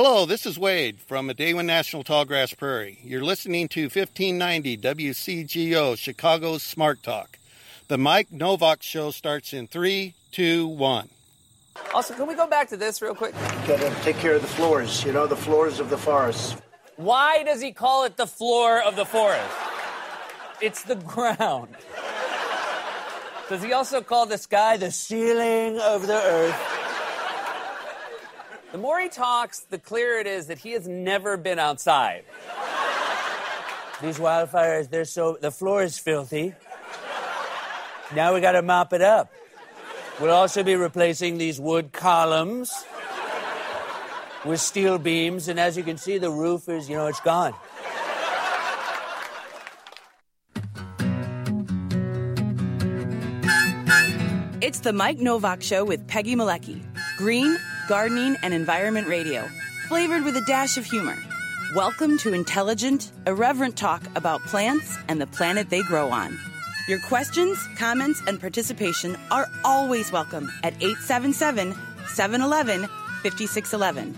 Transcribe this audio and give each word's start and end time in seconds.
Hello, 0.00 0.26
this 0.26 0.46
is 0.46 0.56
Wade 0.56 1.00
from 1.00 1.28
Midewin 1.28 1.64
National 1.64 2.04
Tallgrass 2.04 2.56
Prairie. 2.56 3.00
You're 3.02 3.24
listening 3.24 3.66
to 3.70 3.86
1590 3.86 4.76
WCGO 4.76 5.98
Chicago's 5.98 6.62
Smart 6.62 7.02
Talk. 7.02 7.40
The 7.88 7.98
Mike 7.98 8.30
Novak 8.30 8.80
Show 8.80 9.10
starts 9.10 9.52
in 9.52 9.66
three, 9.66 10.14
two, 10.30 10.68
one. 10.68 11.08
Also, 11.92 12.14
can 12.14 12.28
we 12.28 12.36
go 12.36 12.46
back 12.46 12.68
to 12.68 12.76
this 12.76 13.02
real 13.02 13.12
quick? 13.12 13.34
Gotta 13.66 13.92
take 14.04 14.18
care 14.18 14.34
of 14.34 14.42
the 14.42 14.46
floors, 14.46 15.02
you 15.02 15.12
know, 15.12 15.26
the 15.26 15.34
floors 15.34 15.80
of 15.80 15.90
the 15.90 15.98
forest. 15.98 16.56
Why 16.94 17.42
does 17.42 17.60
he 17.60 17.72
call 17.72 18.04
it 18.04 18.16
the 18.16 18.28
floor 18.28 18.80
of 18.80 18.94
the 18.94 19.04
forest? 19.04 19.52
It's 20.60 20.84
the 20.84 20.94
ground. 20.94 21.74
Does 23.48 23.64
he 23.64 23.72
also 23.72 24.00
call 24.00 24.26
the 24.26 24.38
sky 24.38 24.76
the 24.76 24.92
ceiling 24.92 25.80
of 25.80 26.06
the 26.06 26.22
earth? 26.22 26.77
The 28.70 28.78
more 28.78 29.00
he 29.00 29.08
talks, 29.08 29.60
the 29.60 29.78
clearer 29.78 30.18
it 30.18 30.26
is 30.26 30.48
that 30.48 30.58
he 30.58 30.72
has 30.72 30.86
never 30.86 31.36
been 31.36 31.58
outside. 31.58 32.24
These 34.02 34.18
wildfires, 34.18 34.90
they're 34.90 35.06
so. 35.06 35.38
The 35.40 35.50
floor 35.50 35.82
is 35.82 35.98
filthy. 35.98 36.54
Now 38.14 38.34
we 38.34 38.40
gotta 38.40 38.62
mop 38.62 38.92
it 38.92 39.02
up. 39.02 39.32
We'll 40.20 40.32
also 40.32 40.62
be 40.62 40.76
replacing 40.76 41.38
these 41.38 41.58
wood 41.58 41.92
columns 41.92 42.84
with 44.44 44.60
steel 44.60 44.98
beams, 44.98 45.48
and 45.48 45.58
as 45.58 45.76
you 45.76 45.82
can 45.82 45.96
see, 45.96 46.18
the 46.18 46.30
roof 46.30 46.68
is, 46.68 46.88
you 46.88 46.96
know, 46.96 47.06
it's 47.06 47.20
gone. 47.20 47.54
It's 54.60 54.80
the 54.80 54.92
Mike 54.92 55.18
Novak 55.18 55.62
Show 55.62 55.84
with 55.84 56.06
Peggy 56.06 56.36
Malecki. 56.36 56.84
Green, 57.16 57.58
gardening, 57.88 58.36
and 58.42 58.52
environment 58.52 59.08
radio. 59.08 59.48
Flavored 59.88 60.22
with 60.22 60.36
a 60.36 60.42
dash 60.42 60.76
of 60.76 60.84
humor. 60.84 61.16
Welcome 61.74 62.18
to 62.18 62.34
intelligent, 62.34 63.10
irreverent 63.26 63.76
talk 63.76 64.02
about 64.14 64.42
plants 64.42 64.98
and 65.08 65.20
the 65.20 65.26
planet 65.26 65.70
they 65.70 65.82
grow 65.82 66.10
on. 66.10 66.38
Your 66.86 67.00
questions, 67.00 67.58
comments, 67.76 68.22
and 68.26 68.38
participation 68.38 69.16
are 69.30 69.46
always 69.64 70.12
welcome 70.12 70.50
at 70.62 70.74
877 70.82 71.74
711 72.06 72.88
5611. 73.22 74.12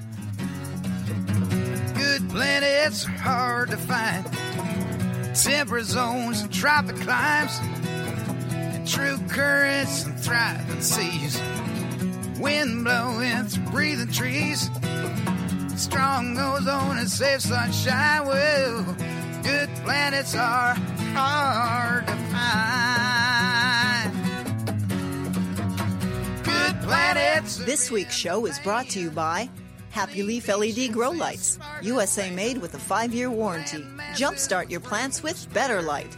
Good 1.94 2.28
planets 2.28 3.06
are 3.06 3.10
hard 3.10 3.70
to 3.70 3.76
find. 3.76 4.26
Temperate 5.34 5.86
zones 5.86 6.42
and 6.42 6.52
tropic 6.52 6.96
climes. 6.96 7.56
And 8.50 8.86
true 8.86 9.16
currents 9.28 10.04
and 10.06 10.18
thriving 10.18 10.82
seas. 10.82 11.40
Wind 12.40 12.84
blowing 12.84 13.44
through 13.44 13.70
breathing 13.70 14.10
trees. 14.10 14.70
Strong 15.76 16.38
ozone 16.38 16.96
and 16.98 17.08
safe 17.08 17.42
sunshine. 17.42 18.26
Well, 18.26 18.82
good 19.42 19.68
planets 19.84 20.34
are 20.34 20.74
hard 21.14 22.06
to 22.06 22.16
find. 22.32 22.50
Good 26.44 26.80
planets. 26.82 27.58
This 27.58 27.90
week's 27.90 28.16
show 28.16 28.46
is 28.46 28.58
brought 28.60 28.88
to 28.90 29.00
you 29.00 29.10
by 29.10 29.50
Happy 29.90 30.22
Leaf 30.22 30.48
LED 30.48 30.92
Grow 30.92 31.10
Lights, 31.10 31.58
USA 31.82 32.30
made 32.30 32.56
with 32.58 32.74
a 32.74 32.78
five 32.78 33.12
year 33.12 33.28
warranty. 33.28 33.84
Jumpstart 34.14 34.70
your 34.70 34.80
plants 34.80 35.22
with 35.22 35.52
better 35.52 35.82
light. 35.82 36.16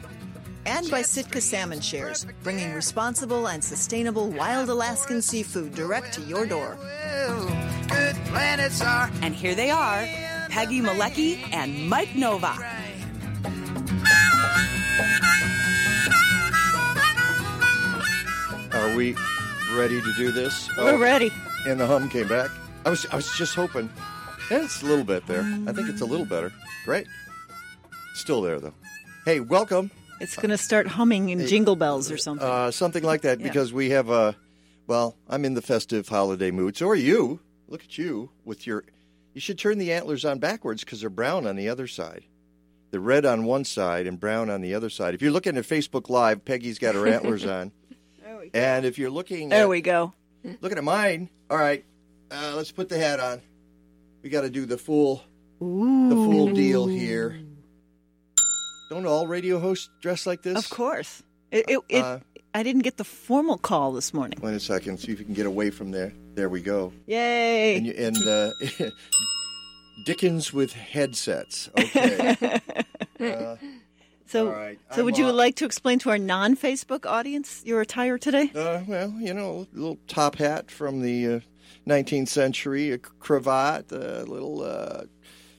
And 0.64 0.88
by 0.90 1.02
Sitka 1.02 1.40
Salmon 1.40 1.80
Shares, 1.80 2.24
bringing 2.42 2.72
responsible 2.72 3.48
and 3.48 3.62
sustainable 3.62 4.30
wild 4.30 4.68
Alaskan 4.68 5.20
seafood 5.20 5.74
direct 5.74 6.14
to 6.14 6.20
your 6.22 6.46
door. 6.46 6.78
Good 7.88 8.16
planets 8.26 8.80
are. 8.80 9.10
And 9.22 9.34
here 9.34 9.54
they 9.54 9.70
are 9.70 10.06
Peggy 10.48 10.80
Malecki 10.80 11.38
and 11.52 11.88
Mike 11.88 12.14
Novak. 12.14 12.60
Are 18.72 18.96
we 18.96 19.16
ready 19.74 20.00
to 20.00 20.14
do 20.16 20.30
this? 20.30 20.68
We're 20.76 20.92
oh, 20.94 20.98
ready. 20.98 21.32
And 21.66 21.80
the 21.80 21.86
hum 21.86 22.08
came 22.08 22.28
back. 22.28 22.50
I 22.84 22.90
was 22.90 23.06
I 23.06 23.16
was 23.16 23.30
just 23.36 23.54
hoping. 23.54 23.90
Yeah, 24.50 24.64
it's 24.64 24.82
a 24.82 24.86
little 24.86 25.04
bit 25.04 25.26
there. 25.26 25.42
I 25.66 25.72
think 25.72 25.88
it's 25.88 26.02
a 26.02 26.06
little 26.06 26.26
better. 26.26 26.52
Great. 26.84 27.06
Still 28.14 28.42
there 28.42 28.60
though. 28.60 28.74
Hey, 29.24 29.40
welcome. 29.40 29.90
It's 30.22 30.36
going 30.36 30.50
to 30.50 30.58
start 30.58 30.86
humming 30.86 31.28
in 31.30 31.46
jingle 31.46 31.76
bells 31.76 32.10
or 32.10 32.16
something. 32.16 32.46
Uh, 32.46 32.70
something 32.70 33.02
like 33.02 33.22
that 33.22 33.40
Yeah. 33.40 33.46
because 33.48 33.72
we 33.72 33.90
have 33.90 34.08
a. 34.10 34.36
Well, 34.86 35.16
I'm 35.28 35.44
in 35.44 35.54
the 35.54 35.62
festive 35.62 36.08
holiday 36.08 36.50
mood. 36.50 36.76
So 36.76 36.88
are 36.88 36.94
you? 36.94 37.40
Look 37.68 37.82
at 37.84 37.98
you 37.98 38.30
with 38.44 38.66
your. 38.66 38.84
You 39.34 39.40
should 39.40 39.58
turn 39.58 39.78
the 39.78 39.92
antlers 39.92 40.24
on 40.24 40.38
backwards 40.38 40.84
because 40.84 41.00
they're 41.00 41.10
brown 41.10 41.46
on 41.46 41.56
the 41.56 41.68
other 41.68 41.86
side. 41.86 42.24
They're 42.90 43.00
red 43.00 43.24
on 43.24 43.44
one 43.44 43.64
side 43.64 44.06
and 44.06 44.20
brown 44.20 44.50
on 44.50 44.60
the 44.60 44.74
other 44.74 44.90
side. 44.90 45.14
If 45.14 45.22
you're 45.22 45.30
looking 45.32 45.56
at 45.56 45.64
Facebook 45.64 46.10
Live, 46.10 46.44
Peggy's 46.44 46.78
got 46.78 46.94
her 46.94 47.06
antlers 47.06 47.44
on. 47.46 47.72
There 48.22 48.38
we. 48.38 48.50
And 48.54 48.84
if 48.86 48.98
you're 48.98 49.10
looking, 49.10 49.48
there 49.48 49.64
at, 49.64 49.68
we 49.68 49.80
go. 49.80 50.12
looking 50.60 50.78
at 50.78 50.84
mine. 50.84 51.28
All 51.50 51.56
right, 51.58 51.84
uh, 52.30 52.52
let's 52.54 52.70
put 52.70 52.88
the 52.88 52.98
hat 52.98 53.18
on. 53.18 53.40
We 54.22 54.30
got 54.30 54.42
to 54.42 54.50
do 54.50 54.64
the 54.66 54.78
full, 54.78 55.22
Ooh. 55.62 56.08
the 56.08 56.14
full 56.14 56.52
deal 56.52 56.86
here. 56.86 57.40
Don't 58.92 59.06
all 59.06 59.26
radio 59.26 59.58
hosts 59.58 59.88
dress 60.02 60.26
like 60.26 60.42
this? 60.42 60.58
Of 60.58 60.68
course. 60.68 61.22
It, 61.50 61.64
it, 61.66 61.78
it, 61.88 62.04
Uh, 62.04 62.18
I 62.52 62.62
didn't 62.62 62.82
get 62.82 62.98
the 62.98 63.04
formal 63.04 63.56
call 63.56 63.92
this 63.92 64.12
morning. 64.12 64.38
Wait 64.42 64.52
a 64.52 64.60
second. 64.60 64.98
See 65.00 65.12
if 65.12 65.18
you 65.18 65.24
can 65.24 65.32
get 65.32 65.46
away 65.46 65.70
from 65.70 65.92
there. 65.92 66.12
There 66.34 66.50
we 66.50 66.60
go. 66.60 66.92
Yay. 67.06 67.78
And, 67.78 67.86
you- 67.86 67.94
and 67.96 68.16
uh, 68.28 68.50
Dickens 70.04 70.52
with 70.52 70.72
headsets. 70.74 71.70
Okay. 71.78 72.58
Uh, 73.20 73.54
so, 74.26 74.48
all 74.48 74.52
right, 74.52 74.80
so 74.90 75.04
would 75.04 75.16
you 75.16 75.30
like 75.30 75.54
to 75.56 75.64
explain 75.64 76.00
to 76.00 76.10
our 76.10 76.18
non 76.18 76.56
Facebook 76.56 77.06
audience 77.06 77.62
your 77.64 77.80
attire 77.80 78.18
today? 78.18 78.50
uh, 78.56 78.80
well, 78.88 79.14
you 79.20 79.32
know, 79.32 79.68
a 79.72 79.76
little 79.78 79.98
top 80.08 80.36
hat 80.36 80.72
from 80.72 81.02
the 81.02 81.26
uh, 81.34 81.40
19th 81.86 82.26
century, 82.26 82.90
a 82.90 82.98
cravat, 82.98 83.92
a 83.92 84.24
little 84.24 84.62
uh, 84.62 85.04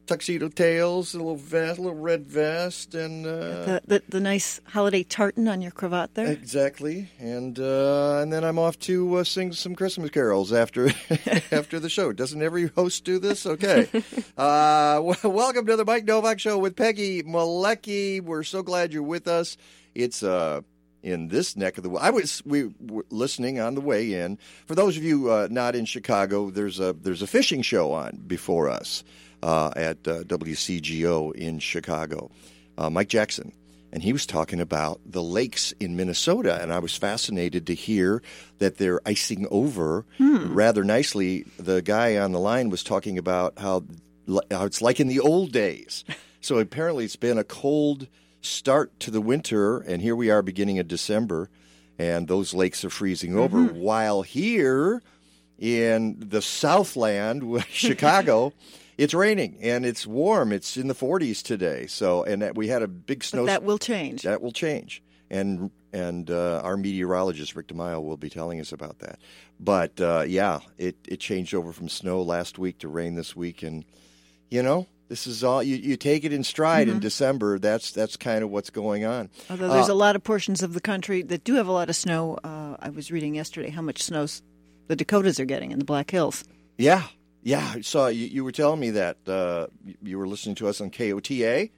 tuxedo 0.05 0.49
tails, 0.49 1.13
a 1.13 1.17
little 1.17 1.35
vest, 1.35 1.79
a 1.79 1.81
little 1.81 1.97
red 1.97 2.25
vest, 2.25 2.95
and 2.95 3.25
uh, 3.25 3.29
the, 3.29 3.81
the, 3.85 4.03
the 4.09 4.19
nice 4.19 4.59
holiday 4.65 5.03
tartan 5.03 5.47
on 5.47 5.61
your 5.61 5.71
cravat 5.71 6.13
there? 6.15 6.27
Exactly, 6.27 7.09
and 7.19 7.59
uh, 7.59 8.19
and 8.21 8.31
then 8.31 8.43
I'm 8.43 8.59
off 8.59 8.77
to 8.79 9.17
uh, 9.17 9.23
sing 9.23 9.51
some 9.53 9.75
Christmas 9.75 10.09
carols 10.09 10.51
after 10.51 10.87
after 11.51 11.79
the 11.79 11.89
show. 11.89 12.11
Doesn't 12.11 12.41
every 12.41 12.67
host 12.67 13.03
do 13.03 13.19
this? 13.19 13.45
Okay. 13.45 13.87
uh, 14.37 14.95
w- 14.95 15.29
welcome 15.29 15.65
to 15.65 15.75
the 15.75 15.85
Mike 15.85 16.05
Novak 16.05 16.39
Show 16.39 16.57
with 16.57 16.75
Peggy 16.75 17.23
Malecki. 17.23 18.21
We're 18.21 18.43
so 18.43 18.63
glad 18.63 18.93
you're 18.93 19.03
with 19.03 19.27
us. 19.27 19.57
It's 19.95 20.23
uh 20.23 20.61
in 21.03 21.27
this 21.27 21.57
neck 21.57 21.77
of 21.77 21.83
the 21.83 21.91
I 21.91 22.09
was 22.09 22.41
we 22.45 22.73
were 22.79 23.05
listening 23.09 23.59
on 23.59 23.75
the 23.75 23.81
way 23.81 24.13
in. 24.13 24.37
For 24.65 24.73
those 24.73 24.97
of 24.97 25.03
you 25.03 25.29
uh, 25.29 25.47
not 25.51 25.75
in 25.75 25.85
Chicago, 25.85 26.49
there's 26.49 26.79
a 26.79 26.93
there's 26.93 27.21
a 27.21 27.27
fishing 27.27 27.61
show 27.61 27.91
on 27.91 28.23
before 28.25 28.69
us 28.69 29.03
at 29.75 30.07
uh, 30.07 30.23
WCGO 30.23 31.33
in 31.35 31.59
Chicago. 31.59 32.31
Uh, 32.77 32.89
Mike 32.89 33.09
Jackson 33.09 33.51
and 33.93 34.01
he 34.01 34.11
was 34.11 34.25
talking 34.25 34.59
about 34.59 34.99
the 35.05 35.21
lakes 35.21 35.71
in 35.79 35.95
Minnesota, 35.95 36.59
and 36.59 36.73
I 36.73 36.79
was 36.79 36.97
fascinated 36.97 37.67
to 37.67 37.75
hear 37.75 38.23
that 38.57 38.79
they're 38.79 38.99
icing 39.05 39.45
over 39.51 40.03
rather 40.19 40.83
nicely. 40.83 41.45
The 41.59 41.83
guy 41.83 42.17
on 42.17 42.31
the 42.31 42.39
line 42.39 42.71
was 42.71 42.83
talking 42.83 43.19
about 43.19 43.59
how, 43.59 43.83
how 44.49 44.65
it's 44.65 44.81
like 44.81 44.99
in 44.99 45.07
the 45.07 45.19
old 45.19 45.51
days. 45.53 46.03
So 46.41 46.59
apparently, 46.59 47.05
it's 47.05 47.15
been 47.15 47.37
a 47.37 47.45
cold 47.45 48.09
start 48.41 48.99
to 48.99 49.11
the 49.11 49.21
winter, 49.21 49.77
and 49.77 50.01
here 50.01 50.13
we 50.13 50.29
are 50.29 50.41
beginning 50.41 50.77
of 50.77 50.89
December, 50.89 51.49
and 51.97 52.27
those 52.27 52.53
lakes 52.53 52.83
are 52.83 52.89
freezing 52.89 53.37
over. 53.37 53.63
While 53.63 54.23
here 54.23 55.01
in 55.57 56.17
the 56.19 56.41
Southland, 56.41 57.63
Chicago. 57.69 58.51
It's 58.97 59.13
raining 59.13 59.57
and 59.61 59.85
it's 59.85 60.05
warm. 60.05 60.51
It's 60.51 60.77
in 60.77 60.87
the 60.87 60.95
40s 60.95 61.41
today. 61.43 61.87
So, 61.87 62.23
and 62.23 62.41
that 62.41 62.55
we 62.55 62.67
had 62.67 62.81
a 62.83 62.87
big 62.87 63.23
snow. 63.23 63.41
But 63.43 63.47
that 63.47 63.63
will 63.63 63.77
change. 63.79 64.21
That 64.23 64.41
will 64.41 64.51
change, 64.51 65.01
and 65.29 65.71
and 65.91 66.29
uh, 66.31 66.61
our 66.63 66.75
meteorologist 66.77 67.55
Rick 67.55 67.67
DeMille 67.67 68.03
will 68.03 68.17
be 68.17 68.29
telling 68.29 68.59
us 68.59 68.71
about 68.71 68.99
that. 68.99 69.19
But 69.59 69.99
uh, 70.01 70.23
yeah, 70.27 70.59
it 70.77 70.95
it 71.07 71.19
changed 71.19 71.53
over 71.53 71.71
from 71.71 71.89
snow 71.89 72.21
last 72.21 72.57
week 72.59 72.79
to 72.79 72.87
rain 72.87 73.15
this 73.15 73.35
week, 73.35 73.63
and 73.63 73.85
you 74.49 74.61
know 74.63 74.87
this 75.09 75.27
is 75.27 75.43
all 75.43 75.61
you, 75.61 75.75
you 75.75 75.95
take 75.97 76.23
it 76.23 76.33
in 76.33 76.43
stride 76.43 76.87
Mm-hmm. 76.87 76.95
in 76.97 77.01
December. 77.01 77.59
That's 77.59 77.91
that's 77.91 78.17
kind 78.17 78.43
of 78.43 78.49
what's 78.49 78.69
going 78.69 79.05
on. 79.05 79.29
Although 79.49 79.69
there's 79.69 79.89
Uh, 79.89 79.93
a 79.93 79.95
lot 79.95 80.15
of 80.15 80.23
portions 80.23 80.61
of 80.63 80.73
the 80.73 80.81
country 80.81 81.21
that 81.23 81.43
do 81.43 81.55
have 81.55 81.67
a 81.67 81.71
lot 81.71 81.89
of 81.89 81.95
snow. 81.95 82.37
Uh, 82.43 82.77
I 82.79 82.89
was 82.89 83.11
reading 83.11 83.35
yesterday 83.35 83.69
how 83.69 83.81
much 83.81 84.01
snow 84.03 84.25
the 84.87 84.95
Dakotas 84.95 85.39
are 85.39 85.45
getting 85.45 85.71
in 85.71 85.79
the 85.79 85.85
Black 85.85 86.09
Hills. 86.11 86.43
Yeah, 86.77 87.03
yeah. 87.43 87.73
I 87.75 87.81
saw 87.81 88.07
you, 88.07 88.25
you 88.25 88.43
were 88.43 88.51
telling 88.51 88.79
me 88.79 88.91
that 88.91 89.17
uh, 89.27 89.67
you- 90.01 90.17
were 90.17 90.27
listening 90.27 90.55
to 90.55 90.67
us 90.67 90.81
on 90.81 90.89
KOTA. 90.89 91.69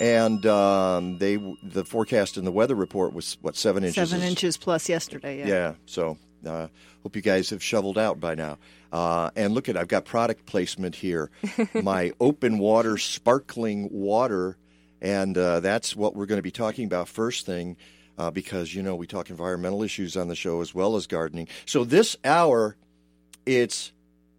and 0.00 0.44
um, 0.46 1.18
they 1.18 1.36
the 1.62 1.84
forecast 1.84 2.36
in 2.38 2.44
the 2.44 2.52
weather 2.52 2.74
report 2.74 3.12
was 3.12 3.36
what 3.42 3.56
seven 3.56 3.84
inches. 3.84 4.10
Seven 4.10 4.26
inches 4.26 4.56
plus 4.56 4.88
yesterday. 4.88 5.38
Yeah. 5.40 5.46
Yeah. 5.46 5.74
So 5.86 6.16
uh, 6.46 6.68
hope 7.02 7.14
you 7.16 7.22
guys 7.22 7.50
have 7.50 7.62
shoveled 7.62 7.98
out 7.98 8.18
by 8.18 8.34
now. 8.34 8.58
Uh, 8.90 9.30
and 9.36 9.54
look 9.54 9.68
at 9.68 9.76
I've 9.76 9.88
got 9.88 10.04
product 10.04 10.46
placement 10.46 10.94
here. 10.94 11.30
My 11.74 12.12
open 12.20 12.58
water 12.58 12.98
sparkling 12.98 13.88
water, 13.90 14.56
and 15.00 15.36
uh, 15.38 15.60
that's 15.60 15.94
what 15.96 16.14
we're 16.14 16.26
going 16.26 16.38
to 16.38 16.42
be 16.42 16.50
talking 16.50 16.84
about 16.86 17.08
first 17.08 17.46
thing. 17.46 17.76
Uh, 18.18 18.30
because 18.30 18.74
you 18.74 18.82
know 18.82 18.94
we 18.94 19.06
talk 19.06 19.30
environmental 19.30 19.82
issues 19.82 20.16
on 20.18 20.28
the 20.28 20.36
show 20.36 20.60
as 20.60 20.74
well 20.74 20.96
as 20.96 21.06
gardening. 21.06 21.48
So 21.64 21.82
this 21.84 22.14
hour, 22.24 22.76
it's 23.46 23.90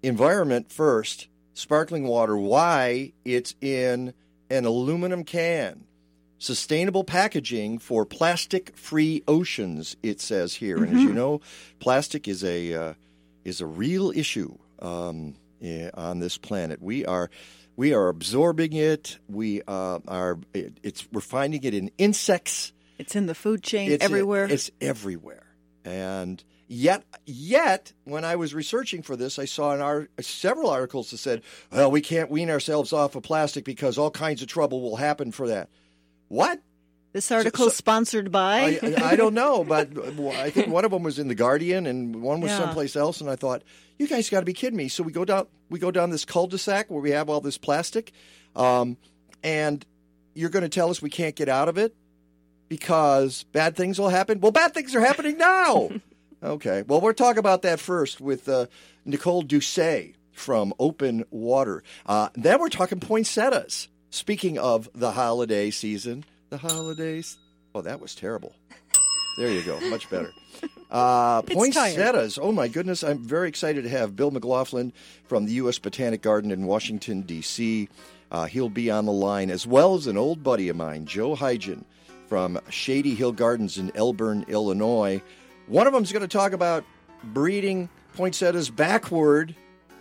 environment 0.03 0.71
first, 0.71 1.27
sparkling 1.53 2.05
water. 2.05 2.37
Why 2.37 3.13
it's 3.25 3.55
in 3.61 4.13
an 4.49 4.65
aluminum 4.65 5.23
can. 5.23 5.85
Sustainable 6.37 7.05
packaging 7.05 7.79
for 7.79 8.05
plastic-free 8.05 9.23
oceans. 9.27 9.95
It 10.03 10.19
says 10.19 10.55
here, 10.55 10.83
and 10.83 10.97
as 10.97 11.01
you 11.01 11.13
know, 11.13 11.39
plastic 11.79 12.27
is 12.27 12.43
a 12.43 12.73
uh, 12.73 12.93
is 13.45 13.61
a 13.61 13.65
real 13.65 14.11
issue 14.11 14.57
um, 14.79 15.35
eh, 15.61 15.89
on 15.93 16.19
this 16.19 16.37
planet. 16.37 16.81
We 16.81 17.05
are 17.05 17.29
we 17.77 17.93
are 17.93 18.09
absorbing 18.09 18.73
it. 18.73 19.19
We 19.29 19.61
uh, 19.65 19.99
are 20.05 20.37
it, 20.53 20.77
it's 20.83 21.09
we're 21.13 21.21
finding 21.21 21.63
it 21.63 21.73
in 21.73 21.91
insects. 21.97 22.73
It's 22.97 23.15
in 23.15 23.25
the 23.25 23.35
food 23.35 23.63
chain 23.63 23.89
It's 23.89 24.03
everywhere. 24.03 24.45
It's 24.45 24.69
everywhere, 24.81 25.45
and 25.85 26.43
yet 26.67 27.03
yet 27.25 27.93
when 28.05 28.23
I 28.25 28.35
was 28.35 28.53
researching 28.53 29.01
for 29.01 29.15
this, 29.15 29.37
I 29.39 29.45
saw 29.45 29.73
an 29.73 29.81
art, 29.81 30.09
several 30.21 30.69
articles 30.69 31.11
that 31.11 31.17
said, 31.17 31.41
"Well, 31.71 31.91
we 31.91 32.01
can't 32.01 32.29
wean 32.31 32.49
ourselves 32.49 32.93
off 32.93 33.15
of 33.15 33.23
plastic 33.23 33.63
because 33.65 33.97
all 33.97 34.11
kinds 34.11 34.41
of 34.41 34.47
trouble 34.47 34.81
will 34.81 34.95
happen 34.97 35.31
for 35.31 35.47
that." 35.47 35.69
What? 36.29 36.59
this 37.11 37.31
article 37.31 37.67
is 37.67 37.73
so- 37.73 37.77
sponsored 37.77 38.31
by. 38.31 38.79
I, 38.81 39.11
I 39.11 39.15
don't 39.15 39.35
know, 39.35 39.63
but 39.67 39.89
I 40.33 40.49
think 40.49 40.69
one 40.69 40.83
of 40.83 40.89
them 40.89 41.03
was 41.03 41.19
in 41.19 41.27
the 41.27 41.35
Guardian 41.35 41.85
and 41.85 42.23
one 42.23 42.41
was 42.41 42.49
Yeah. 42.49 42.57
someplace 42.57 42.95
else. 42.95 43.21
And 43.21 43.29
I 43.29 43.35
thought, 43.35 43.61
you 43.99 44.07
guys 44.07 44.31
got 44.31 44.39
to 44.39 44.45
be 44.47 44.53
kidding 44.53 44.77
me. 44.77 44.87
So 44.87 45.03
we 45.03 45.11
go 45.11 45.23
down, 45.23 45.45
we 45.69 45.77
go 45.77 45.91
down 45.91 46.09
this 46.09 46.25
cul-de-sac 46.25 46.89
where 46.89 47.01
we 47.01 47.11
have 47.11 47.29
all 47.29 47.39
this 47.39 47.59
plastic, 47.59 48.13
um, 48.55 48.97
and 49.43 49.85
you're 50.33 50.49
going 50.49 50.63
to 50.63 50.69
tell 50.69 50.89
us 50.89 51.03
we 51.03 51.11
can't 51.11 51.35
get 51.35 51.49
out 51.49 51.69
of 51.69 51.77
it 51.77 51.93
because 52.67 53.43
bad 53.51 53.75
things 53.75 53.99
will 53.99 54.09
happen. 54.09 54.39
Well, 54.39 54.51
bad 54.51 54.73
things 54.73 54.95
are 54.95 55.01
happening 55.01 55.37
now. 55.37 55.89
okay. 56.43 56.83
Well, 56.87 57.01
we'll 57.01 57.13
talk 57.13 57.37
about 57.37 57.61
that 57.63 57.79
first 57.79 58.21
with 58.21 58.47
uh, 58.49 58.67
Nicole 59.05 59.41
Doucet 59.41 60.15
from 60.31 60.73
Open 60.79 61.25
Water. 61.31 61.83
Uh, 62.05 62.29
then 62.35 62.59
we're 62.59 62.69
talking 62.69 62.99
poinsettias. 62.99 63.87
Speaking 64.09 64.59
of 64.59 64.89
the 64.93 65.11
holiday 65.11 65.71
season, 65.71 66.23
the 66.49 66.57
holidays. 66.57 67.37
Oh, 67.73 67.81
that 67.81 67.99
was 67.99 68.13
terrible. 68.13 68.53
There 69.37 69.49
you 69.49 69.63
go. 69.63 69.79
Much 69.89 70.09
better. 70.09 70.31
Uh, 70.91 71.41
poinsettias. 71.41 72.37
Oh, 72.39 72.51
my 72.51 72.67
goodness. 72.67 73.03
I'm 73.03 73.17
very 73.17 73.49
excited 73.49 73.81
to 73.83 73.89
have 73.89 74.15
Bill 74.15 74.29
McLaughlin 74.29 74.93
from 75.25 75.45
the 75.45 75.53
U.S. 75.53 75.79
Botanic 75.79 76.21
Garden 76.21 76.51
in 76.51 76.67
Washington, 76.67 77.23
D.C. 77.23 77.89
Uh, 78.31 78.45
he'll 78.45 78.69
be 78.69 78.91
on 78.91 79.05
the 79.07 79.11
line, 79.11 79.49
as 79.49 79.65
well 79.65 79.95
as 79.95 80.05
an 80.05 80.19
old 80.19 80.43
buddy 80.43 80.69
of 80.69 80.75
mine, 80.75 81.07
Joe 81.07 81.35
Heidgen 81.35 81.83
from 82.29 82.59
Shady 82.69 83.15
Hill 83.15 83.31
Gardens 83.31 83.79
in 83.79 83.89
Elburn, 83.93 84.47
Illinois. 84.47 85.19
One 85.67 85.87
of 85.87 85.93
them 85.93 86.03
is 86.03 86.11
going 86.11 86.21
to 86.21 86.27
talk 86.27 86.51
about 86.51 86.83
breeding 87.23 87.87
poinsettias 88.15 88.69
backward. 88.69 89.55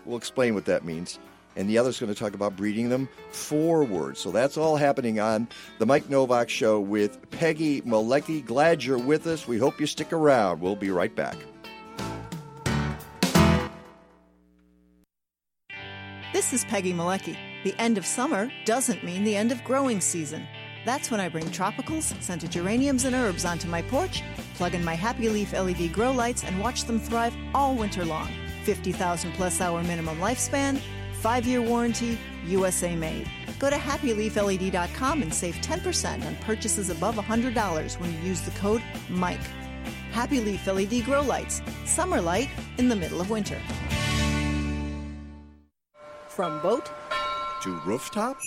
We'll 0.04 0.18
explain 0.18 0.54
what 0.54 0.64
that 0.64 0.84
means. 0.84 1.20
And 1.54 1.68
the 1.68 1.78
other 1.78 1.90
is 1.90 2.00
going 2.00 2.12
to 2.12 2.18
talk 2.18 2.34
about 2.34 2.56
breeding 2.56 2.88
them 2.88 3.08
forward. 3.30 4.16
So 4.16 4.32
that's 4.32 4.56
all 4.56 4.76
happening 4.76 5.20
on 5.20 5.46
the 5.78 5.86
Mike 5.86 6.08
Novak 6.08 6.48
Show 6.48 6.80
with 6.80 7.30
Peggy 7.30 7.82
Malecki. 7.82 8.44
Glad 8.44 8.82
you're 8.82 8.98
with 8.98 9.26
us. 9.26 9.46
We 9.46 9.58
hope 9.58 9.78
you 9.78 9.86
stick 9.86 10.12
around. 10.12 10.60
We'll 10.60 10.74
be 10.74 10.90
right 10.90 11.14
back. 11.14 11.36
This 16.32 16.52
is 16.52 16.64
Peggy 16.64 16.92
Malecki. 16.92 17.36
The 17.62 17.78
end 17.78 17.98
of 17.98 18.06
summer 18.06 18.50
doesn't 18.64 19.04
mean 19.04 19.22
the 19.22 19.36
end 19.36 19.52
of 19.52 19.62
growing 19.62 20.00
season. 20.00 20.44
That's 20.84 21.10
when 21.10 21.20
I 21.20 21.28
bring 21.28 21.44
tropicals, 21.50 22.20
scented 22.20 22.50
geraniums, 22.50 23.04
and 23.04 23.14
herbs 23.14 23.44
onto 23.44 23.68
my 23.68 23.82
porch, 23.82 24.22
plug 24.54 24.74
in 24.74 24.84
my 24.84 24.94
Happy 24.94 25.28
Leaf 25.28 25.52
LED 25.52 25.92
grow 25.92 26.12
lights, 26.12 26.44
and 26.44 26.60
watch 26.60 26.84
them 26.84 26.98
thrive 26.98 27.34
all 27.54 27.74
winter 27.74 28.04
long. 28.04 28.28
50,000 28.64 29.32
plus 29.32 29.60
hour 29.60 29.82
minimum 29.82 30.18
lifespan, 30.18 30.80
5 31.20 31.46
year 31.46 31.62
warranty, 31.62 32.18
USA 32.46 32.94
made. 32.94 33.28
Go 33.58 33.70
to 33.70 33.76
happyleafled.com 33.76 35.22
and 35.22 35.32
save 35.32 35.54
10% 35.56 36.26
on 36.26 36.36
purchases 36.36 36.90
above 36.90 37.16
$100 37.16 38.00
when 38.00 38.12
you 38.12 38.18
use 38.20 38.40
the 38.40 38.50
code 38.52 38.82
MIKE. 39.08 39.38
Happy 40.10 40.40
Leaf 40.40 40.66
LED 40.66 41.04
grow 41.04 41.22
lights, 41.22 41.62
summer 41.84 42.20
light 42.20 42.48
in 42.78 42.88
the 42.88 42.96
middle 42.96 43.20
of 43.20 43.30
winter. 43.30 43.58
From 46.28 46.60
boat 46.60 46.90
To 47.62 47.80
rooftop? 47.84 48.40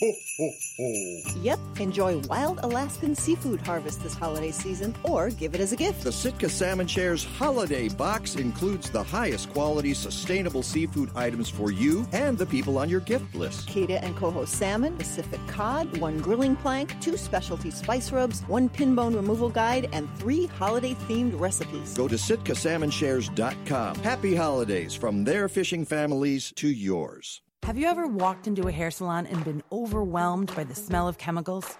Yep, 1.41 1.59
enjoy 1.79 2.17
wild 2.27 2.59
Alaskan 2.63 3.15
seafood 3.15 3.61
harvest 3.61 4.03
this 4.03 4.13
holiday 4.13 4.51
season 4.51 4.93
or 5.03 5.29
give 5.29 5.55
it 5.55 5.61
as 5.61 5.71
a 5.71 5.77
gift. 5.77 6.03
The 6.03 6.11
Sitka 6.11 6.49
Salmon 6.49 6.85
Shares 6.85 7.23
Holiday 7.23 7.87
Box 7.87 8.35
includes 8.35 8.89
the 8.89 9.01
highest 9.01 9.53
quality 9.53 9.93
sustainable 9.93 10.63
seafood 10.63 11.11
items 11.15 11.47
for 11.47 11.71
you 11.71 12.05
and 12.11 12.37
the 12.37 12.45
people 12.45 12.77
on 12.77 12.89
your 12.89 12.99
gift 12.99 13.33
list. 13.33 13.69
Keta 13.69 14.03
and 14.03 14.17
Coho 14.17 14.43
salmon, 14.43 14.97
Pacific 14.97 15.39
cod, 15.47 15.97
one 15.97 16.17
grilling 16.17 16.57
plank, 16.57 16.99
two 16.99 17.15
specialty 17.15 17.71
spice 17.71 18.11
rubs, 18.11 18.41
one 18.47 18.67
pinbone 18.67 19.15
removal 19.15 19.47
guide, 19.49 19.87
and 19.93 20.13
three 20.17 20.47
holiday 20.47 20.93
themed 21.07 21.39
recipes. 21.39 21.93
Go 21.93 22.09
to 22.09 22.15
SitkaSalmonShares.com. 22.15 23.95
Happy 23.95 24.35
holidays 24.35 24.93
from 24.93 25.23
their 25.23 25.47
fishing 25.47 25.85
families 25.85 26.51
to 26.57 26.67
yours. 26.67 27.41
Have 27.65 27.79
you 27.79 27.87
ever 27.87 28.05
walked 28.05 28.45
into 28.45 28.67
a 28.67 28.71
hair 28.71 28.91
salon 28.91 29.25
and 29.25 29.43
been 29.43 29.63
overwhelmed 29.71 30.55
by 30.55 30.65
the 30.65 30.75
smell 30.75 31.07
of 31.07 31.17
chemicals? 31.17 31.79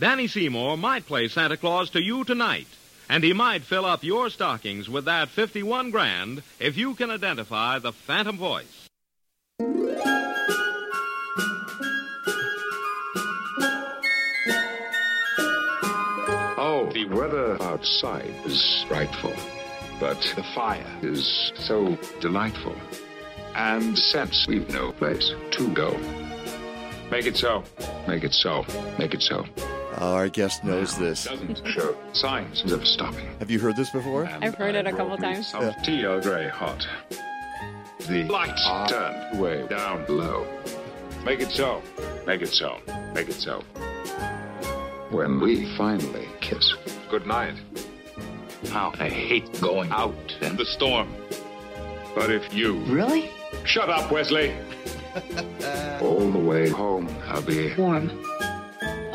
Danny 0.00 0.28
Seymour 0.28 0.76
might 0.76 1.06
play 1.06 1.26
Santa 1.26 1.56
Claus 1.56 1.90
to 1.90 2.00
you 2.00 2.22
tonight, 2.22 2.68
and 3.08 3.24
he 3.24 3.32
might 3.32 3.62
fill 3.62 3.84
up 3.84 4.04
your 4.04 4.30
stockings 4.30 4.88
with 4.88 5.06
that 5.06 5.28
51 5.28 5.90
grand 5.90 6.44
if 6.60 6.76
you 6.76 6.94
can 6.94 7.10
identify 7.10 7.80
the 7.80 7.90
phantom 7.90 8.38
voice. 8.38 8.88
Oh, 16.60 16.88
the 16.94 17.06
weather 17.06 17.60
outside 17.60 18.32
is 18.44 18.84
frightful, 18.86 19.34
but 19.98 20.20
the 20.36 20.44
fire 20.54 20.86
is 21.02 21.50
so 21.56 21.98
delightful. 22.20 22.76
And 23.56 23.98
since 23.98 24.46
we've 24.46 24.68
no 24.68 24.92
place 24.92 25.32
to 25.50 25.74
go, 25.74 25.90
make 27.10 27.26
it 27.26 27.36
so, 27.36 27.64
make 28.06 28.22
it 28.22 28.32
so, 28.32 28.64
make 28.96 29.12
it 29.12 29.22
so. 29.22 29.44
Uh, 30.00 30.12
our 30.12 30.28
guest 30.28 30.62
knows 30.62 30.96
this. 30.96 31.24
Doesn't 31.24 31.60
show 31.66 31.96
signs 32.12 32.70
of 32.70 32.86
stopping. 32.86 33.26
Have 33.40 33.50
you 33.50 33.58
heard 33.58 33.74
this 33.74 33.90
before? 33.90 34.24
And 34.24 34.44
I've 34.44 34.54
heard 34.54 34.76
it 34.76 34.86
a 34.86 34.92
couple 34.92 35.16
times. 35.16 35.48
Some 35.48 35.74
tea 35.82 36.04
Earl 36.04 36.20
Grey 36.20 36.46
hot. 36.48 36.86
The 38.06 38.22
lights 38.24 38.64
turned 38.88 39.40
way 39.40 39.66
down 39.66 40.06
low. 40.08 40.46
Make 41.24 41.40
it 41.40 41.50
so, 41.50 41.82
make 42.26 42.42
it 42.42 42.48
so, 42.48 42.78
make 43.12 43.28
it 43.28 43.34
so. 43.34 43.64
when 45.10 45.40
we 45.40 45.66
finally 45.76 46.28
kiss. 46.40 46.74
Good 47.10 47.26
night. 47.26 47.56
How 48.70 48.92
I 49.00 49.08
hate 49.08 49.60
going 49.60 49.90
out 49.90 50.14
in 50.40 50.56
the 50.56 50.64
storm. 50.64 51.12
But 52.14 52.30
if 52.30 52.54
you. 52.54 52.74
Really? 52.84 53.30
Shut 53.64 53.90
up, 53.90 54.12
Wesley. 54.12 54.54
All 56.00 56.30
the 56.30 56.38
way 56.38 56.68
home, 56.68 57.08
I'll 57.26 57.42
be 57.42 57.74
warm. 57.74 58.27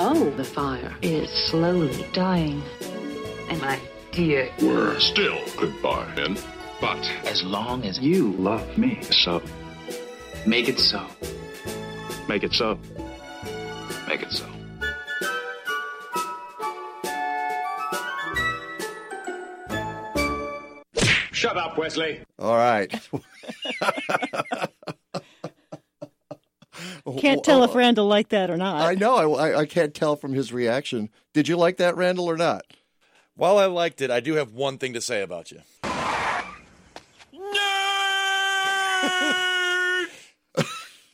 Oh, 0.05 0.29
the 0.31 0.43
fire 0.43 0.93
is 1.01 1.29
slowly 1.29 2.05
dying. 2.11 2.61
And 3.47 3.61
my 3.61 3.79
dear. 4.11 4.49
We're 4.61 4.99
still 4.99 5.39
goodbye, 5.55 6.11
then. 6.13 6.37
But 6.81 7.09
as 7.23 7.41
long 7.41 7.85
as 7.85 7.99
you 7.99 8.33
love 8.33 8.77
me 8.77 9.01
so, 9.03 9.41
make 10.45 10.67
it 10.67 10.77
so. 10.77 11.07
Make 12.27 12.43
it 12.43 12.51
so. 12.51 12.77
Make 14.05 14.23
it 14.23 14.31
so. 14.33 14.45
Shut 21.31 21.55
up, 21.55 21.77
Wesley. 21.77 22.19
All 22.39 22.57
right. 22.57 22.93
Can't 27.19 27.43
tell 27.43 27.61
oh, 27.61 27.65
if 27.65 27.71
oh. 27.71 27.77
Randall 27.77 28.07
liked 28.07 28.31
that 28.31 28.49
or 28.49 28.57
not. 28.57 28.81
I 28.81 28.95
know. 28.95 29.35
I, 29.35 29.61
I 29.61 29.65
can't 29.65 29.93
tell 29.93 30.15
from 30.15 30.33
his 30.33 30.53
reaction. 30.53 31.09
Did 31.33 31.47
you 31.47 31.57
like 31.57 31.77
that, 31.77 31.95
Randall, 31.95 32.29
or 32.29 32.37
not? 32.37 32.65
While 33.35 33.57
I 33.57 33.65
liked 33.65 34.01
it, 34.01 34.11
I 34.11 34.19
do 34.19 34.35
have 34.35 34.53
one 34.53 34.77
thing 34.77 34.93
to 34.93 35.01
say 35.01 35.21
about 35.21 35.51
you. 35.51 35.61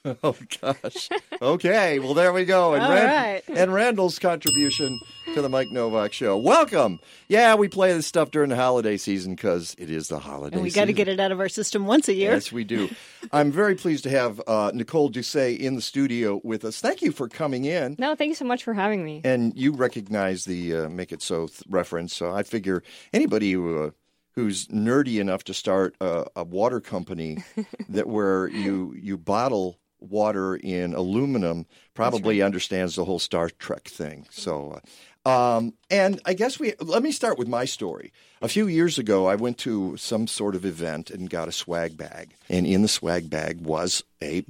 oh 0.24 0.36
gosh. 0.62 1.10
Okay. 1.42 2.00
Well, 2.00 2.14
there 2.14 2.32
we 2.32 2.46
go. 2.46 2.74
And, 2.80 2.84
All 2.84 2.92
right. 2.92 3.42
and 3.50 3.74
Randall's 3.74 4.18
contribution 4.18 4.98
to 5.34 5.42
the 5.42 5.50
Mike 5.50 5.68
Novak 5.72 6.14
Show. 6.14 6.38
Welcome. 6.38 7.00
Yeah, 7.28 7.56
we 7.56 7.68
play 7.68 7.92
this 7.92 8.08
stuff 8.08 8.32
during 8.32 8.50
the 8.50 8.56
holiday 8.56 8.96
season 8.96 9.36
because 9.36 9.76
it 9.78 9.90
is 9.90 10.08
the 10.08 10.20
holiday. 10.20 10.56
and 10.56 10.64
we 10.64 10.72
got 10.72 10.86
to 10.86 10.94
get 10.94 11.08
it 11.10 11.20
out 11.20 11.32
of 11.34 11.40
our 11.42 11.50
system 11.50 11.86
once 11.86 12.08
a 12.08 12.14
year. 12.14 12.32
Yes, 12.32 12.52
we 12.52 12.64
do. 12.64 12.90
I'm 13.34 13.52
very 13.52 13.76
pleased 13.76 14.04
to 14.04 14.10
have 14.10 14.42
uh, 14.48 14.72
Nicole 14.74 15.10
Doucet 15.10 15.60
in 15.60 15.76
the 15.76 15.82
studio 15.82 16.40
with 16.44 16.64
us. 16.64 16.80
Thank 16.80 17.02
you 17.02 17.12
for 17.12 17.28
coming 17.28 17.66
in. 17.66 17.96
No, 18.00 18.16
thank 18.16 18.30
you 18.30 18.36
so 18.36 18.46
much 18.46 18.64
for 18.64 18.74
having 18.74 19.04
me. 19.04 19.20
And 19.26 19.52
you 19.58 19.74
recognize 19.74 20.46
the 20.46 20.76
uh, 20.76 20.90
"Make 20.90 21.12
It 21.12 21.22
So" 21.22 21.48
th- 21.48 21.64
reference, 21.70 22.16
so 22.16 22.32
I 22.32 22.44
figure 22.44 22.84
anybody 23.12 23.52
who, 23.52 23.84
uh, 23.84 23.90
who's 24.36 24.68
nerdy 24.68 25.20
enough 25.20 25.44
to 25.46 25.54
start 25.54 25.96
a, 26.00 26.26
a 26.38 26.44
water 26.46 26.80
company 26.80 27.44
that 27.90 28.08
where 28.08 28.48
you 28.48 28.96
you 28.98 29.18
bottle 29.18 29.78
water 30.00 30.56
in 30.56 30.94
aluminum 30.94 31.66
probably 31.94 32.42
understands 32.42 32.96
the 32.96 33.06
whole 33.06 33.20
Star 33.20 33.50
Trek 33.50 33.88
thing. 33.88 34.26
So. 34.30 34.72
Uh, 34.72 34.80
um, 35.26 35.74
and 35.90 36.22
I 36.26 36.34
guess 36.34 36.60
we 36.60 36.74
let 36.80 37.04
me 37.04 37.12
start 37.12 37.38
with 37.38 37.48
my 37.48 37.66
story. 37.66 38.14
A 38.42 38.48
few 38.48 38.68
years 38.68 38.98
ago, 38.98 39.28
I 39.28 39.36
went 39.36 39.58
to 39.60 39.98
some 39.98 40.28
sort 40.28 40.56
of 40.56 40.66
event 40.66 41.10
and 41.10 41.30
got 41.30 41.50
a 41.50 41.52
swag 41.52 41.98
bag, 41.98 42.36
and 42.50 42.66
in 42.66 42.82
the 42.82 42.88
swag 42.88 43.30
bag 43.30 43.62
was 43.62 44.04
a 44.24 44.46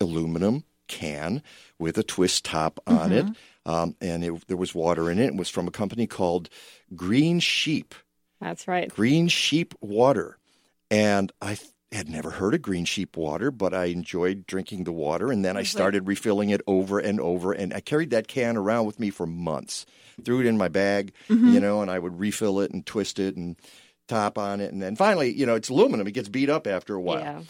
aluminum 0.00 0.64
can 0.88 1.42
with 1.78 1.98
a 1.98 2.02
twist 2.02 2.44
top 2.44 2.80
on 2.86 3.12
it, 3.12 3.26
um, 3.66 3.94
and 4.00 4.24
it, 4.24 4.48
there 4.48 4.56
was 4.56 4.74
water 4.74 5.10
in 5.10 5.18
it. 5.18 5.26
It 5.26 5.36
was 5.36 5.50
from 5.50 5.68
a 5.68 5.72
company 5.72 6.06
called 6.06 6.48
Green 6.94 7.38
Sheep. 7.38 7.94
That's 8.40 8.66
right. 8.66 8.88
Green 8.88 9.28
Sheep 9.28 9.74
Water, 9.80 10.38
and 10.90 11.30
I 11.42 11.58
had 11.92 12.08
never 12.08 12.30
heard 12.30 12.54
of 12.54 12.62
Green 12.62 12.84
Sheep 12.84 13.16
Water, 13.16 13.50
but 13.50 13.72
I 13.72 13.86
enjoyed 13.86 14.46
drinking 14.46 14.84
the 14.84 14.92
water, 14.92 15.30
and 15.30 15.44
then 15.44 15.56
I 15.56 15.60
mm-hmm. 15.60 15.66
started 15.66 16.08
refilling 16.08 16.50
it 16.50 16.60
over 16.66 16.98
and 16.98 17.20
over, 17.20 17.52
and 17.52 17.72
I 17.72 17.80
carried 17.80 18.10
that 18.10 18.28
can 18.28 18.56
around 18.56 18.86
with 18.86 18.98
me 18.98 19.10
for 19.10 19.26
months. 19.26 19.86
Threw 20.24 20.40
it 20.40 20.46
in 20.46 20.58
my 20.58 20.68
bag, 20.68 21.12
mm-hmm. 21.28 21.52
you 21.54 21.60
know, 21.60 21.82
and 21.82 21.90
I 21.90 21.98
would 21.98 22.18
refill 22.18 22.60
it 22.60 22.72
and 22.72 22.84
twist 22.84 23.18
it 23.18 23.36
and 23.36 23.56
top 24.08 24.38
on 24.38 24.60
it, 24.60 24.72
and 24.72 24.82
then 24.82 24.96
finally, 24.96 25.32
you 25.32 25.46
know, 25.46 25.54
it's 25.54 25.68
aluminum; 25.68 26.06
it 26.06 26.12
gets 26.12 26.28
beat 26.28 26.50
up 26.50 26.66
after 26.66 26.94
a 26.94 27.00
while. 27.00 27.20
Yeah. 27.20 27.42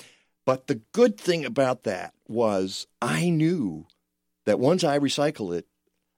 But 0.44 0.68
the 0.68 0.80
good 0.92 1.18
thing 1.18 1.44
about 1.44 1.84
that 1.84 2.14
was 2.28 2.86
I 3.02 3.30
knew 3.30 3.86
that 4.44 4.60
once 4.60 4.84
I 4.84 4.98
recycle 4.98 5.56
it, 5.56 5.66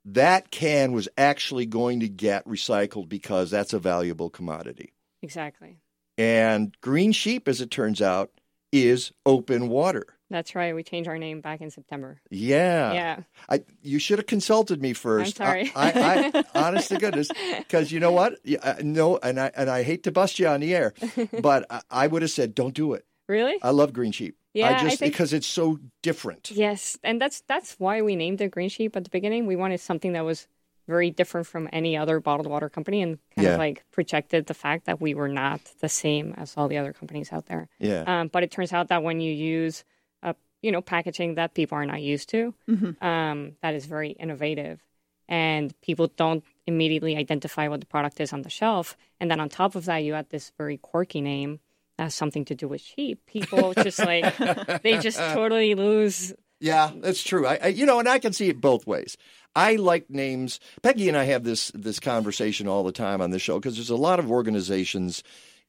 that 0.04 0.50
can 0.50 0.92
was 0.92 1.08
actually 1.16 1.66
going 1.66 2.00
to 2.00 2.08
get 2.08 2.46
recycled 2.46 3.08
because 3.08 3.50
that's 3.50 3.72
a 3.72 3.78
valuable 3.78 4.30
commodity. 4.30 4.92
Exactly. 5.22 5.78
And 6.18 6.76
Green 6.80 7.12
Sheep, 7.12 7.48
as 7.48 7.60
it 7.60 7.70
turns 7.70 8.02
out, 8.02 8.30
is 8.72 9.12
open 9.24 9.68
water. 9.68 10.04
That's 10.30 10.54
right. 10.54 10.74
We 10.74 10.82
changed 10.82 11.08
our 11.08 11.16
name 11.16 11.40
back 11.40 11.62
in 11.62 11.70
September. 11.70 12.20
Yeah. 12.30 12.92
Yeah. 12.92 13.20
I, 13.48 13.60
you 13.80 13.98
should 13.98 14.18
have 14.18 14.26
consulted 14.26 14.82
me 14.82 14.92
1st 14.92 15.20
I'm 15.20 15.32
sorry. 15.32 15.72
I, 15.74 15.90
I, 15.92 16.30
I 16.34 16.44
honest 16.66 16.88
to 16.88 16.98
goodness, 16.98 17.30
because 17.56 17.90
you 17.92 17.98
know 18.00 18.12
what? 18.12 18.34
Yeah, 18.44 18.76
No, 18.82 19.16
and 19.16 19.40
I 19.40 19.50
and 19.56 19.70
I 19.70 19.82
hate 19.84 20.02
to 20.02 20.12
bust 20.12 20.38
you 20.38 20.48
on 20.48 20.60
the 20.60 20.74
air, 20.74 20.92
but 21.40 21.64
I, 21.70 21.80
I 21.90 22.06
would 22.08 22.20
have 22.20 22.30
said, 22.30 22.54
don't 22.54 22.74
do 22.74 22.92
it. 22.92 23.06
Really? 23.26 23.56
I 23.62 23.70
love 23.70 23.94
Green 23.94 24.12
Sheep. 24.12 24.36
Yeah, 24.52 24.68
I 24.68 24.74
I 24.74 24.82
just 24.82 24.98
think- 24.98 25.12
because 25.14 25.32
it's 25.32 25.46
so 25.46 25.78
different. 26.02 26.50
Yes, 26.50 26.98
and 27.02 27.20
that's 27.20 27.42
that's 27.46 27.76
why 27.78 28.02
we 28.02 28.16
named 28.16 28.40
it 28.42 28.50
Green 28.50 28.68
Sheep 28.68 28.96
at 28.96 29.04
the 29.04 29.10
beginning. 29.10 29.46
We 29.46 29.56
wanted 29.56 29.80
something 29.80 30.12
that 30.12 30.24
was 30.26 30.46
very 30.88 31.10
different 31.10 31.46
from 31.46 31.68
any 31.72 31.96
other 31.96 32.18
bottled 32.18 32.48
water 32.48 32.68
company, 32.68 33.02
and 33.02 33.18
kind 33.36 33.46
Yeah. 33.46 33.52
of 33.54 33.58
like 33.58 33.84
projected 33.92 34.46
the 34.46 34.54
fact 34.54 34.86
that 34.86 35.00
we 35.00 35.14
were 35.14 35.28
not 35.28 35.60
the 35.80 35.88
same 35.88 36.34
as 36.36 36.54
all 36.56 36.66
the 36.68 36.78
other 36.78 36.92
companies 36.92 37.32
out 37.32 37.46
there. 37.46 37.68
Yeah. 37.78 38.02
Um, 38.06 38.28
but 38.28 38.42
it 38.42 38.50
turns 38.50 38.72
out 38.72 38.88
that 38.88 39.02
when 39.04 39.20
you 39.20 39.32
use 39.32 39.84
a 40.22 40.34
you 40.62 40.72
know 40.72 40.80
packaging 40.82 41.34
that 41.36 41.54
people 41.54 41.76
are 41.78 41.86
not 41.86 42.02
used 42.02 42.28
to, 42.30 42.54
um, 43.00 43.38
that 43.62 43.74
is 43.74 43.86
very 43.86 44.10
innovative, 44.10 44.80
and 45.28 45.72
people 45.82 46.08
don't 46.16 46.42
immediately 46.66 47.16
identify 47.16 47.68
what 47.68 47.80
the 47.80 47.86
product 47.86 48.20
is 48.20 48.32
on 48.32 48.42
the 48.42 48.50
shelf, 48.50 48.96
and 49.20 49.30
then 49.30 49.40
on 49.40 49.48
top 49.48 49.74
of 49.76 49.84
that, 49.84 49.98
you 49.98 50.14
add 50.14 50.28
this 50.30 50.52
very 50.58 50.78
quirky 50.78 51.20
name 51.20 51.60
that 51.96 52.04
has 52.04 52.14
something 52.14 52.44
to 52.46 52.54
do 52.54 52.66
with 52.68 52.80
sheep. 52.80 53.24
People 53.26 53.74
just 53.74 53.98
like 53.98 54.24
they 54.82 54.98
just 54.98 55.18
totally 55.18 55.74
lose 55.74 56.32
Yeah, 56.60 56.90
that's 56.96 57.22
true. 57.22 57.46
I, 57.46 57.58
I 57.62 57.66
you 57.68 57.86
know, 57.86 57.98
and 57.98 58.08
I 58.08 58.18
can 58.18 58.32
see 58.32 58.48
it 58.48 58.60
both 58.60 58.86
ways. 58.86 59.16
I 59.54 59.76
like 59.76 60.10
names. 60.10 60.60
Peggy 60.82 61.08
and 61.08 61.16
I 61.16 61.24
have 61.24 61.44
this 61.44 61.70
this 61.74 62.00
conversation 62.00 62.68
all 62.68 62.84
the 62.84 62.92
time 62.92 63.20
on 63.20 63.30
this 63.30 63.42
show 63.42 63.58
because 63.58 63.76
there's 63.76 63.90
a 63.90 63.96
lot 63.96 64.18
of 64.18 64.30
organizations, 64.30 65.22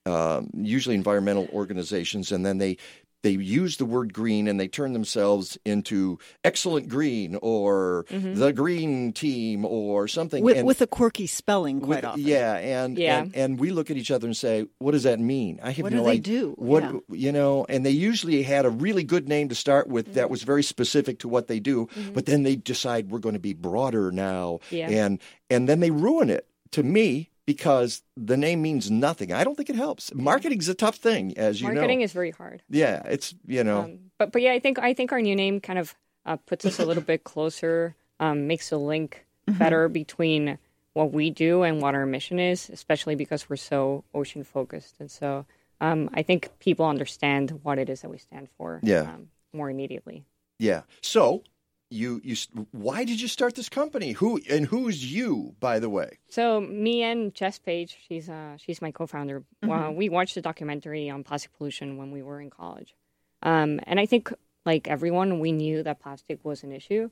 um, 0.05 0.49
usually 0.53 0.95
environmental 0.95 1.47
organizations, 1.53 2.31
and 2.31 2.45
then 2.45 2.57
they 2.57 2.77
they 3.21 3.31
use 3.31 3.77
the 3.77 3.85
word 3.85 4.13
green 4.13 4.47
and 4.47 4.59
they 4.59 4.67
turn 4.67 4.93
themselves 4.93 5.57
into 5.65 6.19
excellent 6.43 6.87
green 6.87 7.37
or 7.41 8.05
mm-hmm. 8.09 8.35
the 8.35 8.53
green 8.53 9.11
team 9.13 9.65
or 9.65 10.07
something 10.07 10.43
with, 10.43 10.57
and- 10.57 10.67
with 10.67 10.81
a 10.81 10.87
quirky 10.87 11.27
spelling 11.27 11.79
quite 11.81 11.97
with- 11.97 12.05
often. 12.05 12.21
Yeah, 12.23 12.55
and, 12.57 12.97
Yeah. 12.97 13.19
and 13.21 13.35
and 13.35 13.59
we 13.59 13.71
look 13.71 13.91
at 13.91 13.97
each 13.97 14.11
other 14.11 14.27
and 14.27 14.35
say, 14.37 14.65
"What 14.79 14.91
does 14.91 15.03
that 15.03 15.19
mean?" 15.19 15.59
I 15.61 15.71
have 15.71 15.83
What 15.83 15.93
no 15.93 15.99
do 15.99 16.03
they 16.05 16.11
idea. 16.11 16.39
do? 16.41 16.55
What 16.57 16.83
Yeah. 16.83 16.99
you 17.09 17.31
know? 17.31 17.65
And 17.67 17.85
they 17.85 17.91
usually 17.91 18.43
had 18.43 18.65
a 18.65 18.69
really 18.69 19.03
good 19.03 19.27
name 19.27 19.49
to 19.49 19.55
start 19.55 19.87
with 19.87 20.13
that 20.13 20.23
mm-hmm. 20.23 20.31
was 20.31 20.43
very 20.43 20.63
specific 20.63 21.19
to 21.19 21.27
what 21.27 21.47
they 21.47 21.59
do, 21.59 21.87
mm-hmm. 21.87 22.13
but 22.13 22.25
then 22.25 22.43
they 22.43 22.55
decide 22.55 23.09
we're 23.11 23.19
going 23.19 23.33
to 23.35 23.39
be 23.39 23.53
broader 23.53 24.11
now, 24.11 24.59
Yeah. 24.71 24.89
and 24.89 25.19
and 25.49 25.67
then 25.67 25.79
they 25.79 25.91
ruin 25.91 26.29
it 26.29 26.45
to 26.71 26.83
me 26.83 27.28
because 27.49 28.03
the 28.15 28.37
name 28.37 28.61
means 28.61 28.91
nothing. 28.91 29.33
I 29.33 29.43
don't 29.43 29.55
think 29.55 29.71
it 29.71 29.75
helps. 29.75 30.13
Marketing's 30.13 30.69
a 30.69 30.75
tough 30.75 30.97
thing, 30.97 31.35
as 31.35 31.59
you 31.59 31.67
marketing 31.67 31.97
know. 31.97 32.05
is 32.05 32.13
very 32.13 32.29
hard. 32.29 32.61
yeah, 32.69 33.01
it's 33.05 33.33
you 33.47 33.63
know. 33.63 33.79
Um, 33.85 34.11
but 34.19 34.31
but 34.31 34.43
yeah, 34.43 34.53
I 34.53 34.59
think 34.59 34.77
I 34.77 34.93
think 34.93 35.11
our 35.11 35.19
new 35.19 35.35
name 35.35 35.59
kind 35.59 35.79
of 35.79 35.95
uh, 36.27 36.35
puts 36.35 36.63
us 36.65 36.77
a 36.77 36.85
little 36.85 37.01
bit 37.01 37.23
closer, 37.23 37.95
um, 38.19 38.45
makes 38.45 38.71
a 38.71 38.77
link 38.77 39.25
better 39.47 39.89
between 39.89 40.59
what 40.93 41.11
we 41.11 41.31
do 41.31 41.63
and 41.63 41.81
what 41.81 41.95
our 41.95 42.05
mission 42.05 42.37
is, 42.37 42.69
especially 42.69 43.15
because 43.15 43.49
we're 43.49 43.55
so 43.55 44.03
ocean 44.13 44.43
focused. 44.43 44.97
And 44.99 45.09
so 45.09 45.47
um, 45.81 46.11
I 46.13 46.21
think 46.21 46.51
people 46.59 46.85
understand 46.85 47.61
what 47.63 47.79
it 47.79 47.89
is 47.89 48.01
that 48.01 48.09
we 48.09 48.19
stand 48.19 48.47
for. 48.57 48.79
Yeah. 48.83 49.01
Um, 49.01 49.29
more 49.53 49.71
immediately. 49.71 50.23
Yeah. 50.59 50.83
So 51.01 51.41
you 51.89 52.21
you 52.23 52.35
why 52.71 53.03
did 53.03 53.19
you 53.19 53.27
start 53.27 53.55
this 53.55 53.69
company? 53.69 54.11
Who 54.13 54.39
and 54.49 54.65
who's 54.65 55.11
you, 55.11 55.55
by 55.59 55.79
the 55.79 55.89
way? 55.89 56.19
So 56.29 56.61
me 56.61 57.03
and 57.03 57.33
Jess 57.33 57.59
Page, 57.59 57.97
she's 58.07 58.29
uh, 58.29 58.57
she's 58.57 58.81
my 58.81 58.91
co-founder. 58.91 59.43
Uh, 59.63 59.91
we 59.93 60.09
watched 60.09 60.37
a 60.37 60.41
documentary 60.41 61.09
on 61.09 61.23
plastic 61.23 61.51
pollution 61.57 61.97
when 61.97 62.11
we 62.11 62.21
were 62.21 62.39
in 62.39 62.49
college, 62.49 62.95
um, 63.41 63.79
and 63.83 63.99
I 63.99 64.05
think 64.05 64.31
like 64.65 64.87
everyone, 64.87 65.39
we 65.39 65.51
knew 65.51 65.83
that 65.83 65.99
plastic 65.99 66.43
was 66.43 66.63
an 66.63 66.71
issue, 66.71 67.09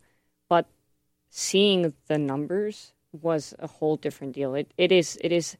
but 0.49 0.67
seeing 1.29 1.93
the 2.07 2.17
numbers 2.17 2.93
was 3.11 3.55
a 3.59 3.67
whole 3.67 3.97
different 3.97 4.33
deal. 4.33 4.53
It 4.53 4.71
it 4.77 4.91
is 4.91 5.17
it 5.21 5.31
is 5.31 5.57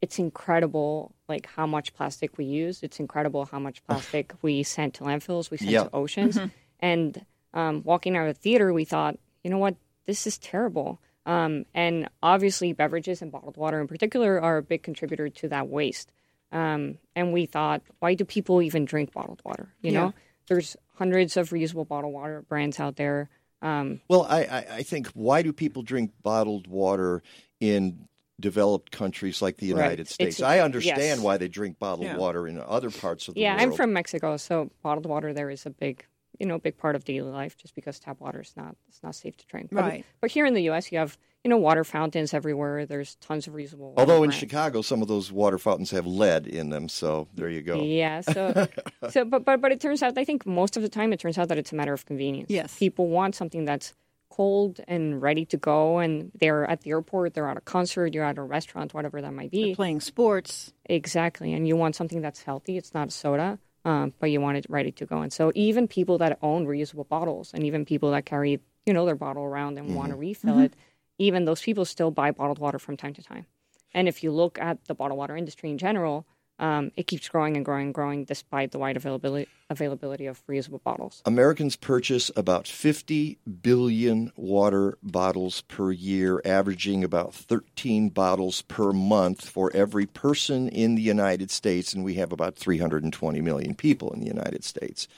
it's 0.00 0.18
incredible 0.18 1.14
like 1.28 1.46
how 1.46 1.66
much 1.66 1.94
plastic 1.94 2.38
we 2.38 2.44
use. 2.44 2.82
It's 2.82 3.00
incredible 3.00 3.46
how 3.46 3.58
much 3.58 3.84
plastic 3.84 4.34
we 4.42 4.62
send 4.62 4.94
to 4.94 5.04
landfills, 5.04 5.50
we 5.50 5.56
send 5.56 5.70
Yeah. 5.70 5.84
to 5.84 5.90
oceans. 5.94 6.38
And 6.80 7.24
um, 7.54 7.82
walking 7.84 8.16
out 8.16 8.28
of 8.28 8.34
the 8.34 8.40
theater, 8.40 8.72
we 8.72 8.84
thought, 8.84 9.18
you 9.42 9.50
know 9.50 9.58
what, 9.58 9.76
this 10.06 10.26
is 10.26 10.38
terrible. 10.38 11.00
Um, 11.24 11.64
and 11.74 12.08
obviously, 12.22 12.72
beverages 12.72 13.22
and 13.22 13.32
bottled 13.32 13.56
water 13.56 13.80
in 13.80 13.88
particular 13.88 14.40
are 14.40 14.58
a 14.58 14.62
big 14.62 14.82
contributor 14.82 15.28
to 15.28 15.48
that 15.48 15.68
waste. 15.68 16.12
Um, 16.52 16.98
and 17.16 17.32
we 17.32 17.46
thought, 17.46 17.82
why 17.98 18.14
do 18.14 18.24
people 18.24 18.62
even 18.62 18.84
drink 18.84 19.12
bottled 19.12 19.42
water? 19.44 19.74
You 19.82 19.92
Yeah. 19.92 20.00
know, 20.00 20.14
there's 20.46 20.76
hundreds 20.94 21.36
of 21.36 21.50
reusable 21.50 21.86
bottled 21.88 22.14
water 22.14 22.42
brands 22.42 22.78
out 22.78 22.96
there. 22.96 23.28
Um, 23.62 24.00
Well, 24.08 24.22
I, 24.28 24.42
I, 24.44 24.66
I 24.76 24.82
think 24.82 25.08
why 25.08 25.42
do 25.42 25.52
people 25.52 25.82
drink 25.82 26.12
bottled 26.22 26.68
water 26.68 27.22
in 27.58 28.06
developed 28.38 28.92
countries 28.92 29.42
like 29.42 29.56
the 29.56 29.72
Right. 29.72 29.82
United 29.82 30.08
States? 30.08 30.38
It's- 30.38 30.48
I 30.48 30.60
understand 30.60 30.98
yes. 30.98 31.20
why 31.20 31.38
they 31.38 31.48
drink 31.48 31.78
bottled 31.80 32.06
Yeah. 32.06 32.16
water 32.18 32.46
in 32.46 32.60
other 32.60 32.90
parts 32.90 33.26
of 33.26 33.34
the 33.34 33.40
yeah, 33.40 33.52
world. 33.52 33.60
Yeah, 33.60 33.66
I'm 33.66 33.72
from 33.72 33.92
Mexico, 33.92 34.36
so 34.36 34.70
bottled 34.82 35.06
water 35.06 35.32
there 35.32 35.50
is 35.50 35.66
a 35.66 35.70
big, 35.70 36.04
you 36.38 36.46
know, 36.46 36.54
a 36.56 36.58
big 36.58 36.76
part 36.76 36.96
of 36.96 37.04
daily 37.04 37.30
life. 37.30 37.56
Just 37.56 37.74
because 37.74 37.98
tap 37.98 38.20
water 38.20 38.40
is 38.40 38.52
not, 38.56 38.76
it's 38.88 39.02
not 39.02 39.14
safe 39.14 39.36
to 39.38 39.46
drink. 39.46 39.70
But, 39.72 39.84
Right. 39.84 40.04
But 40.20 40.30
here 40.30 40.46
in 40.46 40.54
the 40.54 40.62
U.S., 40.64 40.90
you 40.92 40.98
have, 40.98 41.16
you 41.44 41.48
know, 41.50 41.56
water 41.58 41.84
fountains 41.84 42.34
everywhere. 42.34 42.86
There's 42.86 43.14
tons 43.16 43.46
of 43.46 43.54
reusable. 43.54 43.78
water 43.90 44.00
Although 44.00 44.16
in 44.24 44.30
brands. 44.30 44.36
Chicago, 44.36 44.82
some 44.82 45.02
of 45.02 45.08
those 45.08 45.30
water 45.30 45.58
fountains 45.58 45.90
have 45.92 46.06
lead 46.06 46.46
in 46.46 46.70
them, 46.70 46.88
so 46.88 47.28
there 47.34 47.48
you 47.48 47.62
go. 47.62 47.82
Yeah. 47.82 48.20
So, 48.20 48.66
so, 49.10 49.24
but 49.24 49.44
but 49.44 49.60
but 49.60 49.72
it 49.72 49.80
turns 49.80 50.02
out, 50.02 50.16
I 50.18 50.24
think 50.24 50.44
most 50.46 50.76
of 50.76 50.82
the 50.82 50.88
time, 50.88 51.12
it 51.12 51.20
turns 51.20 51.38
out 51.38 51.48
that 51.48 51.58
it's 51.58 51.72
a 51.72 51.76
matter 51.76 51.92
of 51.92 52.04
convenience. 52.06 52.50
Yes. 52.50 52.76
People 52.78 53.08
want 53.08 53.34
something 53.34 53.64
that's 53.64 53.92
cold 54.28 54.80
and 54.86 55.22
ready 55.22 55.46
to 55.46 55.56
go, 55.56 55.98
and 55.98 56.30
they're 56.38 56.68
at 56.68 56.82
the 56.82 56.90
airport, 56.90 57.32
they're 57.32 57.48
at 57.48 57.56
a 57.56 57.60
concert, 57.62 58.12
you're 58.12 58.24
at 58.24 58.36
a 58.36 58.42
restaurant, 58.42 58.92
whatever 58.92 59.22
that 59.22 59.32
might 59.32 59.50
be. 59.50 59.74
playing 59.74 60.00
sports. 60.00 60.74
Exactly, 60.84 61.52
and 61.54 61.66
you 61.66 61.76
want 61.76 61.94
something 61.96 62.20
that's 62.20 62.42
healthy. 62.42 62.76
It's 62.76 62.92
not 62.92 63.08
a 63.08 63.10
soda, 63.12 63.58
um, 63.86 64.12
but 64.18 64.32
you 64.32 64.40
want 64.40 64.58
it 64.58 64.66
ready 64.68 64.90
to 64.90 65.06
go. 65.06 65.22
And 65.22 65.32
so, 65.32 65.52
even 65.54 65.86
people 65.86 66.18
that 66.18 66.38
own 66.42 66.66
reusable 66.66 67.08
bottles, 67.08 67.52
and 67.54 67.64
even 67.64 67.84
people 67.84 68.10
that 68.10 68.26
carry, 68.26 68.60
you 68.84 68.92
know, 68.92 69.06
their 69.06 69.14
bottle 69.14 69.44
around 69.44 69.78
and 69.78 69.94
want 69.94 70.10
to 70.10 70.16
refill 70.16 70.58
it, 70.58 70.74
even 71.18 71.44
those 71.44 71.62
people 71.62 71.84
still 71.84 72.10
buy 72.10 72.32
bottled 72.32 72.58
water 72.58 72.80
from 72.80 72.96
time 72.96 73.14
to 73.14 73.22
time. 73.22 73.46
And 73.94 74.08
if 74.08 74.24
you 74.24 74.32
look 74.32 74.58
at 74.58 74.84
the 74.86 74.94
bottled 74.94 75.18
water 75.18 75.36
industry 75.36 75.70
in 75.70 75.78
general, 75.78 76.26
um, 76.58 76.90
it 76.96 77.06
keeps 77.06 77.28
growing 77.28 77.56
and 77.56 77.64
growing 77.64 77.86
and 77.86 77.94
growing 77.94 78.24
despite 78.24 78.72
the 78.72 78.78
wide 78.78 78.96
availability 78.96 79.48
availability 79.68 80.26
of 80.26 80.46
reusable 80.46 80.82
bottles. 80.82 81.22
Americans 81.26 81.74
purchase 81.74 82.30
about 82.36 82.68
50 82.68 83.38
billion 83.62 84.30
water 84.36 84.96
bottles 85.02 85.62
per 85.62 85.90
year, 85.90 86.40
averaging 86.44 87.02
about 87.02 87.34
13 87.34 88.10
bottles 88.10 88.62
per 88.62 88.92
month 88.92 89.48
for 89.48 89.70
every 89.74 90.06
person 90.06 90.68
in 90.68 90.94
the 90.94 91.02
United 91.02 91.50
States, 91.50 91.92
and 91.92 92.04
we 92.04 92.14
have 92.14 92.32
about 92.32 92.54
320 92.54 93.40
million 93.40 93.74
people 93.74 94.12
in 94.12 94.20
the 94.20 94.26
United 94.26 94.62
States. 94.62 95.08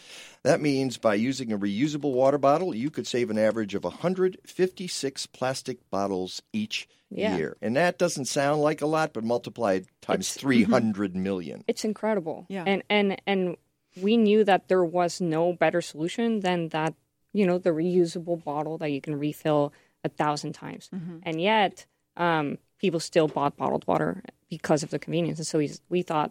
That 0.45 0.61
means 0.61 0.99
by 0.99 1.15
using 1.15 1.53
a 1.53 1.59
reusable 1.59 2.13
water 2.13 2.39
bottle, 2.39 2.75
you 2.75 2.91
could 2.91 3.07
save 3.07 3.31
an 3.31 3.39
average 3.39 3.75
of 3.75 3.85
156 3.85 5.27
plastic 5.27 5.79
bottles 5.91 6.43
each 6.53 6.89
Yeah. 7.11 7.37
year. 7.37 7.57
And 7.63 7.77
that 7.77 7.99
doesn't 7.99 8.27
sound 8.27 8.61
like 8.63 8.81
a 8.83 8.87
lot, 8.87 9.13
but 9.13 9.25
multiplied 9.25 9.87
times 10.03 10.37
It's- 10.37 10.39
mm-hmm. 10.39 10.71
300 10.73 11.17
million. 11.17 11.65
It's 11.67 11.85
incredible. 11.85 12.47
Yeah. 12.49 12.65
And 12.67 12.83
and 12.89 13.21
and 13.27 13.57
we 14.01 14.17
knew 14.17 14.45
that 14.45 14.69
there 14.69 14.85
was 14.85 15.21
no 15.21 15.53
better 15.53 15.81
solution 15.81 16.41
than 16.41 16.69
that, 16.69 16.95
you 17.33 17.47
know, 17.47 17.59
the 17.59 17.71
reusable 17.71 18.43
bottle 18.43 18.79
that 18.79 18.91
you 18.91 19.01
can 19.01 19.17
refill 19.19 19.73
a 20.05 20.09
thousand 20.09 20.53
times. 20.53 20.89
And 21.25 21.41
yet, 21.41 21.87
um, 22.17 22.59
people 22.79 23.01
still 23.01 23.27
bought 23.27 23.57
bottled 23.57 23.85
water 23.89 24.23
because 24.49 24.83
of 24.85 24.91
the 24.91 24.99
convenience. 25.01 25.39
And 25.41 25.47
so 25.47 25.59
we, 25.59 25.71
we 25.89 26.03
thought, 26.03 26.31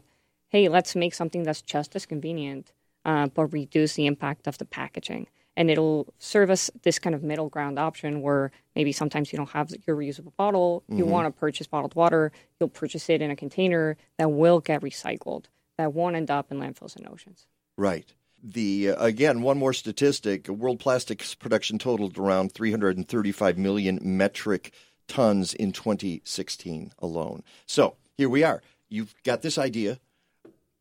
hey, 0.49 0.69
let's 0.69 0.95
make 0.95 1.13
something 1.13 1.43
that's 1.43 1.61
just 1.61 1.93
as 1.95 2.05
convenient, 2.05 2.71
uh, 3.07 3.25
but 3.27 3.45
reduce 3.47 3.95
the 3.95 4.05
impact 4.05 4.45
of 4.47 4.57
the 4.59 4.65
packaging. 4.65 5.25
And 5.55 5.71
it'll 5.71 6.13
serve 6.19 6.51
us 6.51 6.69
this 6.83 6.99
kind 6.99 7.15
of 7.15 7.23
middle 7.23 7.49
ground 7.49 7.79
option 7.79 8.21
where 8.21 8.51
maybe 8.75 8.91
sometimes 8.91 9.31
you 9.33 9.37
don't 9.37 9.49
have 9.49 9.71
your 9.87 9.95
reusable 9.95 10.35
bottle, 10.37 10.83
you 10.87 11.03
Mhm. 11.05 11.07
want 11.07 11.25
to 11.33 11.39
purchase 11.39 11.65
bottled 11.65 11.95
water, 11.95 12.31
you'll 12.59 12.69
purchase 12.69 13.09
it 13.09 13.23
in 13.23 13.31
a 13.31 13.35
container 13.35 13.97
that 14.17 14.29
will 14.31 14.59
get 14.59 14.81
recycled, 14.81 15.45
that 15.79 15.93
won't 15.93 16.15
end 16.15 16.29
up 16.29 16.51
in 16.51 16.59
landfills 16.59 16.95
and 16.95 17.07
oceans. 17.07 17.47
Right. 17.75 18.13
The 18.43 18.91
uh, 18.91 19.03
again, 19.03 19.41
one 19.41 19.57
more 19.57 19.73
statistic: 19.73 20.47
world 20.47 20.79
plastics 20.79 21.33
production 21.33 21.79
totaled 21.79 22.19
around 22.19 22.51
335 22.51 23.57
million 23.57 23.97
metric 24.03 24.71
tons 25.07 25.55
in 25.55 25.71
2016 25.71 26.91
alone. 26.99 27.43
So 27.65 27.95
here 28.15 28.29
we 28.29 28.43
are. 28.43 28.61
You've 28.89 29.15
got 29.23 29.41
this 29.41 29.57
idea. 29.57 29.99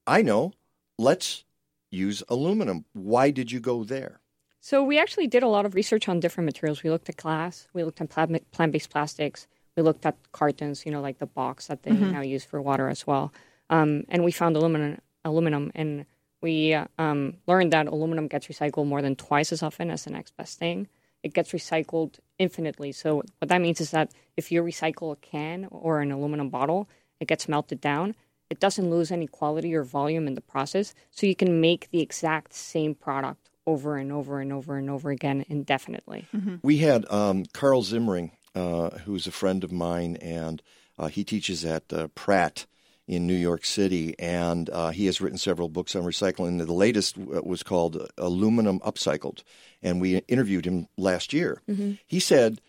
I 0.07 0.21
know. 0.21 0.53
Let's 0.99 1.45
use 1.91 2.23
aluminum. 2.29 2.85
Why 2.93 3.31
did 3.31 3.53
you 3.53 3.61
go 3.61 3.85
there? 3.85 4.21
So 4.61 4.83
we 4.83 4.99
actually 4.99 5.29
did 5.29 5.43
a 5.43 5.49
lot 5.49 5.65
of 5.67 5.75
research 5.75 6.09
on 6.09 6.19
different 6.21 6.47
materials. 6.47 6.83
We 6.83 6.91
looked 6.91 7.09
at 7.09 7.17
glass, 7.17 7.69
we 7.73 7.85
looked 7.85 8.01
at 8.01 8.09
plant- 8.09 8.51
plant-based 8.51 8.91
plastics, 8.91 9.47
we 9.77 9.83
looked 9.83 10.05
at 10.05 10.17
cartons, 10.33 10.85
you 10.85 10.91
know, 10.91 11.01
like 11.01 11.19
the 11.19 11.27
box 11.27 11.69
that 11.69 11.83
they 11.85 11.93
Mhm. 11.93 12.13
now 12.13 12.21
use 12.23 12.45
for 12.45 12.61
water 12.61 12.89
as 12.89 13.07
well. 13.07 13.33
Um, 13.71 14.05
and 14.09 14.25
we 14.25 14.33
found 14.33 14.57
aluminum, 14.57 14.99
aluminum, 15.25 15.71
and 15.75 16.07
we 16.41 16.75
uh, 16.75 16.87
um, 16.99 17.35
learned 17.47 17.73
that 17.73 17.87
aluminum 17.87 18.27
gets 18.27 18.47
recycled 18.49 18.87
more 18.87 19.03
than 19.03 19.17
twice 19.17 19.53
as 19.53 19.63
often 19.63 19.91
as 19.91 20.05
the 20.05 20.11
next 20.11 20.37
best 20.37 20.59
thing. 20.59 20.89
It 21.23 21.33
gets 21.35 21.53
recycled 21.53 22.19
infinitely. 22.39 22.93
So 22.93 23.17
what 23.39 23.49
that 23.49 23.61
means 23.61 23.81
is 23.81 23.91
that 23.91 24.13
if 24.37 24.51
you 24.53 24.63
recycle 24.63 25.13
a 25.13 25.17
can 25.17 25.67
or 25.71 26.01
an 26.01 26.13
aluminum 26.13 26.51
bottle, 26.51 26.89
it 27.21 27.27
gets 27.29 27.49
melted 27.49 27.81
down. 27.81 28.15
It 28.51 28.61
doesn't 28.61 28.89
lose 28.91 29.11
any 29.11 29.27
quality 29.27 29.75
or 29.75 29.83
volume 29.83 30.27
in 30.27 30.35
the 30.35 30.41
process, 30.41 30.95
so 31.11 31.27
you 31.27 31.35
can 31.35 31.61
make 31.61 31.91
the 31.91 32.01
exact 32.01 32.55
same 32.55 32.95
product 32.95 33.51
over 33.67 33.97
and 33.97 34.13
over 34.13 34.41
and 34.41 34.53
over 34.53 34.77
and 34.77 34.89
over 34.89 35.11
again 35.11 35.45
indefinitely. 35.49 36.27
We 36.63 36.79
had 36.79 37.11
um, 37.11 37.45
Carl 37.53 37.83
Zimring, 37.83 38.31
uh, 38.55 38.91
who's 39.05 39.27
a 39.27 39.33
friend 39.33 39.65
of 39.65 39.73
mine, 39.73 40.17
and 40.17 40.63
uh, 40.99 41.09
he 41.09 41.25
teaches 41.25 41.65
at 41.65 41.93
uh, 41.93 42.07
Pratt 42.15 42.67
in 43.09 43.27
New 43.27 43.35
York 43.35 43.65
City, 43.65 44.15
and 44.19 44.69
uh, 44.71 44.91
he 44.91 45.07
has 45.07 45.21
written 45.21 45.39
several 45.39 45.69
books 45.69 45.95
on 45.95 46.03
recycling. 46.03 46.65
The 46.65 46.73
latest 46.73 47.19
uh, 47.19 47.41
was 47.43 47.63
called 47.63 48.09
Aluminum 48.19 48.81
Upcycled, 48.81 49.43
and 49.83 50.01
we 50.01 50.19
interviewed 50.29 50.65
him 50.65 50.89
last 50.97 51.33
year. 51.33 51.63
Mhm. 51.69 51.99
He 52.07 52.21
said 52.21 52.61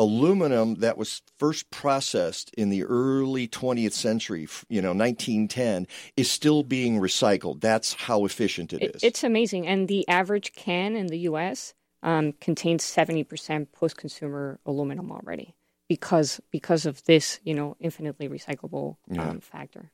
aluminum 0.00 0.76
that 0.76 0.96
was 0.96 1.20
first 1.38 1.70
processed 1.70 2.50
in 2.56 2.70
the 2.70 2.82
early 2.84 3.46
20th 3.46 3.92
century, 3.92 4.48
you 4.68 4.80
know, 4.80 4.94
1910, 4.94 5.86
is 6.16 6.30
still 6.30 6.62
being 6.62 6.98
recycled. 6.98 7.60
That's 7.60 7.92
how 7.92 8.24
efficient 8.24 8.72
it 8.72 8.94
is. 8.94 9.04
it's 9.04 9.22
amazing. 9.22 9.66
And 9.66 9.86
the 9.88 10.08
average 10.08 10.52
can 10.54 10.96
in 10.96 11.08
the 11.08 11.18
US 11.30 11.74
um, 12.02 12.32
contains 12.40 12.82
70% 12.82 13.72
post 13.72 13.96
consumer 13.98 14.58
aluminum 14.64 15.12
already 15.12 15.54
because 15.86 16.40
because 16.50 16.86
of 16.86 17.04
this, 17.04 17.38
you 17.44 17.52
know, 17.54 17.76
infinitely 17.78 18.28
recyclable 18.28 18.96
Yeah. 19.06 19.28
um, 19.28 19.40
factor. 19.40 19.90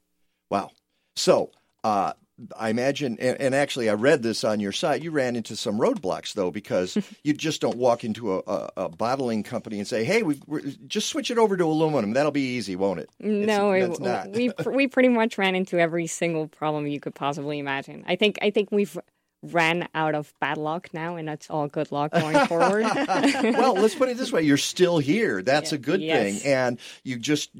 Wow. 0.50 0.70
So, 1.16 1.50
uh, 1.82 2.12
I 2.56 2.68
imagine, 2.68 3.16
and, 3.18 3.40
and 3.40 3.54
actually, 3.54 3.88
I 3.88 3.94
read 3.94 4.22
this 4.22 4.44
on 4.44 4.60
your 4.60 4.72
site. 4.72 5.02
You 5.02 5.10
ran 5.10 5.36
into 5.36 5.56
some 5.56 5.78
roadblocks, 5.78 6.34
though, 6.34 6.50
because 6.50 6.96
you 7.24 7.32
just 7.32 7.62
don't 7.62 7.78
walk 7.78 8.04
into 8.04 8.34
a, 8.34 8.38
a, 8.46 8.70
a 8.76 8.88
bottling 8.90 9.42
company 9.42 9.78
and 9.78 9.88
say, 9.88 10.04
"Hey, 10.04 10.22
we've, 10.22 10.42
just 10.86 11.08
switch 11.08 11.30
it 11.30 11.38
over 11.38 11.56
to 11.56 11.64
aluminum. 11.64 12.12
That'll 12.12 12.32
be 12.32 12.56
easy, 12.56 12.76
won't 12.76 13.00
it?" 13.00 13.08
No, 13.20 13.72
It's- 13.72 13.98
it- 13.98 14.02
not. 14.02 14.30
we 14.32 14.50
we 14.66 14.86
pretty 14.86 15.08
much 15.08 15.38
ran 15.38 15.54
into 15.54 15.78
every 15.78 16.06
single 16.06 16.46
problem 16.48 16.86
you 16.86 17.00
could 17.00 17.14
possibly 17.14 17.58
imagine. 17.58 18.04
I 18.06 18.16
think 18.16 18.38
I 18.42 18.50
think 18.50 18.70
we've 18.70 18.98
ran 19.42 19.88
out 19.94 20.14
of 20.14 20.32
bad 20.40 20.58
luck 20.58 20.88
now, 20.92 21.16
and 21.16 21.28
that's 21.28 21.48
all 21.48 21.68
good 21.68 21.90
luck 21.92 22.12
going 22.12 22.46
forward. 22.46 22.82
well, 23.54 23.74
let's 23.74 23.94
put 23.94 24.08
it 24.08 24.16
this 24.18 24.30
way: 24.32 24.42
you're 24.42 24.56
still 24.56 24.98
here. 24.98 25.40
That's 25.42 25.72
a 25.72 25.78
good 25.78 26.02
Yes. 26.02 26.42
thing, 26.42 26.52
and 26.52 26.78
you 27.04 27.18
just, 27.18 27.50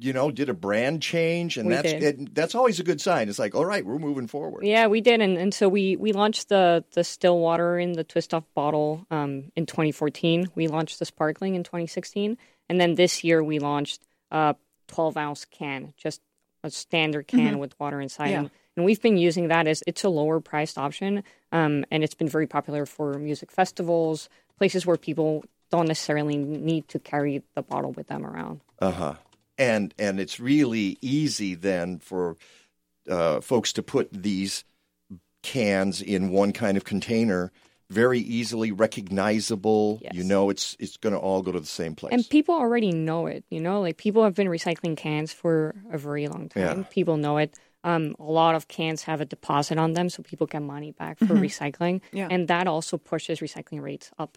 you 0.00 0.12
know, 0.12 0.30
did 0.30 0.48
a 0.48 0.54
brand 0.54 1.02
change, 1.02 1.56
and 1.56 1.68
We 1.68 1.74
that's 1.74 1.92
it, 1.92 2.34
that's 2.34 2.54
always 2.54 2.80
a 2.80 2.82
good 2.82 3.00
sign. 3.00 3.28
It's 3.28 3.38
like, 3.38 3.54
all 3.54 3.64
right, 3.66 3.84
we're 3.84 3.98
moving 3.98 4.26
forward. 4.26 4.64
Yeah, 4.64 4.86
we 4.86 5.00
did, 5.00 5.20
and, 5.20 5.36
and 5.36 5.52
so 5.52 5.68
we 5.68 5.96
we 5.96 6.12
launched 6.12 6.48
the 6.48 6.84
the 6.92 7.04
still 7.04 7.38
water 7.38 7.78
in 7.78 7.92
the 7.92 8.04
twist 8.04 8.32
off 8.34 8.44
bottle 8.54 9.06
um, 9.10 9.52
in 9.56 9.66
2014. 9.66 10.48
We 10.54 10.68
launched 10.68 10.98
the 10.98 11.04
sparkling 11.04 11.54
in 11.54 11.62
2016, 11.64 12.36
and 12.68 12.80
then 12.80 12.94
this 12.94 13.22
year 13.24 13.42
we 13.44 13.58
launched 13.58 14.02
a 14.30 14.56
12 14.88 15.16
ounce 15.16 15.44
can, 15.44 15.92
just 15.96 16.20
a 16.64 16.70
standard 16.70 17.26
can 17.28 17.54
Mhm. 17.56 17.58
with 17.58 17.78
water 17.78 18.00
inside. 18.00 18.30
Yeah. 18.30 18.38
And, 18.40 18.50
and 18.76 18.84
we've 18.86 19.00
been 19.00 19.16
using 19.16 19.48
that 19.48 19.66
as 19.66 19.82
it's 19.86 20.04
a 20.04 20.08
lower 20.08 20.40
priced 20.40 20.78
option, 20.78 21.22
um, 21.52 21.84
and 21.90 22.02
it's 22.04 22.14
been 22.14 22.28
very 22.28 22.46
popular 22.46 22.86
for 22.86 23.14
music 23.14 23.50
festivals, 23.50 24.28
places 24.58 24.86
where 24.86 24.96
people 24.96 25.44
don't 25.70 25.86
necessarily 25.86 26.36
need 26.36 26.88
to 26.88 26.98
carry 26.98 27.42
the 27.54 27.62
bottle 27.62 27.92
with 27.92 28.08
them 28.08 28.26
around. 28.26 28.60
Uh 28.80 28.90
huh. 28.90 29.14
And 29.60 29.92
and 29.98 30.18
it's 30.18 30.40
really 30.40 30.96
easy 31.02 31.54
then 31.54 31.98
for 31.98 32.36
uh, 33.08 33.40
folks 33.40 33.72
to 33.74 33.82
put 33.82 34.08
these 34.10 34.64
cans 35.42 36.00
in 36.00 36.30
one 36.30 36.52
kind 36.52 36.76
of 36.76 36.84
container, 36.84 37.52
very 37.90 38.20
easily 38.20 38.72
recognizable. 38.72 40.00
You 40.12 40.24
know, 40.24 40.50
it's 40.50 40.76
it's 40.78 40.96
going 40.96 41.12
to 41.12 41.18
all 41.18 41.42
go 41.42 41.52
to 41.52 41.60
the 41.60 41.66
same 41.66 41.94
place. 41.94 42.12
And 42.12 42.28
people 42.28 42.54
already 42.54 42.92
know 42.92 43.26
it, 43.26 43.44
you 43.50 43.60
know, 43.60 43.80
like 43.80 43.96
people 43.96 44.24
have 44.24 44.34
been 44.34 44.48
recycling 44.48 44.96
cans 44.96 45.32
for 45.32 45.74
a 45.92 45.98
very 45.98 46.26
long 46.28 46.48
time. 46.48 46.78
Yeah. 46.78 46.84
People 46.90 47.16
know 47.16 47.36
it. 47.38 47.58
Um, 47.82 48.14
a 48.18 48.24
lot 48.24 48.54
of 48.54 48.68
cans 48.68 49.02
have 49.04 49.20
a 49.20 49.24
deposit 49.24 49.78
on 49.78 49.94
them, 49.94 50.08
so 50.10 50.22
people 50.22 50.46
get 50.46 50.62
money 50.62 50.92
back 50.92 51.18
for 51.18 51.34
Mhm. 51.34 51.40
recycling. 51.48 52.00
Yeah. 52.12 52.28
And 52.30 52.48
that 52.48 52.66
also 52.66 52.98
pushes 52.98 53.40
recycling 53.40 53.80
rates 53.82 54.10
up. 54.18 54.36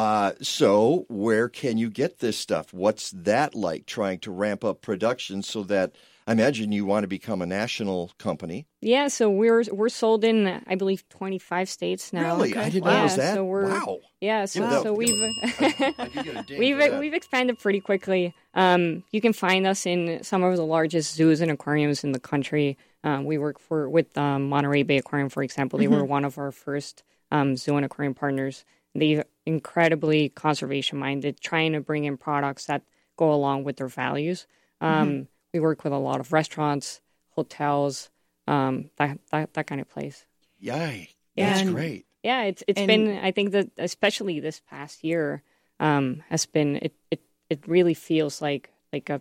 Uh, 0.00 0.32
so 0.40 1.04
where 1.10 1.46
can 1.50 1.76
you 1.76 1.90
get 1.90 2.20
this 2.20 2.38
stuff? 2.38 2.72
What's 2.72 3.10
that 3.10 3.54
like? 3.54 3.84
Trying 3.84 4.20
to 4.20 4.30
ramp 4.30 4.64
up 4.64 4.80
production 4.80 5.42
so 5.42 5.62
that 5.64 5.94
I 6.26 6.32
imagine 6.32 6.72
you 6.72 6.86
want 6.86 7.04
to 7.04 7.08
become 7.08 7.42
a 7.42 7.46
national 7.46 8.10
company. 8.16 8.66
Yeah, 8.80 9.08
so 9.08 9.28
we're 9.28 9.62
we're 9.70 9.90
sold 9.90 10.24
in 10.24 10.62
I 10.66 10.74
believe 10.76 11.06
25 11.10 11.68
states 11.68 12.14
now. 12.14 12.36
Really? 12.36 12.56
I 12.56 12.70
didn't 12.70 12.86
yeah, 12.90 13.02
know 13.06 13.14
that. 13.16 13.34
So 13.34 13.44
we're, 13.44 13.68
wow. 13.68 13.98
Yeah, 14.22 14.46
so, 14.46 14.60
Yeah, 14.60 14.70
that- 14.70 14.82
so 14.84 14.92
we've 14.94 15.20
we've 16.58 16.98
we've 16.98 17.14
expanded 17.14 17.58
pretty 17.58 17.80
quickly. 17.80 18.34
Um, 18.54 19.04
you 19.12 19.20
can 19.20 19.34
find 19.34 19.66
us 19.66 19.84
in 19.84 20.22
some 20.22 20.42
of 20.42 20.56
the 20.56 20.64
largest 20.64 21.14
zoos 21.14 21.42
and 21.42 21.50
aquariums 21.50 22.04
in 22.04 22.12
the 22.12 22.20
country. 22.20 22.78
Um, 23.04 23.26
we 23.26 23.36
work 23.36 23.58
for 23.58 23.86
with 23.90 24.16
um, 24.16 24.48
Monterey 24.48 24.82
Bay 24.82 24.96
Aquarium, 24.96 25.28
for 25.28 25.42
example. 25.42 25.78
They 25.78 25.88
were 25.88 26.04
Mhm. 26.04 26.08
one 26.08 26.24
of 26.24 26.38
our 26.38 26.52
first 26.52 27.02
um, 27.30 27.58
zoo 27.58 27.76
and 27.76 27.84
aquarium 27.84 28.14
partners. 28.14 28.64
They're 28.94 29.24
incredibly 29.54 30.28
conservation 30.30 30.98
minded, 30.98 31.40
trying 31.40 31.72
to 31.72 31.80
bring 31.80 32.04
in 32.04 32.16
products 32.16 32.66
that 32.66 32.82
go 33.16 33.32
along 33.32 33.64
with 33.64 33.76
their 33.76 33.88
values. 34.04 34.46
Um, 34.80 34.90
Mm-hmm. 34.90 35.10
Mhm. 35.20 35.26
We 35.52 35.58
work 35.60 35.82
with 35.84 35.92
a 35.92 35.98
lot 35.98 36.20
of 36.20 36.32
restaurants, 36.32 37.00
hotels, 37.30 38.08
um, 38.46 38.90
that, 38.98 39.18
that 39.32 39.52
that 39.54 39.66
kind 39.66 39.80
of 39.80 39.88
place. 39.90 40.24
Yay. 40.60 41.10
Yeah. 41.34 41.48
That's 41.50 41.60
And- 41.62 41.74
great. 41.74 42.06
Yeah, 42.22 42.42
it's 42.44 42.62
it's 42.68 42.78
And- 42.78 42.86
been 42.86 43.18
I 43.18 43.32
think 43.32 43.50
that 43.52 43.68
especially 43.78 44.38
this 44.40 44.60
past 44.70 45.02
year 45.02 45.42
um, 45.80 46.22
has 46.28 46.46
been 46.46 46.76
it, 46.76 46.92
it 47.10 47.20
it 47.48 47.60
really 47.66 47.94
feels 47.94 48.40
like 48.40 48.70
like 48.92 49.10
a 49.10 49.20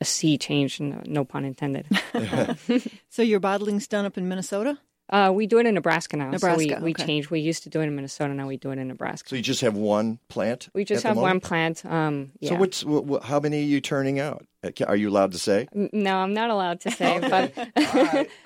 a 0.00 0.04
sea 0.04 0.36
change, 0.36 0.80
no, 0.80 1.00
no 1.06 1.24
pun 1.24 1.44
intended. 1.46 1.86
So 3.08 3.22
your 3.22 3.40
bottling's 3.40 3.86
done 3.88 4.04
up 4.04 4.18
in 4.18 4.28
Minnesota? 4.28 4.76
Uh, 5.12 5.30
we 5.32 5.46
do 5.46 5.58
it 5.58 5.66
in 5.66 5.74
Nebraska 5.74 6.16
now. 6.16 6.30
Nebraska, 6.30 6.62
so 6.68 6.76
we, 6.78 6.82
we 6.82 6.90
okay. 6.92 7.04
changed. 7.06 7.30
We 7.30 7.38
used 7.40 7.62
to 7.64 7.68
do 7.68 7.80
it 7.80 7.84
in 7.84 7.94
Minnesota. 7.94 8.34
Now 8.34 8.48
we 8.48 8.56
do 8.56 8.70
it 8.72 8.78
in 8.78 8.88
Nebraska. 8.88 9.28
So 9.28 9.36
you 9.36 9.42
just 9.42 9.60
have 9.60 9.76
one 9.76 10.18
plant? 10.28 10.68
We 10.74 10.84
just 10.84 11.04
at 11.04 11.10
the 11.10 11.14
have 11.14 11.16
one 11.22 11.38
plant. 11.40 11.84
Um, 11.84 12.32
yeah. 12.40 12.48
So 12.50 12.54
what's 12.56 12.80
wh- 12.82 13.06
wh- 13.08 13.24
how 13.24 13.38
many 13.38 13.58
are 13.58 13.66
you 13.66 13.80
turning 13.80 14.18
out? 14.18 14.46
Uh, 14.64 14.70
Are 14.86 14.96
you 14.96 15.08
allowed 15.10 15.32
to 15.32 15.38
say? 15.38 15.68
No, 15.74 16.16
I'm 16.18 16.32
not 16.34 16.48
allowed 16.50 16.80
to 16.80 16.90
say, 16.90 17.18
but 17.20 17.52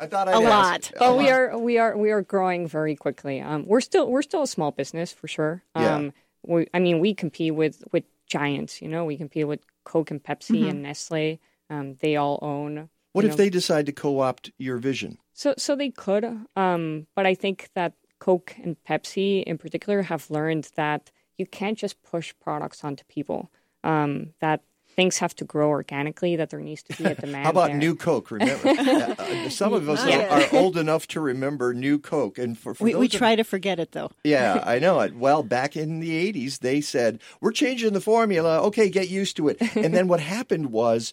I 0.01 0.07
thought 0.07 0.29
A 0.29 0.33
I'd 0.33 0.45
lot. 0.45 0.75
ask. 0.85 0.93
but 0.99 1.09
A 1.11 1.15
we 1.17 1.25
lot. 1.25 1.33
are 1.33 1.59
we 1.59 1.79
are 1.79 1.97
we 1.97 2.11
are 2.11 2.23
growing 2.23 2.67
very 2.67 2.97
quickly. 2.97 3.41
Um, 3.41 3.65
we're 3.67 3.81
still 3.81 4.11
we're 4.11 4.23
still 4.23 4.43
a 4.43 4.47
small 4.47 4.71
business 4.73 5.13
for 5.13 5.29
sure. 5.29 5.63
Yeah. 5.77 5.95
Um, 5.95 6.13
we, 6.47 6.67
I 6.75 6.79
mean, 6.79 7.01
we 7.01 7.15
compete 7.15 7.55
with 7.55 7.85
with 7.93 8.05
giants. 8.27 8.81
You 8.83 8.89
know, 8.89 9.05
we 9.05 9.17
compete 9.17 9.47
with 9.47 9.61
Coke 9.85 10.11
and 10.11 10.23
Pepsi 10.23 10.63
Mhm. 10.63 10.71
and 10.71 10.83
Nestle. 10.83 11.39
Um, 11.71 11.97
they 12.01 12.17
all 12.17 12.39
own. 12.43 12.89
What 13.13 13.25
if 13.25 13.33
know- 13.33 13.37
they 13.37 13.51
decide 13.51 13.87
to 13.87 13.93
co-opt 13.93 14.51
your 14.59 14.79
vision? 14.79 15.19
So 15.37 15.55
so 15.59 15.77
they 15.77 15.91
could. 15.91 16.25
Um, 16.57 17.07
but 17.15 17.27
I 17.27 17.35
think 17.35 17.69
that 17.75 17.93
Coke 18.19 18.55
and 18.65 18.77
Pepsi 18.89 19.43
in 19.45 19.59
particular 19.59 20.03
have 20.03 20.31
learned 20.31 20.71
that 20.77 21.11
you 21.37 21.47
can't 21.47 21.77
just 21.79 22.03
push 22.03 22.33
products 22.41 22.83
onto 22.83 23.05
people. 23.05 23.51
Um, 23.85 24.33
that 24.41 24.63
things 24.97 25.19
have 25.19 25.35
to 25.37 25.45
grow 25.45 25.69
organically. 25.69 26.37
That 26.37 26.49
there 26.49 26.61
needs 26.61 26.83
to 26.85 26.97
be 26.97 27.05
a 27.05 27.15
demand. 27.25 27.45
How 27.45 27.51
about 27.51 27.69
there. 27.69 27.77
New 27.77 27.95
Coke? 27.95 28.31
Remember, 28.31 28.67
Uh, 29.19 29.49
some 29.51 29.75
of 29.75 29.89
us 29.91 30.05
Yeah. 30.07 30.27
are, 30.35 30.41
are 30.43 30.49
old 30.59 30.79
enough 30.79 31.07
to 31.09 31.21
remember 31.21 31.75
New 31.75 31.99
Coke, 31.99 32.39
and 32.39 32.57
for, 32.59 32.73
for 32.75 32.83
We, 32.85 32.95
we 32.95 33.07
those 33.07 33.15
of- 33.17 33.19
try 33.19 33.37
to 33.37 33.45
forget 33.45 33.79
it 33.79 33.93
though. 33.93 34.11
Yeah, 34.25 34.63
I 34.67 34.79
know 34.79 35.01
it. 35.01 35.15
Well, 35.15 35.43
back 35.43 35.77
in 35.77 36.01
the 36.01 36.33
80s, 36.33 36.61
they 36.61 36.81
said, 36.81 37.21
We're 37.43 37.53
changing 37.53 37.93
the 37.93 38.01
formula. 38.01 38.63
Okay, 38.69 38.89
get 38.89 39.11
used 39.11 39.37
to 39.37 39.49
it. 39.49 39.59
And 39.77 39.93
then 39.93 40.09
what 40.09 40.21
happened 40.21 40.73
was, 40.73 41.13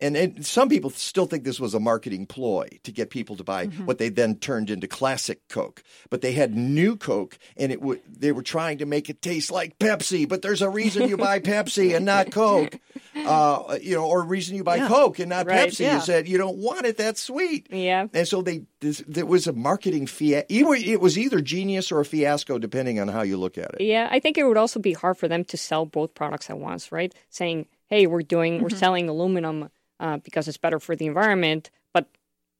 and, 0.00 0.16
and 0.16 0.44
some 0.44 0.68
people 0.68 0.90
still 0.90 1.26
think 1.26 1.44
this 1.44 1.60
was 1.60 1.72
a 1.74 1.80
marketing 1.80 2.26
ploy 2.26 2.68
to 2.82 2.92
get 2.92 3.10
people 3.10 3.36
to 3.36 3.44
buy 3.44 3.66
what 3.66 3.98
they 3.98 4.08
then 4.08 4.36
turned 4.36 4.68
into 4.70 4.86
classic 4.88 5.46
Coke. 5.48 5.82
But 6.10 6.20
they 6.20 6.32
had 6.32 6.54
new 6.54 6.96
Coke, 6.96 7.38
and 7.56 7.70
it 7.72 7.80
w- 7.80 8.00
they 8.08 8.32
were 8.32 8.42
trying 8.42 8.78
to 8.78 8.86
make 8.86 9.08
it 9.08 9.22
taste 9.22 9.50
like 9.50 9.78
Pepsi. 9.78 10.28
But 10.28 10.42
there's 10.42 10.62
a 10.62 10.68
reason 10.68 11.08
you 11.08 11.16
buy 11.16 11.38
Pepsi 11.40 11.94
and 11.96 12.04
not 12.04 12.30
Coke, 12.32 12.76
uh, 13.16 13.78
you 13.80 13.94
know, 13.94 14.06
or 14.06 14.22
a 14.22 14.26
reason 14.26 14.56
you 14.56 14.64
buy 14.64 14.76
Yeah. 14.76 14.88
Coke 14.88 15.18
and 15.18 15.30
not 15.30 15.46
Right, 15.46 15.70
Pepsi. 15.70 15.80
yeah. 15.80 15.94
You 15.96 16.00
said 16.00 16.28
you 16.28 16.38
don't 16.38 16.58
want 16.58 16.86
it 16.86 16.96
that 16.98 17.16
sweet. 17.18 17.68
Yeah. 17.70 18.06
And 18.12 18.26
so 18.26 18.42
they 18.42 18.62
this, 18.80 19.02
there 19.06 19.26
was 19.26 19.46
a 19.46 19.52
marketing 19.52 20.06
fiasco. 20.06 20.46
It 20.50 21.00
was 21.00 21.16
either 21.18 21.40
genius 21.40 21.90
or 21.92 22.00
a 22.00 22.04
fiasco, 22.04 22.58
depending 22.58 23.00
on 23.00 23.08
how 23.08 23.22
you 23.22 23.36
look 23.36 23.56
at 23.58 23.74
it. 23.74 23.80
Yeah, 23.80 24.08
I 24.10 24.18
think 24.20 24.36
it 24.38 24.44
would 24.44 24.56
also 24.58 24.80
be 24.80 24.92
hard 24.92 25.16
for 25.16 25.28
them 25.28 25.44
to 25.46 25.56
sell 25.56 25.86
both 25.86 26.14
products 26.14 26.50
at 26.50 26.58
once, 26.58 26.90
right? 26.92 27.14
Saying, 27.30 27.66
"Hey, 27.88 28.06
we're 28.06 28.22
doing, 28.22 28.60
we're 28.62 28.70
selling 28.70 29.08
aluminum 29.08 29.70
uh, 30.04 30.16
because 30.26 30.44
it's 30.48 30.58
better 30.64 30.78
for 30.86 30.94
the 30.96 31.06
environment," 31.06 31.70
but 31.94 32.04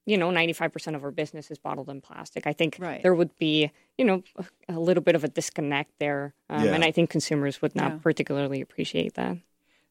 you 0.07 0.17
know, 0.19 0.31
ninety-five 0.31 0.71
percent 0.73 0.97
of 0.97 1.03
our 1.05 1.11
business 1.23 1.51
is 1.51 1.59
bottled 1.67 1.89
in 1.89 2.01
plastic. 2.01 2.47
I 2.47 2.53
think 2.53 2.77
Right. 2.79 3.03
there 3.03 3.15
would 3.15 3.35
be, 3.39 3.71
you 3.99 4.05
know, 4.09 4.23
a, 4.37 4.45
a 4.77 4.81
little 4.89 5.03
bit 5.09 5.15
of 5.15 5.25
a 5.25 5.29
disconnect 5.29 5.91
there, 5.99 6.35
um, 6.51 6.65
Yeah. 6.65 6.75
and 6.75 6.85
I 6.85 6.91
think 6.93 7.09
consumers 7.11 7.63
would 7.63 7.75
not 7.75 7.91
Yeah. 7.93 7.99
particularly 8.03 8.61
appreciate 8.61 9.15
that. 9.15 9.37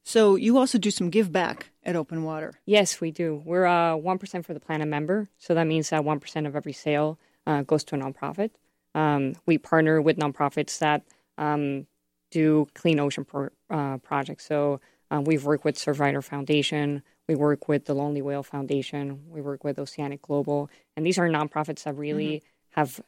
So 0.03 0.35
you 0.35 0.57
also 0.57 0.77
do 0.77 0.91
some 0.91 1.09
give 1.09 1.29
back 1.31 1.57
at 1.83 1.95
Open 1.95 2.23
Water. 2.23 2.51
Yes, 2.65 2.99
we 3.01 3.09
do. 3.11 3.41
We're 3.45 3.65
uh, 3.65 3.95
one 3.95 4.17
for 4.19 4.53
the 4.53 4.59
Planet 4.59 4.87
member, 4.87 5.29
so 5.37 5.53
that 5.55 5.65
means 5.65 5.89
that 5.89 6.03
one 6.03 6.19
percent 6.19 6.45
of 6.47 6.55
every 6.55 6.73
sale 6.73 7.17
uh, 7.47 7.61
goes 7.63 7.83
to 7.85 7.95
a 7.95 7.99
nonprofit. 7.99 8.51
Um, 8.93 9.33
we 9.47 9.57
partner 9.57 9.95
with 10.01 10.17
nonprofits 10.17 10.77
that 10.79 11.01
um, 11.37 11.87
do 12.29 12.67
clean 12.75 12.99
ocean 12.99 13.25
pro- 13.25 13.49
uh, 13.69 13.97
projects. 14.09 14.45
So 14.45 14.79
uh, 15.09 15.21
we've 15.25 15.43
worked 15.45 15.65
with 15.65 15.75
Surfrider 15.77 16.23
Foundation, 16.23 17.01
we 17.27 17.35
work 17.35 17.67
with 17.67 17.85
the 17.85 17.93
Lonely 17.93 18.21
Whale 18.21 18.43
Foundation, 18.43 19.23
we 19.29 19.41
work 19.41 19.63
with 19.63 19.79
Oceanic 19.79 20.21
Global, 20.21 20.69
and 20.95 21.05
these 21.05 21.17
are 21.17 21.29
nonprofits 21.29 21.83
that 21.83 21.95
really 21.95 22.43
have 22.71 23.01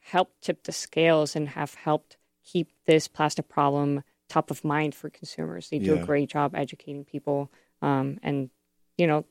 helped 0.00 0.42
tip 0.42 0.64
the 0.64 0.72
scales 0.72 1.34
and 1.34 1.48
have 1.50 1.74
helped 1.74 2.16
keep 2.44 2.68
this 2.86 3.08
plastic 3.08 3.48
problem 3.48 4.02
top 4.28 4.50
of 4.50 4.64
mind 4.64 4.94
for 4.94 5.10
consumers. 5.10 5.68
They 5.70 5.78
do 5.78 5.94
Yeah. 5.94 6.02
a 6.02 6.06
great 6.06 6.28
job 6.28 6.54
educating 6.54 7.04
people 7.04 7.50
um, 7.80 8.18
and 8.22 8.50
you 8.96 9.06
know 9.06 9.24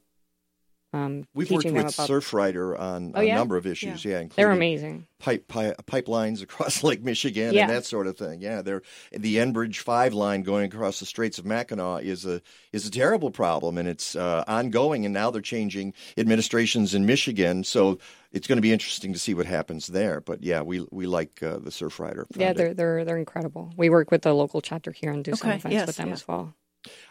um, 0.94 1.26
We've 1.34 1.50
worked 1.50 1.66
them 1.66 1.76
with 1.76 1.94
about. 1.94 2.10
Surfrider 2.10 2.78
on 2.78 3.14
Oh, 3.16 3.22
a 3.22 3.24
yeah? 3.24 3.36
number 3.36 3.56
of 3.56 3.66
issues. 3.66 4.04
Yeah, 4.04 4.24
They're 4.36 4.52
amazing. 4.52 5.08
Pipe, 5.20 5.48
pipe 5.48 5.76
pipelines 5.86 6.42
across 6.42 6.84
Lake 6.90 7.02
Michigan 7.04 7.54
Yeah. 7.54 7.62
and 7.62 7.70
that 7.72 7.86
sort 7.86 8.08
of 8.08 8.18
thing. 8.18 8.42
Yeah, 8.42 8.62
they're 8.62 8.82
the 9.12 9.38
Enbridge 9.38 9.78
Five 9.78 10.14
line 10.14 10.42
going 10.44 10.66
across 10.66 11.00
the 11.00 11.06
Straits 11.06 11.38
of 11.40 11.46
Mackinac 11.46 12.04
is 12.04 12.26
a 12.26 12.42
is 12.74 12.86
a 12.88 12.92
terrible 12.92 13.32
problem, 13.32 13.78
and 13.78 13.88
it's 13.88 14.16
uh, 14.16 14.44
ongoing. 14.48 15.06
And 15.06 15.14
now 15.14 15.32
they're 15.32 15.42
changing 15.42 15.94
administrations 16.18 16.94
in 16.94 17.06
Michigan, 17.06 17.64
so 17.64 17.98
it's 18.34 18.48
going 18.48 18.58
to 18.58 18.62
be 18.62 18.74
interesting 18.74 19.14
to 19.14 19.20
see 19.20 19.34
what 19.34 19.46
happens 19.46 19.88
there. 19.88 20.20
But 20.22 20.44
yeah, 20.44 20.62
we 20.62 20.86
we 20.92 21.06
like 21.06 21.42
uh, 21.44 21.60
the 21.60 21.70
Surfrider. 21.70 22.26
Yeah, 22.36 22.52
they're 22.54 22.74
they're 22.74 23.06
they're 23.06 23.18
incredible. 23.18 23.72
We 23.78 23.90
work 23.90 24.12
with 24.12 24.24
the 24.24 24.34
local 24.34 24.60
chapter 24.62 24.92
here 24.92 25.12
and 25.12 25.24
do 25.24 25.36
some 25.36 25.50
Okay, 25.52 25.58
events 25.60 25.74
yes, 25.74 25.88
with 25.88 25.98
them 25.98 26.08
yeah. 26.08 26.14
as 26.14 26.28
well. 26.28 26.54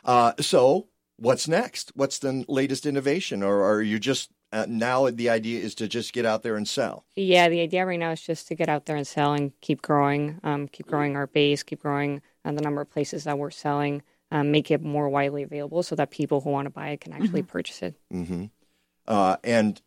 Uh, 0.05 0.33
so, 0.41 0.89
what's 1.21 1.47
next? 1.47 1.93
What's 1.95 2.19
the 2.19 2.45
latest 2.49 2.87
innovation, 2.87 3.43
or 3.43 3.63
are 3.63 3.83
you 3.83 3.99
just 3.99 4.31
uh, 4.53 4.67
now 4.69 5.09
the 5.11 5.31
idea 5.31 5.61
is 5.61 5.75
to 5.77 5.87
just 5.87 6.13
get 6.13 6.27
out 6.27 6.43
there 6.43 6.57
and 6.57 6.67
sell? 6.67 7.05
Yeah, 7.15 7.49
the 7.49 7.61
idea 7.61 7.87
right 7.87 7.99
now 7.99 8.11
is 8.11 8.21
just 8.21 8.49
to 8.49 8.55
get 8.55 8.69
out 8.69 8.87
there 8.87 8.97
and 8.97 9.07
sell 9.07 9.33
and 9.33 9.53
keep 9.61 9.83
growing, 9.83 10.41
um, 10.43 10.67
keep 10.69 10.87
growing 10.87 11.17
our 11.17 11.27
base, 11.27 11.63
keep 11.63 11.81
growing 11.81 12.23
uh, 12.45 12.53
the 12.53 12.63
number 12.63 12.81
of 12.81 12.91
places 12.91 13.25
that 13.25 13.39
we're 13.39 13.51
selling, 13.51 14.03
um, 14.33 14.51
make 14.51 14.71
it 14.71 14.83
more 14.83 15.09
widely 15.09 15.43
available 15.43 15.83
so 15.83 15.95
that 15.95 16.11
people 16.11 16.41
who 16.41 16.51
want 16.51 16.67
to 16.67 16.71
buy 16.71 16.89
it 16.91 17.01
can 17.01 17.13
actually 17.13 17.43
purchase 17.43 17.83
it. 17.83 17.95
hmm 18.11 18.47
Uh, 19.07 19.37
and 19.45 19.81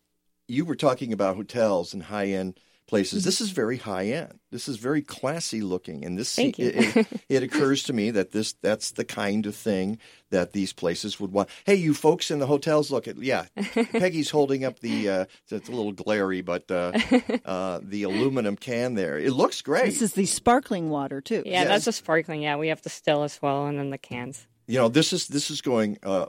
you 0.48 0.64
were 0.64 0.76
talking 0.76 1.12
about 1.12 1.36
hotels 1.36 1.94
and 1.94 2.04
high 2.04 2.26
end 2.26 2.58
places. 2.86 3.24
This 3.24 3.40
is 3.40 3.50
very 3.50 3.76
high 3.78 4.06
end. 4.06 4.38
This 4.50 4.68
is 4.68 4.76
very 4.76 5.02
classy 5.02 5.60
looking, 5.60 6.04
and 6.04 6.18
this 6.18 6.34
Thank 6.34 6.58
you. 6.58 6.68
It, 6.68 6.96
it, 6.96 7.06
it 7.28 7.42
occurs 7.42 7.82
to 7.84 7.92
me 7.92 8.10
that 8.12 8.32
this 8.32 8.52
that's 8.62 8.92
the 8.92 9.04
kind 9.04 9.46
of 9.46 9.56
thing 9.56 9.98
that 10.30 10.52
these 10.52 10.72
places 10.72 11.18
would 11.18 11.32
want. 11.32 11.48
Hey, 11.64 11.76
you 11.76 11.94
folks 11.94 12.30
in 12.30 12.38
the 12.38 12.46
hotels, 12.46 12.90
look 12.90 13.08
at 13.08 13.16
yeah. 13.18 13.46
Peggy's 13.56 14.30
holding 14.30 14.64
up 14.64 14.80
the 14.80 15.08
uh, 15.08 15.24
it's 15.50 15.68
a 15.68 15.72
little 15.72 15.92
glary, 15.92 16.40
but 16.42 16.70
uh, 16.70 16.92
uh, 17.44 17.80
the 17.82 18.02
aluminum 18.04 18.56
can 18.56 18.94
there. 18.94 19.18
It 19.18 19.32
looks 19.32 19.62
great. 19.62 19.86
This 19.86 20.02
is 20.02 20.12
the 20.14 20.26
sparkling 20.26 20.90
water 20.90 21.20
too. 21.20 21.42
Yeah, 21.46 21.62
Yes. 21.62 21.68
that's 21.68 21.86
a 21.86 21.92
sparkling. 21.92 22.42
Yeah, 22.42 22.56
we 22.56 22.68
have 22.68 22.82
the 22.82 22.90
still 22.90 23.22
as 23.24 23.40
well, 23.40 23.66
and 23.66 23.78
then 23.78 23.90
the 23.90 23.98
cans. 23.98 24.46
You 24.66 24.78
know, 24.78 24.88
this 24.88 25.12
is 25.12 25.28
this 25.28 25.50
is 25.50 25.60
going 25.60 25.98
uh, 26.02 26.26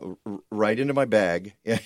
right 0.52 0.78
into 0.78 0.94
my 0.94 1.06
bag, 1.06 1.54
and 1.66 1.80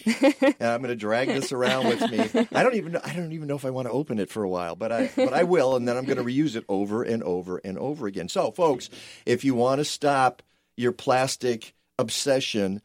I'm 0.59 0.81
going 0.81 0.88
to 0.88 0.95
drag 0.95 1.27
this 1.27 1.51
around 1.51 1.88
with 1.88 2.01
me. 2.09 2.47
I 2.53 2.63
don't 2.63 2.75
even 2.75 2.93
know, 2.93 3.01
I 3.03 3.13
don't 3.13 3.33
even 3.33 3.47
know 3.47 3.55
if 3.55 3.65
I 3.65 3.69
want 3.69 3.88
to 3.88 3.91
open 3.91 4.19
it 4.19 4.29
for 4.29 4.43
a 4.43 4.49
while, 4.49 4.75
but 4.75 4.91
I 4.91 5.12
but 5.15 5.33
I 5.33 5.43
will, 5.43 5.75
and 5.75 5.88
then 5.88 5.95
I'm 5.95 6.05
going 6.05 6.17
to 6.17 6.23
reuse 6.23 6.55
it 6.55 6.65
over 6.67 7.03
and 7.03 7.21
over 7.21 7.57
and 7.57 7.77
over 7.77 8.07
again. 8.07 8.29
So, 8.29 8.51
folks, 8.51 8.89
if 9.25 9.43
you 9.43 9.53
want 9.53 9.79
to 9.79 9.85
stop 9.85 10.41
your 10.75 10.91
plastic 10.91 11.73
obsession, 11.99 12.81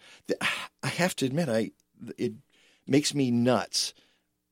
I 0.83 0.89
have 0.89 1.17
to 1.17 1.27
admit, 1.27 1.49
I 1.49 1.71
it 2.19 2.35
makes 2.87 3.15
me 3.15 3.31
nuts 3.31 3.95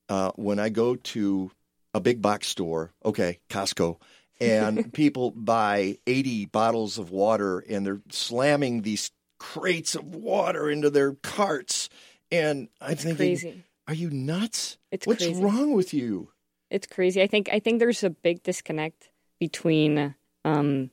uh, 0.09 0.31
when 0.37 0.59
I 0.59 0.71
go 0.71 0.97
to 0.97 1.51
a 1.93 2.01
big 2.01 2.23
box 2.23 2.49
store. 2.49 2.93
Okay, 3.05 3.41
Costco 3.51 3.99
and 4.41 4.93
people 4.93 5.31
buy 5.31 5.99
80 6.07 6.47
bottles 6.47 6.99
of 6.99 7.11
water 7.11 7.61
and 7.61 7.87
they're 7.87 8.01
slamming 8.11 8.83
these 8.83 9.11
crates 9.39 9.95
of 9.95 10.15
water 10.15 10.71
into 10.71 10.91
their 10.91 11.13
carts. 11.15 11.89
And 12.31 12.69
I'm 12.81 12.97
thinking, 12.97 13.17
crazy. 13.17 13.65
are 13.89 13.95
you 13.95 14.11
nuts? 14.11 14.79
It's 14.91 15.07
What's 15.07 15.25
crazy. 15.25 15.43
wrong 15.43 15.73
with 15.75 15.93
you? 15.93 16.31
It's 16.71 16.87
crazy. 16.87 17.21
I 17.21 17.27
think 17.27 17.51
I 17.53 17.59
think 17.59 17.79
there's 17.81 18.03
a 18.03 18.11
big 18.11 18.43
disconnect 18.43 19.11
between 19.39 20.15
um, 20.45 20.91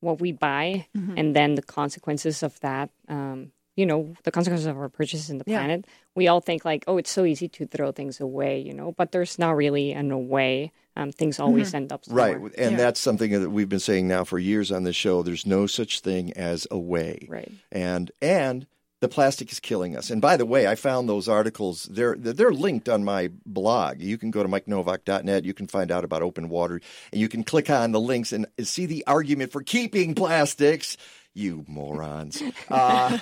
what 0.00 0.20
we 0.20 0.32
buy 0.32 0.86
Mhm. 0.96 1.18
and 1.18 1.34
then 1.34 1.54
the 1.56 1.62
consequences 1.62 2.42
of 2.42 2.58
that 2.60 2.90
um, 3.08 3.52
you 3.76 3.84
know, 3.84 4.14
the 4.24 4.30
consequences 4.30 4.66
of 4.66 4.78
our 4.78 4.88
purchases 4.88 5.28
in 5.28 5.36
the 5.36 5.44
Yeah. 5.46 5.58
planet, 5.58 5.86
we 6.14 6.28
all 6.28 6.40
think 6.40 6.64
like, 6.64 6.84
oh, 6.86 6.96
it's 6.96 7.10
so 7.10 7.24
easy 7.26 7.46
to 7.48 7.66
throw 7.66 7.92
things 7.92 8.20
away, 8.20 8.58
you 8.58 8.72
know, 8.72 8.92
but 8.92 9.12
there's 9.12 9.38
not 9.38 9.54
really 9.54 9.92
an 9.92 10.10
away. 10.10 10.72
Um, 10.96 11.12
things 11.12 11.38
always 11.38 11.68
Mm-hmm. 11.68 11.76
end 11.76 11.92
up 11.92 12.04
somewhere. 12.06 12.38
Right, 12.38 12.52
and 12.58 12.78
that's 12.78 12.98
something 13.00 13.30
that 13.32 13.50
we've 13.50 13.68
been 13.68 13.78
saying 13.80 14.08
now 14.08 14.24
for 14.24 14.38
years 14.38 14.72
on 14.72 14.84
this 14.84 14.96
show. 14.96 15.22
There's 15.22 15.46
no 15.46 15.66
such 15.66 16.00
thing 16.00 16.32
as 16.34 16.66
a 16.70 16.78
way, 16.78 17.26
Right. 17.28 17.52
and 17.70 18.10
and 18.22 18.66
the 19.02 19.08
plastic 19.08 19.52
is 19.52 19.60
killing 19.60 19.94
us. 19.94 20.08
And 20.08 20.22
by 20.22 20.38
the 20.38 20.46
way, 20.46 20.66
I 20.66 20.74
found 20.74 21.06
those 21.06 21.28
articles. 21.28 21.84
They're 21.84 22.16
they're 22.16 22.50
linked 22.50 22.88
on 22.88 23.04
my 23.04 23.30
blog. 23.44 24.00
You 24.00 24.16
can 24.16 24.30
go 24.30 24.42
to 24.42 24.48
mikenovak.net. 24.48 25.44
You 25.44 25.52
can 25.52 25.66
find 25.66 25.92
out 25.92 26.02
about 26.04 26.22
open 26.22 26.48
water, 26.48 26.80
and 27.12 27.20
you 27.20 27.28
can 27.28 27.44
click 27.44 27.68
on 27.68 27.92
the 27.92 28.00
links 28.00 28.32
and 28.32 28.46
see 28.62 28.86
the 28.86 29.04
argument 29.06 29.52
for 29.52 29.62
keeping 29.62 30.14
plastics. 30.14 30.96
You 31.34 31.66
morons. 31.68 32.42
Uh, 32.70 33.18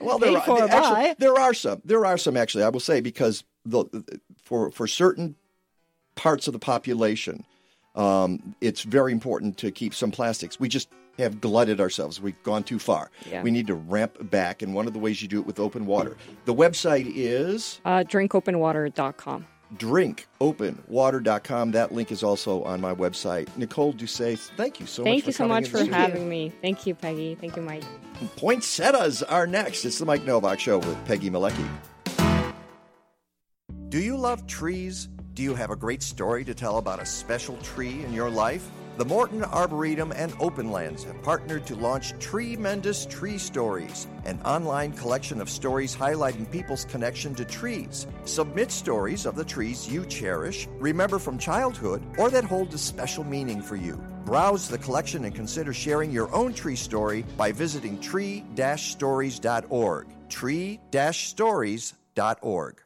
well, 0.00 0.18
there 0.18 0.36
are, 0.36 0.68
actually, 0.68 1.14
there 1.18 1.34
are 1.38 1.54
some. 1.54 1.80
There 1.84 2.04
are 2.06 2.18
some 2.18 2.36
actually. 2.36 2.64
I 2.64 2.68
will 2.68 2.80
say 2.80 3.00
because 3.00 3.44
the 3.64 3.84
for 4.42 4.70
for 4.70 4.86
certain 4.86 5.36
parts 6.18 6.46
of 6.48 6.52
the 6.52 6.58
population, 6.58 7.44
um, 7.94 8.54
it's 8.60 8.82
very 8.82 9.12
important 9.12 9.56
to 9.58 9.70
keep 9.70 9.94
some 9.94 10.10
plastics. 10.10 10.58
We 10.60 10.68
just 10.68 10.88
have 11.18 11.40
glutted 11.40 11.80
ourselves. 11.80 12.20
We've 12.20 12.40
gone 12.42 12.62
too 12.64 12.78
far. 12.78 13.10
Yeah. 13.28 13.42
We 13.42 13.50
need 13.50 13.66
to 13.68 13.74
ramp 13.74 14.30
back, 14.30 14.62
and 14.62 14.74
one 14.74 14.86
of 14.86 14.92
the 14.92 14.98
ways 14.98 15.22
you 15.22 15.28
do 15.28 15.40
it 15.40 15.46
with 15.46 15.58
open 15.58 15.86
water. 15.86 16.16
The 16.44 16.54
website 16.54 17.10
is 17.14 17.80
Uh, 17.84 18.04
drinkopenwater.com. 18.04 19.46
drinkopenwater.com. 19.76 21.70
That 21.72 21.92
link 21.92 22.10
is 22.12 22.22
also 22.22 22.62
on 22.64 22.80
my 22.80 22.94
website. 22.94 23.48
Nicole 23.56 23.92
Doucet, 23.92 24.38
thank 24.56 24.80
you 24.80 24.86
so 24.86 25.02
much. 25.02 25.10
Thank 25.10 25.22
for 25.24 25.28
you 25.28 25.32
so 25.34 25.48
much 25.48 25.68
for 25.68 25.84
having 25.84 26.28
me. 26.28 26.52
Thank 26.62 26.86
you, 26.86 26.94
Peggy. 26.94 27.34
Thank 27.34 27.56
you, 27.56 27.62
Mike. 27.62 27.84
Poinsettias 28.36 29.22
are 29.24 29.46
next. 29.46 29.84
It's 29.84 29.98
the 29.98 30.04
Mike 30.06 30.24
Novak 30.24 30.58
Show 30.60 30.78
with 30.78 31.04
Peggy 31.04 31.30
Malecki. 31.30 31.68
Do 33.88 33.98
you 34.00 34.16
love 34.16 34.46
trees? 34.46 35.08
Do 35.38 35.44
you 35.44 35.54
have 35.54 35.70
a 35.70 35.76
great 35.76 36.02
story 36.02 36.44
to 36.46 36.52
tell 36.52 36.78
about 36.78 37.00
a 37.00 37.06
special 37.06 37.56
tree 37.58 38.02
in 38.02 38.12
your 38.12 38.28
life? 38.28 38.68
The 38.96 39.04
Morton 39.04 39.44
Arboretum 39.44 40.10
and 40.10 40.32
Openlands 40.40 41.04
have 41.04 41.22
partnered 41.22 41.64
to 41.68 41.76
launch 41.76 42.12
Tremendous 42.18 43.06
Tree 43.06 43.38
Stories, 43.38 44.08
an 44.24 44.40
online 44.44 44.94
collection 44.94 45.40
of 45.40 45.48
stories 45.48 45.94
highlighting 45.94 46.50
people's 46.50 46.84
connection 46.86 47.36
to 47.36 47.44
trees. 47.44 48.08
Submit 48.24 48.72
stories 48.72 49.26
of 49.26 49.36
the 49.36 49.44
trees 49.44 49.88
you 49.88 50.04
cherish, 50.06 50.66
remember 50.80 51.20
from 51.20 51.38
childhood, 51.38 52.02
or 52.18 52.30
that 52.30 52.42
hold 52.42 52.74
a 52.74 52.78
special 52.78 53.22
meaning 53.22 53.62
for 53.62 53.76
you. 53.76 53.94
Browse 54.24 54.68
the 54.68 54.78
collection 54.78 55.24
and 55.24 55.36
consider 55.36 55.72
sharing 55.72 56.10
your 56.10 56.34
own 56.34 56.52
tree 56.52 56.74
story 56.74 57.24
by 57.36 57.52
visiting 57.52 58.00
tree-stories.org. 58.00 60.06
Tree-stories.org. 60.28 62.82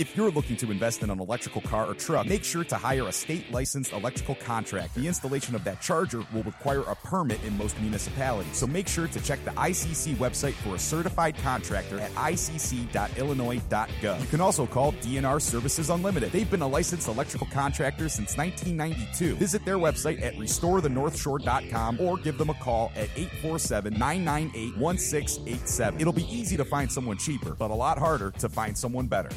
If 0.00 0.16
you're 0.16 0.30
looking 0.30 0.56
to 0.56 0.70
invest 0.70 1.02
in 1.02 1.10
an 1.10 1.20
electrical 1.20 1.60
car 1.60 1.84
or 1.84 1.92
truck, 1.92 2.26
make 2.26 2.42
sure 2.42 2.64
to 2.64 2.76
hire 2.76 3.08
a 3.08 3.12
state 3.12 3.52
licensed 3.52 3.92
electrical 3.92 4.34
contract. 4.36 4.94
The 4.94 5.06
installation 5.06 5.54
of 5.54 5.62
that 5.64 5.82
charger 5.82 6.24
will 6.32 6.42
require 6.44 6.80
a 6.80 6.94
permit 6.94 7.44
in 7.44 7.58
most 7.58 7.78
municipalities. 7.78 8.56
So 8.56 8.66
make 8.66 8.88
sure 8.88 9.08
to 9.08 9.20
check 9.20 9.44
the 9.44 9.50
ICC 9.50 10.14
website 10.14 10.54
for 10.54 10.74
a 10.74 10.78
certified 10.78 11.36
contractor 11.36 12.00
at 12.00 12.10
icc.illinois.gov. 12.12 14.20
You 14.22 14.26
can 14.28 14.40
also 14.40 14.66
call 14.66 14.92
DNR 14.92 15.38
Services 15.38 15.90
Unlimited. 15.90 16.32
They've 16.32 16.50
been 16.50 16.62
a 16.62 16.68
licensed 16.68 17.08
electrical 17.08 17.48
contractor 17.48 18.08
since 18.08 18.38
1992. 18.38 19.36
Visit 19.36 19.66
their 19.66 19.76
website 19.76 20.22
at 20.22 20.34
restorethenorthshore.com 20.36 22.00
or 22.00 22.16
give 22.16 22.38
them 22.38 22.48
a 22.48 22.54
call 22.54 22.90
at 22.96 23.10
847 23.16 23.92
998 23.98 24.78
1687. 24.78 26.00
It'll 26.00 26.14
be 26.14 26.34
easy 26.34 26.56
to 26.56 26.64
find 26.64 26.90
someone 26.90 27.18
cheaper, 27.18 27.54
but 27.54 27.70
a 27.70 27.74
lot 27.74 27.98
harder 27.98 28.30
to 28.30 28.48
find 28.48 28.78
someone 28.78 29.06
better. 29.06 29.28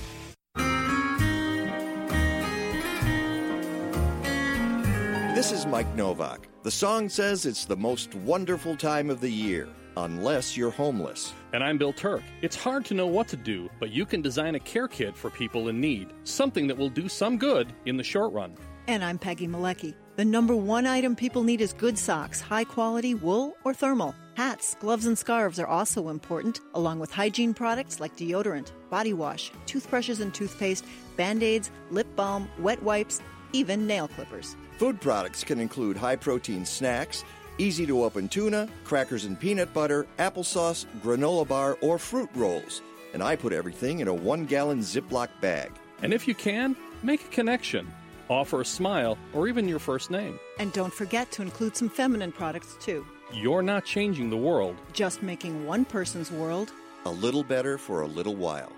This 5.43 5.51
is 5.51 5.65
Mike 5.65 5.93
Novak. 5.93 6.47
The 6.63 6.71
song 6.71 7.09
says 7.09 7.45
it's 7.45 7.65
the 7.65 7.75
most 7.75 8.15
wonderful 8.15 8.77
time 8.77 9.09
of 9.09 9.19
the 9.19 9.29
year, 9.29 9.67
unless 9.97 10.55
you're 10.55 10.71
homeless. 10.71 11.33
And 11.51 11.61
I'm 11.61 11.77
Bill 11.77 11.91
Turk. 11.91 12.21
It's 12.41 12.55
hard 12.55 12.85
to 12.85 12.93
know 12.93 13.07
what 13.07 13.27
to 13.27 13.35
do, 13.35 13.69
but 13.77 13.91
you 13.91 14.05
can 14.05 14.21
design 14.21 14.55
a 14.55 14.59
care 14.61 14.87
kit 14.87 15.17
for 15.17 15.29
people 15.29 15.67
in 15.67 15.81
need, 15.81 16.13
something 16.23 16.65
that 16.67 16.77
will 16.77 16.87
do 16.87 17.09
some 17.09 17.37
good 17.37 17.73
in 17.85 17.97
the 17.97 18.05
short 18.05 18.31
run. 18.31 18.55
And 18.87 19.03
I'm 19.03 19.17
Peggy 19.17 19.45
Malecki. 19.45 19.95
The 20.15 20.23
number 20.23 20.55
one 20.55 20.87
item 20.87 21.13
people 21.13 21.43
need 21.43 21.59
is 21.59 21.73
good 21.73 21.99
socks, 21.99 22.39
high 22.39 22.63
quality 22.63 23.13
wool 23.13 23.57
or 23.65 23.73
thermal. 23.73 24.15
Hats, 24.35 24.77
gloves, 24.79 25.07
and 25.07 25.17
scarves 25.17 25.59
are 25.59 25.67
also 25.67 26.07
important, 26.07 26.61
along 26.73 26.99
with 26.99 27.11
hygiene 27.11 27.53
products 27.53 27.99
like 27.99 28.15
deodorant, 28.15 28.71
body 28.89 29.11
wash, 29.11 29.51
toothbrushes 29.65 30.21
and 30.21 30.33
toothpaste, 30.33 30.85
band 31.17 31.43
aids, 31.43 31.69
lip 31.91 32.07
balm, 32.15 32.47
wet 32.59 32.81
wipes, 32.81 33.19
even 33.51 33.85
nail 33.85 34.07
clippers. 34.07 34.55
Food 34.77 34.99
products 34.99 35.43
can 35.43 35.59
include 35.59 35.95
high 35.97 36.15
protein 36.15 36.65
snacks, 36.65 37.23
easy 37.57 37.85
to 37.85 38.03
open 38.03 38.27
tuna, 38.27 38.67
crackers 38.83 39.25
and 39.25 39.39
peanut 39.39 39.71
butter, 39.73 40.07
applesauce, 40.17 40.85
granola 41.03 41.47
bar, 41.47 41.77
or 41.81 41.99
fruit 41.99 42.29
rolls. 42.33 42.81
And 43.13 43.21
I 43.21 43.35
put 43.35 43.53
everything 43.53 43.99
in 43.99 44.07
a 44.07 44.13
one 44.13 44.45
gallon 44.45 44.79
Ziploc 44.79 45.29
bag. 45.41 45.71
And 46.01 46.11
if 46.13 46.27
you 46.27 46.33
can, 46.33 46.75
make 47.03 47.23
a 47.23 47.27
connection. 47.27 47.87
Offer 48.29 48.61
a 48.61 48.65
smile 48.65 49.17
or 49.33 49.47
even 49.47 49.67
your 49.67 49.79
first 49.79 50.09
name. 50.09 50.39
And 50.57 50.73
don't 50.73 50.93
forget 50.93 51.31
to 51.33 51.43
include 51.43 51.77
some 51.77 51.89
feminine 51.89 52.31
products 52.31 52.75
too. 52.79 53.05
You're 53.31 53.61
not 53.61 53.85
changing 53.85 54.31
the 54.31 54.37
world. 54.37 54.75
Just 54.91 55.21
making 55.21 55.67
one 55.67 55.85
person's 55.85 56.31
world 56.31 56.71
A 57.05 57.11
little 57.11 57.43
better 57.43 57.77
for 57.77 58.01
a 58.01 58.07
little 58.07 58.35
while. 58.35 58.71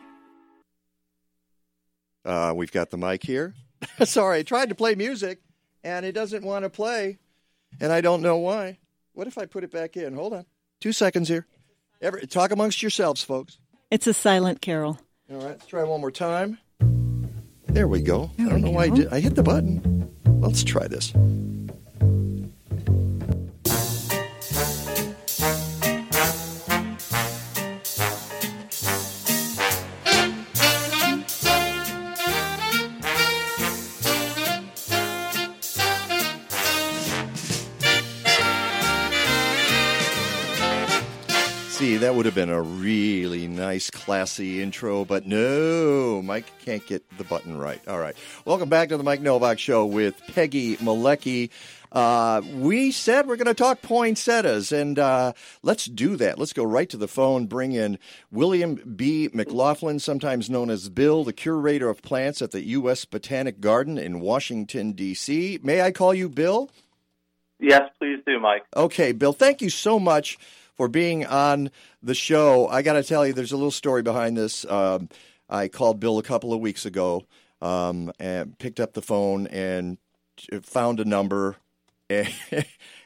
Uh, 2.26 2.54
we've 2.56 2.72
got 2.72 2.90
the 2.90 2.98
mic 2.98 3.24
here. 3.24 3.54
Sorry, 4.04 4.40
I 4.40 4.44
tried 4.44 4.70
to 4.70 4.76
play 4.76 4.96
music 4.96 5.40
and 5.86 6.04
it 6.04 6.14
doesn't 6.14 6.44
want 6.44 6.64
to 6.64 6.70
play, 6.70 7.20
and 7.80 7.94
I 7.94 8.02
don't 8.02 8.22
know 8.22 8.38
why. 8.38 8.80
What 9.14 9.28
if 9.28 9.38
I 9.38 9.46
put 9.46 9.64
it 9.64 9.72
back 9.72 9.96
in? 9.96 10.16
Hold 10.16 10.34
on. 10.34 10.46
Two 10.82 10.92
seconds 10.92 11.30
here. 11.30 11.46
Every, 12.02 12.26
talk 12.28 12.52
amongst 12.52 12.82
yourselves, 12.82 13.24
folks. 13.24 13.60
It's 13.92 14.08
a 14.08 14.14
silent 14.14 14.62
carol. 14.62 15.00
All 15.32 15.38
right, 15.38 15.46
let's 15.46 15.68
try 15.68 15.84
one 15.84 16.02
more 16.02 16.12
time. 16.12 16.58
There 17.68 17.88
we 17.88 18.02
go. 18.02 18.32
There 18.36 18.48
I 18.48 18.50
don't 18.50 18.62
know 18.62 18.72
why 18.72 18.86
I 18.86 18.90
did. 18.90 19.14
I 19.14 19.20
hit 19.20 19.36
the 19.36 19.44
button. 19.44 20.12
Let's 20.40 20.64
try 20.64 20.88
this. 20.88 21.14
See, 41.96 42.02
that 42.02 42.14
would 42.14 42.26
have 42.26 42.36
been 42.36 42.50
a 42.50 42.62
really 42.62 43.48
nice, 43.48 43.90
classy 43.90 44.62
intro, 44.62 45.06
but 45.06 45.26
no, 45.26 46.22
Mike 46.22 46.44
can't 46.66 46.86
get 46.86 47.06
the 47.18 47.24
button 47.24 47.58
right. 47.58 47.80
All 47.88 48.00
right. 48.00 48.18
Welcome 48.44 48.68
back 48.68 48.90
to 48.90 48.98
the 48.98 49.04
Mike 49.04 49.22
Novak 49.22 49.60
Show 49.60 49.86
with 49.86 50.22
Peggy 50.34 50.76
Malecki. 50.76 51.52
Uh, 51.94 52.42
we 52.56 52.92
said 52.92 53.28
we're 53.28 53.38
going 53.38 53.46
to 53.46 53.54
talk 53.54 53.82
poinsettias, 53.82 54.74
and 54.74 55.00
uh, 55.00 55.32
let's 55.64 55.86
do 55.86 56.18
that. 56.18 56.38
Let's 56.38 56.52
go 56.52 56.66
right 56.66 56.90
to 56.90 56.98
the 56.98 57.08
phone, 57.08 57.46
bring 57.46 57.72
in 57.72 57.98
William 58.30 58.76
B. 58.76 59.30
McLaughlin, 59.32 60.00
sometimes 60.00 60.50
known 60.50 60.70
as 60.70 60.90
Bill, 60.90 61.24
the 61.24 61.32
curator 61.32 61.88
of 61.88 62.02
plants 62.02 62.42
at 62.42 62.52
the 62.52 62.62
U.S. 62.62 63.06
Botanic 63.06 63.62
Garden 63.62 63.98
in 63.98 64.20
Washington, 64.20 64.92
D.C. 64.92 65.62
May 65.64 65.82
I 65.82 65.92
call 65.92 66.14
you 66.14 66.28
Bill? 66.28 66.70
Yes, 67.58 67.84
please 68.00 68.20
do, 68.28 68.38
Mike. 68.38 68.66
Okay, 68.76 69.14
Bill, 69.14 69.32
thank 69.32 69.62
you 69.62 69.70
so 69.70 69.98
much 69.98 70.38
for 70.76 70.88
being 70.88 71.26
on 71.26 71.72
the 72.04 72.16
show. 72.16 72.68
I 72.68 72.82
got 72.82 72.94
to 72.94 73.04
tell 73.04 73.26
you, 73.26 73.34
there's 73.34 73.52
a 73.52 73.58
little 73.58 73.72
story 73.72 74.02
behind 74.02 74.38
this. 74.38 74.66
Um, 74.66 75.10
I 75.50 75.68
called 75.68 76.00
Bill 76.00 76.18
a 76.18 76.24
couple 76.24 76.54
of 76.54 76.60
weeks 76.60 76.86
ago 76.86 77.26
um, 77.62 78.12
and 78.20 78.58
picked 78.58 78.80
up 78.80 78.94
the 78.94 79.02
phone 79.02 79.48
and 79.48 79.98
found 80.64 81.00
a 81.00 81.06
number 81.06 81.58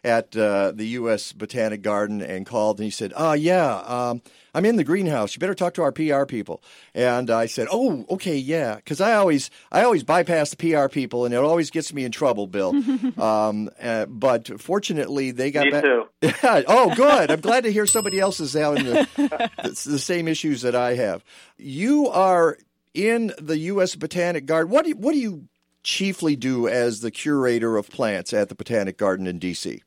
at 0.04 0.36
uh, 0.36 0.72
the 0.74 0.86
U.S. 0.88 1.34
Botanic 1.34 1.82
Garden 1.82 2.22
and 2.22 2.46
called 2.46 2.80
and 2.80 2.86
he 2.86 2.92
said, 2.92 3.14
"Oh 3.16 3.34
yeah, 3.34 3.78
um, 3.86 4.22
I'm 4.54 4.66
in 4.66 4.76
the 4.76 4.84
greenhouse. 4.84 5.36
You 5.36 5.40
better 5.40 5.54
talk 5.56 5.74
to 5.76 5.82
our 5.84 5.92
PR 5.92 6.26
people." 6.26 6.62
And 6.94 7.30
I 7.30 7.46
said, 7.46 7.68
"Oh, 7.72 8.06
okay, 8.12 8.38
yeah," 8.38 8.76
because 8.76 9.02
I 9.02 9.14
always 9.14 9.50
I 9.72 9.84
always 9.84 10.04
bypass 10.04 10.52
the 10.52 10.58
PR 10.58 10.88
people 10.88 11.26
and 11.26 11.34
it 11.34 11.38
always 11.38 11.70
gets 11.70 11.94
me 11.94 12.04
in 12.04 12.12
trouble, 12.12 12.48
Bill. 12.48 12.70
um, 13.22 13.70
uh, 13.82 14.06
but 14.06 14.62
fortunately, 14.62 15.32
they 15.32 15.52
got 15.52 15.66
Me 15.66 15.72
back. 15.72 15.84
too. 15.84 16.06
Oh, 16.68 16.94
good. 16.96 17.32
I'm 17.32 17.42
glad 17.42 17.64
to 17.64 17.72
hear 17.72 17.86
somebody 17.86 18.20
else 18.20 18.40
is 18.40 18.54
having 18.54 18.86
the, 18.86 19.08
the, 19.64 19.90
the 19.92 20.00
same 20.00 20.28
issues 20.28 20.62
that 20.64 20.76
I 20.76 20.96
have. 20.96 21.24
You 21.58 22.08
are 22.10 22.58
in 22.94 23.32
the 23.40 23.58
U.S. 23.58 23.96
Botanic 23.96 24.46
Garden. 24.46 24.72
What 24.72 24.84
do 24.84 24.90
you, 24.90 24.96
what 24.96 25.14
do 25.14 25.20
you 25.20 25.48
chiefly 25.84 26.36
do 26.36 26.68
as 26.68 27.00
the 27.02 27.12
curator 27.12 27.78
of 27.78 27.90
plants 27.90 28.34
at 28.34 28.50
the 28.50 28.56
Botanic 28.56 28.98
Garden 28.98 29.28
in 29.28 29.40
D.C.? 29.40 29.82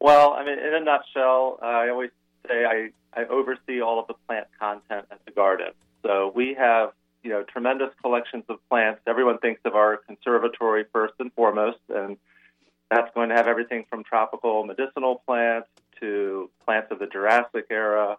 Well, 0.00 0.34
I 0.34 0.44
mean, 0.44 0.58
in 0.58 0.74
a 0.74 0.80
nutshell, 0.80 1.58
uh, 1.62 1.66
I 1.66 1.88
always 1.88 2.10
say 2.46 2.64
I, 2.64 2.90
I 3.12 3.24
oversee 3.26 3.80
all 3.80 3.98
of 3.98 4.06
the 4.06 4.14
plant 4.26 4.46
content 4.58 5.06
at 5.10 5.24
the 5.24 5.32
garden. 5.32 5.72
So 6.02 6.32
we 6.34 6.54
have, 6.54 6.92
you 7.22 7.30
know, 7.30 7.42
tremendous 7.42 7.90
collections 8.02 8.44
of 8.48 8.58
plants. 8.68 9.00
Everyone 9.06 9.38
thinks 9.38 9.60
of 9.64 9.74
our 9.74 9.96
conservatory 9.96 10.84
first 10.92 11.14
and 11.18 11.32
foremost, 11.32 11.78
and 11.88 12.16
that's 12.90 13.12
going 13.14 13.30
to 13.30 13.34
have 13.34 13.48
everything 13.48 13.84
from 13.90 14.04
tropical 14.04 14.64
medicinal 14.64 15.22
plants 15.26 15.68
to 16.00 16.50
plants 16.64 16.88
of 16.90 16.98
the 16.98 17.06
Jurassic 17.06 17.66
era. 17.70 18.16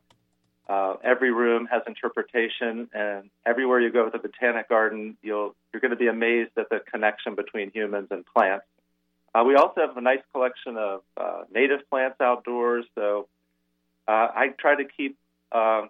Uh, 0.67 0.95
every 1.01 1.31
room 1.31 1.65
has 1.71 1.81
interpretation, 1.87 2.89
and 2.93 3.29
everywhere 3.45 3.79
you 3.79 3.89
go 3.89 4.03
with 4.03 4.15
a 4.15 4.19
botanic 4.19 4.67
garden, 4.67 5.15
you'll 5.21 5.55
you're 5.71 5.79
going 5.79 5.91
to 5.91 5.97
be 5.97 6.07
amazed 6.07 6.51
at 6.57 6.69
the 6.69 6.81
connection 6.91 7.35
between 7.35 7.71
humans 7.71 8.07
and 8.11 8.25
plants. 8.25 8.65
Uh, 9.37 9.43
we 9.43 9.55
also 9.55 9.81
have 9.81 9.95
a 9.97 10.01
nice 10.01 10.21
collection 10.33 10.77
of 10.77 11.01
uh, 11.15 11.43
native 11.53 11.87
plants 11.89 12.19
outdoors. 12.19 12.85
So 12.95 13.27
uh, 14.07 14.11
I 14.33 14.47
try 14.57 14.75
to 14.75 14.85
keep 14.85 15.17
uh, 15.51 15.83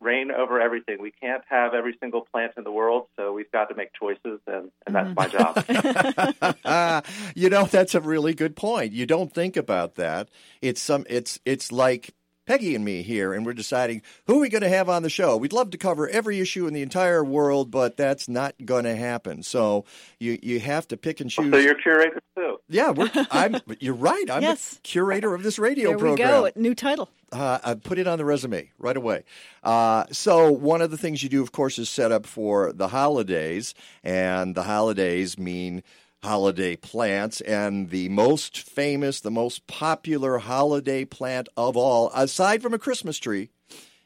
reign 0.00 0.30
over 0.32 0.60
everything. 0.60 1.00
We 1.00 1.12
can't 1.12 1.42
have 1.48 1.72
every 1.72 1.96
single 2.00 2.22
plant 2.32 2.54
in 2.56 2.64
the 2.64 2.72
world, 2.72 3.06
so 3.16 3.32
we've 3.32 3.50
got 3.52 3.68
to 3.68 3.76
make 3.76 3.92
choices, 3.92 4.40
and, 4.46 4.72
and 4.86 4.94
that's 4.94 5.14
my 5.14 5.28
job. 5.28 7.04
you 7.36 7.48
know, 7.48 7.66
that's 7.66 7.94
a 7.94 8.00
really 8.00 8.34
good 8.34 8.56
point. 8.56 8.92
You 8.92 9.06
don't 9.06 9.32
think 9.32 9.56
about 9.56 9.94
that. 9.96 10.28
It's 10.60 10.80
some. 10.80 11.06
It's 11.08 11.38
it's 11.44 11.70
like 11.70 12.14
Peggy 12.46 12.74
and 12.74 12.84
me 12.84 13.02
here, 13.02 13.32
and 13.32 13.46
we're 13.46 13.52
deciding 13.52 14.02
who 14.26 14.38
are 14.38 14.40
we 14.40 14.48
going 14.48 14.62
to 14.62 14.68
have 14.68 14.88
on 14.88 15.02
the 15.04 15.10
show. 15.10 15.36
We'd 15.36 15.52
love 15.52 15.70
to 15.70 15.78
cover 15.78 16.08
every 16.08 16.40
issue 16.40 16.66
in 16.66 16.74
the 16.74 16.82
entire 16.82 17.22
world, 17.22 17.70
but 17.70 17.96
that's 17.96 18.28
not 18.28 18.54
going 18.64 18.84
to 18.84 18.96
happen. 18.96 19.44
So 19.44 19.84
you 20.18 20.38
you 20.42 20.58
have 20.58 20.88
to 20.88 20.96
pick 20.96 21.20
and 21.20 21.30
choose. 21.30 21.52
So 21.52 21.58
you're 21.58 21.74
curator 21.74 22.20
too. 22.34 22.58
Yeah, 22.70 22.90
we're, 22.90 23.10
I'm. 23.30 23.56
You're 23.80 23.94
right. 23.94 24.30
I'm 24.30 24.42
Yes. 24.42 24.74
the 24.74 24.80
curator 24.82 25.34
of 25.34 25.42
this 25.42 25.58
radio 25.58 25.90
there 25.90 25.98
program. 25.98 26.42
we 26.42 26.50
go. 26.50 26.60
New 26.60 26.74
title. 26.74 27.10
Uh, 27.32 27.58
I 27.62 27.74
put 27.74 27.98
it 27.98 28.06
on 28.06 28.18
the 28.18 28.24
resume 28.24 28.70
right 28.78 28.96
away. 28.96 29.24
Uh, 29.62 30.04
so 30.12 30.50
one 30.52 30.80
of 30.80 30.90
the 30.90 30.96
things 30.96 31.22
you 31.22 31.28
do, 31.28 31.42
of 31.42 31.52
course, 31.52 31.78
is 31.78 31.88
set 31.88 32.10
up 32.12 32.26
for 32.26 32.72
the 32.72 32.88
holidays, 32.88 33.74
and 34.04 34.54
the 34.54 34.62
holidays 34.62 35.36
mean 35.38 35.82
holiday 36.22 36.76
plants. 36.76 37.40
And 37.40 37.90
the 37.90 38.08
most 38.08 38.58
famous, 38.58 39.20
the 39.20 39.30
most 39.30 39.66
popular 39.66 40.38
holiday 40.38 41.04
plant 41.04 41.48
of 41.56 41.76
all, 41.76 42.10
aside 42.14 42.62
from 42.62 42.74
a 42.74 42.78
Christmas 42.78 43.18
tree, 43.18 43.50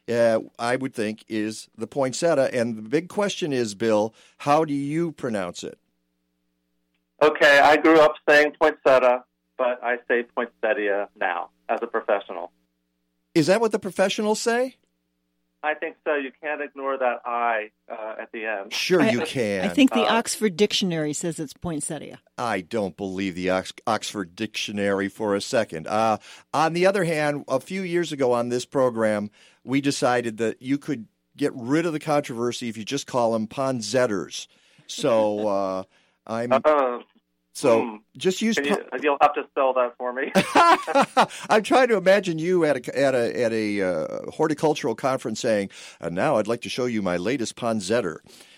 uh, 0.07 0.39
I 0.59 0.75
would 0.75 0.93
think, 0.93 1.23
is 1.27 1.67
the 1.77 1.87
poinsettia. 1.87 2.49
And 2.53 2.77
the 2.77 2.81
big 2.89 3.09
question 3.09 3.51
is, 3.53 3.75
Bill, 3.75 4.13
how 4.39 4.65
do 4.65 4.73
you 4.73 5.11
pronounce 5.11 5.63
it? 5.63 5.77
Okay, 7.25 7.59
I 7.59 7.77
grew 7.77 7.99
up 7.99 8.13
saying 8.29 8.53
poinsettia, 8.59 9.23
but 9.57 9.83
I 9.83 9.97
say 10.07 10.23
poinsettia 10.35 11.09
now 11.19 11.49
as 11.69 11.79
a 11.81 11.87
professional. 11.87 12.51
Is 13.33 13.47
that 13.47 13.59
what 13.61 13.71
the 13.71 13.79
professionals 13.79 14.39
say? 14.39 14.75
I 15.63 15.73
think 15.73 15.95
so. 16.05 16.13
You 16.13 16.31
can't 16.39 16.61
ignore 16.61 16.95
that 16.99 17.21
I 17.25 17.71
uh, 17.91 18.21
at 18.21 18.31
the 18.31 18.45
end. 18.45 18.71
Sure, 18.71 19.01
you 19.03 19.21
can. 19.21 19.65
I 19.65 19.69
think 19.69 19.91
the 19.93 20.01
Uh, 20.03 20.17
Oxford 20.19 20.55
Dictionary 20.55 21.11
says 21.13 21.39
it's 21.39 21.53
poinsettia. 21.53 22.19
I 22.37 22.61
don't 22.61 22.95
believe 22.95 23.33
the 23.33 23.49
Ox- 23.49 23.73
Oxford 23.87 24.35
Dictionary 24.35 25.09
for 25.09 25.33
a 25.33 25.41
second. 25.41 25.87
Uh, 25.87 26.19
on 26.53 26.73
the 26.73 26.85
other 26.85 27.03
hand, 27.05 27.45
a 27.47 27.59
few 27.59 27.81
years 27.81 28.11
ago 28.11 28.31
on 28.31 28.49
this 28.49 28.63
program, 28.65 29.31
we 29.63 29.81
decided 29.81 30.37
that 30.37 30.61
you 30.61 30.77
could 30.77 31.07
get 31.35 31.51
rid 31.55 31.87
of 31.87 31.93
the 31.93 31.99
controversy 31.99 32.69
if 32.69 32.77
you 32.77 32.85
just 32.85 33.07
call 33.07 33.33
them 33.33 33.47
ponzetters. 33.47 34.45
So 34.85 35.47
uh, 35.47 35.83
I'm 36.27 36.51
Uh, 36.53 36.99
so 37.55 37.83
hmm. 37.83 37.95
just 38.17 38.41
use. 38.41 38.57
You, 38.57 38.75
pon- 38.75 39.01
you'll 39.01 39.17
have 39.21 39.33
to 39.33 39.43
spell 39.49 39.73
that 39.73 39.95
for 39.97 40.11
me. 40.11 40.31
I'm 41.49 41.63
trying 41.63 41.87
to 41.87 41.95
imagine 41.95 42.37
you 42.37 42.65
at 42.65 42.87
a 42.87 42.99
at 42.99 43.15
a 43.15 43.43
at 43.43 43.53
a 43.53 43.81
uh, 43.81 44.31
horticultural 44.31 44.93
conference 44.93 45.39
saying, 45.39 45.69
"And 46.01 46.13
now 46.13 46.35
I'd 46.35 46.47
like 46.47 46.61
to 46.61 46.69
show 46.69 46.85
you 46.85 47.01
my 47.01 47.15
latest 47.15 47.55
ponzetter." 47.55 48.17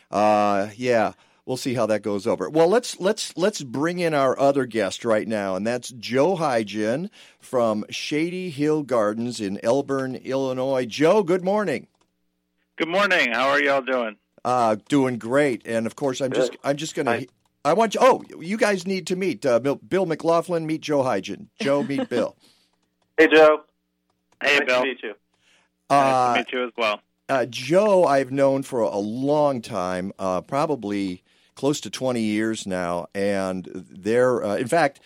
Uh, 0.09 0.69
yeah, 0.75 1.13
we'll 1.45 1.57
see 1.57 1.75
how 1.75 1.85
that 1.85 2.01
goes 2.01 2.25
over. 2.25 2.49
Well, 2.49 2.69
let's 2.69 2.99
let's 2.99 3.37
let's 3.37 3.61
bring 3.61 3.99
in 3.99 4.15
our 4.15 4.37
other 4.39 4.65
guest 4.65 5.05
right 5.05 5.27
now, 5.27 5.55
and 5.55 5.65
that's 5.65 5.89
Joe 5.89 6.35
Heidgen 6.35 7.11
from 7.39 7.85
Shady 7.91 8.49
Hill 8.49 8.81
Gardens 8.81 9.39
in 9.39 9.59
Elburn, 9.63 10.23
Illinois. 10.23 10.87
Joe, 10.87 11.21
good 11.21 11.43
morning. 11.43 11.85
Good 12.77 12.89
morning. 12.89 13.31
How 13.31 13.49
are 13.49 13.61
y'all 13.61 13.81
doing? 13.81 14.17
Uh, 14.43 14.77
doing 14.89 15.19
great, 15.19 15.67
and 15.67 15.85
of 15.85 15.95
course, 15.95 16.19
I'm 16.19 16.31
just 16.31 16.57
I'm 16.63 16.77
just 16.77 16.95
gonna. 16.95 17.25
I 17.67 17.73
want 17.73 17.93
you. 17.95 17.99
Oh, 18.01 18.23
you 18.39 18.57
guys 18.57 18.87
need 18.87 19.07
to 19.07 19.15
meet 19.15 19.45
uh, 19.45 19.59
Bill, 19.59 19.75
Bill 19.75 20.05
McLaughlin. 20.05 20.65
Meet 20.65 20.81
Joe 20.81 21.03
Heidgen. 21.03 21.47
Joe, 21.61 21.83
meet 21.83 22.07
Bill. 22.09 22.35
hey, 23.17 23.27
Joe. 23.27 23.61
Hey, 24.41 24.59
nice 24.59 24.67
Bill. 24.67 24.81
to 24.81 24.87
meet 24.87 25.03
you. 25.03 25.13
Uh, 25.89 25.95
nice 25.95 26.33
to 26.33 26.39
meet 26.39 26.53
you 26.53 26.67
as 26.67 26.73
well. 26.77 27.01
Uh, 27.29 27.45
Joe, 27.45 28.05
I've 28.05 28.31
known 28.31 28.63
for 28.63 28.79
a 28.79 28.97
long 28.97 29.61
time, 29.61 30.13
uh, 30.17 30.39
probably 30.41 31.23
close 31.55 31.81
to 31.81 31.89
20 31.89 32.21
years 32.21 32.65
now. 32.65 33.07
And 33.13 33.67
they're, 33.73 34.45
uh, 34.45 34.55
in 34.55 34.67
fact, 34.67 35.01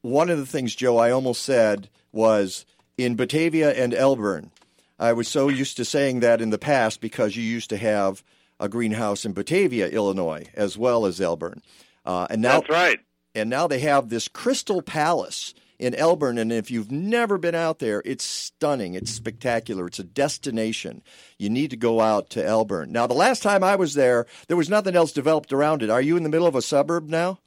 one 0.00 0.28
of 0.28 0.38
the 0.38 0.46
things, 0.46 0.74
Joe, 0.74 0.96
I 0.98 1.12
almost 1.12 1.42
said 1.42 1.88
was 2.10 2.66
in 2.98 3.14
Batavia 3.14 3.72
and 3.72 3.92
Elburn. 3.92 4.50
I 4.98 5.12
was 5.12 5.28
so 5.28 5.48
used 5.48 5.76
to 5.76 5.84
saying 5.84 6.20
that 6.20 6.40
in 6.40 6.50
the 6.50 6.58
past 6.58 7.00
because 7.00 7.36
you 7.36 7.42
used 7.44 7.70
to 7.70 7.76
have 7.76 8.24
a 8.58 8.68
greenhouse 8.68 9.24
in 9.24 9.32
Batavia, 9.32 9.88
Illinois, 9.88 10.46
as 10.54 10.76
well 10.78 11.06
as 11.06 11.20
Elburn. 11.20 11.60
Uh, 12.04 12.26
and 12.30 12.42
now, 12.42 12.60
That's 12.60 12.70
right. 12.70 13.00
And 13.34 13.48
now 13.48 13.66
they 13.66 13.78
have 13.80 14.08
this 14.08 14.28
Crystal 14.28 14.82
Palace 14.82 15.54
in 15.78 15.94
Elburn, 15.94 16.38
and 16.38 16.52
if 16.52 16.70
you've 16.70 16.92
never 16.92 17.38
been 17.38 17.54
out 17.54 17.80
there, 17.80 18.02
it's 18.04 18.24
stunning. 18.24 18.94
It's 18.94 19.10
spectacular. 19.10 19.86
It's 19.86 19.98
a 19.98 20.04
destination. 20.04 21.02
You 21.38 21.50
need 21.50 21.70
to 21.70 21.76
go 21.76 22.00
out 22.00 22.30
to 22.30 22.40
Elburn. 22.40 22.88
Now, 22.90 23.06
the 23.06 23.14
last 23.14 23.42
time 23.42 23.64
I 23.64 23.74
was 23.74 23.94
there, 23.94 24.26
there 24.46 24.56
was 24.56 24.68
nothing 24.68 24.94
else 24.94 25.12
developed 25.12 25.52
around 25.52 25.82
it. 25.82 25.90
Are 25.90 26.00
you 26.00 26.16
in 26.16 26.22
the 26.22 26.28
middle 26.28 26.46
of 26.46 26.54
a 26.54 26.62
suburb 26.62 27.08
now? 27.08 27.40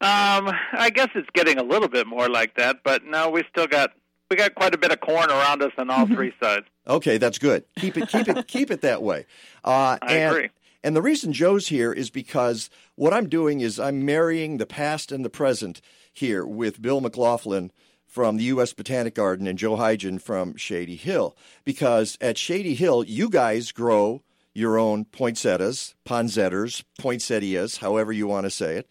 Um, 0.00 0.50
I 0.72 0.90
guess 0.92 1.08
it's 1.14 1.30
getting 1.32 1.56
a 1.56 1.62
little 1.62 1.88
bit 1.88 2.06
more 2.06 2.28
like 2.28 2.56
that, 2.56 2.80
but 2.84 3.04
no, 3.06 3.30
we 3.30 3.42
still 3.48 3.66
got 3.66 3.92
we 4.30 4.36
got 4.36 4.54
quite 4.54 4.74
a 4.74 4.78
bit 4.78 4.90
of 4.90 5.00
corn 5.00 5.30
around 5.30 5.62
us 5.62 5.72
on 5.78 5.88
all 5.88 6.06
three 6.06 6.34
sides. 6.42 6.66
Okay, 6.86 7.16
that's 7.16 7.38
good. 7.38 7.64
Keep 7.78 7.96
it, 7.96 8.08
keep 8.08 8.28
it, 8.28 8.46
keep 8.48 8.70
it 8.70 8.82
that 8.82 9.02
way. 9.02 9.24
Uh, 9.64 9.96
I 10.02 10.14
and, 10.14 10.36
agree. 10.36 10.50
And 10.84 10.94
the 10.94 11.00
reason 11.00 11.32
Joe's 11.32 11.68
here 11.68 11.94
is 11.94 12.10
because 12.10 12.68
what 12.94 13.14
I'm 13.14 13.26
doing 13.26 13.60
is 13.60 13.80
I'm 13.80 14.04
marrying 14.04 14.58
the 14.58 14.66
past 14.66 15.10
and 15.10 15.24
the 15.24 15.30
present 15.30 15.80
here 16.12 16.44
with 16.44 16.82
Bill 16.82 17.00
McLaughlin 17.00 17.72
from 18.06 18.36
the 18.36 18.44
U.S. 18.44 18.74
Botanic 18.74 19.14
Garden 19.14 19.46
and 19.46 19.58
Joe 19.58 19.76
Heidgen 19.76 20.20
from 20.20 20.56
Shady 20.56 20.96
Hill. 20.96 21.38
Because 21.64 22.18
at 22.20 22.36
Shady 22.36 22.74
Hill, 22.74 23.02
you 23.02 23.30
guys 23.30 23.72
grow 23.72 24.22
your 24.52 24.78
own 24.78 25.06
poinsettias, 25.06 25.94
ponzetters, 26.04 26.84
poinsettias, 26.98 27.78
however 27.78 28.12
you 28.12 28.26
want 28.26 28.44
to 28.44 28.50
say 28.50 28.76
it. 28.76 28.88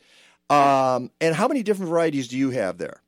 Um, 0.49 1.11
and 1.21 1.35
how 1.35 1.47
many 1.47 1.61
different 1.61 1.91
varieties 1.91 2.27
do 2.27 2.37
you 2.39 2.49
have 2.49 2.79
there? 2.79 3.01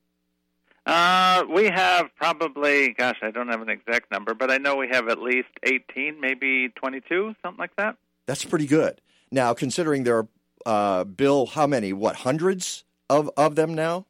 Uh, 0.86 1.44
we 1.52 1.66
have 1.66 2.12
probably, 2.16 2.94
gosh, 2.94 3.18
I 3.24 3.32
don't 3.32 3.48
have 3.48 3.64
an 3.64 3.70
exact 3.70 4.12
number, 4.12 4.36
but 4.36 4.52
I 4.52 4.58
know 4.58 4.76
we 4.76 4.90
have 4.90 5.10
at 5.10 5.20
least 5.20 5.50
18, 5.64 6.22
maybe 6.22 6.70
22, 6.70 7.34
something 7.42 7.60
like 7.60 7.76
that. 7.78 7.98
That's 8.26 8.46
pretty 8.46 8.68
good. 8.68 9.02
Now, 9.32 9.54
considering 9.54 10.04
there 10.04 10.18
are, 10.18 10.28
uh, 10.66 11.04
Bill, 11.04 11.46
how 11.46 11.68
many? 11.68 11.94
What, 11.94 12.18
hundreds 12.18 12.84
of, 13.10 13.30
of 13.38 13.56
them 13.56 13.74
now? 13.74 14.06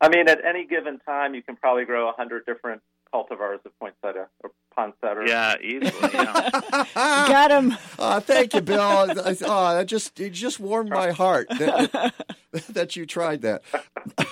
I 0.00 0.08
mean, 0.08 0.28
at 0.28 0.44
any 0.44 0.66
given 0.66 0.98
time, 1.00 1.34
you 1.34 1.42
can 1.42 1.56
probably 1.56 1.84
grow 1.84 2.08
a 2.08 2.12
hundred 2.12 2.46
different 2.46 2.82
cultivars 3.12 3.64
of 3.64 3.78
poinsettia 3.80 4.28
or 4.44 4.50
poinsettia. 4.74 5.24
Yeah, 5.26 5.56
easily. 5.60 6.10
Yeah. 6.12 6.84
Got 6.94 7.50
him. 7.50 7.76
Oh, 7.98 8.20
thank 8.24 8.54
you, 8.54 8.60
Bill. 8.60 8.80
oh, 8.80 9.14
that 9.14 9.86
just 9.86 10.18
it 10.20 10.30
just 10.30 10.60
warmed 10.60 10.90
my 10.90 11.10
heart 11.10 11.48
that, 11.50 12.14
that 12.68 12.96
you 12.96 13.06
tried 13.06 13.42
that. 13.42 13.62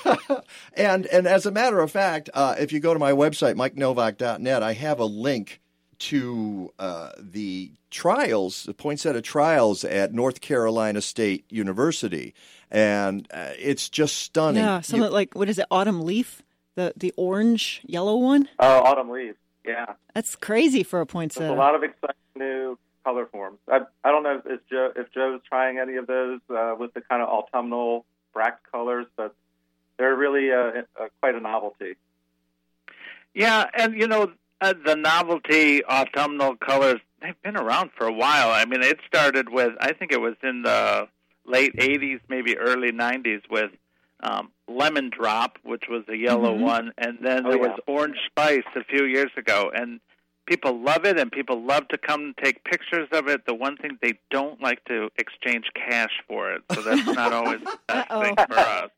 and 0.75 1.07
and 1.07 1.27
as 1.27 1.47
a 1.47 1.51
matter 1.51 1.81
of 1.81 1.91
fact, 1.91 2.31
uh, 2.35 2.55
if 2.59 2.73
you 2.73 2.81
go 2.81 2.93
to 2.93 3.01
my 3.01 3.13
website, 3.13 3.55
MikeNovak.net, 3.55 4.63
I 4.63 4.73
have 4.75 5.01
a 5.01 5.05
link 5.05 5.61
to 5.99 6.73
uh, 6.79 7.11
the 7.19 7.73
trials, 7.91 8.65
the 8.65 8.75
poinsettia 8.75 9.23
trials 9.23 9.85
at 9.85 10.13
North 10.13 10.41
Carolina 10.41 11.01
State 11.01 11.45
University, 11.51 12.35
and 12.71 13.27
uh, 13.33 13.51
it's 13.59 13.89
just 13.89 14.17
stunning. 14.17 14.63
Yeah, 14.63 14.81
something 14.81 15.11
like 15.11 15.35
what 15.35 15.49
is 15.49 15.59
it? 15.59 15.67
Autumn 15.71 16.03
leaf, 16.03 16.43
the 16.75 16.93
the 16.97 17.13
orange 17.17 17.83
yellow 17.85 18.17
one. 18.17 18.49
Oh, 18.59 18.83
autumn 18.83 19.11
leaf. 19.11 19.37
Yeah. 19.65 19.95
That's 20.15 20.37
crazy 20.37 20.83
for 20.83 21.01
a 21.01 21.05
There's 21.05 21.13
poinsettia. 21.13 21.53
a 21.53 21.55
lot 21.55 21.75
of 21.75 21.83
exciting 21.83 22.15
new 22.37 22.79
color 23.05 23.27
forms. 23.27 23.59
I, 23.69 23.81
I 24.05 24.11
don't 24.11 24.23
know 24.23 24.41
if 24.45 24.61
Joe 24.71 24.93
if 24.95 25.13
Joe's 25.13 25.41
trying 25.49 25.79
any 25.79 25.97
of 25.97 26.07
those 26.07 26.41
uh, 26.51 26.75
with 26.79 26.95
the 26.95 27.01
kind 27.01 27.23
of 27.23 27.29
autumnal 27.29 28.05
bract 28.33 28.71
colors, 28.71 29.07
but 29.17 29.35
they're 29.99 30.15
really 30.15 30.53
uh, 30.53 30.83
uh, 31.01 31.09
quite 31.21 31.35
a 31.35 31.41
novelty. 31.41 31.97
Yeah, 33.35 33.69
and 33.77 33.95
you 33.99 34.07
know 34.07 34.33
uh, 34.61 34.75
the 34.85 34.97
novelty 34.97 35.85
autumnal 35.85 36.57
colors 36.57 37.01
they've 37.23 37.41
been 37.43 37.57
around 37.57 37.91
for 37.97 38.07
a 38.07 38.13
while. 38.13 38.51
I 38.51 38.65
mean, 38.65 38.83
it 38.83 38.99
started 39.07 39.49
with 39.51 39.73
I 39.81 39.93
think 39.93 40.13
it 40.13 40.21
was 40.21 40.35
in 40.43 40.63
the 40.63 41.09
late 41.45 41.77
'80s, 41.77 42.21
maybe 42.29 42.57
early 42.59 42.93
'90s 42.93 43.43
with 43.51 43.71
um, 44.21 44.51
lemon 44.69 45.11
drop, 45.11 45.59
which 45.63 45.85
was 45.89 46.03
a 46.09 46.17
yellow 46.17 46.57
Mhm. 46.57 46.61
one, 46.63 46.93
and 46.99 47.19
then 47.21 47.47
Oh, 47.47 47.51
there 47.51 47.59
yeah. 47.59 47.69
was 47.69 47.81
orange 47.87 48.17
spice 48.27 48.65
a 48.75 48.83
few 48.85 49.05
years 49.05 49.31
ago, 49.37 49.71
and 49.75 50.01
people 50.47 50.81
love 50.81 51.05
it, 51.05 51.19
and 51.19 51.31
people 51.31 51.63
love 51.63 51.87
to 51.89 51.99
come 51.99 52.21
and 52.23 52.37
take 52.39 52.65
pictures 52.65 53.09
of 53.13 53.29
it. 53.29 53.45
The 53.47 53.55
one 53.55 53.77
thing 53.77 53.99
they 54.01 54.15
don't 54.31 54.61
like 54.63 54.83
to 54.87 55.11
exchange 55.19 55.67
cash 55.75 56.23
for 56.27 56.51
it, 56.53 56.63
so 56.75 56.81
that's 56.83 57.05
not 57.15 57.33
always 57.33 57.61
the 57.61 57.79
best 57.89 58.09
thing 58.23 58.35
for 58.49 58.59
us. 58.59 58.91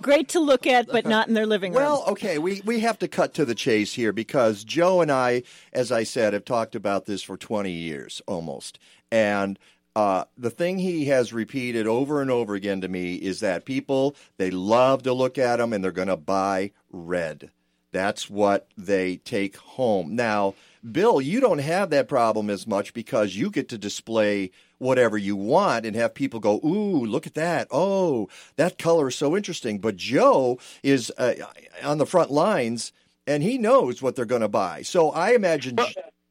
Great 0.00 0.28
to 0.30 0.40
look 0.40 0.66
at, 0.66 0.86
but 0.88 1.06
not 1.06 1.28
in 1.28 1.34
their 1.34 1.46
living 1.46 1.72
room. 1.72 1.82
Well, 1.82 2.04
okay, 2.08 2.38
we, 2.38 2.62
we 2.64 2.80
have 2.80 2.98
to 3.00 3.08
cut 3.08 3.34
to 3.34 3.44
the 3.44 3.54
chase 3.54 3.94
here 3.94 4.12
because 4.12 4.64
Joe 4.64 5.00
and 5.00 5.10
I, 5.10 5.42
as 5.72 5.92
I 5.92 6.04
said, 6.04 6.32
have 6.32 6.44
talked 6.44 6.74
about 6.74 7.06
this 7.06 7.22
for 7.22 7.36
20 7.36 7.70
years 7.70 8.22
almost. 8.26 8.78
And 9.10 9.58
uh, 9.94 10.24
the 10.36 10.50
thing 10.50 10.78
he 10.78 11.06
has 11.06 11.32
repeated 11.32 11.86
over 11.86 12.20
and 12.20 12.30
over 12.30 12.54
again 12.54 12.80
to 12.82 12.88
me 12.88 13.14
is 13.14 13.40
that 13.40 13.64
people, 13.64 14.14
they 14.36 14.50
love 14.50 15.02
to 15.04 15.12
look 15.12 15.38
at 15.38 15.56
them 15.56 15.72
and 15.72 15.82
they're 15.82 15.92
going 15.92 16.08
to 16.08 16.16
buy 16.16 16.72
red. 16.90 17.50
That's 17.92 18.28
what 18.28 18.68
they 18.76 19.16
take 19.16 19.56
home. 19.56 20.14
Now, 20.14 20.54
Bill, 20.92 21.20
you 21.20 21.40
don't 21.40 21.60
have 21.60 21.90
that 21.90 22.08
problem 22.08 22.50
as 22.50 22.66
much 22.66 22.92
because 22.92 23.36
you 23.36 23.50
get 23.50 23.70
to 23.70 23.78
display 23.78 24.50
whatever 24.78 25.16
you 25.16 25.36
want 25.36 25.86
and 25.86 25.96
have 25.96 26.14
people 26.14 26.40
go, 26.40 26.60
"Ooh, 26.64 27.04
look 27.04 27.26
at 27.26 27.34
that! 27.34 27.68
Oh, 27.70 28.28
that 28.56 28.78
color 28.78 29.08
is 29.08 29.16
so 29.16 29.36
interesting." 29.36 29.78
But 29.78 29.96
Joe 29.96 30.58
is 30.82 31.12
uh, 31.18 31.34
on 31.82 31.98
the 31.98 32.06
front 32.06 32.30
lines, 32.30 32.92
and 33.26 33.42
he 33.42 33.58
knows 33.58 34.02
what 34.02 34.16
they're 34.16 34.24
going 34.24 34.42
to 34.42 34.48
buy. 34.48 34.82
So 34.82 35.10
I 35.10 35.32
imagine. 35.32 35.78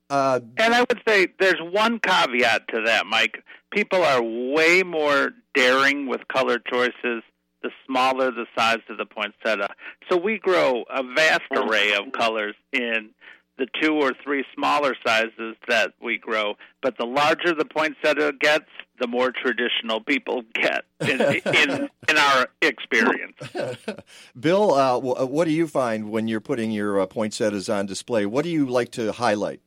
Uh, 0.08 0.39
And 0.58 0.74
I 0.74 0.82
would 0.82 1.02
say 1.08 1.28
there's 1.39 1.60
one 1.72 2.00
caveat 2.00 2.68
to 2.70 2.82
that, 2.86 3.08
Mike. 3.08 3.43
People 3.72 4.04
are 4.04 4.22
way 4.22 4.84
more 4.84 5.32
daring 5.56 6.08
with 6.08 6.28
color 6.28 6.60
choices 6.60 7.24
the 7.64 7.72
smaller 7.88 8.30
the 8.30 8.46
size 8.56 8.78
of 8.89 8.98
the 8.98 9.06
poinsettia. 9.08 9.74
So 10.08 10.18
we 10.18 10.38
grow 10.38 10.84
a 10.89 11.02
vast 11.16 11.41
array 11.52 11.96
of 11.96 12.12
colors 12.12 12.54
in 12.72 13.10
the 13.58 13.68
two 13.82 13.93
or 13.93 14.14
three 14.24 14.43
smaller 14.53 14.95
sizes 15.06 15.56
that 15.68 15.93
we 16.01 16.18
grow. 16.18 16.56
But 16.82 16.97
the 16.97 17.06
larger 17.06 17.53
the 17.53 17.66
poinsettia 17.66 18.34
gets, 18.39 18.66
the 18.99 19.08
more 19.08 19.32
traditional 19.32 20.01
people 20.01 20.43
get 20.53 20.86
in, 21.01 21.22
in, 21.22 21.89
in 22.10 22.18
our 22.18 22.47
experience. 22.62 23.38
Bill, 24.39 24.74
uh, 24.74 24.99
what 24.99 25.45
do 25.45 25.51
you 25.51 25.68
find 25.68 26.10
when 26.12 26.28
you're 26.28 26.41
putting 26.41 26.72
your 26.72 26.99
uh, 26.99 27.06
poinsettias 27.06 27.70
on 27.70 27.86
display? 27.86 28.26
What 28.26 28.43
do 28.43 28.49
you 28.49 28.66
like 28.66 28.91
to 28.91 29.12
highlight? 29.12 29.62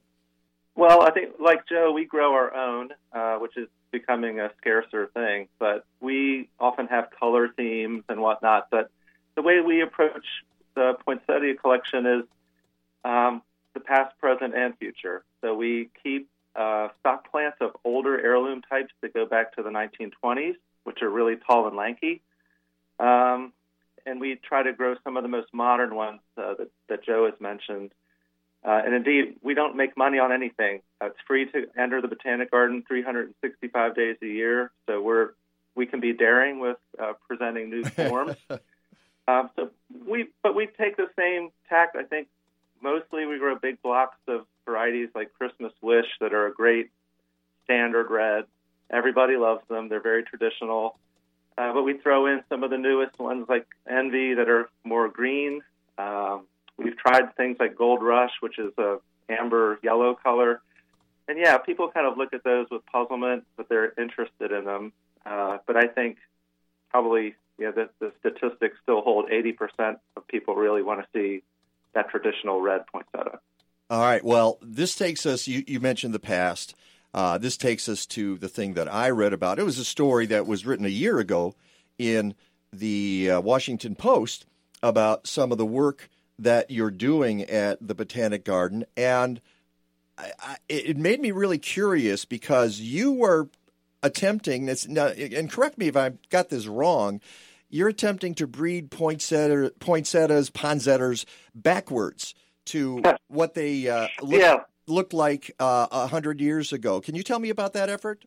Well, 0.74 1.02
I 1.02 1.10
think 1.10 1.34
like 1.40 1.66
Joe, 1.68 1.92
we 1.92 2.04
grow 2.04 2.32
our 2.34 2.54
own, 2.54 2.90
uh, 3.12 3.36
which 3.38 3.56
is 3.56 3.68
becoming 3.90 4.38
a 4.38 4.50
scarcer 4.58 5.08
thing. 5.08 5.48
But 5.58 5.84
we 6.00 6.48
often 6.60 6.86
have 6.86 7.08
color 7.18 7.48
themes 7.48 8.04
and 8.08 8.20
whatnot. 8.20 8.68
But 8.70 8.90
the 9.34 9.42
way 9.42 9.60
we 9.60 9.82
approach 9.82 10.24
the 10.74 10.94
poinsettia 11.04 11.54
collection 11.56 12.06
is 12.06 12.24
um, 13.04 13.42
the 13.78 13.84
past, 13.84 14.18
present, 14.18 14.54
and 14.54 14.76
future. 14.78 15.24
So 15.40 15.54
we 15.54 15.90
keep 16.02 16.28
uh, 16.56 16.88
stock 17.00 17.30
plants 17.30 17.58
of 17.60 17.70
older 17.84 18.20
heirloom 18.20 18.62
types 18.62 18.92
that 19.00 19.14
go 19.14 19.26
back 19.26 19.54
to 19.56 19.62
the 19.62 19.70
1920s, 19.70 20.56
which 20.84 21.02
are 21.02 21.08
really 21.08 21.36
tall 21.36 21.68
and 21.68 21.76
lanky. 21.76 22.20
Um, 22.98 23.52
and 24.04 24.20
we 24.20 24.36
try 24.36 24.62
to 24.62 24.72
grow 24.72 24.96
some 25.04 25.16
of 25.16 25.22
the 25.22 25.28
most 25.28 25.48
modern 25.52 25.94
ones 25.94 26.20
uh, 26.36 26.54
that, 26.54 26.70
that 26.88 27.04
Joe 27.04 27.26
has 27.26 27.40
mentioned. 27.40 27.92
Uh, 28.64 28.80
and 28.84 28.94
indeed, 28.94 29.36
we 29.42 29.54
don't 29.54 29.76
make 29.76 29.96
money 29.96 30.18
on 30.18 30.32
anything. 30.32 30.80
Uh, 31.00 31.06
it's 31.06 31.18
free 31.26 31.46
to 31.52 31.66
enter 31.78 32.00
the 32.00 32.08
Botanic 32.08 32.50
Garden 32.50 32.82
365 32.88 33.94
days 33.94 34.16
a 34.22 34.26
year. 34.26 34.72
So 34.86 35.00
we're 35.00 35.30
we 35.76 35.86
can 35.86 36.00
be 36.00 36.12
daring 36.12 36.58
with 36.58 36.76
uh, 37.00 37.12
presenting 37.28 37.70
new 37.70 37.84
forms. 38.08 38.34
um, 39.28 39.48
so 39.54 39.70
we, 40.06 40.26
but 40.42 40.56
we 40.56 40.66
take 40.66 40.96
the 40.96 41.06
same 41.16 41.50
tact. 41.68 41.94
I 41.94 42.02
think 42.02 42.26
mostly 42.82 43.26
we 43.26 43.38
grow 43.38 43.56
big 43.56 43.80
blocks 43.82 44.18
of 44.26 44.46
varieties 44.66 45.08
like 45.14 45.32
Christmas 45.34 45.72
Wish 45.80 46.06
that 46.20 46.32
are 46.32 46.46
a 46.46 46.52
great 46.52 46.90
standard 47.64 48.10
red. 48.10 48.44
Everybody 48.90 49.36
loves 49.36 49.62
them. 49.68 49.88
They're 49.88 50.00
very 50.00 50.24
traditional. 50.24 50.98
Uh, 51.56 51.72
but 51.72 51.82
we 51.82 51.98
throw 51.98 52.26
in 52.26 52.42
some 52.48 52.62
of 52.62 52.70
the 52.70 52.78
newest 52.78 53.18
ones 53.18 53.46
like 53.48 53.66
Envy 53.88 54.34
that 54.34 54.48
are 54.48 54.68
more 54.84 55.08
green. 55.08 55.60
Um, 55.98 56.46
we've 56.76 56.96
tried 56.96 57.36
things 57.36 57.56
like 57.58 57.76
Gold 57.76 58.02
Rush, 58.02 58.30
which 58.40 58.58
is 58.58 58.72
a 58.78 58.98
amber 59.28 59.78
yellow 59.82 60.14
color. 60.14 60.60
And 61.26 61.38
yeah, 61.38 61.58
people 61.58 61.90
kind 61.90 62.06
of 62.06 62.16
look 62.16 62.32
at 62.32 62.44
those 62.44 62.66
with 62.70 62.86
puzzlement, 62.86 63.44
but 63.56 63.68
they're 63.68 63.92
interested 63.98 64.52
in 64.52 64.64
them. 64.64 64.92
Uh, 65.26 65.58
but 65.66 65.76
I 65.76 65.86
think 65.86 66.18
probably 66.90 67.34
you 67.58 67.66
know, 67.66 67.72
the, 67.72 67.90
the 67.98 68.12
statistics 68.20 68.76
still 68.82 69.02
hold 69.02 69.28
80% 69.28 69.96
of 70.16 70.26
people 70.28 70.54
really 70.54 70.82
want 70.82 71.00
to 71.00 71.06
see 71.12 71.42
that 71.94 72.08
traditional 72.10 72.60
red 72.60 72.86
poinsettia. 72.86 73.40
All 73.90 74.00
right. 74.00 74.22
Well, 74.22 74.58
this 74.60 74.94
takes 74.94 75.24
us. 75.24 75.48
You, 75.48 75.64
you 75.66 75.80
mentioned 75.80 76.14
the 76.14 76.18
past. 76.18 76.74
Uh, 77.14 77.38
this 77.38 77.56
takes 77.56 77.88
us 77.88 78.04
to 78.06 78.36
the 78.36 78.48
thing 78.48 78.74
that 78.74 78.92
I 78.92 79.10
read 79.10 79.32
about. 79.32 79.58
It 79.58 79.64
was 79.64 79.78
a 79.78 79.84
story 79.84 80.26
that 80.26 80.46
was 80.46 80.66
written 80.66 80.84
a 80.84 80.90
year 80.90 81.18
ago 81.18 81.54
in 81.98 82.34
the 82.72 83.30
uh, 83.30 83.40
Washington 83.40 83.94
Post 83.94 84.46
about 84.82 85.26
some 85.26 85.50
of 85.50 85.58
the 85.58 85.66
work 85.66 86.10
that 86.38 86.70
you're 86.70 86.90
doing 86.90 87.42
at 87.42 87.78
the 87.86 87.94
Botanic 87.94 88.44
Garden, 88.44 88.84
and 88.96 89.40
I, 90.16 90.32
I, 90.38 90.56
it 90.68 90.96
made 90.96 91.20
me 91.20 91.32
really 91.32 91.58
curious 91.58 92.24
because 92.24 92.78
you 92.78 93.12
were 93.12 93.48
attempting 94.02 94.66
this. 94.66 94.86
Now, 94.86 95.08
and 95.08 95.50
correct 95.50 95.78
me 95.78 95.88
if 95.88 95.96
I 95.96 96.12
got 96.30 96.48
this 96.48 96.66
wrong. 96.66 97.20
You're 97.70 97.88
attempting 97.88 98.34
to 98.36 98.46
breed 98.46 98.90
poinsettia, 98.90 99.72
poinsettias, 99.78 100.50
backwards 101.54 102.34
to 102.66 103.02
what 103.28 103.54
they 103.54 103.88
uh, 103.88 104.08
look, 104.22 104.40
Yeah. 104.40 104.64
looked 104.86 105.12
like 105.12 105.50
uh, 105.60 105.86
a 105.90 106.06
hundred 106.06 106.40
years 106.40 106.72
ago. 106.72 107.00
Can 107.00 107.14
you 107.14 107.22
tell 107.22 107.38
me 107.38 107.50
about 107.50 107.74
that 107.74 107.88
effort? 107.90 108.24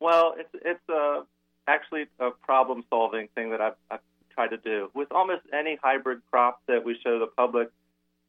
Well, 0.00 0.34
it's 0.38 0.48
it's 0.64 0.88
uh, 0.88 1.22
actually 1.68 2.06
a 2.18 2.30
problem 2.30 2.84
solving 2.90 3.28
thing 3.34 3.50
that 3.50 3.60
I've, 3.60 3.76
I've 3.90 4.00
tried 4.34 4.48
to 4.48 4.56
do 4.56 4.90
with 4.94 5.12
almost 5.12 5.42
any 5.52 5.78
hybrid 5.82 6.22
crop 6.30 6.60
that 6.66 6.84
we 6.84 6.98
show 7.04 7.18
the 7.18 7.26
public. 7.26 7.68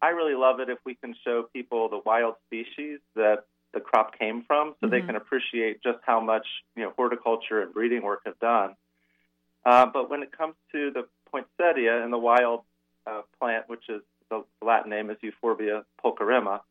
I 0.02 0.10
really 0.10 0.36
love 0.36 0.60
it 0.60 0.70
if 0.70 0.78
we 0.86 0.96
can 0.96 1.16
show 1.24 1.44
people 1.54 1.88
the 1.88 2.02
wild 2.06 2.36
species 2.48 3.00
that 3.16 3.46
the 3.74 3.80
crop 3.80 4.20
came 4.20 4.44
from, 4.44 4.76
so 4.82 4.88
they 4.88 5.00
Mhm. 5.02 5.08
can 5.08 5.16
appreciate 5.16 5.82
just 5.82 6.00
how 6.06 6.20
much 6.20 6.46
you 6.76 6.84
know 6.84 6.92
horticulture 6.98 7.62
and 7.62 7.74
breeding 7.74 8.04
work 8.04 8.22
have 8.26 8.38
done. 8.40 8.76
Uh, 9.66 9.86
but 9.86 10.10
when 10.10 10.24
it 10.24 10.36
comes 10.36 10.56
to 10.72 10.92
the 10.92 11.08
poinsettia 11.32 12.04
and 12.04 12.12
the 12.12 12.18
wild 12.18 12.62
uh, 13.08 13.22
plant, 13.40 13.68
which 13.68 13.90
is 13.90 14.02
the 14.30 14.44
Latin 14.62 14.90
name 14.90 15.10
is 15.10 15.18
Euphorbia 15.22 15.84
pulcherrima, 16.04 16.62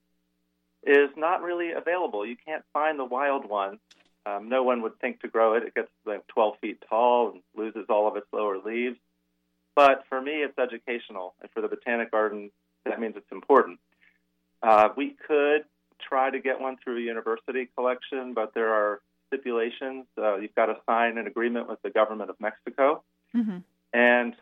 is 0.84 1.10
not 1.16 1.42
really 1.42 1.72
available. 1.72 2.26
You 2.26 2.36
can't 2.44 2.64
find 2.72 2.98
the 2.98 3.04
wild 3.04 3.48
one. 3.48 3.78
Um, 4.26 4.48
no 4.48 4.62
one 4.62 4.82
would 4.82 4.98
think 5.00 5.20
to 5.22 5.28
grow 5.28 5.54
it. 5.54 5.64
It 5.64 5.74
gets 5.74 5.90
like 6.04 6.26
12 6.28 6.58
feet 6.60 6.84
tall 6.88 7.30
and 7.30 7.42
loses 7.56 7.86
all 7.88 8.08
of 8.08 8.16
its 8.16 8.26
lower 8.32 8.58
leaves. 8.58 8.98
But 9.74 10.04
for 10.08 10.20
me, 10.20 10.42
it's 10.42 10.58
educational, 10.58 11.34
and 11.40 11.50
for 11.50 11.60
the 11.60 11.68
Botanic 11.68 12.10
Garden, 12.10 12.50
that 12.84 13.00
means 13.00 13.14
it's 13.16 13.32
important. 13.32 13.78
Uh, 14.62 14.90
we 14.96 15.16
could 15.26 15.64
try 16.00 16.30
to 16.30 16.40
get 16.40 16.60
one 16.60 16.76
through 16.82 16.98
a 16.98 17.00
university 17.00 17.68
collection, 17.74 18.34
but 18.34 18.54
there 18.54 18.74
are 18.74 19.00
stipulations. 19.32 20.06
Uh, 20.18 20.36
you've 20.36 20.54
got 20.54 20.66
to 20.66 20.76
sign 20.86 21.18
an 21.18 21.26
agreement 21.26 21.68
with 21.68 21.80
the 21.82 21.90
government 21.90 22.30
of 22.30 22.36
Mexico. 22.40 23.02
Mm-hmm. 23.34 23.58
And 23.92 24.34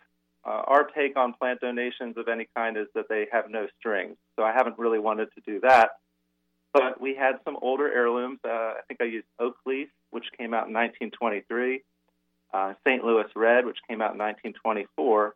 uh, 0.45 0.63
our 0.67 0.85
take 0.85 1.17
on 1.17 1.35
plant 1.35 1.61
donations 1.61 2.17
of 2.17 2.29
any 2.29 2.49
kind 2.57 2.77
is 2.77 2.87
that 2.95 3.09
they 3.09 3.27
have 3.33 3.51
no 3.51 3.67
strings. 3.79 4.17
So 4.37 4.43
I 4.43 4.53
haven't 4.53 4.79
really 4.79 4.99
wanted 4.99 5.29
to 5.35 5.41
do 5.47 5.61
that. 5.61 5.91
But 6.73 7.01
we 7.01 7.15
had 7.15 7.37
some 7.45 7.57
older 7.61 7.93
heirlooms. 7.93 8.39
Uh, 8.45 8.49
I 8.49 8.81
think 8.87 9.01
I 9.01 9.05
used 9.05 9.27
oak 9.39 9.57
leaf, 9.67 9.89
which 10.11 10.27
came 10.39 10.55
out 10.55 10.69
in 10.69 10.75
1923, 10.75 11.83
uh, 12.55 12.75
St. 12.87 13.05
Louis 13.05 13.27
red, 13.35 13.67
which 13.67 13.79
came 13.89 14.01
out 14.01 14.13
in 14.13 14.19
1924. 14.19 15.35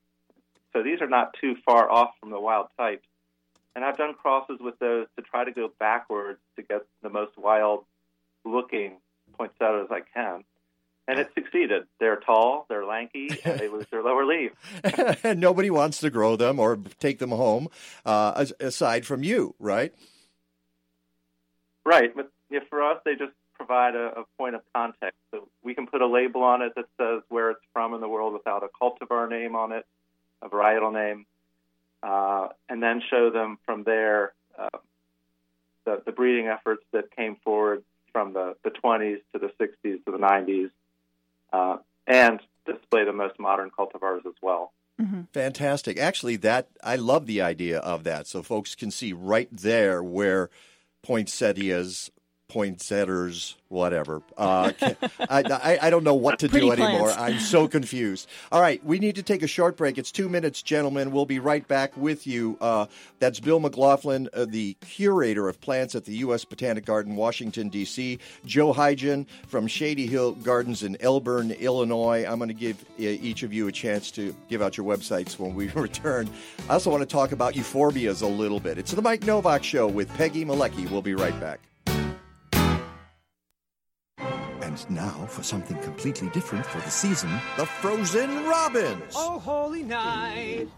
So 0.72 0.82
these 0.82 1.00
are 1.00 1.08
not 1.08 1.34
too 1.40 1.56
far 1.66 1.90
off 1.90 2.10
from 2.20 2.30
the 2.30 2.40
wild 2.40 2.68
types. 2.78 3.06
And 3.74 3.84
I've 3.84 3.96
done 3.96 4.14
crosses 4.14 4.58
with 4.60 4.78
those 4.78 5.06
to 5.16 5.22
try 5.22 5.44
to 5.44 5.50
go 5.50 5.72
backwards 5.80 6.38
to 6.56 6.62
get 6.62 6.86
the 7.02 7.10
most 7.10 7.36
wild 7.36 7.84
looking 8.44 8.98
poinsettias 9.36 9.88
I 9.90 10.00
can. 10.12 10.44
And 11.06 11.18
it 11.18 11.30
succeeded. 11.34 11.84
They're 12.00 12.16
tall, 12.16 12.66
they're 12.68 12.86
lanky, 12.86 13.28
and 13.44 13.60
they 13.60 13.68
lose 13.68 13.86
their 13.90 14.02
lower 14.02 14.24
leaves. 14.24 14.54
and 15.22 15.40
nobody 15.40 15.70
wants 15.70 15.98
to 16.00 16.10
grow 16.10 16.36
them 16.36 16.58
or 16.58 16.78
take 16.98 17.18
them 17.18 17.30
home, 17.30 17.68
uh, 18.06 18.46
aside 18.60 19.06
from 19.06 19.22
you, 19.22 19.54
right? 19.58 19.94
Right, 21.84 22.14
but 22.16 22.30
for 22.70 22.82
us, 22.82 22.98
they 23.04 23.14
just 23.14 23.32
provide 23.54 23.94
a, 23.94 24.20
a 24.20 24.24
point 24.38 24.54
of 24.54 24.62
context. 24.74 25.18
So 25.30 25.48
we 25.62 25.74
can 25.74 25.86
put 25.86 26.00
a 26.00 26.06
label 26.06 26.42
on 26.42 26.62
it 26.62 26.72
that 26.76 26.86
says 26.98 27.22
where 27.28 27.50
it's 27.50 27.60
from 27.72 27.94
in 27.94 28.00
the 28.00 28.08
world 28.08 28.32
without 28.32 28.62
a 28.62 28.68
cultivar 28.82 29.28
name 29.28 29.54
on 29.54 29.72
it, 29.72 29.84
a 30.42 30.48
varietal 30.48 30.92
name, 30.92 31.26
uh, 32.02 32.48
and 32.68 32.82
then 32.82 33.02
show 33.10 33.30
them 33.30 33.58
from 33.64 33.84
there 33.84 34.34
uh, 34.58 34.78
the, 35.84 36.02
the 36.04 36.12
breeding 36.12 36.48
efforts 36.48 36.84
that 36.92 37.14
came 37.16 37.36
forward 37.44 37.84
from 38.14 38.32
the, 38.32 38.56
the 38.64 38.70
20s 38.70 39.18
to 39.34 39.38
the 39.38 39.50
60s 39.60 40.02
to 40.06 40.12
the 40.12 40.18
90s, 40.18 40.70
uh, 41.52 41.76
and 42.06 42.40
display 42.64 43.04
the 43.04 43.12
most 43.12 43.38
modern 43.38 43.70
cultivars 43.70 44.24
as 44.24 44.32
well. 44.40 44.72
Fantastic. 45.32 45.98
Actually, 45.98 46.36
that 46.36 46.68
I 46.82 46.96
love 46.96 47.26
the 47.26 47.42
idea 47.42 47.80
of 47.80 48.04
that. 48.04 48.26
So 48.28 48.42
folks 48.42 48.74
can 48.74 48.90
see 48.92 49.12
right 49.12 49.48
there 49.50 50.02
where 50.02 50.50
poinsettias, 51.02 52.10
poinsettias, 52.48 53.56
whatever. 53.68 54.22
Uh, 54.36 54.70
I, 54.80 54.94
I, 55.28 55.78
I 55.82 55.90
don't 55.90 56.04
know 56.04 56.14
what 56.14 56.38
to 56.40 56.48
Pretty 56.48 56.66
do 56.66 56.72
anymore. 56.72 57.10
I'm 57.10 57.40
so 57.40 57.66
confused. 57.66 58.28
All 58.52 58.60
right, 58.60 58.84
we 58.84 58.98
need 58.98 59.16
to 59.16 59.22
take 59.22 59.42
a 59.42 59.46
short 59.46 59.76
break. 59.76 59.98
It's 59.98 60.12
two 60.12 60.28
minutes, 60.28 60.62
gentlemen. 60.62 61.10
We'll 61.10 61.26
be 61.26 61.38
right 61.40 61.66
back 61.66 61.96
with 61.96 62.26
you. 62.26 62.56
Uh, 62.60 62.86
that's 63.18 63.40
Bill 63.40 63.60
McLaughlin, 63.60 64.28
uh, 64.32 64.46
the 64.48 64.76
curator 64.82 65.48
of 65.48 65.60
plants 65.60 65.94
at 65.94 66.04
the 66.04 66.14
U.S. 66.18 66.44
Botanic 66.44 66.84
Garden, 66.84 67.16
Washington, 67.16 67.68
D.C. 67.68 68.18
Joe 68.44 68.72
Heidgen 68.72 69.26
from 69.48 69.66
Shady 69.66 70.06
Hill 70.06 70.32
Gardens 70.32 70.82
in 70.82 70.96
Elburn, 70.96 71.58
Illinois. 71.58 72.24
I'm 72.24 72.38
going 72.38 72.48
to 72.48 72.54
give 72.54 72.80
uh, 72.82 73.02
each 73.02 73.42
of 73.42 73.52
you 73.52 73.66
a 73.68 73.72
chance 73.72 74.10
to 74.12 74.34
give 74.48 74.62
out 74.62 74.76
your 74.76 74.86
websites 74.86 75.38
when 75.38 75.54
we 75.54 75.68
return. 75.74 76.30
I 76.68 76.74
also 76.74 76.90
want 76.90 77.00
to 77.02 77.06
talk 77.06 77.32
about 77.32 77.54
euphorbias 77.54 78.22
a 78.22 78.26
little 78.26 78.60
bit. 78.60 78.78
It's 78.78 78.92
the 78.92 79.02
Mike 79.02 79.24
Novak 79.24 79.64
Show 79.64 79.88
with 79.88 80.08
Peggy 80.10 80.44
Malecki. 80.44 80.88
We'll 80.88 81.02
be 81.02 81.14
right 81.14 81.38
back. 81.40 81.60
And 84.74 84.90
now 84.90 85.26
for 85.28 85.44
something 85.44 85.78
completely 85.82 86.28
different 86.30 86.66
for 86.66 86.80
the 86.80 86.90
season 86.90 87.30
the 87.56 87.64
Frozen 87.64 88.44
Robins. 88.46 89.14
Oh, 89.14 89.38
holy 89.38 89.84
night. 89.84 90.68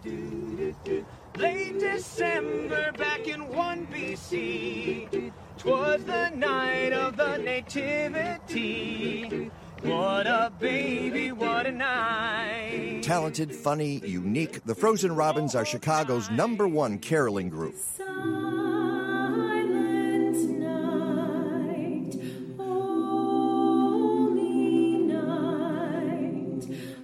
Late 1.38 1.80
December 1.80 2.92
back 2.99 3.26
in 3.26 3.49
1 3.49 3.86
BC. 3.86 5.32
Twas 5.57 6.05
the 6.05 6.28
night 6.28 6.92
of 6.92 7.16
the 7.16 7.38
Nativity. 7.38 7.80
What 9.80 10.26
a 10.26 10.53
baby, 10.61 11.32
what 11.32 11.64
a 11.64 11.72
night. 11.72 13.01
Talented, 13.03 13.55
funny, 13.55 14.03
unique, 14.07 14.62
the 14.64 14.74
Frozen 14.74 15.16
Robins 15.16 15.55
are 15.55 15.64
Chicago's 15.64 16.28
number 16.30 16.68
one 16.68 16.99
caroling 16.99 17.49
group. 17.49 17.76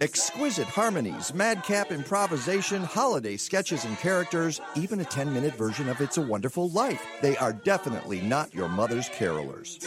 Exquisite 0.03 0.67
harmonies, 0.67 1.33
madcap 1.33 1.93
improvisation, 1.93 2.83
holiday 2.83 3.37
sketches 3.37 3.85
and 3.85 3.97
characters, 3.99 4.61
even 4.75 4.99
a 4.99 5.05
10 5.05 5.33
minute 5.33 5.55
version 5.55 5.89
of 5.89 6.01
It's 6.01 6.19
a 6.19 6.21
Wonderful 6.21 6.71
Life. 6.71 7.07
They 7.21 7.37
are 7.37 7.53
definitely 7.53 8.21
not 8.21 8.53
your 8.53 8.69
mother's 8.69 9.09
carolers. 9.11 9.79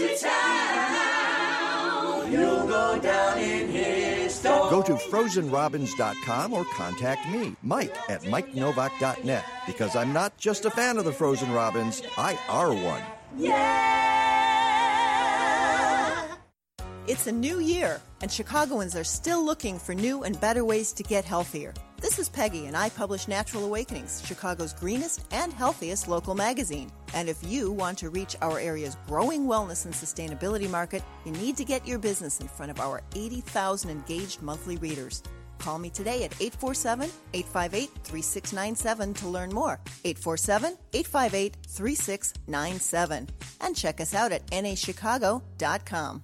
Go. 4.41 4.69
Go 4.69 4.81
to 4.83 4.93
frozenrobins.com 4.93 6.53
or 6.53 6.63
contact 6.63 7.29
me, 7.29 7.57
Mike, 7.61 7.93
at 8.09 8.21
mikenovak.net, 8.21 9.43
because 9.67 9.97
I'm 9.97 10.13
not 10.13 10.37
just 10.37 10.63
a 10.63 10.71
fan 10.71 10.97
of 10.97 11.03
the 11.03 11.11
Frozen 11.11 11.51
Robins, 11.51 12.01
I 12.17 12.39
are 12.47 12.73
one. 12.73 13.03
It's 17.07 17.27
a 17.27 17.31
new 17.31 17.59
year, 17.59 18.01
and 18.21 18.31
Chicagoans 18.31 18.95
are 18.95 19.03
still 19.03 19.45
looking 19.45 19.77
for 19.77 19.93
new 19.93 20.23
and 20.23 20.41
better 20.41 20.65
ways 20.65 20.91
to 20.93 21.03
get 21.03 21.23
healthier. 21.23 21.71
This 22.01 22.17
is 22.17 22.29
Peggy, 22.29 22.65
and 22.65 22.75
I 22.75 22.89
publish 22.89 23.27
Natural 23.27 23.63
Awakenings, 23.63 24.23
Chicago's 24.25 24.73
greenest 24.73 25.23
and 25.29 25.53
healthiest 25.53 26.07
local 26.07 26.33
magazine. 26.33 26.89
And 27.13 27.29
if 27.29 27.37
you 27.43 27.71
want 27.71 27.99
to 27.99 28.09
reach 28.09 28.35
our 28.41 28.59
area's 28.59 28.97
growing 29.05 29.45
wellness 29.45 29.85
and 29.85 29.93
sustainability 29.93 30.67
market, 30.67 31.03
you 31.25 31.31
need 31.33 31.55
to 31.57 31.63
get 31.63 31.87
your 31.87 31.99
business 31.99 32.39
in 32.39 32.47
front 32.47 32.71
of 32.71 32.79
our 32.79 33.03
80,000 33.13 33.91
engaged 33.91 34.41
monthly 34.41 34.77
readers. 34.77 35.21
Call 35.59 35.77
me 35.77 35.91
today 35.91 36.23
at 36.23 36.33
847 36.41 37.11
858 37.35 37.89
3697 38.03 39.13
to 39.13 39.27
learn 39.27 39.53
more. 39.53 39.79
847 40.05 40.75
858 40.91 41.57
3697. 41.67 43.29
And 43.61 43.75
check 43.75 44.01
us 44.01 44.15
out 44.15 44.31
at 44.31 44.47
nachicago.com. 44.47 46.23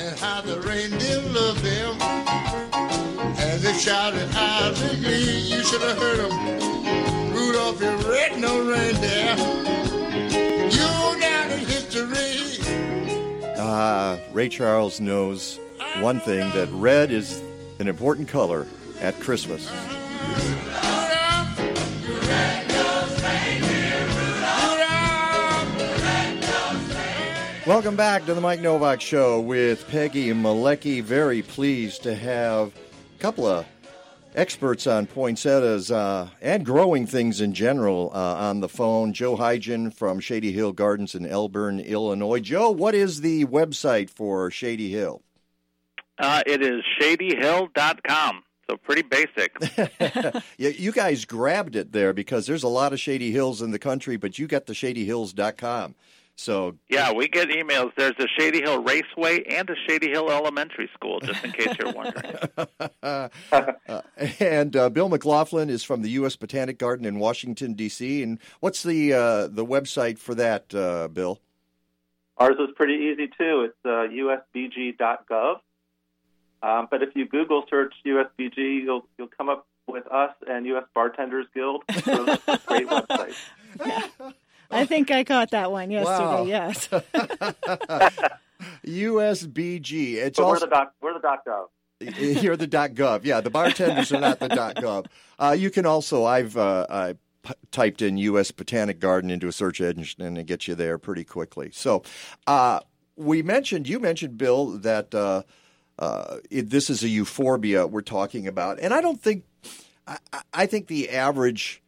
And 0.00 0.18
how 0.18 0.40
the 0.40 0.58
reindeer 0.60 1.20
loved 1.20 1.62
them. 1.62 1.96
As 3.38 3.62
they 3.62 3.74
shouted 3.74 4.28
out 4.34 4.80
in 4.82 5.02
glee, 5.02 5.40
you 5.40 5.62
should 5.62 5.82
have 5.82 5.98
heard 5.98 6.18
them. 6.18 7.32
Rudolph, 7.34 7.80
you 7.80 7.96
red-nosed 8.10 8.68
reindeer. 8.68 9.36
You 10.70 11.20
down 11.20 11.50
in 11.50 11.58
history. 11.66 12.64
Ah, 13.58 14.18
Ray 14.32 14.48
Charles 14.48 15.00
knows 15.00 15.60
one 16.00 16.20
thing 16.20 16.50
that 16.52 16.68
red 16.72 17.10
is 17.10 17.42
an 17.78 17.86
important 17.88 18.28
color 18.28 18.66
at 19.00 19.18
Christmas. 19.20 19.68
Welcome 27.70 27.94
back 27.94 28.26
to 28.26 28.34
the 28.34 28.40
Mike 28.40 28.58
Novak 28.58 29.00
Show 29.00 29.38
with 29.38 29.88
Peggy 29.88 30.30
Malecki. 30.30 31.00
Very 31.00 31.40
pleased 31.40 32.02
to 32.02 32.16
have 32.16 32.72
a 33.16 33.18
couple 33.20 33.46
of 33.46 33.64
experts 34.34 34.88
on 34.88 35.06
poinsettias 35.06 35.92
uh, 35.92 36.30
and 36.42 36.66
growing 36.66 37.06
things 37.06 37.40
in 37.40 37.54
general 37.54 38.10
uh, 38.12 38.34
on 38.34 38.58
the 38.58 38.68
phone. 38.68 39.12
Joe 39.12 39.36
Heidgen 39.36 39.94
from 39.94 40.18
Shady 40.18 40.50
Hill 40.50 40.72
Gardens 40.72 41.14
in 41.14 41.24
Elburn, 41.24 41.86
Illinois. 41.86 42.40
Joe, 42.40 42.72
what 42.72 42.96
is 42.96 43.20
the 43.20 43.44
website 43.44 44.10
for 44.10 44.50
Shady 44.50 44.90
Hill? 44.90 45.22
Uh, 46.18 46.42
it 46.46 46.62
is 46.62 46.82
shadyhill.com. 47.00 48.42
So 48.68 48.78
pretty 48.78 49.02
basic. 49.02 49.54
Yeah, 50.58 50.70
you 50.70 50.90
guys 50.90 51.24
grabbed 51.24 51.76
it 51.76 51.92
there 51.92 52.12
because 52.12 52.46
there's 52.46 52.64
a 52.64 52.68
lot 52.68 52.92
of 52.92 52.98
Shady 52.98 53.30
Hills 53.30 53.62
in 53.62 53.70
the 53.70 53.78
country, 53.78 54.16
but 54.16 54.40
you 54.40 54.48
got 54.48 54.66
the 54.66 54.72
shadyhills.com. 54.72 55.94
So 56.40 56.78
Yeah, 56.88 57.12
we 57.12 57.28
get 57.28 57.50
emails. 57.50 57.92
There's 57.96 58.14
a 58.18 58.26
Shady 58.26 58.62
Hill 58.62 58.82
Raceway 58.82 59.44
and 59.44 59.68
a 59.68 59.74
Shady 59.86 60.08
Hill 60.08 60.30
Elementary 60.30 60.88
School, 60.94 61.20
just 61.20 61.44
in 61.44 61.52
case 61.52 61.76
you're 61.78 61.92
wondering. 61.92 62.34
uh, 63.02 63.28
and 64.40 64.74
uh, 64.74 64.88
Bill 64.88 65.10
McLaughlin 65.10 65.68
is 65.68 65.82
from 65.82 66.00
the 66.00 66.08
U.S. 66.10 66.36
Botanic 66.36 66.78
Garden 66.78 67.04
in 67.04 67.18
Washington 67.18 67.74
D.C. 67.74 68.22
And 68.22 68.38
what's 68.60 68.82
the 68.82 69.12
uh, 69.12 69.46
the 69.48 69.66
website 69.66 70.18
for 70.18 70.34
that, 70.34 70.74
uh, 70.74 71.08
Bill? 71.08 71.40
Ours 72.38 72.56
is 72.58 72.70
pretty 72.74 72.94
easy 72.94 73.26
too. 73.26 73.68
It's 73.68 73.76
uh, 73.84 74.08
usbg.gov. 74.08 75.56
Um, 76.62 76.88
but 76.90 77.02
if 77.02 77.10
you 77.14 77.28
Google 77.28 77.64
search 77.68 77.92
USBG, 78.06 78.56
you'll 78.56 79.06
you'll 79.18 79.28
come 79.28 79.50
up 79.50 79.66
with 79.86 80.06
us 80.06 80.32
and 80.46 80.64
U.S. 80.66 80.84
Bartenders 80.94 81.46
Guild. 81.52 81.84
So 82.02 82.24
it's 82.28 82.48
a 82.48 82.60
great 82.66 82.88
website. 82.88 83.34
I 84.70 84.84
think 84.86 85.10
I 85.10 85.24
caught 85.24 85.50
that 85.50 85.70
one 85.72 85.90
yesterday. 85.90 86.24
Wow. 86.24 86.44
Yes. 86.44 86.88
USBG. 88.86 90.14
It's 90.14 90.38
But 90.38 90.46
we're 90.48 90.58
the 90.60 90.66
doc. 90.66 90.94
We're 91.00 91.14
the 91.14 91.20
doc 91.20 91.44
gov. 91.46 91.66
you're 92.42 92.56
the 92.56 92.68
.gov. 92.68 93.24
Yeah, 93.24 93.40
the 93.40 93.50
bartenders 93.50 94.12
are 94.12 94.20
not 94.20 94.38
the 94.40 94.48
.gov. 94.48 95.06
Uh, 95.38 95.54
you 95.58 95.70
can 95.70 95.86
also 95.86 96.24
I've 96.24 96.56
uh, 96.56 96.86
I 96.88 97.14
p- 97.42 97.54
typed 97.70 98.00
in 98.02 98.16
U.S. 98.18 98.50
Botanic 98.50 99.00
Garden 99.00 99.30
into 99.30 99.48
a 99.48 99.52
search 99.52 99.80
engine 99.80 100.22
and 100.22 100.38
it 100.38 100.44
gets 100.44 100.66
you 100.68 100.74
there 100.74 100.98
pretty 100.98 101.24
quickly. 101.24 101.70
So 101.72 102.02
uh, 102.46 102.80
we 103.16 103.42
mentioned 103.42 103.88
you 103.88 103.98
mentioned 104.00 104.38
Bill 104.38 104.78
that 104.78 105.14
uh, 105.14 105.42
uh, 105.98 106.38
it, 106.50 106.70
this 106.70 106.88
is 106.90 107.02
a 107.02 107.08
euphorbia 107.08 107.86
we're 107.86 108.00
talking 108.02 108.46
about, 108.46 108.78
and 108.80 108.94
I 108.94 109.00
don't 109.02 109.20
think 109.20 109.44
I, 110.06 110.18
I- 110.32 110.42
I 110.54 110.66
think 110.66 110.86
the 110.88 111.10
average 111.10 111.82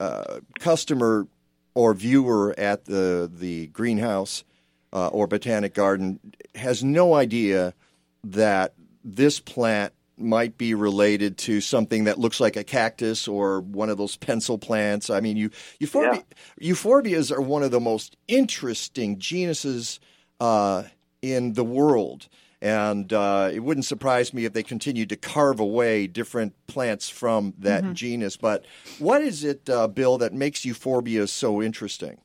uh, 0.00 0.40
customer 0.58 1.26
or 1.74 1.94
viewer 1.94 2.54
at 2.58 2.84
the 2.84 3.30
the 3.32 3.66
greenhouse 3.68 4.44
uh, 4.92 5.08
or 5.08 5.26
botanic 5.26 5.74
garden 5.74 6.20
has 6.54 6.84
no 6.84 7.14
idea 7.14 7.74
that 8.22 8.74
this 9.04 9.40
plant 9.40 9.92
might 10.16 10.56
be 10.56 10.74
related 10.74 11.36
to 11.36 11.60
something 11.60 12.04
that 12.04 12.18
looks 12.18 12.40
like 12.40 12.56
a 12.56 12.64
cactus 12.64 13.26
or 13.26 13.60
one 13.60 13.90
of 13.90 13.98
those 13.98 14.16
pencil 14.16 14.58
plants. 14.58 15.10
I 15.10 15.20
mean, 15.20 15.36
you 15.36 15.50
euphorbia, 15.80 16.22
euphorbias 16.60 17.32
are 17.32 17.40
one 17.40 17.64
of 17.64 17.72
the 17.72 17.80
most 17.80 18.16
interesting 18.28 19.18
genuses 19.18 19.98
uh, 20.40 20.84
in 21.20 21.54
the 21.54 21.64
world. 21.64 22.28
And 22.64 23.12
uh, 23.12 23.50
it 23.52 23.60
wouldn't 23.60 23.84
surprise 23.84 24.32
me 24.32 24.46
if 24.46 24.54
they 24.54 24.62
continued 24.62 25.10
to 25.10 25.16
carve 25.16 25.60
away 25.60 26.06
different 26.06 26.54
plants 26.66 27.10
from 27.10 27.52
that 27.58 27.84
Mhm. 27.84 27.92
genus. 27.92 28.38
But 28.38 28.64
what 28.98 29.20
is 29.20 29.44
it, 29.44 29.68
uh, 29.68 29.86
Bill, 29.86 30.16
that 30.16 30.32
makes 30.32 30.64
euphorbia 30.64 31.26
so 31.26 31.60
interesting? 31.60 32.22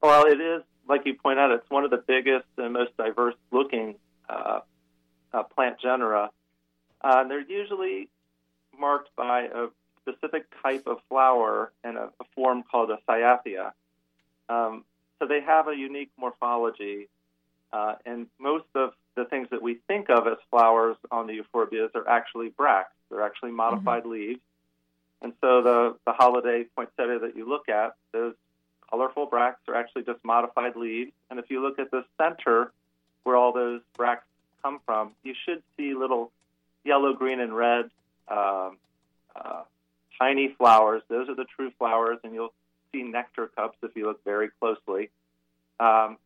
Well, 0.00 0.24
it 0.26 0.40
is, 0.40 0.62
like 0.86 1.04
you 1.04 1.14
point 1.14 1.40
out, 1.40 1.50
it's 1.50 1.68
one 1.68 1.82
of 1.82 1.90
the 1.90 1.96
biggest 1.96 2.46
and 2.58 2.72
most 2.72 2.96
diverse 2.96 3.34
looking 3.50 3.96
uh, 4.28 4.60
uh, 5.32 5.42
plant 5.42 5.80
genera. 5.80 6.30
Uh, 7.00 7.24
they're 7.24 7.40
usually 7.40 8.08
marked 8.78 9.10
by 9.16 9.48
a 9.52 9.66
specific 10.00 10.46
type 10.62 10.86
of 10.86 10.98
flower 11.08 11.72
and 11.82 11.98
a, 11.98 12.12
a 12.20 12.24
form 12.36 12.62
called 12.62 12.92
a 12.92 12.98
cyathia. 13.08 13.72
Um, 14.48 14.84
so 15.18 15.26
they 15.26 15.40
have 15.40 15.66
a 15.66 15.74
unique 15.74 16.12
morphology, 16.16 17.08
uh, 17.72 17.96
and 18.06 18.28
most 18.38 18.66
of 18.76 18.94
the 19.20 19.28
things 19.28 19.48
that 19.50 19.62
we 19.62 19.74
think 19.86 20.08
of 20.08 20.26
as 20.26 20.38
flowers 20.50 20.96
on 21.10 21.26
the 21.26 21.38
euphorbias 21.38 21.94
are 21.94 22.08
actually 22.08 22.48
bracts. 22.48 22.94
They're 23.10 23.22
actually 23.22 23.50
modified 23.50 24.06
leaves. 24.06 24.40
And 25.22 25.34
so 25.40 25.62
the, 25.62 25.96
the 26.06 26.12
holiday 26.12 26.64
poinsettia 26.74 27.18
that 27.20 27.36
you 27.36 27.46
look 27.46 27.68
at, 27.68 27.94
those 28.12 28.34
colorful 28.88 29.26
bracts 29.26 29.68
are 29.68 29.74
actually 29.74 30.04
just 30.04 30.24
modified 30.24 30.74
leaves. 30.76 31.12
And 31.30 31.38
if 31.38 31.50
you 31.50 31.60
look 31.62 31.78
at 31.78 31.90
the 31.90 32.04
center 32.16 32.72
where 33.24 33.36
all 33.36 33.52
those 33.52 33.82
bracts 33.96 34.26
come 34.62 34.80
from, 34.86 35.12
you 35.22 35.34
should 35.44 35.62
see 35.76 35.94
little 35.94 36.32
yellow, 36.84 37.12
green, 37.12 37.40
and 37.40 37.54
red 37.54 37.90
um, 38.28 38.78
uh, 39.36 39.62
tiny 40.18 40.54
flowers. 40.56 41.02
Those 41.08 41.28
are 41.28 41.34
the 41.34 41.44
true 41.44 41.72
flowers, 41.78 42.18
and 42.24 42.32
you'll 42.32 42.54
see 42.92 43.02
nectar 43.02 43.48
cups 43.48 43.76
if 43.82 43.94
you 43.94 44.06
look 44.06 44.24
very 44.24 44.48
closely. 44.58 45.10
Um, 45.78 46.16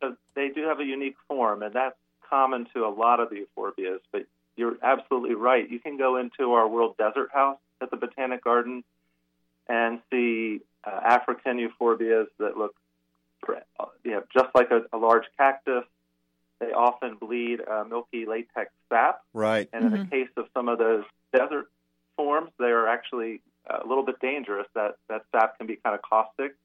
so 0.00 0.16
they 0.34 0.48
do 0.48 0.64
have 0.64 0.80
a 0.80 0.84
unique 0.84 1.16
form, 1.26 1.62
and 1.62 1.74
that's 1.74 1.96
common 2.28 2.66
to 2.74 2.84
a 2.84 2.88
lot 2.90 3.20
of 3.20 3.30
the 3.30 3.44
euphorbias. 3.44 4.00
But 4.12 4.26
you're 4.56 4.76
absolutely 4.82 5.34
right. 5.34 5.68
You 5.70 5.78
can 5.80 5.96
go 5.96 6.16
into 6.16 6.52
our 6.52 6.68
World 6.68 6.96
Desert 6.96 7.30
House 7.32 7.58
at 7.80 7.90
the 7.90 7.96
Botanic 7.96 8.42
Garden 8.44 8.82
and 9.68 10.00
see 10.10 10.60
uh, 10.84 11.00
African 11.04 11.58
euphorbias 11.58 12.26
that 12.38 12.56
look, 12.56 12.74
uh, 13.48 13.86
you 14.04 14.12
know, 14.12 14.22
just 14.32 14.48
like 14.54 14.70
a, 14.70 14.82
a 14.92 14.98
large 14.98 15.24
cactus. 15.36 15.84
They 16.60 16.72
often 16.72 17.14
bleed 17.14 17.60
uh, 17.60 17.84
milky 17.88 18.26
latex 18.26 18.72
sap, 18.88 19.20
Right. 19.32 19.68
and 19.72 19.84
in 19.84 19.92
the 19.92 20.04
case 20.10 20.28
of 20.36 20.46
some 20.54 20.68
of 20.68 20.78
those 20.78 21.04
desert 21.32 21.70
forms, 22.16 22.50
they 22.58 22.64
are 22.66 22.88
actually 22.88 23.42
uh, 23.70 23.78
a 23.84 23.86
little 23.86 24.04
bit 24.04 24.18
dangerous. 24.20 24.66
That 24.74 24.96
that 25.08 25.22
sap 25.30 25.56
can 25.58 25.68
be 25.68 25.76
kind 25.76 25.94
of 25.94 26.02
caustic. 26.02 26.56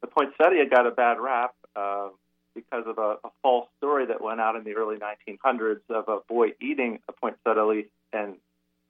The 0.00 0.08
poinsettia 0.08 0.66
got 0.68 0.88
a 0.88 0.90
bad 0.90 1.20
rap 1.20 1.54
uh, 1.76 2.08
because 2.54 2.84
of 2.86 2.98
a, 2.98 3.16
a 3.24 3.30
false 3.42 3.68
story 3.78 4.06
that 4.06 4.20
went 4.22 4.40
out 4.40 4.56
in 4.56 4.64
the 4.64 4.74
early 4.74 4.96
1900s 4.96 5.80
of 5.90 6.08
a 6.08 6.18
boy 6.28 6.48
eating 6.60 6.98
a 7.08 7.12
poinsettia 7.12 7.64
leaf 7.64 7.86
and 8.12 8.34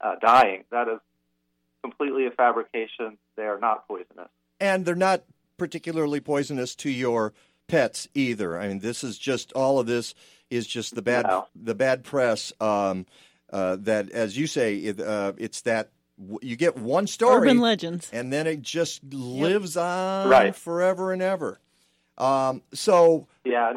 uh, 0.01 0.15
dying. 0.21 0.63
That 0.71 0.87
is 0.87 0.99
completely 1.83 2.25
a 2.27 2.31
fabrication. 2.31 3.17
They 3.35 3.43
are 3.43 3.59
not 3.59 3.87
poisonous. 3.87 4.29
and 4.59 4.85
they're 4.85 4.95
not 4.95 5.23
particularly 5.57 6.19
poisonous 6.19 6.75
to 6.75 6.89
your 6.89 7.33
pets 7.67 8.07
either. 8.13 8.57
I 8.59 8.67
mean, 8.67 8.79
this 8.79 9.03
is 9.03 9.17
just 9.17 9.51
all 9.53 9.79
of 9.79 9.87
this 9.87 10.13
is 10.49 10.67
just 10.67 10.95
the 10.95 11.01
bad 11.01 11.25
No. 11.27 11.47
the 11.55 11.75
bad 11.75 12.03
press 12.03 12.51
um, 12.59 13.05
uh, 13.51 13.77
that, 13.81 14.09
as 14.11 14.37
you 14.37 14.47
say, 14.47 14.77
it, 14.77 14.99
uh, 14.99 15.33
it's 15.37 15.61
that 15.61 15.89
you 16.41 16.55
get 16.55 16.77
one 16.77 17.07
story, 17.07 17.47
Urban 17.47 17.59
legends. 17.59 18.09
and 18.13 18.31
then 18.31 18.45
it 18.47 18.61
just 18.61 19.03
lives 19.13 19.75
on 19.77 20.29
Right. 20.29 20.55
forever 20.55 21.13
and 21.13 21.21
ever. 21.21 21.59
Um, 22.17 22.61
so 22.73 23.27
Yeah, 23.43 23.73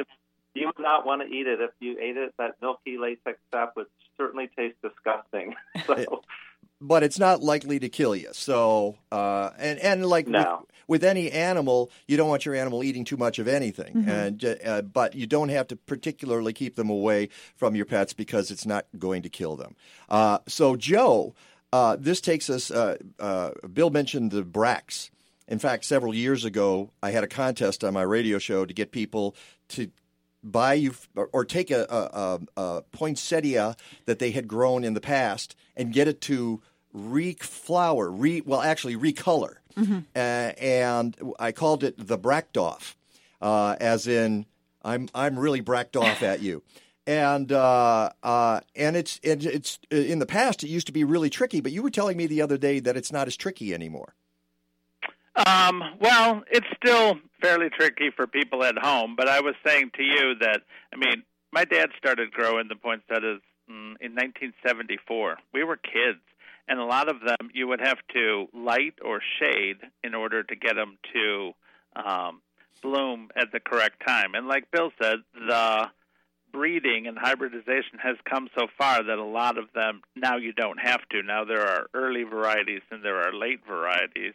you 0.54 0.66
would 0.66 0.78
not 0.78 1.06
want 1.06 1.22
to 1.22 1.28
eat 1.28 1.46
it. 1.46 1.60
If 1.60 1.70
you 1.80 1.98
ate 2.00 2.16
it, 2.16 2.34
that 2.38 2.56
milky 2.60 2.98
latex 2.98 3.38
sap 3.52 3.74
would 3.76 3.86
certainly 4.16 4.48
taste 4.56 4.76
disgusting. 4.82 5.54
So, 5.86 6.22
but 6.80 7.02
it's 7.02 7.18
not 7.18 7.40
likely 7.42 7.78
to 7.78 7.88
kill 7.88 8.14
you. 8.14 8.28
So, 8.32 8.96
uh, 9.10 9.50
and 9.58 9.78
and 9.78 10.04
like 10.06 10.26
No. 10.28 10.66
with, 10.86 11.02
with 11.02 11.04
any 11.04 11.30
animal, 11.30 11.90
you 12.06 12.16
don't 12.16 12.28
want 12.28 12.44
your 12.44 12.54
animal 12.54 12.82
eating 12.84 13.04
too 13.04 13.16
much 13.16 13.38
of 13.38 13.48
anything. 13.48 13.94
Mhm. 13.94 14.08
And 14.08 14.44
uh, 14.66 14.82
but 14.82 15.14
you 15.14 15.26
don't 15.26 15.48
have 15.48 15.66
to 15.68 15.76
particularly 15.76 16.52
keep 16.52 16.76
them 16.76 16.90
away 16.90 17.28
from 17.56 17.74
your 17.74 17.86
pets 17.86 18.12
because 18.12 18.50
it's 18.50 18.66
not 18.66 18.86
going 18.98 19.22
to 19.22 19.28
kill 19.28 19.56
them. 19.56 19.76
Uh, 20.08 20.38
so, 20.46 20.76
Joe, 20.76 21.34
uh, 21.72 21.96
this 21.98 22.20
takes 22.20 22.50
us. 22.50 22.70
Uh, 22.70 22.96
uh, 23.18 23.50
Bill 23.72 23.90
mentioned 23.90 24.30
the 24.30 24.42
bracts. 24.42 25.10
In 25.46 25.58
fact, 25.58 25.84
several 25.84 26.14
years 26.14 26.44
ago, 26.44 26.90
I 27.02 27.10
had 27.10 27.24
a 27.24 27.28
contest 27.28 27.84
on 27.84 27.92
my 27.92 28.02
radio 28.02 28.38
show 28.38 28.64
to 28.64 28.72
get 28.72 28.92
people 28.92 29.36
to 29.68 29.90
buy 30.42 30.74
you 30.74 30.94
or, 31.14 31.44
take 31.44 31.70
a, 31.70 31.86
a, 31.90 32.40
a, 32.60 32.82
poinsettia 32.92 33.76
that 34.04 34.18
they 34.18 34.30
had 34.30 34.46
grown 34.46 34.84
in 34.84 34.92
the 34.94 35.00
past 35.00 35.56
and 35.74 35.92
get 35.92 36.06
it 36.06 36.20
to 36.22 36.62
reflower, 36.94 38.10
re 38.12 38.42
well, 38.42 38.60
actually 38.60 38.96
recolor. 38.96 39.56
Mm-hmm. 39.76 40.00
Uh, 40.14 40.18
and 40.18 41.16
I 41.38 41.52
called 41.52 41.82
it 41.82 41.94
the 41.98 42.18
Brachtoff, 42.18 42.94
uh, 43.40 43.76
as 43.80 44.06
in 44.06 44.46
I'm 44.82 45.08
I'm 45.14 45.38
really 45.38 45.60
bracked 45.60 45.96
off 45.96 46.22
at 46.22 46.40
you. 46.40 46.62
And 47.06 47.50
uh, 47.50 48.10
uh, 48.22 48.60
and 48.76 48.96
it's 48.96 49.18
it, 49.22 49.44
it's 49.44 49.78
in 49.90 50.20
the 50.20 50.26
past 50.26 50.62
it 50.62 50.68
used 50.68 50.86
to 50.86 50.92
be 50.92 51.04
really 51.04 51.30
tricky, 51.30 51.60
but 51.60 51.72
you 51.72 51.82
were 51.82 51.90
telling 51.90 52.16
me 52.16 52.26
the 52.26 52.42
other 52.42 52.56
day 52.56 52.80
that 52.80 52.96
it's 52.96 53.12
not 53.12 53.26
as 53.26 53.36
tricky 53.36 53.74
anymore. 53.74 54.14
Um, 55.36 55.82
well, 56.00 56.44
it's 56.50 56.66
still 56.76 57.18
fairly 57.42 57.68
tricky 57.70 58.10
for 58.14 58.26
people 58.26 58.62
at 58.62 58.78
home, 58.78 59.14
but 59.16 59.28
I 59.28 59.40
was 59.40 59.54
saying 59.66 59.90
to 59.96 60.02
you 60.02 60.34
that, 60.40 60.60
I 60.92 60.96
mean, 60.96 61.24
my 61.52 61.64
dad 61.64 61.90
started 61.98 62.32
growing 62.32 62.68
the 62.68 62.76
poinsettias 62.76 63.40
mm, 63.68 63.94
in 64.00 64.14
1974. 64.14 65.38
We 65.52 65.64
were 65.64 65.76
kids, 65.76 66.20
and 66.68 66.78
a 66.78 66.84
lot 66.84 67.08
of 67.08 67.20
them 67.20 67.50
you 67.52 67.66
would 67.68 67.80
have 67.80 67.98
to 68.14 68.46
light 68.54 68.94
or 69.04 69.20
shade 69.40 69.78
in 70.02 70.14
order 70.14 70.42
to 70.42 70.56
get 70.56 70.76
them 70.76 70.98
to 71.12 71.52
um, 71.96 72.40
bloom 72.82 73.28
at 73.36 73.50
the 73.52 73.60
correct 73.60 74.02
time. 74.06 74.34
And 74.34 74.46
like 74.46 74.70
Bill 74.70 74.90
said, 75.00 75.18
the 75.34 75.88
breeding 76.52 77.08
and 77.08 77.18
hybridization 77.18 77.98
has 78.00 78.16
come 78.24 78.48
so 78.56 78.68
far 78.78 79.02
that 79.02 79.18
a 79.18 79.24
lot 79.24 79.58
of 79.58 79.64
them 79.74 80.02
now 80.14 80.36
you 80.36 80.52
don't 80.52 80.78
have 80.78 81.00
to. 81.10 81.22
Now 81.22 81.44
there 81.44 81.66
are 81.66 81.86
early 81.92 82.22
varieties 82.22 82.82
and 82.90 83.04
there 83.04 83.20
are 83.20 83.34
late 83.34 83.60
varieties. 83.66 84.34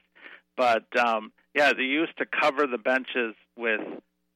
But 0.59 0.93
um, 0.99 1.31
yeah, 1.55 1.71
they 1.71 1.83
used 1.83 2.17
to 2.17 2.25
cover 2.25 2.67
the 2.67 2.77
benches 2.77 3.33
with 3.57 3.79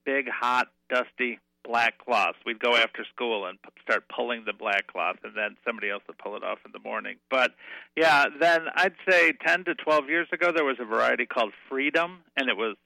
big, 0.06 0.26
hot, 0.26 0.68
dusty 0.88 1.38
black 1.64 1.98
cloths. 1.98 2.38
We'd 2.46 2.58
go 2.58 2.76
after 2.76 3.04
school 3.14 3.44
and 3.44 3.60
p- 3.60 3.68
start 3.82 4.04
pulling 4.08 4.44
the 4.46 4.54
black 4.54 4.86
cloth, 4.86 5.16
and 5.22 5.36
then 5.36 5.56
somebody 5.66 5.90
else 5.90 6.02
would 6.06 6.16
pull 6.16 6.34
it 6.34 6.42
off 6.42 6.60
in 6.64 6.72
the 6.72 6.78
morning. 6.78 7.16
But 7.30 7.50
yeah, 7.94 8.24
then 8.40 8.62
I'd 8.74 8.94
say 9.06 9.32
10 9.46 9.64
to 9.64 9.74
12 9.74 10.08
years 10.08 10.26
ago, 10.32 10.50
there 10.50 10.64
was 10.64 10.78
a 10.80 10.86
variety 10.86 11.26
called 11.26 11.52
Freedom, 11.68 12.20
and 12.38 12.48
it 12.48 12.56
was 12.56 12.76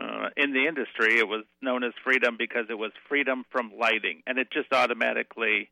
uh, 0.00 0.28
in 0.38 0.54
the 0.54 0.66
industry, 0.66 1.18
it 1.18 1.28
was 1.28 1.44
known 1.60 1.84
as 1.84 1.92
Freedom 2.02 2.36
because 2.38 2.64
it 2.70 2.78
was 2.78 2.92
freedom 3.08 3.44
from 3.50 3.72
lighting, 3.78 4.22
and 4.26 4.38
it 4.38 4.48
just 4.50 4.72
automatically 4.72 5.68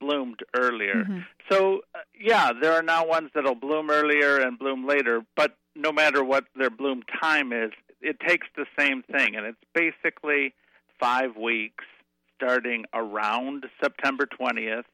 bloomed 0.00 0.40
earlier. 0.54 1.04
So, 1.50 1.80
uh, 1.94 2.00
yeah, 2.18 2.50
there 2.60 2.72
are 2.72 2.82
now 2.82 3.06
ones 3.06 3.30
that'll 3.34 3.54
bloom 3.54 3.88
earlier 3.88 4.38
and 4.38 4.58
bloom 4.58 4.86
later, 4.86 5.22
but 5.36 5.56
no 5.74 5.92
matter 5.92 6.22
what 6.22 6.44
their 6.56 6.70
bloom 6.70 7.02
time 7.20 7.52
is, 7.52 7.70
it 8.00 8.18
takes 8.20 8.46
the 8.56 8.66
same 8.78 9.02
thing, 9.02 9.36
and 9.36 9.46
it's 9.46 9.58
basically 9.74 10.54
five 10.98 11.36
weeks 11.36 11.84
starting 12.36 12.84
around 12.92 13.64
September 13.82 14.26
20th, 14.26 14.84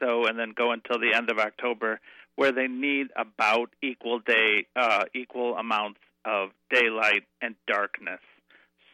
so 0.00 0.26
and 0.26 0.38
then 0.38 0.52
go 0.56 0.72
until 0.72 0.98
the 0.98 1.12
end 1.14 1.30
of 1.30 1.38
October, 1.38 2.00
where 2.36 2.52
they 2.52 2.66
need 2.66 3.08
about 3.16 3.70
equal 3.82 4.20
day, 4.20 4.66
uh, 4.76 5.04
equal 5.14 5.56
amounts 5.56 6.00
of 6.24 6.50
daylight 6.70 7.24
and 7.40 7.54
darkness. 7.66 8.20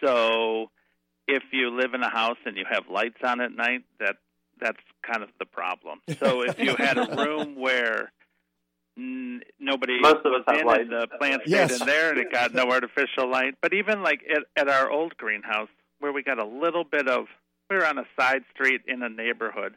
So, 0.02 0.70
if 1.28 1.42
you 1.52 1.70
live 1.70 1.94
in 1.94 2.02
a 2.02 2.10
house 2.10 2.38
and 2.44 2.56
you 2.56 2.64
have 2.68 2.84
lights 2.90 3.18
on 3.22 3.40
at 3.40 3.52
night, 3.52 3.84
that 4.00 4.16
that's 4.60 4.80
kind 5.02 5.22
of 5.22 5.30
the 5.38 5.46
problem. 5.46 6.00
So, 6.18 6.42
if 6.42 6.58
you 6.58 6.74
had 6.76 6.98
a 6.98 7.14
room 7.24 7.56
where 7.56 8.12
n- 9.00 9.42
nobody 9.58 9.98
Most 10.00 10.24
of 10.24 10.32
us 10.32 10.44
was 10.44 10.44
have 10.48 10.60
in 10.60 10.66
lights. 10.66 10.80
and 10.82 10.92
the 10.92 11.06
plants 11.18 11.44
stayed 11.46 11.52
Yes. 11.70 11.80
in 11.80 11.86
there 11.86 12.10
and 12.10 12.18
it 12.18 12.30
got 12.32 12.52
no 12.54 12.70
artificial 12.70 13.28
light, 13.30 13.54
but 13.62 13.72
even 13.74 14.02
like 14.02 14.20
at, 14.34 14.42
at 14.56 14.68
our 14.68 14.90
old 14.90 15.16
greenhouse 15.16 15.68
where 15.98 16.12
we 16.12 16.22
got 16.22 16.38
a 16.38 16.44
little 16.46 16.84
bit 16.84 17.08
of, 17.08 17.26
we 17.68 17.76
were 17.76 17.86
on 17.86 17.98
a 17.98 18.04
side 18.18 18.42
street 18.54 18.82
in 18.86 19.02
a 19.02 19.08
neighborhood. 19.08 19.74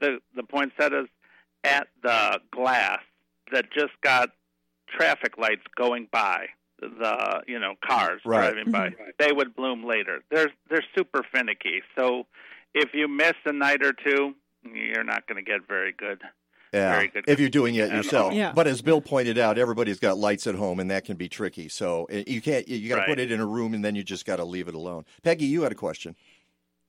The 0.00 0.18
the 0.34 0.42
poinsettias 0.42 1.08
at 1.62 1.88
the 2.02 2.40
glass 2.50 3.00
that 3.52 3.70
just 3.72 3.92
got 4.02 4.30
traffic 4.88 5.38
lights 5.38 5.62
going 5.76 6.08
by 6.12 6.46
the 6.80 7.42
you 7.46 7.58
know 7.58 7.74
cars 7.84 8.20
Right. 8.24 8.52
driving 8.52 8.70
by 8.72 8.88
mm-hmm. 8.90 9.02
they 9.18 9.32
would 9.32 9.54
bloom 9.56 9.84
later 9.86 10.22
they're 10.30 10.50
they're 10.68 10.84
super 10.94 11.22
finicky 11.32 11.82
so 11.96 12.26
if 12.74 12.90
you 12.92 13.08
miss 13.08 13.32
a 13.46 13.52
night 13.52 13.82
or 13.82 13.92
two 13.94 14.34
you're 14.62 15.04
not 15.04 15.26
going 15.26 15.42
to 15.42 15.50
get 15.50 15.66
very 15.66 15.92
good 15.92 16.20
Yeah, 16.74 16.90
very 16.92 17.08
good 17.08 17.24
if 17.28 17.40
you're 17.40 17.48
doing 17.48 17.74
it 17.76 17.90
yourself. 17.92 18.34
Yeah. 18.34 18.52
But 18.52 18.66
as 18.66 18.82
Bill 18.82 19.00
pointed 19.00 19.38
out, 19.38 19.58
everybody's 19.58 19.98
got 20.00 20.18
lights 20.18 20.46
at 20.46 20.54
home, 20.56 20.80
and 20.80 20.90
that 20.90 21.04
can 21.04 21.16
be 21.16 21.28
tricky. 21.28 21.68
So 21.68 22.06
uh, 22.12 22.22
you 22.26 22.40
can't. 22.40 22.66
You 22.68 22.88
got 22.88 22.96
to 22.96 23.00
Right. 23.02 23.08
put 23.08 23.18
it 23.18 23.30
in 23.32 23.40
a 23.40 23.46
room, 23.46 23.74
and 23.74 23.84
then 23.84 23.94
you 23.94 24.02
just 24.02 24.26
got 24.26 24.36
to 24.36 24.44
leave 24.44 24.68
it 24.68 24.74
alone. 24.74 25.04
Peggy, 25.22 25.46
you 25.46 25.62
had 25.62 25.72
a 25.72 25.76
question. 25.76 26.16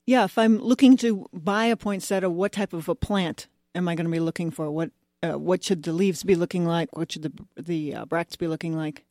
Yeah, 0.06 0.24
if 0.24 0.38
I'm 0.38 0.58
looking 0.58 0.96
to 0.98 1.26
buy 1.32 1.64
a 1.66 1.76
poinsettia, 1.76 2.30
what 2.30 2.52
type 2.52 2.72
of 2.72 2.88
a 2.88 2.94
plant 2.94 3.48
am 3.74 3.88
I 3.88 3.94
going 3.94 4.06
to 4.06 4.12
be 4.12 4.20
looking 4.20 4.50
for? 4.50 4.70
What 4.70 4.90
uh, 5.22 5.38
what 5.38 5.64
should 5.64 5.82
the 5.82 5.92
leaves 5.92 6.22
be 6.22 6.34
looking 6.34 6.64
like? 6.66 6.96
What 6.96 7.12
should 7.12 7.22
the 7.22 7.32
the 7.60 7.94
uh, 7.94 8.04
bracts 8.04 8.36
be 8.36 8.46
looking 8.48 8.76
like? 8.76 9.04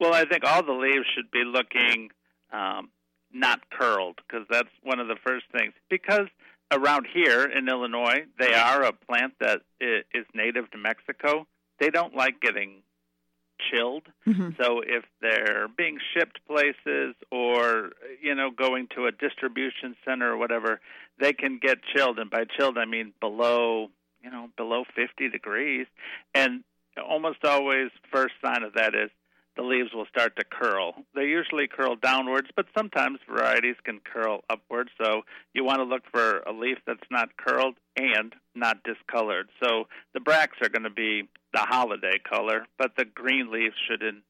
Well, 0.00 0.12
I 0.12 0.24
think 0.26 0.44
all 0.44 0.62
the 0.62 0.72
leaves 0.72 1.06
should 1.14 1.30
be 1.30 1.42
looking 1.44 2.10
um, 2.52 2.90
not 3.32 3.60
curled 3.70 4.18
because 4.26 4.46
that's 4.50 4.68
one 4.82 5.00
of 5.00 5.08
the 5.08 5.16
first 5.26 5.46
things. 5.52 5.72
Because 5.88 6.26
around 6.72 7.06
here 7.12 7.44
in 7.44 7.68
Illinois, 7.68 8.24
they 8.38 8.54
are 8.54 8.82
a 8.82 8.92
plant 8.92 9.34
that 9.40 9.62
is 9.80 10.26
native 10.34 10.70
to 10.72 10.78
Mexico. 10.78 11.46
They 11.78 11.90
don't 11.90 12.14
like 12.14 12.40
getting 12.40 12.82
chilled. 13.70 14.04
Mm-hmm. 14.26 14.50
So 14.60 14.80
if 14.80 15.04
they're 15.20 15.68
being 15.68 15.98
shipped 16.14 16.40
places 16.46 17.14
or 17.30 17.92
you 18.22 18.34
know 18.34 18.50
going 18.50 18.88
to 18.96 19.06
a 19.06 19.12
distribution 19.12 19.96
center 20.04 20.32
or 20.32 20.36
whatever, 20.36 20.80
they 21.20 21.32
can 21.32 21.58
get 21.60 21.78
chilled. 21.94 22.18
And 22.18 22.30
by 22.30 22.44
chilled, 22.44 22.78
I 22.78 22.84
mean 22.84 23.12
below 23.20 23.88
you 24.22 24.30
know 24.30 24.48
below 24.56 24.84
50 24.94 25.28
degrees. 25.30 25.86
And 26.34 26.64
almost 27.02 27.44
always, 27.44 27.90
first 28.12 28.34
sign 28.44 28.62
of 28.62 28.74
that 28.74 28.94
is 28.94 29.10
the 29.56 29.62
leaves 29.62 29.90
will 29.94 30.06
start 30.06 30.36
to 30.36 30.44
curl. 30.44 30.94
They 31.14 31.24
usually 31.24 31.66
curl 31.66 31.96
downwards, 31.96 32.48
but 32.54 32.66
sometimes 32.76 33.18
varieties 33.28 33.76
can 33.84 34.00
curl 34.00 34.44
upwards. 34.50 34.90
So 35.02 35.22
you 35.54 35.64
want 35.64 35.78
to 35.78 35.84
look 35.84 36.02
for 36.12 36.40
a 36.40 36.52
leaf 36.52 36.78
that's 36.86 37.08
not 37.10 37.36
curled 37.36 37.76
and 37.96 38.34
not 38.54 38.82
discolored. 38.84 39.48
So 39.62 39.84
the 40.14 40.20
bracts 40.20 40.58
are 40.62 40.68
going 40.68 40.82
to 40.82 40.90
be 40.90 41.28
the 41.52 41.60
holiday 41.60 42.18
color, 42.28 42.66
but 42.78 42.92
the 42.96 43.04
green 43.04 43.50
leaves 43.50 43.74
should 43.88 44.02
in 44.02 44.22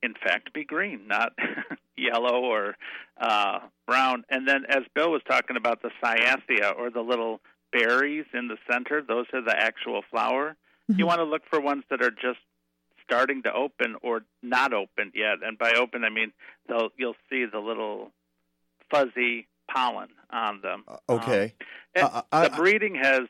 in 0.00 0.14
fact 0.14 0.52
be 0.52 0.64
green, 0.64 1.08
not 1.08 1.32
yellow 1.96 2.40
or 2.44 2.76
uh, 3.20 3.58
brown. 3.86 4.24
And 4.30 4.46
then 4.46 4.64
as 4.68 4.82
Bill 4.94 5.10
was 5.10 5.22
talking 5.28 5.56
about 5.56 5.82
the 5.82 5.90
cyathia 6.02 6.76
or 6.78 6.90
the 6.90 7.00
little 7.00 7.40
berries 7.72 8.26
in 8.32 8.46
the 8.46 8.58
center, 8.70 9.02
those 9.02 9.26
are 9.32 9.42
the 9.42 9.56
actual 9.56 10.02
flower. 10.08 10.56
You 10.96 11.04
want 11.04 11.18
to 11.18 11.24
look 11.24 11.42
for 11.50 11.60
ones 11.60 11.84
that 11.90 12.00
are 12.00 12.10
just 12.10 12.38
starting 13.08 13.42
to 13.42 13.52
open 13.52 13.96
or 14.02 14.22
not 14.42 14.72
opened 14.72 15.12
yet. 15.14 15.38
And 15.42 15.58
by 15.58 15.72
open, 15.72 16.04
I 16.04 16.10
mean 16.10 16.32
they'll 16.68 16.90
you'll 16.96 17.16
see 17.30 17.44
the 17.50 17.58
little 17.58 18.10
fuzzy 18.90 19.46
pollen 19.70 20.08
on 20.30 20.60
them. 20.60 20.84
Uh, 20.86 20.96
okay. 21.08 21.44
Um, 21.44 21.66
and 21.94 22.04
Uh, 22.04 22.08
uh 22.08 22.22
I- 22.32 22.48
the 22.48 22.56
breeding 22.56 22.94
has 22.96 23.22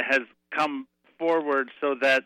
has 0.00 0.22
come 0.56 0.86
forward 1.18 1.70
so 1.80 1.94
that 2.00 2.24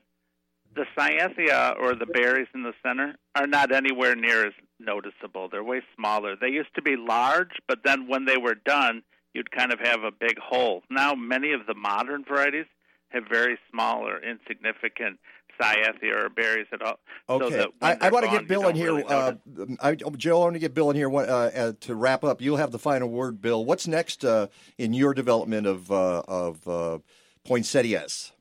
the 0.74 0.86
cyathia 0.96 1.78
or 1.78 1.94
the 1.94 2.06
berries 2.06 2.48
in 2.54 2.62
the 2.62 2.72
center 2.82 3.14
are 3.34 3.46
not 3.46 3.72
anywhere 3.72 4.14
near 4.14 4.46
as 4.46 4.54
noticeable. 4.78 5.48
They're 5.48 5.64
way 5.64 5.82
smaller. 5.94 6.34
They 6.36 6.48
used 6.48 6.74
to 6.76 6.82
be 6.82 6.96
large, 6.96 7.52
but 7.68 7.80
then 7.84 8.08
when 8.08 8.24
they 8.24 8.38
were 8.38 8.54
done, 8.54 9.02
you'd 9.34 9.50
kind 9.50 9.72
of 9.72 9.80
have 9.80 10.02
a 10.02 10.10
big 10.10 10.38
hole. 10.38 10.82
Now, 10.90 11.14
many 11.14 11.52
of 11.52 11.66
the 11.66 11.74
modern 11.74 12.24
varieties 12.24 12.66
have 13.08 13.24
very 13.30 13.58
small 13.70 14.06
or 14.06 14.18
insignificant 14.18 15.18
cyathia 15.62 16.24
or 16.24 16.28
berries 16.28 16.66
at 16.72 16.82
all. 16.82 16.98
So 17.28 17.42
Okay, 17.44 17.56
that 17.56 18.00
I, 18.02 18.08
I 18.08 18.10
want 18.10 18.24
to 18.24 18.30
get 18.30 18.48
Bill 18.48 18.68
in 18.68 18.76
here. 18.76 18.94
really 18.94 19.04
uh. 19.04 19.34
I, 19.80 19.94
Joe, 19.94 20.40
I 20.40 20.44
want 20.44 20.54
to 20.54 20.60
get 20.60 20.74
Bill 20.74 20.90
in 20.90 20.96
here 20.96 21.10
uh, 21.14 21.20
uh, 21.20 21.72
to 21.80 21.94
wrap 21.94 22.24
up. 22.24 22.40
You'll 22.40 22.56
have 22.56 22.72
the 22.72 22.78
final 22.78 23.08
word, 23.08 23.40
Bill. 23.40 23.64
What's 23.64 23.86
next 23.86 24.24
uh, 24.24 24.48
in 24.78 24.92
your 24.92 25.14
development 25.14 25.66
of 25.66 25.90
uh, 25.90 26.22
of 26.26 26.66
uh, 26.68 26.98
poinsettias? 27.44 28.32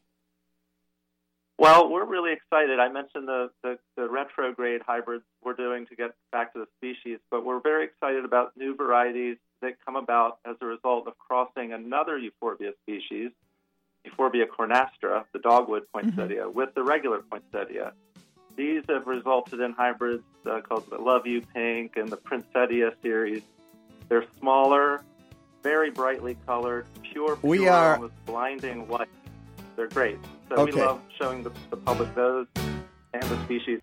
Well, 1.57 1.91
we're 1.91 2.05
really 2.05 2.33
excited. 2.33 2.79
I 2.79 2.91
mentioned 2.91 3.27
the, 3.27 3.51
the, 3.61 3.77
the 3.95 4.09
retrograde 4.09 4.81
hybrids 4.83 5.23
we're 5.43 5.53
doing 5.53 5.85
to 5.87 5.95
get 5.95 6.09
back 6.31 6.53
to 6.53 6.59
the 6.59 6.65
species, 6.77 7.19
but 7.29 7.45
we're 7.45 7.61
very 7.61 7.85
excited 7.85 8.25
about 8.25 8.57
new 8.57 8.75
varieties 8.75 9.37
that 9.61 9.73
come 9.85 9.95
about 9.95 10.39
as 10.43 10.55
a 10.59 10.65
result 10.65 11.07
of 11.07 11.13
crossing 11.19 11.71
another 11.71 12.17
euphorbia 12.17 12.71
species, 12.81 13.29
Euphorbia 14.05 14.45
cornastra, 14.47 15.23
the 15.33 15.39
dogwood 15.39 15.83
poinsettia, 15.93 16.49
with 16.49 16.73
the 16.75 16.83
regular 16.83 17.19
poinsettia. 17.19 17.93
These 18.55 18.83
have 18.89 19.07
resulted 19.07 19.59
in 19.61 19.71
hybrids 19.73 20.23
uh, 20.49 20.59
called 20.61 20.89
the 20.89 20.97
Love 20.97 21.25
You 21.25 21.41
Pink 21.53 21.93
and 21.95 22.09
the 22.09 22.17
Princettia 22.17 22.91
series. 23.01 23.41
They're 24.09 24.25
smaller, 24.39 25.03
very 25.63 25.89
brightly 25.91 26.35
colored, 26.45 26.85
pure, 27.03 27.37
pure 27.37 27.49
We 27.49 27.67
are- 27.67 27.95
almost 27.95 28.13
blinding 28.25 28.87
white. 28.87 29.07
They're 29.75 29.87
great. 29.87 30.17
So 30.49 30.55
Okay. 30.57 30.73
we 30.75 30.81
love 30.81 31.01
showing 31.19 31.43
the, 31.43 31.51
the 31.69 31.77
public 31.77 32.13
those 32.13 32.47
and 33.13 33.23
the 33.23 33.43
species. 33.45 33.79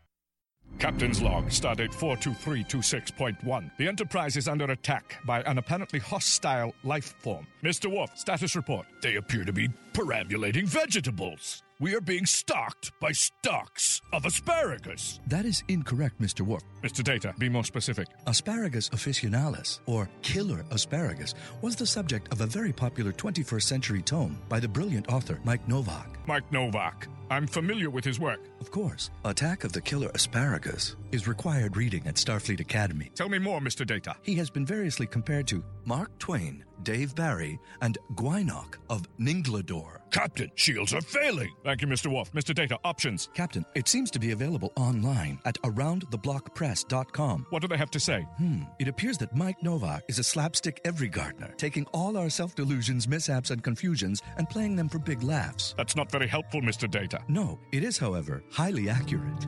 Captain's 0.79 1.21
log, 1.23 1.47
stardate 1.47 1.93
42326.1. 1.95 3.71
The 3.79 3.89
Enterprise 3.89 4.37
is 4.37 4.47
under 4.49 4.67
attack 4.67 5.17
by 5.25 5.41
an 5.43 5.59
apparently 5.59 5.99
hostile 5.99 6.73
life 6.85 7.15
form. 7.19 7.47
Mr. 7.65 7.91
Worf, 7.91 8.11
status 8.17 8.55
report. 8.55 8.87
They 9.03 9.17
appear 9.17 9.45
to 9.45 9.53
be 9.53 9.69
perambulating 9.99 10.65
vegetables. 10.65 11.65
We 11.81 11.93
are 11.97 12.01
being 12.01 12.25
stalked 12.25 12.93
by 13.01 13.11
stalks 13.11 14.01
of 14.13 14.27
asparagus. 14.27 15.19
That 15.27 15.45
is 15.45 15.65
incorrect, 15.67 16.21
Mr. 16.21 16.43
Worf. 16.43 16.63
Mr. 16.85 17.03
Data, 17.03 17.35
be 17.37 17.49
more 17.49 17.65
specific. 17.65 18.07
Asparagus 18.29 18.89
officinalis, 18.91 19.81
or 19.87 20.09
killer 20.23 20.65
asparagus, 20.71 21.35
was 21.63 21.75
the 21.75 21.87
subject 21.87 22.33
of 22.33 22.41
a 22.41 22.47
very 22.47 22.73
popular 22.73 23.11
21st 23.11 23.63
century 23.65 24.01
tome 24.01 24.39
by 24.49 24.61
the 24.61 24.69
brilliant 24.69 25.13
author 25.13 25.41
Mike 25.43 25.67
Novak. 25.67 26.09
Mike 26.29 26.53
Novak. 26.53 27.09
I'm 27.31 27.49
familiar 27.49 27.91
with 27.91 28.05
his 28.05 28.21
work. 28.21 28.41
Of 28.61 28.71
course, 28.71 29.11
Attack 29.25 29.65
of 29.65 29.73
the 29.73 29.81
Killer 29.81 30.11
Asparagus 30.15 30.95
is 31.11 31.27
required 31.27 31.77
reading 31.77 32.07
at 32.07 32.15
Starfleet 32.15 32.61
Academy. 32.61 33.11
Tell 33.17 33.29
me 33.29 33.39
more, 33.39 33.61
Mr. 33.61 33.85
Data. 33.85 34.15
He 34.23 34.37
has 34.37 34.49
been 34.49 34.65
variously 34.65 35.09
compared 35.09 35.49
to 35.49 35.65
Mark 35.85 36.17
Twain, 36.19 36.65
Dave 36.83 37.15
Barry, 37.15 37.59
and 37.81 37.99
Gwynok 38.15 38.79
of 38.89 39.07
Ninglador. 39.19 39.99
Captain, 40.11 40.51
shields 40.55 40.95
are 40.95 41.01
failing. 41.01 41.53
Thank 41.65 41.83
you, 41.83 41.87
Mr. 41.87 42.13
Worf. 42.13 42.33
Mr. 42.33 42.55
Data, 42.55 42.79
options. 42.85 43.29
Captain, 43.35 43.65
it 43.75 43.89
seems 43.89 44.11
to 44.13 44.19
be 44.19 44.31
available 44.31 44.73
online 44.77 45.39
at 45.45 45.61
aroundtheblockpress.com. 45.63 47.47
What 47.51 47.63
do 47.63 47.69
they 47.69 47.77
have 47.77 47.91
to 47.91 48.01
say? 48.01 48.23
Hmm. 48.39 48.63
It 48.79 48.89
appears 48.89 49.19
that 49.19 49.35
Mike 49.35 49.63
Novak 49.63 50.05
is 50.09 50.19
a 50.19 50.25
slapstick 50.25 50.81
every 50.85 51.09
gardener, 51.09 51.55
taking 51.57 51.85
all 51.93 52.17
our 52.17 52.31
self 52.31 52.55
delusions, 52.55 53.07
mishaps, 53.07 53.51
and 53.51 53.63
confusions 53.63 54.23
and 54.37 54.49
playing 54.49 54.77
them 54.77 54.89
for 54.89 54.99
big 54.99 55.23
laughs. 55.23 55.75
That's 55.77 55.97
not 55.97 56.11
very 56.11 56.27
helpful, 56.27 56.61
Mr. 56.61 56.91
Data. 56.91 57.21
No, 57.29 57.59
it 57.73 57.85
is, 57.85 57.99
however, 57.99 58.43
highly 58.51 58.89
accurate. 58.89 59.47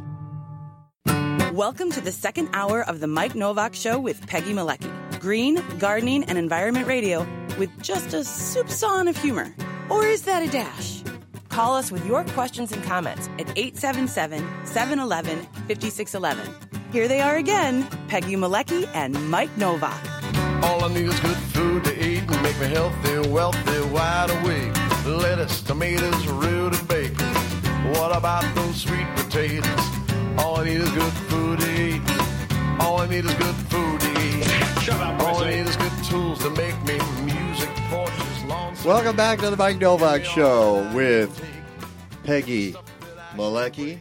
Welcome 1.38 1.90
to 1.92 2.00
the 2.00 2.10
second 2.10 2.48
hour 2.52 2.82
of 2.82 3.00
the 3.00 3.06
Mike 3.06 3.34
Novak 3.34 3.74
Show 3.74 3.98
with 4.00 4.26
Peggy 4.26 4.52
Malecki. 4.52 4.90
Green, 5.20 5.62
gardening, 5.78 6.24
and 6.24 6.36
environment 6.36 6.86
radio 6.86 7.26
with 7.58 7.70
just 7.82 8.14
a 8.14 8.18
soupçon 8.18 9.08
of 9.08 9.16
humor. 9.16 9.54
Or 9.88 10.06
is 10.06 10.22
that 10.22 10.42
a 10.42 10.50
dash? 10.50 11.02
Call 11.48 11.76
us 11.76 11.92
with 11.92 12.04
your 12.06 12.24
questions 12.24 12.72
and 12.72 12.82
comments 12.82 13.28
at 13.38 13.48
877 13.56 14.38
711 14.64 15.46
5611. 15.68 16.90
Here 16.90 17.06
they 17.06 17.20
are 17.20 17.36
again 17.36 17.86
Peggy 18.08 18.34
Malecki 18.34 18.88
and 18.94 19.30
Mike 19.30 19.56
Novak. 19.56 20.02
All 20.64 20.84
I 20.84 20.88
need 20.88 21.06
is 21.06 21.20
good 21.20 21.36
food 21.36 21.84
to 21.84 21.92
eat 22.04 22.22
and 22.22 22.42
make 22.42 22.58
me 22.58 22.66
healthy, 22.66 23.28
wealthy, 23.28 23.80
wide 23.90 24.30
awake. 24.30 24.74
Lettuce, 25.06 25.62
tomatoes, 25.62 26.26
rutabaga. 26.26 27.24
What 27.94 28.16
about 28.16 28.44
those 28.54 28.82
sweet 28.82 29.06
potatoes? 29.16 29.99
All 30.40 30.58
I 30.60 30.64
need 30.64 30.80
is 30.80 30.90
good 30.90 31.12
food 31.12 31.60
to 31.60 31.70
eat. 31.80 32.02
All 32.80 32.98
I 33.00 33.06
need 33.08 33.24
is 33.24 33.34
good 33.34 33.54
food 33.70 34.00
to 34.00 34.10
eat. 34.26 34.44
Shut 34.82 35.00
up, 35.00 35.20
All 35.22 35.42
I 35.44 35.50
need 35.50 35.66
is 35.66 35.76
good 35.76 35.92
tools 36.04 36.38
to 36.40 36.50
make 36.50 36.76
me 36.84 36.98
music, 37.24 37.68
porches, 37.90 38.44
lawns. 38.44 38.84
Welcome 38.84 39.16
back 39.16 39.38
to 39.40 39.50
the 39.50 39.56
Mike 39.56 39.78
Novak 39.78 40.24
Show 40.24 40.90
with 40.94 41.30
Peggy 42.24 42.74
Malecki. 43.34 43.98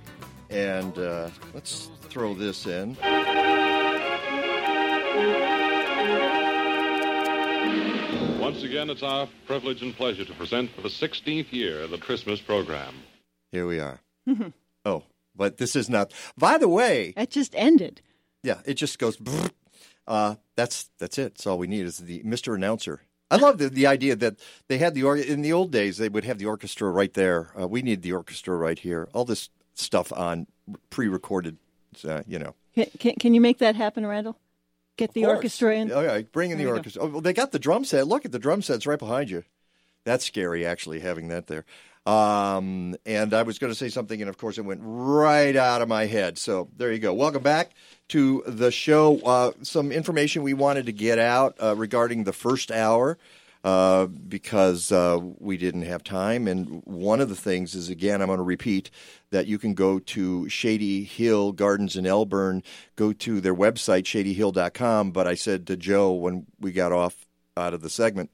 And 0.49 0.97
uh, 0.97 1.29
let's 1.53 1.89
throw 2.09 2.33
this 2.33 2.65
in. 2.65 2.95
Once 8.39 8.63
again, 8.63 8.89
it's 8.89 9.03
our 9.03 9.27
privilege 9.45 9.81
and 9.83 9.93
pleasure 9.95 10.25
to 10.25 10.33
present 10.33 10.71
for 10.71 10.81
the 10.81 10.89
16th 10.89 11.51
year 11.51 11.85
the 11.85 11.97
Christmas 11.97 12.41
program. 12.41 12.95
Here 13.51 13.67
we 13.67 13.79
are. 13.79 13.99
Oh, 14.85 15.03
but 15.39 15.57
this 15.57 15.75
is 15.75 15.89
not. 15.89 16.11
By 16.37 16.59
the 16.59 16.67
way, 16.69 17.13
That 17.15 17.31
just 17.31 17.55
ended. 17.55 18.01
yeah, 18.43 18.59
it 18.65 18.75
just 18.75 18.99
goes. 18.99 19.17
Uh, 20.07 20.35
that's 20.55 20.89
that's 20.99 21.17
it. 21.17 21.33
That's 21.35 21.47
all 21.47 21.57
we 21.57 21.67
need 21.67 21.85
is 21.85 21.97
the 21.97 22.21
Mr. 22.23 22.53
Announcer. 22.55 23.01
I 23.31 23.37
love 23.37 23.57
the, 23.59 23.69
the 23.69 23.85
idea 23.87 24.15
that 24.15 24.37
they 24.67 24.79
had 24.79 24.95
the 24.95 25.03
or- 25.03 25.15
in 25.17 25.41
the 25.41 25.53
old 25.53 25.71
days 25.71 25.97
they 25.97 26.09
would 26.09 26.23
have 26.25 26.39
the 26.39 26.45
orchestra 26.47 26.89
right 26.89 27.13
there. 27.13 27.49
Uh, 27.59 27.67
we 27.67 27.81
need 27.83 28.01
the 28.01 28.13
orchestra 28.13 28.55
right 28.55 28.77
here. 28.79 29.07
All 29.13 29.23
this 29.25 29.49
stuff 29.75 30.11
on 30.11 30.47
pre-recorded, 30.89 31.57
uh, 32.07 32.23
you 32.27 32.39
know. 32.39 32.55
Can, 32.75 32.87
can, 32.99 33.13
can 33.15 33.33
you 33.35 33.41
make 33.41 33.59
that 33.59 33.75
happen, 33.75 34.05
Randall? 34.05 34.37
Get 34.97 35.13
the 35.13 35.25
orchestra 35.27 35.75
in. 35.75 35.91
Oh, 35.91 36.01
yeah, 36.01 36.21
bring 36.23 36.51
in 36.51 36.57
the 36.57 36.63
There 36.65 36.73
go. 36.73 36.77
orchestra. 36.79 37.03
Oh, 37.03 37.07
well, 37.07 37.21
they 37.21 37.31
got 37.33 37.51
the 37.51 37.59
drum 37.59 37.85
set. 37.85 38.07
Look 38.07 38.25
at 38.25 38.31
the 38.31 38.39
drum 38.39 38.61
sets 38.61 38.85
right 38.87 38.99
behind 38.99 39.29
you. 39.29 39.43
That's 40.05 40.25
scary, 40.25 40.65
actually, 40.65 40.99
having 40.99 41.27
that 41.29 41.47
there. 41.47 41.65
Um, 42.05 42.95
and 43.05 43.33
I 43.33 43.43
was 43.43 43.59
going 43.59 43.71
to 43.71 43.77
say 43.77 43.89
something, 43.89 44.21
and 44.21 44.29
of 44.29 44.37
course, 44.37 44.57
it 44.57 44.65
went 44.65 44.81
right 44.83 45.55
out 45.55 45.81
of 45.81 45.87
my 45.87 46.05
head. 46.05 46.37
So 46.37 46.69
there 46.77 46.91
you 46.91 46.99
go. 46.99 47.13
Welcome 47.13 47.43
back 47.43 47.71
to 48.09 48.43
the 48.47 48.71
show. 48.71 49.19
Uh, 49.19 49.51
some 49.61 49.91
information 49.91 50.43
we 50.43 50.53
wanted 50.53 50.87
to 50.87 50.91
get 50.91 51.19
out 51.19 51.55
uh, 51.61 51.75
regarding 51.75 52.23
the 52.23 52.33
first 52.33 52.71
hour 52.71 53.17
uh, 53.63 54.05
because 54.05 54.91
uh, 54.91 55.19
we 55.39 55.57
didn't 55.57 55.81
have 55.81 56.03
time. 56.03 56.47
And 56.47 56.81
one 56.85 57.19
of 57.19 57.29
the 57.29 57.35
things 57.35 57.75
is, 57.75 57.89
again, 57.89 58.21
I'm 58.21 58.27
going 58.27 58.37
to 58.37 58.43
repeat 58.43 58.89
that 59.31 59.47
you 59.47 59.59
can 59.59 59.73
go 59.73 59.99
to 59.99 60.47
Shady 60.49 61.03
Hill 61.03 61.51
Gardens 61.51 61.95
in 61.95 62.05
Elburn, 62.05 62.63
go 62.95 63.13
to 63.13 63.41
their 63.41 63.55
website, 63.55 64.03
shadyhill.com. 64.03 65.11
But 65.11 65.27
I 65.27 65.35
said 65.35 65.67
to 65.67 65.77
Joe 65.77 66.13
when 66.13 66.47
we 66.59 66.71
got 66.71 66.91
off 66.91 67.27
out 67.57 67.73
of 67.73 67.81
the 67.81 67.89
segment, 67.89 68.31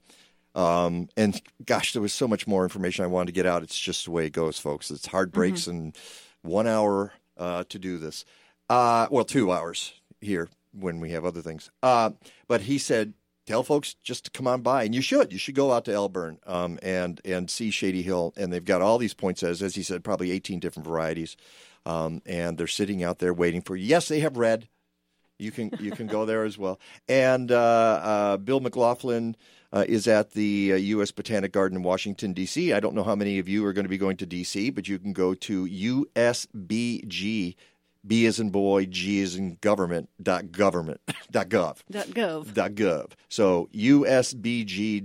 um, 0.56 1.08
and 1.16 1.40
gosh, 1.64 1.92
there 1.92 2.02
was 2.02 2.14
so 2.14 2.26
much 2.26 2.46
more 2.46 2.62
information 2.64 3.04
I 3.04 3.08
wanted 3.08 3.26
to 3.26 3.32
get 3.32 3.46
out. 3.46 3.62
It's 3.62 3.78
just 3.78 4.06
the 4.06 4.10
way 4.10 4.26
it 4.26 4.32
goes, 4.32 4.58
folks. 4.58 4.90
It's 4.90 5.06
hard 5.06 5.30
breaks 5.30 5.66
and 5.66 5.94
one 6.42 6.66
hour 6.66 7.12
uh, 7.36 7.64
to 7.68 7.78
do 7.78 7.98
this. 7.98 8.24
Uh, 8.68 9.06
well, 9.10 9.24
two 9.24 9.52
hours 9.52 9.92
here 10.20 10.48
when 10.72 10.98
we 10.98 11.10
have 11.10 11.26
other 11.26 11.42
things. 11.42 11.70
Uh, 11.82 12.10
but 12.48 12.62
he 12.62 12.78
said, 12.78 13.12
tell 13.46 13.62
folks 13.62 13.94
just 14.02 14.24
to 14.24 14.30
come 14.30 14.46
on 14.46 14.62
by, 14.62 14.84
and 14.84 14.94
you 14.94 15.02
should. 15.02 15.30
You 15.30 15.38
should 15.38 15.54
go 15.54 15.72
out 15.72 15.84
to 15.84 15.92
Elburn 15.92 16.38
um, 16.46 16.78
and 16.82 17.20
and 17.24 17.50
see 17.50 17.70
Shady 17.70 18.02
Hill, 18.02 18.32
and 18.36 18.50
they've 18.50 18.64
got 18.64 18.80
all 18.80 18.96
these 18.96 19.14
poinsettias, 19.14 19.62
as 19.62 19.74
he 19.74 19.82
said, 19.82 20.04
probably 20.04 20.30
18 20.30 20.58
different 20.58 20.86
varieties, 20.86 21.36
um, 21.84 22.22
and 22.24 22.56
they're 22.56 22.66
sitting 22.66 23.02
out 23.04 23.18
there 23.18 23.34
waiting 23.34 23.60
for 23.60 23.76
you. 23.76 23.84
Yes, 23.84 24.08
they 24.08 24.20
have 24.20 24.38
red. 24.38 24.68
You 25.38 25.50
can 25.50 25.70
you 25.80 25.90
can 25.90 26.06
go 26.06 26.24
there 26.24 26.44
as 26.44 26.56
well. 26.56 26.80
And 27.08 27.52
uh, 27.52 28.00
uh, 28.02 28.36
Bill 28.38 28.60
McLaughlin 28.60 29.36
uh, 29.72 29.84
is 29.88 30.06
at 30.06 30.32
the 30.32 30.72
uh, 30.72 30.76
U.S. 30.76 31.10
Botanic 31.10 31.52
Garden 31.52 31.78
in 31.78 31.82
Washington 31.82 32.32
D.C. 32.32 32.72
I 32.72 32.80
don't 32.80 32.94
know 32.94 33.04
how 33.04 33.14
many 33.14 33.38
of 33.38 33.48
you 33.48 33.64
are 33.66 33.72
going 33.72 33.84
to 33.84 33.90
be 33.90 33.98
going 33.98 34.16
to 34.18 34.26
D.C., 34.26 34.70
but 34.70 34.88
you 34.88 34.98
can 34.98 35.12
go 35.12 35.34
to 35.34 35.66
USBG. 35.66 37.56
B 38.06 38.24
as 38.26 38.38
in 38.38 38.50
boy, 38.50 38.86
G 38.86 39.20
as 39.20 39.34
in 39.34 39.58
government, 39.60 40.08
dot 40.22 40.52
government, 40.52 41.00
dot 41.32 41.48
gov. 41.48 41.78
Dot 41.90 42.06
gov. 42.06 42.54
Dot 42.54 42.72
gov. 42.72 43.10
So 43.28 43.68
usbg.gov 43.74 45.04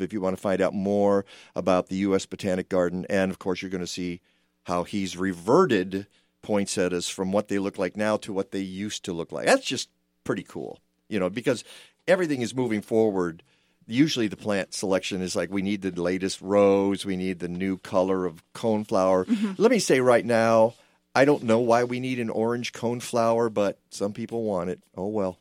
if 0.00 0.12
you 0.12 0.22
want 0.22 0.34
to 0.34 0.40
find 0.40 0.62
out 0.62 0.72
more 0.72 1.26
about 1.54 1.88
the 1.88 1.96
U.S. 1.96 2.24
Botanic 2.24 2.70
Garden. 2.70 3.04
And 3.10 3.30
of 3.30 3.38
course, 3.38 3.60
you're 3.60 3.70
going 3.70 3.82
to 3.82 3.86
see 3.86 4.22
how 4.64 4.84
he's 4.84 5.16
reverted 5.18 6.06
poinsettias 6.42 7.08
from 7.08 7.32
what 7.32 7.48
they 7.48 7.58
look 7.58 7.78
like 7.78 7.96
now 7.96 8.16
to 8.18 8.32
what 8.32 8.52
they 8.52 8.60
used 8.60 9.04
to 9.04 9.12
look 9.12 9.32
like. 9.32 9.46
That's 9.46 9.66
just 9.66 9.88
pretty 10.24 10.42
cool, 10.42 10.78
you 11.08 11.18
know, 11.18 11.30
because 11.30 11.64
everything 12.06 12.42
is 12.42 12.54
moving 12.54 12.82
forward. 12.82 13.42
Usually, 13.86 14.28
the 14.28 14.36
plant 14.36 14.72
selection 14.74 15.20
is 15.22 15.36
like 15.36 15.50
we 15.50 15.62
need 15.62 15.82
the 15.82 15.90
latest 15.90 16.40
rose, 16.40 17.04
we 17.04 17.16
need 17.16 17.38
the 17.40 17.48
new 17.48 17.76
color 17.78 18.24
of 18.26 18.42
coneflower. 18.54 19.26
Let 19.58 19.70
me 19.70 19.78
say 19.78 20.00
right 20.00 20.24
now, 20.24 20.74
I 21.14 21.24
don't 21.24 21.42
know 21.44 21.60
why 21.60 21.84
we 21.84 22.00
need 22.00 22.18
an 22.18 22.30
orange 22.30 22.72
coneflower, 22.72 23.52
but 23.52 23.78
some 23.90 24.12
people 24.12 24.42
want 24.44 24.70
it. 24.70 24.80
Oh 24.96 25.06
well. 25.08 25.38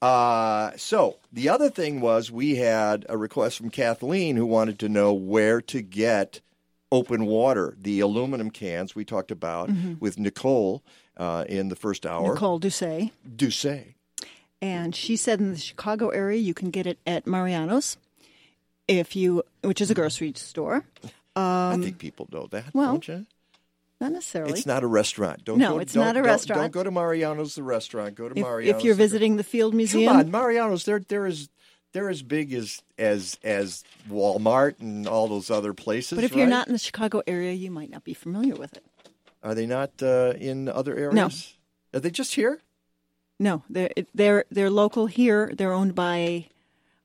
Uh, 0.00 0.72
so 0.76 1.18
the 1.32 1.48
other 1.48 1.70
thing 1.70 2.00
was 2.00 2.30
we 2.30 2.56
had 2.56 3.06
a 3.08 3.16
request 3.16 3.56
from 3.58 3.70
Kathleen 3.70 4.36
who 4.36 4.46
wanted 4.46 4.78
to 4.80 4.88
know 4.88 5.12
where 5.12 5.60
to 5.62 5.80
get 5.80 6.40
open 6.90 7.24
water, 7.26 7.76
the 7.80 8.00
aluminum 8.00 8.50
cans 8.50 8.94
we 8.94 9.04
talked 9.04 9.30
about 9.30 9.70
Mhm. 9.70 10.00
with 10.00 10.18
Nicole 10.18 10.82
uh, 11.16 11.44
in 11.48 11.68
the 11.68 11.76
first 11.76 12.04
hour. 12.04 12.34
Nicole 12.34 12.58
Doucet. 12.58 13.10
Doucet. 13.36 13.94
And 14.62 14.94
she 14.94 15.16
said 15.16 15.40
in 15.40 15.50
the 15.50 15.58
Chicago 15.58 16.08
area 16.10 16.38
you 16.38 16.54
can 16.54 16.70
get 16.70 16.86
it 16.86 16.98
at 17.06 17.26
Mariano's, 17.26 17.96
if 18.88 19.16
you, 19.16 19.42
which 19.62 19.80
is 19.80 19.90
a 19.90 19.94
grocery 19.94 20.32
store. 20.36 20.84
I 21.34 21.72
Um, 21.74 21.82
think 21.82 21.98
people 21.98 22.28
know 22.30 22.46
that, 22.52 22.72
well, 22.72 22.92
don't 22.92 23.08
you? 23.08 23.26
not 24.00 24.12
necessarily. 24.12 24.52
It's 24.52 24.64
not 24.66 24.82
a 24.84 24.86
restaurant. 24.86 25.44
Don't 25.44 25.58
No, 25.58 25.72
go, 25.74 25.78
it's 25.80 25.94
don't- 25.94 26.04
not 26.04 26.10
a 26.16 26.20
don't- 26.20 26.24
restaurant. 26.26 26.60
Don't 26.62 26.72
go 26.72 26.82
to 26.84 26.90
Mariano's, 26.92 27.54
the 27.56 27.62
restaurant. 27.64 28.14
Go 28.14 28.28
to 28.28 28.38
if, 28.38 28.42
Mariano's. 28.44 28.78
if 28.78 28.84
you're 28.84 28.94
visiting 28.94 29.36
the 29.36 29.44
Field 29.44 29.74
Museum. 29.74 30.12
Come 30.12 30.20
on, 30.20 30.30
Mariano's. 30.30 30.84
They're 30.84 31.00
they're 31.00 31.26
as 31.26 31.48
they're 31.92 32.08
as 32.10 32.22
big 32.22 32.52
as 32.54 32.82
as 32.98 33.38
as 33.42 33.82
Walmart 34.10 34.78
and 34.80 35.06
all 35.08 35.26
those 35.28 35.50
other 35.50 35.72
places. 35.74 36.16
But 36.16 36.24
if 36.24 36.34
you're 36.36 36.46
not 36.46 36.66
in 36.68 36.72
the 36.72 36.78
Chicago 36.78 37.22
area, 37.26 37.52
you 37.52 37.70
might 37.70 37.90
not 37.90 38.04
be 38.04 38.14
familiar 38.14 38.54
with 38.54 38.76
it. 38.76 38.84
are 39.42 39.54
they 39.56 39.66
not 39.66 39.90
uh, 40.02 40.34
in 40.38 40.68
other 40.68 40.94
areas? 40.96 41.14
No. 41.14 41.28
Are 41.98 42.00
they 42.00 42.10
just 42.10 42.34
here? 42.36 42.60
No, 43.42 43.62
they're 43.68 43.90
they're 44.14 44.44
they're 44.50 44.70
local 44.70 45.06
here. 45.06 45.50
They're 45.58 45.72
owned 45.72 45.94
by 45.96 46.46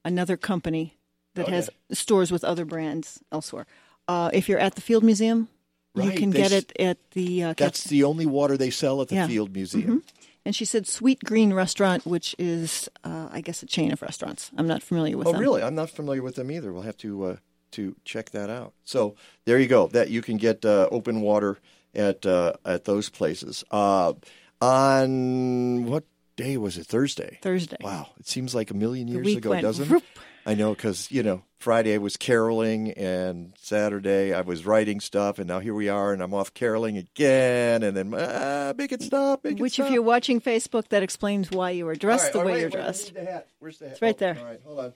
another 0.05 0.38
company 0.38 0.93
that 1.33 1.47
has 1.49 1.69
stores 1.91 2.31
with 2.31 2.43
other 2.43 2.63
brands 2.65 3.19
elsewhere. 3.31 3.65
Uh, 4.07 4.29
if 4.33 4.47
you're 4.47 4.59
at 4.59 4.75
the 4.75 4.81
Field 4.81 5.03
Museum, 5.03 5.47
you 5.95 6.11
can 6.11 6.29
they 6.29 6.41
get 6.43 6.51
it 6.51 6.71
at 6.79 6.97
the. 7.11 7.43
Uh, 7.43 7.53
That's 7.57 7.85
the 7.85 8.03
only 8.03 8.25
water 8.27 8.55
they 8.55 8.69
sell 8.69 9.01
at 9.01 9.07
the 9.07 9.15
Yeah. 9.15 9.27
Field 9.27 9.51
Museum. 9.53 10.01
Mhm. 10.01 10.03
And 10.45 10.55
she 10.55 10.63
said 10.63 10.88
Sweet 10.88 11.19
Green 11.23 11.51
Restaurant, 11.53 12.05
which 12.05 12.35
is, 12.39 12.88
uh, 13.03 13.27
I 13.31 13.41
guess, 13.41 13.63
a 13.63 13.65
chain 13.65 13.91
of 13.91 14.01
restaurants. 14.01 14.49
I'm 14.57 14.67
not 14.67 14.81
familiar 14.83 15.17
with 15.17 15.27
Oh, 15.27 15.31
them. 15.33 15.41
really? 15.41 15.61
I'm 15.63 15.75
not 15.75 15.89
familiar 15.89 16.21
with 16.21 16.35
them 16.35 16.49
either. 16.51 16.71
We'll 16.71 16.83
have 16.83 16.97
to 16.97 17.23
uh, 17.25 17.35
to 17.71 17.95
check 18.05 18.29
that 18.31 18.49
out. 18.49 18.73
So 18.85 19.15
there 19.45 19.59
you 19.59 19.67
go. 19.67 19.88
That 19.88 20.09
you 20.09 20.21
can 20.21 20.38
get 20.38 20.63
uh, 20.63 20.88
open 20.91 21.21
water 21.21 21.57
at 21.95 22.25
uh, 22.25 22.53
at 22.63 22.85
those 22.85 23.09
places. 23.09 23.63
Uh, 23.71 24.13
on 24.61 25.85
what 25.85 26.03
day 26.38 26.55
was 26.55 26.77
it? 26.77 26.88
Thursday. 26.88 27.39
Thursday. 27.41 27.75
Wow, 27.81 28.07
it 28.19 28.27
seems 28.27 28.55
like 28.55 28.71
a 28.71 28.73
million 28.73 29.09
years 29.09 29.35
ago, 29.35 29.59
doesn't 29.59 29.91
it? 29.91 30.03
I 30.45 30.53
know 30.53 30.73
because 30.73 31.11
you 31.11 31.23
know 31.23 31.41
Friday 31.59 31.93
I 31.93 31.97
was 31.97 32.15
caroling 32.15 32.91
and 32.91 33.51
Saturday 33.59 34.33
I 34.33 34.39
was 34.41 34.65
writing 34.65 35.01
stuff, 35.01 35.39
and 35.39 35.47
now 35.49 35.59
here 35.59 35.73
we 35.73 35.89
are, 35.89 36.13
and 36.13 36.23
I'm 36.23 36.33
off 36.33 36.53
caroling 36.53 36.95
again, 36.95 37.83
and 37.83 37.97
then 37.97 38.13
ah, 38.17 38.71
make 38.77 38.93
it 38.93 39.01
stop, 39.01 39.43
make 39.43 39.57
it 39.57 39.61
Which, 39.61 39.73
stop. 39.73 39.88
if 39.88 39.91
you're 39.93 40.01
watching 40.03 40.39
Facebook, 40.39 40.88
that 40.88 41.03
explains 41.03 41.51
why 41.51 41.71
you 41.71 41.85
were 41.85 41.95
dressed 41.95 42.25
right, 42.25 42.33
the 42.33 42.39
way 42.39 42.51
right, 42.53 42.61
you're 42.61 42.69
dressed. 42.69 43.13
need 43.13 43.25
the 43.25 43.29
hat. 43.29 43.47
Where's 43.59 43.79
the 43.79 43.85
hat? 43.85 43.91
It's 43.93 44.01
right 44.01 44.15
Oh, 44.15 44.19
there. 44.19 44.38
All 44.39 44.45
right, 44.45 44.61
hold 44.63 44.79
on. 44.79 44.93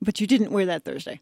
But 0.00 0.20
you 0.20 0.28
didn't 0.28 0.52
wear 0.52 0.66
that 0.66 0.84
Thursday. 0.84 1.20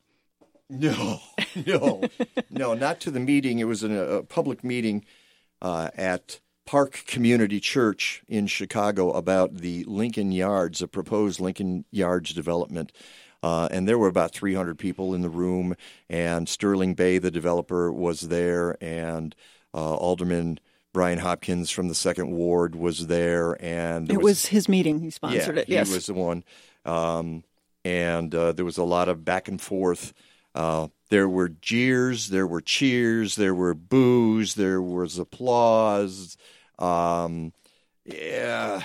No, 0.68 1.20
no, 1.66 2.02
no, 2.50 2.74
not 2.74 3.00
to 3.00 3.10
the 3.10 3.20
meeting. 3.20 3.58
It 3.58 3.64
was 3.64 3.82
in 3.82 3.96
a, 3.96 4.02
a 4.02 4.22
public 4.22 4.62
meeting 4.62 5.04
uh, 5.62 5.88
at 5.96 6.40
Park 6.64 7.04
Community 7.06 7.60
Church 7.60 8.22
in 8.28 8.46
Chicago 8.46 9.10
about 9.12 9.56
the 9.56 9.84
Lincoln 9.84 10.32
Yards, 10.32 10.82
a 10.82 10.88
proposed 10.88 11.40
Lincoln 11.40 11.84
Yards 11.90 12.32
development. 12.32 12.92
Uh, 13.42 13.68
and 13.70 13.88
there 13.88 13.98
were 13.98 14.08
about 14.08 14.32
300 14.32 14.78
people 14.78 15.14
in 15.14 15.22
the 15.22 15.28
room, 15.28 15.74
and 16.08 16.48
Sterling 16.48 16.94
Bay, 16.94 17.18
the 17.18 17.30
developer, 17.30 17.92
was 17.92 18.28
there, 18.28 18.76
and 18.80 19.34
uh, 19.74 19.94
Alderman 19.94 20.60
Brian 20.92 21.18
Hopkins 21.18 21.70
from 21.70 21.88
the 21.88 21.94
Second 21.94 22.30
Ward 22.30 22.76
was 22.76 23.06
there, 23.06 23.56
and 23.64 24.06
there 24.06 24.18
It 24.18 24.22
was 24.22 24.46
his 24.46 24.68
meeting. 24.68 25.00
He 25.00 25.10
sponsored 25.10 25.56
yeah, 25.56 25.62
it. 25.62 25.68
Yes. 25.68 25.88
he 25.88 25.94
was 25.94 26.06
the 26.06 26.14
one. 26.14 26.44
Um, 26.84 27.44
and 27.84 28.32
uh, 28.34 28.52
there 28.52 28.64
was 28.64 28.78
a 28.78 28.84
lot 28.84 29.08
of 29.08 29.24
back 29.24 29.48
and 29.48 29.60
forth. 29.60 30.12
Uh, 30.54 30.88
there 31.10 31.28
were 31.28 31.48
jeers, 31.48 32.28
there 32.28 32.46
were 32.46 32.60
cheers, 32.60 33.36
there 33.36 33.54
were 33.54 33.74
boos, 33.74 34.54
there 34.54 34.82
was 34.82 35.18
applause. 35.18 36.36
Um, 36.78 37.52
yeah, 38.04 38.82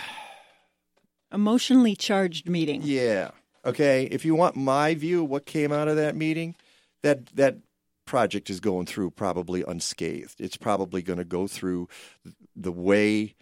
Emotionally 1.31 1.95
charged 1.95 2.47
meeting. 2.47 2.81
yeah. 2.83 3.31
Okay, 3.65 4.05
if 4.05 4.23
you 4.23 4.33
want 4.33 4.55
my 4.55 4.95
view 4.95 5.25
of 5.25 5.29
what 5.29 5.45
came 5.45 5.73
out 5.73 5.89
of 5.89 5.97
that 5.97 6.15
meeting, 6.15 6.55
that 7.03 7.25
that 7.35 7.57
project 8.05 8.49
is 8.49 8.61
going 8.61 8.85
through 8.85 9.11
probably 9.11 9.61
unscathed. 9.67 10.39
It's 10.39 10.55
probably 10.55 11.01
going 11.01 11.19
to 11.19 11.25
go 11.25 11.47
through 11.47 11.89
the 12.55 12.71
way 12.71 13.35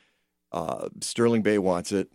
uh, 0.52 0.90
Sterling 1.02 1.44
Bay 1.44 1.60
wants 1.60 1.92
it. 1.92 2.10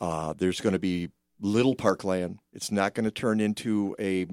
Uh, 0.00 0.32
there's 0.32 0.62
going 0.62 0.72
to 0.72 0.78
be 0.78 1.10
little 1.38 1.74
parkland. 1.74 2.38
It's 2.54 2.70
not 2.70 2.94
going 2.94 3.04
to 3.04 3.10
turn 3.10 3.40
into 3.40 3.94
a 3.98 4.26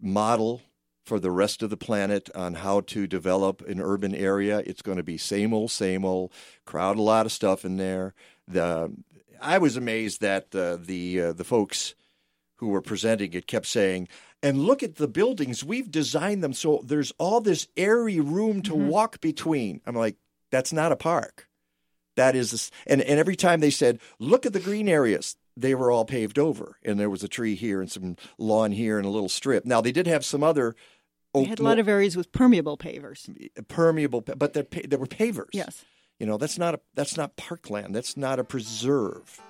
model 0.00 0.62
for 1.08 1.18
the 1.18 1.30
rest 1.30 1.62
of 1.62 1.70
the 1.70 1.76
planet 1.76 2.28
on 2.34 2.54
how 2.54 2.82
to 2.82 3.06
develop 3.06 3.62
an 3.66 3.80
urban 3.80 4.14
area. 4.14 4.62
It's 4.66 4.82
going 4.82 4.98
to 4.98 5.02
be 5.02 5.16
same 5.16 5.54
old, 5.54 5.70
same 5.70 6.04
old. 6.04 6.30
Crowd 6.66 6.98
a 6.98 7.02
lot 7.02 7.24
of 7.24 7.32
stuff 7.32 7.64
in 7.64 7.78
there. 7.78 8.14
The 8.46 8.92
I 9.40 9.58
was 9.58 9.76
amazed 9.76 10.20
that 10.20 10.54
uh, 10.54 10.76
the 10.76 11.20
uh, 11.20 11.32
the 11.32 11.44
folks 11.44 11.94
who 12.56 12.68
were 12.68 12.82
presenting 12.82 13.32
it 13.32 13.46
kept 13.46 13.66
saying, 13.66 14.08
"And 14.42 14.60
look 14.60 14.82
at 14.82 14.96
the 14.96 15.08
buildings. 15.08 15.64
We've 15.64 15.90
designed 15.90 16.44
them 16.44 16.52
so 16.52 16.82
there's 16.84 17.12
all 17.18 17.40
this 17.40 17.68
airy 17.76 18.20
room 18.20 18.60
to 18.62 18.74
walk 18.74 19.22
between." 19.22 19.80
I'm 19.86 19.96
like, 19.96 20.16
"That's 20.50 20.74
not 20.74 20.92
a 20.92 20.96
park. 20.96 21.48
That 22.16 22.36
is." 22.36 22.50
This, 22.50 22.70
and 22.86 23.00
and 23.00 23.18
every 23.18 23.36
time 23.36 23.60
they 23.60 23.70
said, 23.70 23.98
"Look 24.18 24.44
at 24.44 24.52
the 24.52 24.60
green 24.60 24.90
areas." 24.90 25.36
They 25.60 25.74
were 25.74 25.90
all 25.90 26.04
paved 26.04 26.38
over, 26.38 26.76
and 26.84 26.98
there 27.00 27.10
was 27.10 27.22
a 27.24 27.28
tree 27.28 27.54
here 27.54 27.80
and 27.80 27.90
some 27.90 28.16
lawn 28.38 28.72
here 28.72 28.96
and 28.98 29.06
a 29.06 29.10
little 29.10 29.28
strip. 29.28 29.64
Now 29.64 29.80
they 29.80 29.92
did 29.92 30.06
have 30.06 30.24
some 30.24 30.42
other 30.42 30.76
They 31.34 31.44
had 31.44 31.58
a 31.58 31.62
lot 31.62 31.78
of 31.78 31.88
areas 31.88 32.16
with 32.16 32.30
permeable 32.32 32.76
pavers. 32.78 33.28
permeable, 33.68 34.20
but 34.20 34.52
they're 34.54 34.66
they 34.86 34.96
were 34.96 35.06
pavers. 35.06 35.48
Yes. 35.52 35.84
You 36.18 36.26
know, 36.26 36.36
that's 36.38 36.58
not 36.58 36.74
a 36.74 36.80
that's 36.94 37.16
not 37.16 37.36
parkland. 37.36 37.94
That's 37.94 38.16
not 38.16 38.38
a 38.38 38.44
preserve. 38.44 39.40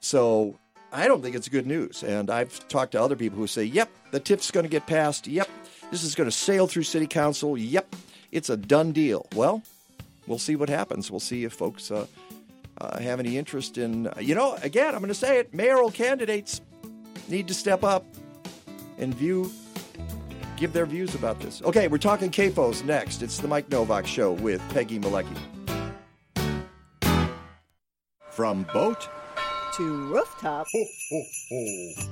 So 0.00 0.58
I 0.92 1.06
don't 1.08 1.22
think 1.22 1.34
it's 1.36 1.48
good 1.48 1.66
news. 1.66 2.02
And 2.02 2.30
I've 2.30 2.66
talked 2.68 2.92
to 2.92 3.00
other 3.02 3.16
people 3.16 3.38
who 3.38 3.46
say, 3.46 3.64
"Yep, 3.64 3.90
the 4.10 4.20
TIF's 4.20 4.50
going 4.50 4.64
to 4.64 4.70
get 4.70 4.86
passed. 4.86 5.26
Yep, 5.26 5.48
This 5.90 6.02
is 6.04 6.14
going 6.14 6.28
to 6.28 6.36
sail 6.36 6.66
through 6.66 6.82
City 6.84 7.06
Council. 7.06 7.56
Yep, 7.56 7.96
it's 8.30 8.50
a 8.50 8.56
done 8.56 8.92
deal. 8.92 9.26
Well, 9.34 9.62
we'll 10.26 10.38
see 10.38 10.54
what 10.56 10.68
happens. 10.68 11.10
We'll 11.10 11.20
see 11.20 11.44
if 11.44 11.52
folks 11.54 11.90
uh, 11.90 12.06
uh, 12.80 13.00
have 13.00 13.20
any 13.20 13.36
interest 13.36 13.78
in. 13.78 14.10
you 14.20 14.34
know, 14.34 14.56
again, 14.62 14.94
I'm 14.94 15.00
going 15.00 15.08
to 15.08 15.14
say 15.14 15.38
it 15.38 15.54
mayoral 15.54 15.90
candidates 15.90 16.60
need 17.28 17.48
to 17.48 17.54
step 17.54 17.84
up 17.84 18.04
and 18.98 19.14
view. 19.14 19.50
Give 20.56 20.72
their 20.72 20.86
views 20.86 21.14
about 21.14 21.40
this. 21.40 21.60
Okay, 21.62 21.88
we're 21.88 21.98
talking 21.98 22.30
CAFOs 22.30 22.84
next. 22.84 23.22
It's 23.22 23.38
the 23.38 23.48
Mike 23.48 23.68
Novak 23.68 24.06
Show 24.06 24.32
with 24.32 24.62
Peggy 24.70 24.98
Malecki. 25.00 25.36
From 28.30 28.62
boat 28.72 29.08
to 29.72 30.12
rooftop. 30.12 30.66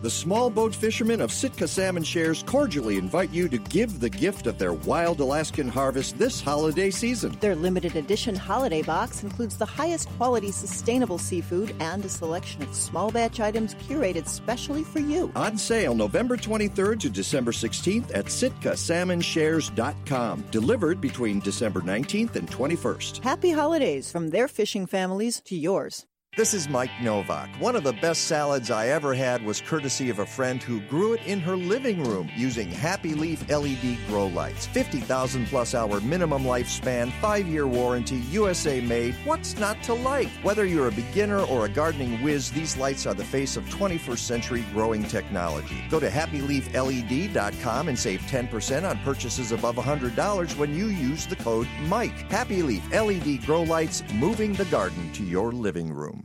The 0.02 0.10
small 0.10 0.50
boat 0.50 0.74
fishermen 0.74 1.20
of 1.20 1.30
Sitka 1.30 1.68
Salmon 1.68 2.02
Shares 2.02 2.42
cordially 2.42 2.96
invite 2.96 3.30
you 3.30 3.48
to 3.48 3.58
give 3.58 4.00
the 4.00 4.10
gift 4.10 4.46
of 4.46 4.58
their 4.58 4.72
wild 4.72 5.20
Alaskan 5.20 5.68
harvest 5.68 6.18
this 6.18 6.40
holiday 6.40 6.90
season. 6.90 7.36
Their 7.40 7.54
limited 7.54 7.96
edition 7.96 8.34
holiday 8.34 8.82
box 8.82 9.22
includes 9.22 9.56
the 9.56 9.66
highest 9.66 10.08
quality 10.16 10.50
sustainable 10.50 11.18
seafood 11.18 11.74
and 11.80 12.04
a 12.04 12.08
selection 12.08 12.62
of 12.62 12.74
small 12.74 13.10
batch 13.10 13.40
items 13.40 13.74
curated 13.74 14.26
specially 14.26 14.84
for 14.84 15.00
you. 15.00 15.30
On 15.36 15.58
sale 15.58 15.94
November 15.94 16.36
23rd 16.36 17.00
to 17.00 17.10
December 17.10 17.52
16th 17.52 18.14
at 18.14 18.26
SitkaSalmonShares.com. 18.26 20.44
Delivered 20.50 21.00
between 21.00 21.40
December 21.40 21.80
19th 21.80 22.36
and 22.36 22.50
21st. 22.50 23.22
Happy 23.22 23.50
holidays 23.50 24.10
from 24.10 24.30
their 24.30 24.48
fishing 24.48 24.86
families 24.86 25.40
to 25.42 25.54
yours. 25.56 26.06
This 26.36 26.54
is 26.54 26.68
Mike 26.68 26.92
Nowak. 27.02 27.50
One 27.58 27.74
of 27.76 27.82
the 27.82 27.92
best 27.92 28.28
salads 28.28 28.70
I 28.70 28.86
ever 28.86 29.12
had 29.12 29.44
was 29.44 29.60
courtesy 29.60 30.10
of 30.10 30.20
a 30.20 30.24
friend 30.24 30.62
who 30.62 30.80
grew 30.80 31.12
it 31.12 31.20
in 31.26 31.40
her 31.40 31.56
living 31.56 32.04
room 32.04 32.30
using 32.36 32.70
Happy 32.70 33.14
Leaf 33.14 33.46
LED 33.50 33.98
grow 34.06 34.28
lights. 34.28 34.64
50,000 34.68 35.48
plus 35.48 35.74
hour 35.74 36.00
minimum 36.00 36.44
lifespan, 36.44 37.12
5 37.20 37.46
year 37.48 37.66
warranty, 37.66 38.18
USA 38.30 38.80
made. 38.80 39.16
What's 39.26 39.58
not 39.58 39.82
to 39.82 39.92
like? 39.92 40.28
Whether 40.44 40.64
you're 40.66 40.86
a 40.86 40.92
beginner 40.92 41.40
or 41.40 41.66
a 41.66 41.68
gardening 41.68 42.22
whiz, 42.22 42.52
these 42.52 42.76
lights 42.76 43.06
are 43.06 43.14
the 43.14 43.24
face 43.24 43.56
of 43.56 43.64
21st 43.64 44.18
century 44.18 44.64
growing 44.72 45.02
technology. 45.02 45.84
Go 45.90 45.98
to 45.98 46.08
happyleafled.com 46.08 47.88
and 47.88 47.98
save 47.98 48.20
10% 48.22 48.88
on 48.88 48.98
purchases 49.00 49.50
above 49.50 49.74
$100 49.74 50.56
when 50.56 50.74
you 50.76 50.86
use 50.86 51.26
the 51.26 51.36
code 51.36 51.68
MIKE. 51.82 52.30
Happy 52.30 52.62
Leaf 52.62 52.88
LED 52.92 53.44
grow 53.44 53.64
lights, 53.64 54.04
moving 54.14 54.52
the 54.54 54.64
garden 54.66 55.12
to 55.12 55.24
your 55.24 55.52
living 55.52 55.92
room. 55.92 56.24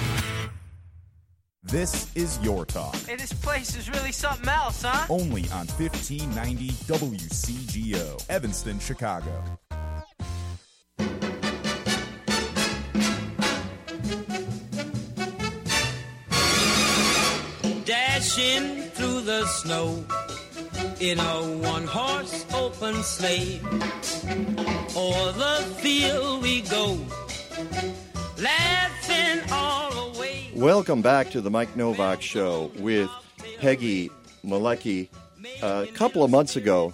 This 1.63 2.11
is 2.15 2.39
your 2.39 2.65
talk. 2.65 2.95
Hey, 2.95 3.17
this 3.17 3.31
place 3.33 3.75
is 3.77 3.87
really 3.87 4.11
something 4.11 4.49
else, 4.49 4.81
huh? 4.81 5.05
Only 5.09 5.43
on 5.51 5.67
1590 5.67 6.69
WCGO, 6.91 8.29
Evanston, 8.29 8.79
Chicago. 8.79 9.43
Dashing 17.85 18.81
through 18.95 19.21
the 19.21 19.45
snow 19.45 20.03
in 20.99 21.19
a 21.19 21.41
one 21.61 21.85
horse 21.85 22.43
open 22.55 22.95
sleigh. 23.03 23.61
O'er 24.95 25.31
the 25.33 25.75
field 25.77 26.41
we 26.41 26.61
go, 26.61 26.97
Welcome 30.55 31.03
back 31.03 31.29
to 31.31 31.41
the 31.41 31.51
Mike 31.51 31.75
Nowak 31.75 32.21
Show 32.23 32.71
with 32.79 33.09
Peggy 33.59 34.09
Malecki. 34.43 35.09
a 35.61 35.85
couple 35.93 36.23
of 36.23 36.31
months 36.31 36.55
ago, 36.55 36.93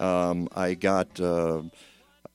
um, 0.00 0.48
I 0.54 0.74
got 0.74 1.20
uh, 1.20 1.62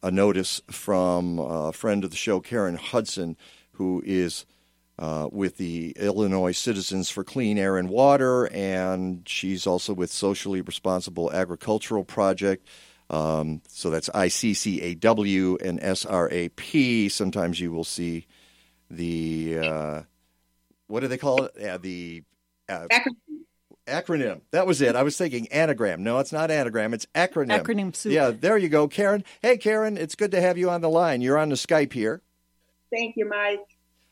a 0.01 0.11
notice 0.11 0.61
from 0.71 1.39
a 1.39 1.73
friend 1.73 2.05
of 2.05 2.11
the 2.11 2.15
show, 2.15 2.39
Karen 2.39 2.77
Hudson, 2.77 3.35
who 3.73 4.01
is 4.05 4.45
uh, 4.99 5.27
with 5.31 5.57
the 5.57 5.91
Illinois 5.97 6.53
Citizens 6.53 7.09
for 7.09 7.25
Clean 7.25 7.57
Air 7.57 7.77
and 7.77 7.89
Water, 7.89 8.45
and 8.53 9.27
she's 9.27 9.67
also 9.67 9.93
with 9.93 10.11
Socially 10.11 10.61
Responsible 10.61 11.29
Agricultural 11.33 12.05
Project. 12.05 12.65
Um, 13.09 13.61
so 13.67 13.89
that's 13.89 14.09
ICCAW 14.09 15.61
and 15.61 15.81
SRAP. 15.81 17.11
Sometimes 17.11 17.59
you 17.59 17.71
will 17.73 17.83
see 17.83 18.27
the 18.89 19.59
uh, 19.59 20.01
what 20.87 21.01
do 21.01 21.07
they 21.07 21.17
call 21.17 21.43
it? 21.43 21.53
Yeah, 21.59 21.77
the 21.77 22.23
uh, 22.69 22.87
acronym. 23.87 24.41
That 24.51 24.67
was 24.67 24.81
it. 24.81 24.95
I 24.95 25.03
was 25.03 25.17
thinking 25.17 25.47
anagram. 25.49 26.03
No, 26.03 26.19
it's 26.19 26.31
not 26.31 26.51
anagram. 26.51 26.93
It's 26.93 27.05
acronym. 27.15 27.61
Acronym 27.61 27.95
soup. 27.95 28.11
Yeah, 28.11 28.31
there 28.31 28.57
you 28.57 28.69
go, 28.69 28.87
Karen. 28.87 29.23
Hey, 29.41 29.57
Karen, 29.57 29.97
it's 29.97 30.15
good 30.15 30.31
to 30.31 30.41
have 30.41 30.57
you 30.57 30.69
on 30.69 30.81
the 30.81 30.89
line. 30.89 31.21
You're 31.21 31.37
on 31.37 31.49
the 31.49 31.55
Skype 31.55 31.93
here. 31.93 32.21
Thank 32.91 33.15
you, 33.17 33.27
Mike. 33.27 33.59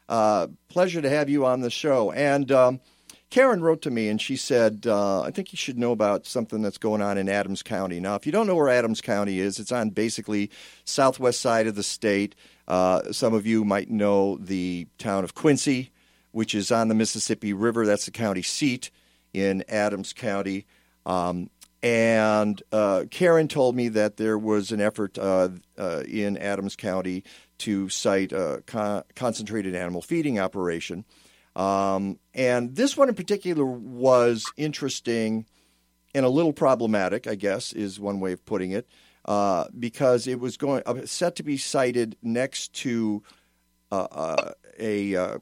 Uh, 0.09 0.47
pleasure 0.67 1.01
to 1.01 1.09
have 1.09 1.29
you 1.29 1.45
on 1.45 1.61
the 1.61 1.69
show. 1.69 2.11
And 2.11 2.51
um, 2.51 2.81
Karen 3.29 3.61
wrote 3.61 3.81
to 3.83 3.91
me 3.91 4.09
and 4.09 4.21
she 4.21 4.35
said, 4.35 4.85
uh, 4.85 5.21
I 5.21 5.31
think 5.31 5.53
you 5.53 5.57
should 5.57 5.79
know 5.79 5.91
about 5.91 6.27
something 6.27 6.61
that's 6.61 6.77
going 6.77 7.01
on 7.01 7.17
in 7.17 7.29
Adams 7.29 7.63
County. 7.63 7.99
Now, 7.99 8.15
if 8.15 8.25
you 8.25 8.31
don't 8.31 8.45
know 8.45 8.55
where 8.55 8.69
Adams 8.69 9.01
County 9.01 9.39
is, 9.39 9.59
it's 9.59 9.71
on 9.71 9.89
basically 9.89 10.51
southwest 10.85 11.39
side 11.39 11.65
of 11.65 11.75
the 11.75 11.83
state. 11.83 12.35
Uh, 12.67 13.11
some 13.11 13.33
of 13.33 13.45
you 13.45 13.65
might 13.65 13.89
know 13.89 14.37
the 14.37 14.87
town 14.97 15.23
of 15.23 15.35
Quincy, 15.35 15.91
which 16.31 16.55
is 16.55 16.71
on 16.71 16.87
the 16.87 16.95
Mississippi 16.95 17.53
River. 17.53 17.85
That's 17.85 18.05
the 18.05 18.11
county 18.11 18.41
seat 18.41 18.89
in 19.33 19.63
Adams 19.67 20.13
County. 20.13 20.65
Um, 21.05 21.49
and 21.81 22.63
uh, 22.71 23.03
Karen 23.11 23.49
told 23.49 23.75
me 23.75 23.89
that 23.89 24.15
there 24.15 24.37
was 24.37 24.71
an 24.71 24.79
effort 24.79 25.17
uh, 25.17 25.49
uh, 25.77 26.03
in 26.07 26.37
Adams 26.37 26.77
County 26.77 27.25
to 27.59 27.89
site 27.89 28.31
a 28.31 28.63
con- 28.65 29.03
concentrated 29.15 29.75
animal 29.75 30.01
feeding 30.01 30.39
operation. 30.39 31.03
Um, 31.57 32.19
and 32.33 32.75
this 32.75 32.95
one 32.95 33.09
in 33.09 33.15
particular 33.15 33.65
was 33.65 34.45
interesting 34.57 35.45
and 36.15 36.25
a 36.25 36.29
little 36.29 36.53
problematic, 36.53 37.27
I 37.27 37.35
guess, 37.35 37.73
is 37.73 37.99
one 37.99 38.19
way 38.19 38.31
of 38.31 38.45
putting 38.45 38.71
it, 38.71 38.87
uh, 39.25 39.65
because 39.77 40.27
it 40.27 40.39
was 40.39 40.57
going 40.57 40.83
uh, 40.85 41.05
set 41.05 41.35
to 41.37 41.43
be 41.43 41.57
sited 41.57 42.17
next 42.21 42.73
to 42.73 43.23
uh, 43.91 44.07
uh 44.11 44.51
a 44.79 45.15
uh, 45.15 45.37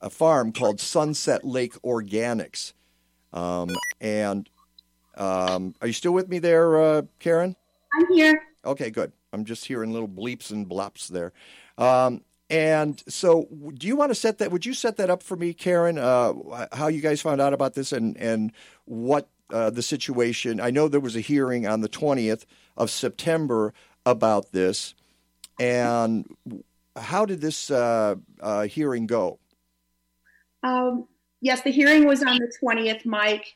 a 0.00 0.10
farm 0.10 0.52
called 0.52 0.80
Sunset 0.80 1.44
Lake 1.44 1.74
Organics. 1.82 2.72
Um, 3.32 3.70
and 4.00 4.48
um, 5.16 5.74
are 5.80 5.86
you 5.86 5.92
still 5.92 6.12
with 6.12 6.28
me 6.28 6.38
there, 6.38 6.80
uh, 6.80 7.02
Karen? 7.18 7.56
I'm 7.92 8.12
here. 8.12 8.42
Okay, 8.64 8.90
good. 8.90 9.12
I'm 9.32 9.44
just 9.44 9.64
hearing 9.64 9.92
little 9.92 10.08
bleeps 10.08 10.50
and 10.50 10.68
blops 10.68 11.08
there. 11.08 11.32
Um, 11.78 12.22
and 12.50 13.02
so, 13.08 13.48
do 13.74 13.86
you 13.86 13.96
want 13.96 14.10
to 14.10 14.14
set 14.14 14.38
that? 14.38 14.52
Would 14.52 14.66
you 14.66 14.74
set 14.74 14.96
that 14.98 15.10
up 15.10 15.22
for 15.22 15.36
me, 15.36 15.54
Karen? 15.54 15.98
Uh, 15.98 16.66
how 16.72 16.88
you 16.88 17.00
guys 17.00 17.20
found 17.20 17.40
out 17.40 17.52
about 17.52 17.74
this 17.74 17.92
and 17.92 18.16
and 18.18 18.52
what 18.84 19.28
uh, 19.50 19.70
the 19.70 19.82
situation? 19.82 20.60
I 20.60 20.70
know 20.70 20.86
there 20.86 21.00
was 21.00 21.16
a 21.16 21.20
hearing 21.20 21.66
on 21.66 21.80
the 21.80 21.88
20th 21.88 22.44
of 22.76 22.90
September 22.90 23.72
about 24.06 24.52
this, 24.52 24.94
and 25.58 26.26
how 26.96 27.24
did 27.26 27.40
this 27.40 27.70
uh, 27.70 28.16
uh 28.40 28.62
hearing 28.62 29.06
go? 29.06 29.38
Um, 30.62 31.06
yes, 31.40 31.62
the 31.62 31.70
hearing 31.70 32.06
was 32.06 32.22
on 32.22 32.38
the 32.38 32.50
20th, 32.62 33.04
Mike, 33.04 33.54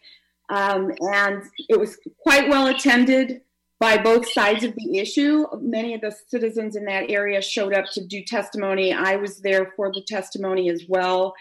um, 0.51 0.93
and 1.01 1.43
it 1.69 1.79
was 1.79 1.99
quite 2.19 2.49
well 2.49 2.67
attended. 2.67 3.43
by 3.81 3.97
both 3.97 4.29
sides 4.33 4.65
of 4.65 4.75
the 4.75 4.99
issue. 4.99 5.47
Many 5.61 5.95
of 5.95 6.01
the 6.01 6.11
citizens 6.27 6.75
in 6.75 6.85
that 6.87 7.11
area 7.11 7.41
showed 7.41 7.73
up 7.73 7.85
to 7.93 8.05
do 8.05 8.25
testimony. 8.25 8.93
I 8.93 9.15
was 9.15 9.39
there 9.41 9.73
for 9.77 9.93
the 9.93 10.03
testimony 10.03 10.69
as 10.69 10.83
well. 10.89 11.35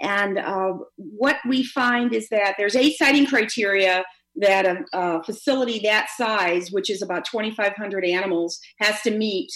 And 0.00 0.38
uh, 0.38 0.74
what 0.96 1.38
we 1.48 1.64
find 1.64 2.14
is 2.14 2.28
that 2.28 2.54
there's 2.56 2.76
eight 2.76 2.96
siting 2.96 3.26
criteria 3.26 4.04
that 4.36 4.66
a, 4.66 4.84
a 4.92 5.22
facility 5.24 5.80
that 5.80 6.08
size, 6.16 6.70
which 6.70 6.90
is 6.90 7.02
about 7.02 7.24
2,500 7.24 8.04
animals, 8.04 8.58
has 8.80 9.00
to 9.02 9.10
meet. 9.10 9.50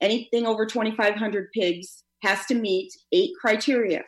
Anything 0.00 0.46
over 0.46 0.66
2,500 0.66 1.48
pigs 1.52 2.02
has 2.22 2.44
to 2.46 2.54
meet 2.54 2.90
eight 3.12 3.30
criteria. 3.40 4.02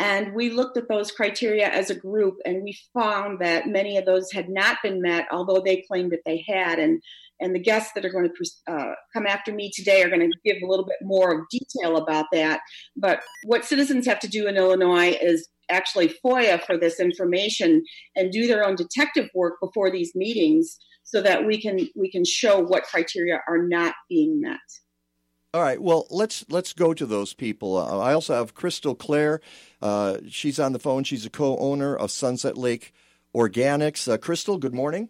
And 0.00 0.34
we 0.34 0.48
looked 0.48 0.78
at 0.78 0.88
those 0.88 1.12
criteria 1.12 1.68
as 1.68 1.90
a 1.90 1.94
group 1.94 2.38
and 2.46 2.62
we 2.62 2.76
found 2.94 3.38
that 3.40 3.66
many 3.66 3.98
of 3.98 4.06
those 4.06 4.32
had 4.32 4.48
not 4.48 4.78
been 4.82 5.02
met, 5.02 5.26
although 5.30 5.60
they 5.60 5.84
claimed 5.86 6.10
that 6.12 6.22
they 6.24 6.42
had. 6.48 6.78
And, 6.78 7.02
and 7.38 7.54
the 7.54 7.60
guests 7.60 7.92
that 7.94 8.06
are 8.06 8.10
going 8.10 8.30
to 8.30 8.72
uh, 8.72 8.94
come 9.12 9.26
after 9.26 9.52
me 9.52 9.70
today 9.74 10.02
are 10.02 10.08
going 10.08 10.20
to 10.22 10.38
give 10.42 10.62
a 10.62 10.66
little 10.66 10.86
bit 10.86 10.96
more 11.02 11.46
detail 11.50 11.98
about 11.98 12.24
that. 12.32 12.60
But 12.96 13.20
what 13.44 13.66
citizens 13.66 14.06
have 14.06 14.18
to 14.20 14.28
do 14.28 14.48
in 14.48 14.56
Illinois 14.56 15.18
is 15.20 15.46
actually 15.68 16.14
FOIA 16.24 16.64
for 16.64 16.78
this 16.78 16.98
information 16.98 17.84
and 18.16 18.32
do 18.32 18.46
their 18.46 18.66
own 18.66 18.76
detective 18.76 19.28
work 19.34 19.56
before 19.60 19.90
these 19.90 20.12
meetings 20.14 20.78
so 21.04 21.20
that 21.20 21.46
we 21.46 21.60
can 21.60 21.88
we 21.94 22.10
can 22.10 22.24
show 22.24 22.58
what 22.58 22.84
criteria 22.84 23.40
are 23.46 23.62
not 23.62 23.94
being 24.08 24.40
met. 24.40 24.58
All 25.52 25.62
right. 25.62 25.82
Well, 25.82 26.06
let's 26.10 26.44
let's 26.48 26.72
go 26.72 26.94
to 26.94 27.04
those 27.04 27.34
people. 27.34 27.76
Uh, 27.76 27.98
I 27.98 28.14
also 28.14 28.34
have 28.34 28.54
Crystal 28.54 28.94
Clair. 28.94 29.40
Uh, 29.82 30.18
she's 30.28 30.60
on 30.60 30.72
the 30.72 30.78
phone. 30.78 31.02
She's 31.02 31.26
a 31.26 31.30
co-owner 31.30 31.96
of 31.96 32.12
Sunset 32.12 32.56
Lake 32.56 32.94
Organics. 33.34 34.10
Uh, 34.10 34.16
Crystal, 34.16 34.58
good 34.58 34.74
morning. 34.74 35.08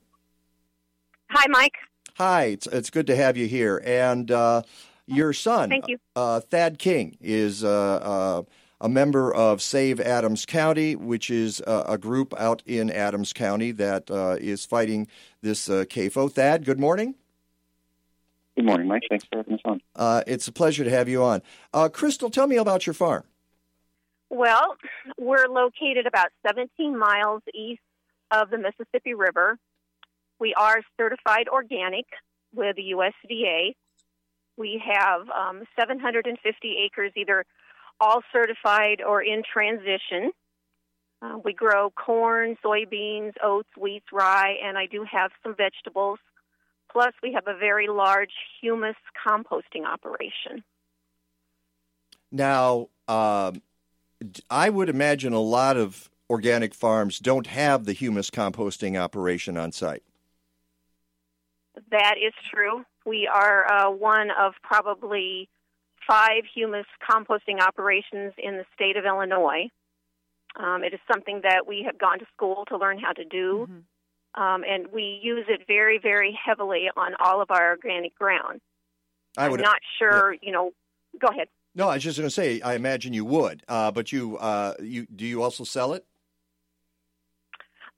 Hi, 1.31 1.45
Mike. 1.51 1.75
Hi. 2.15 2.45
It's 2.45 2.67
it's 2.69 2.89
good 2.89 3.07
to 3.09 3.17
have 3.17 3.37
you 3.37 3.47
here. 3.49 3.83
And 3.85 4.31
uh, 4.31 4.63
your 5.07 5.35
son, 5.35 5.69
Thank 5.69 5.89
you. 5.89 5.99
Uh, 6.17 6.41
Thad 6.41 6.79
King, 6.79 7.19
is 7.21 7.63
uh, 7.63 8.43
a 8.81 8.89
member 8.89 9.35
of 9.35 9.61
Save 9.61 10.01
Adams 10.01 10.47
County, 10.47 10.97
which 10.97 11.29
is 11.29 11.61
a 11.67 11.99
group 11.99 12.33
out 12.39 12.63
in 12.65 12.91
Adams 12.91 13.35
County 13.35 13.73
that 13.73 14.09
is 14.41 14.65
fighting 14.65 15.07
this 15.43 15.69
CAFO. 15.69 16.33
Thad, 16.33 16.65
good 16.65 16.81
morning. 16.81 17.17
Good 18.57 18.67
morning, 18.67 18.89
Mike. 18.89 19.03
Thanks 19.09 19.25
for 19.25 19.39
having 19.39 19.55
us 19.55 19.61
on. 19.65 19.81
Uh, 19.95 20.23
it's 20.27 20.49
a 20.49 20.53
pleasure 20.53 20.85
to 20.85 20.91
have 20.91 21.09
you 21.09 21.23
on. 21.23 21.43
Uh, 21.73 21.89
Crystal, 21.89 22.31
tell 22.31 22.47
me 22.47 22.57
about 22.57 22.87
your 22.87 22.95
farm. 22.95 23.25
Well, 24.29 24.77
we're 25.19 25.49
located 25.49 26.07
about 26.07 26.29
17 26.47 26.97
miles 26.97 27.43
east 27.55 27.81
of 28.31 28.51
the 28.51 28.59
Mississippi 28.59 29.15
River. 29.15 29.59
We 30.39 30.55
are 30.55 30.83
certified 30.97 31.49
organic 31.49 32.07
with 32.55 32.77
the 32.77 32.93
USDA. 32.95 33.75
We 34.57 34.83
have 34.85 35.29
um, 35.31 35.65
750 35.79 36.77
acres, 36.85 37.13
either 37.17 37.45
all 37.99 38.23
certified 38.33 39.03
or 39.07 39.23
in 39.23 39.43
transition. 39.43 40.33
Uh, 41.23 41.39
we 41.45 41.53
grow 41.53 41.91
corn, 41.91 42.57
soybeans, 42.65 43.33
oats, 43.43 43.69
wheat, 43.79 44.03
rye, 44.13 44.57
and 44.65 44.79
I 44.79 44.87
do 44.87 45.05
have 45.11 45.31
some 45.43 45.55
vegetables. 45.55 46.19
Plus, 46.93 47.13
we 47.23 47.33
have 47.33 47.47
a 47.47 47.57
very 47.57 47.89
large 47.89 48.33
humus 48.61 48.97
composting 49.27 49.87
operation. 49.87 50.65
Now, 52.33 52.89
um, 53.07 53.63
I 54.49 54.71
would 54.71 54.89
imagine 54.89 55.33
a 55.33 55.41
lot 55.41 55.77
of 55.77 56.11
organic 56.29 56.75
farms 56.75 57.19
don't 57.19 57.47
have 57.47 57.85
the 57.85 57.93
humus 57.93 58.31
composting 58.31 59.01
operation 59.01 59.57
on 59.57 59.73
site. 59.73 60.03
That 61.91 62.15
is 62.19 62.33
true. 62.53 62.85
We 63.07 63.29
are 63.33 63.71
uh, 63.71 63.91
one 63.91 64.31
of 64.31 64.55
probably 64.63 65.49
five 66.07 66.43
humus 66.53 66.87
composting 67.09 67.61
operations 67.61 68.33
in 68.39 68.57
the 68.57 68.65
state 68.75 68.97
of 68.97 69.05
Illinois. 69.05 69.71
Um, 70.57 70.83
it 70.83 70.93
is 70.93 71.01
something 71.11 71.41
that 71.45 71.67
we 71.67 71.85
have 71.87 71.99
gone 71.99 72.19
to 72.19 72.27
school 72.35 72.65
to 72.69 72.77
learn 72.77 72.99
how 72.99 73.13
to 73.13 73.25
do. 73.25 73.69
Mm-hmm 73.69 73.79
um, 74.35 74.65
and 74.69 74.87
we 74.93 75.21
use 75.23 75.47
it 75.49 75.63
very, 75.67 75.99
very 75.99 76.39
heavily 76.45 76.89
on 76.97 77.13
all 77.19 77.41
of 77.41 77.51
our 77.51 77.71
organic 77.71 78.17
ground. 78.17 78.61
I 79.37 79.49
would, 79.49 79.61
I'm 79.61 79.65
not 79.65 79.81
sure, 79.99 80.33
yeah. 80.35 80.39
you 80.43 80.53
know. 80.53 80.73
Go 81.21 81.29
ahead. 81.29 81.49
No, 81.75 81.89
I 81.89 81.95
was 81.95 82.05
just 82.05 82.19
going 82.19 82.29
to 82.29 82.35
say. 82.35 82.61
I 82.61 82.75
imagine 82.75 83.13
you 83.13 83.25
would, 83.25 83.63
uh, 83.69 83.91
but 83.91 84.13
you, 84.13 84.37
uh, 84.39 84.75
you 84.81 85.07
do 85.15 85.25
you 85.25 85.43
also 85.43 85.65
sell 85.65 85.93
it? 85.95 86.05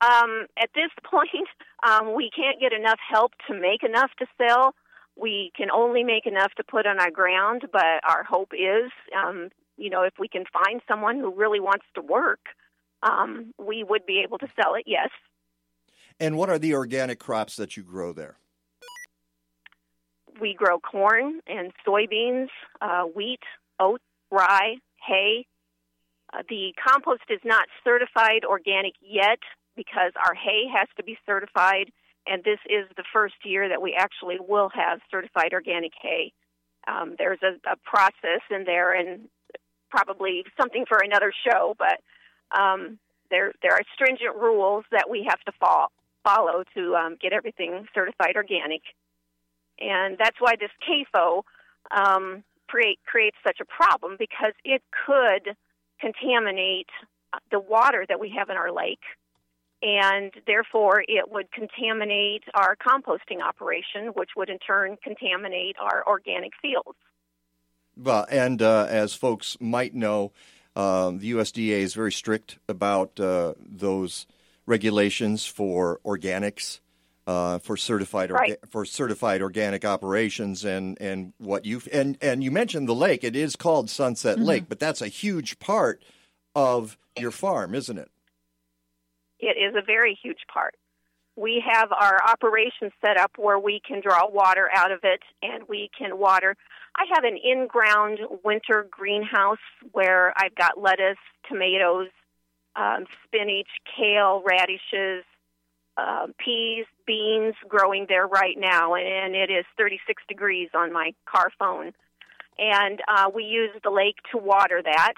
Um, 0.00 0.46
at 0.60 0.70
this 0.74 0.90
point, 1.04 1.48
um, 1.86 2.14
we 2.14 2.30
can't 2.34 2.60
get 2.60 2.72
enough 2.72 2.98
help 3.08 3.32
to 3.48 3.54
make 3.54 3.82
enough 3.82 4.10
to 4.18 4.26
sell. 4.38 4.74
We 5.16 5.52
can 5.56 5.70
only 5.70 6.04
make 6.04 6.26
enough 6.26 6.52
to 6.56 6.64
put 6.64 6.86
on 6.86 6.98
our 6.98 7.10
ground, 7.10 7.66
but 7.70 8.00
our 8.08 8.24
hope 8.24 8.52
is, 8.54 8.90
um, 9.16 9.50
you 9.76 9.90
know, 9.90 10.02
if 10.02 10.14
we 10.18 10.28
can 10.28 10.44
find 10.52 10.80
someone 10.88 11.18
who 11.18 11.34
really 11.34 11.60
wants 11.60 11.84
to 11.94 12.00
work, 12.00 12.40
um, 13.02 13.52
we 13.58 13.84
would 13.84 14.06
be 14.06 14.22
able 14.24 14.38
to 14.38 14.46
sell 14.56 14.74
it. 14.74 14.84
Yes. 14.86 15.10
And 16.20 16.36
what 16.36 16.50
are 16.50 16.58
the 16.58 16.74
organic 16.74 17.18
crops 17.18 17.56
that 17.56 17.76
you 17.76 17.82
grow 17.82 18.12
there? 18.12 18.36
We 20.40 20.54
grow 20.54 20.78
corn 20.80 21.40
and 21.46 21.72
soybeans, 21.86 22.48
uh, 22.80 23.02
wheat, 23.02 23.40
oats, 23.78 24.02
rye, 24.30 24.76
hay. 25.06 25.46
Uh, 26.32 26.42
the 26.48 26.74
compost 26.82 27.22
is 27.28 27.40
not 27.44 27.66
certified 27.84 28.44
organic 28.44 28.94
yet 29.00 29.38
because 29.76 30.12
our 30.26 30.34
hay 30.34 30.64
has 30.74 30.88
to 30.96 31.04
be 31.04 31.18
certified, 31.26 31.92
and 32.26 32.42
this 32.44 32.58
is 32.66 32.86
the 32.96 33.04
first 33.12 33.34
year 33.44 33.68
that 33.68 33.82
we 33.82 33.94
actually 33.94 34.38
will 34.40 34.70
have 34.74 35.00
certified 35.10 35.52
organic 35.52 35.92
hay. 36.00 36.32
Um, 36.88 37.14
there's 37.18 37.38
a, 37.42 37.54
a 37.70 37.76
process 37.84 38.40
in 38.50 38.64
there, 38.64 38.92
and 38.92 39.28
probably 39.90 40.44
something 40.58 40.84
for 40.88 40.98
another 40.98 41.32
show, 41.46 41.76
but 41.78 42.00
um, 42.58 42.98
there 43.30 43.52
there 43.62 43.72
are 43.72 43.82
stringent 43.94 44.34
rules 44.36 44.84
that 44.90 45.08
we 45.08 45.26
have 45.28 45.40
to 45.40 45.52
follow 45.60 45.88
follow 46.24 46.64
to 46.74 46.94
um, 46.96 47.16
get 47.20 47.32
everything 47.32 47.86
certified 47.94 48.36
organic. 48.36 48.82
And 49.78 50.16
that's 50.18 50.36
why 50.40 50.54
this 50.58 50.70
CAFO 50.86 51.42
um, 51.90 52.44
create, 52.68 52.98
creates 53.04 53.36
such 53.44 53.58
a 53.60 53.64
problem 53.64 54.16
because 54.18 54.52
it 54.64 54.82
could 55.06 55.56
contaminate 56.00 56.88
the 57.50 57.60
water 57.60 58.04
that 58.08 58.20
we 58.20 58.32
have 58.36 58.50
in 58.50 58.56
our 58.56 58.72
lake. 58.72 59.02
And 59.82 60.30
therefore, 60.46 61.02
it 61.08 61.30
would 61.30 61.50
contaminate 61.50 62.44
our 62.54 62.76
composting 62.76 63.42
operation, 63.42 64.08
which 64.14 64.30
would 64.36 64.48
in 64.48 64.58
turn 64.58 64.96
contaminate 65.02 65.76
our 65.80 66.06
organic 66.06 66.52
fields. 66.60 66.98
Well, 67.96 68.26
and 68.30 68.62
uh, 68.62 68.86
as 68.88 69.14
folks 69.14 69.56
might 69.60 69.94
know, 69.94 70.32
uh, 70.76 71.10
the 71.10 71.32
USDA 71.32 71.80
is 71.80 71.94
very 71.94 72.12
strict 72.12 72.58
about 72.68 73.18
uh, 73.18 73.54
those 73.58 74.26
regulations 74.66 75.46
for 75.46 76.00
organics, 76.04 76.80
uh, 77.26 77.58
for 77.58 77.76
certified 77.76 78.30
orga- 78.30 78.38
right. 78.38 78.58
for 78.70 78.84
certified 78.84 79.42
organic 79.42 79.84
operations, 79.84 80.64
and 80.64 81.00
and 81.00 81.32
what 81.38 81.64
you 81.64 81.80
and 81.92 82.18
and 82.20 82.42
you 82.42 82.50
mentioned 82.50 82.88
the 82.88 82.94
lake. 82.94 83.24
It 83.24 83.36
is 83.36 83.56
called 83.56 83.90
Sunset 83.90 84.36
mm-hmm. 84.36 84.46
Lake, 84.46 84.64
but 84.68 84.78
that's 84.78 85.02
a 85.02 85.08
huge 85.08 85.58
part 85.58 86.02
of 86.54 86.98
your 87.18 87.30
farm, 87.30 87.74
isn't 87.74 87.98
it? 87.98 88.10
It 89.38 89.56
is 89.58 89.74
a 89.76 89.84
very 89.84 90.18
huge 90.22 90.46
part. 90.52 90.74
We 91.34 91.62
have 91.66 91.90
our 91.92 92.22
operations 92.22 92.92
set 93.04 93.16
up 93.16 93.32
where 93.36 93.58
we 93.58 93.80
can 93.86 94.00
draw 94.00 94.28
water 94.28 94.68
out 94.72 94.92
of 94.92 95.00
it 95.02 95.20
and 95.42 95.64
we 95.68 95.90
can 95.98 96.18
water. 96.18 96.56
I 96.94 97.04
have 97.14 97.24
an 97.24 97.38
in 97.42 97.66
ground 97.66 98.18
winter 98.44 98.86
greenhouse 98.90 99.58
where 99.92 100.34
I've 100.36 100.54
got 100.54 100.80
lettuce, 100.80 101.16
tomatoes, 101.48 102.08
um, 102.76 103.06
spinach, 103.24 103.68
kale, 103.96 104.42
radishes, 104.44 105.24
uh, 105.96 106.26
peas, 106.38 106.86
beans 107.06 107.54
growing 107.68 108.06
there 108.08 108.26
right 108.26 108.56
now, 108.58 108.94
and 108.94 109.34
it 109.34 109.50
is 109.50 109.64
36 109.76 110.22
degrees 110.28 110.70
on 110.74 110.92
my 110.92 111.12
car 111.26 111.50
phone. 111.58 111.92
And 112.58 113.00
uh, 113.08 113.30
we 113.34 113.44
use 113.44 113.70
the 113.82 113.90
lake 113.90 114.16
to 114.30 114.38
water 114.38 114.82
that. 114.82 115.14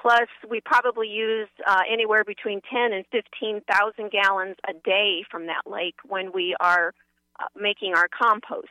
Plus, 0.00 0.28
we 0.48 0.60
probably 0.62 1.08
use 1.08 1.48
uh, 1.66 1.80
anywhere 1.90 2.24
between 2.24 2.62
10 2.72 2.92
and 2.92 3.04
15,000 3.12 4.10
gallons 4.10 4.56
a 4.68 4.72
day 4.72 5.24
from 5.30 5.46
that 5.46 5.70
lake 5.70 5.96
when 6.08 6.32
we 6.32 6.56
are 6.58 6.94
uh, 7.38 7.44
making 7.54 7.94
our 7.94 8.08
compost. 8.08 8.68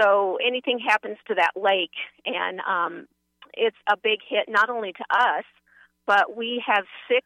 So 0.00 0.38
anything 0.44 0.78
happens 0.78 1.18
to 1.28 1.34
that 1.34 1.52
lake, 1.56 1.92
and 2.24 2.60
um, 2.60 3.06
it's 3.52 3.76
a 3.86 3.96
big 3.96 4.20
hit 4.26 4.46
not 4.48 4.70
only 4.70 4.92
to 4.92 5.04
us, 5.10 5.44
but 6.10 6.36
we 6.36 6.60
have 6.66 6.86
six 7.06 7.24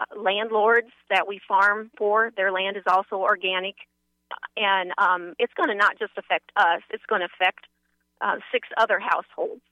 uh, 0.00 0.20
landlords 0.20 0.88
that 1.08 1.28
we 1.28 1.40
farm 1.46 1.88
for. 1.96 2.32
Their 2.36 2.50
land 2.50 2.76
is 2.76 2.82
also 2.84 3.14
organic, 3.14 3.76
and 4.56 4.90
um, 4.98 5.34
it's 5.38 5.52
going 5.54 5.68
to 5.68 5.76
not 5.76 6.00
just 6.00 6.14
affect 6.18 6.50
us; 6.56 6.80
it's 6.90 7.04
going 7.08 7.20
to 7.20 7.28
affect 7.32 7.66
uh, 8.20 8.38
six 8.50 8.66
other 8.76 8.98
households. 8.98 9.62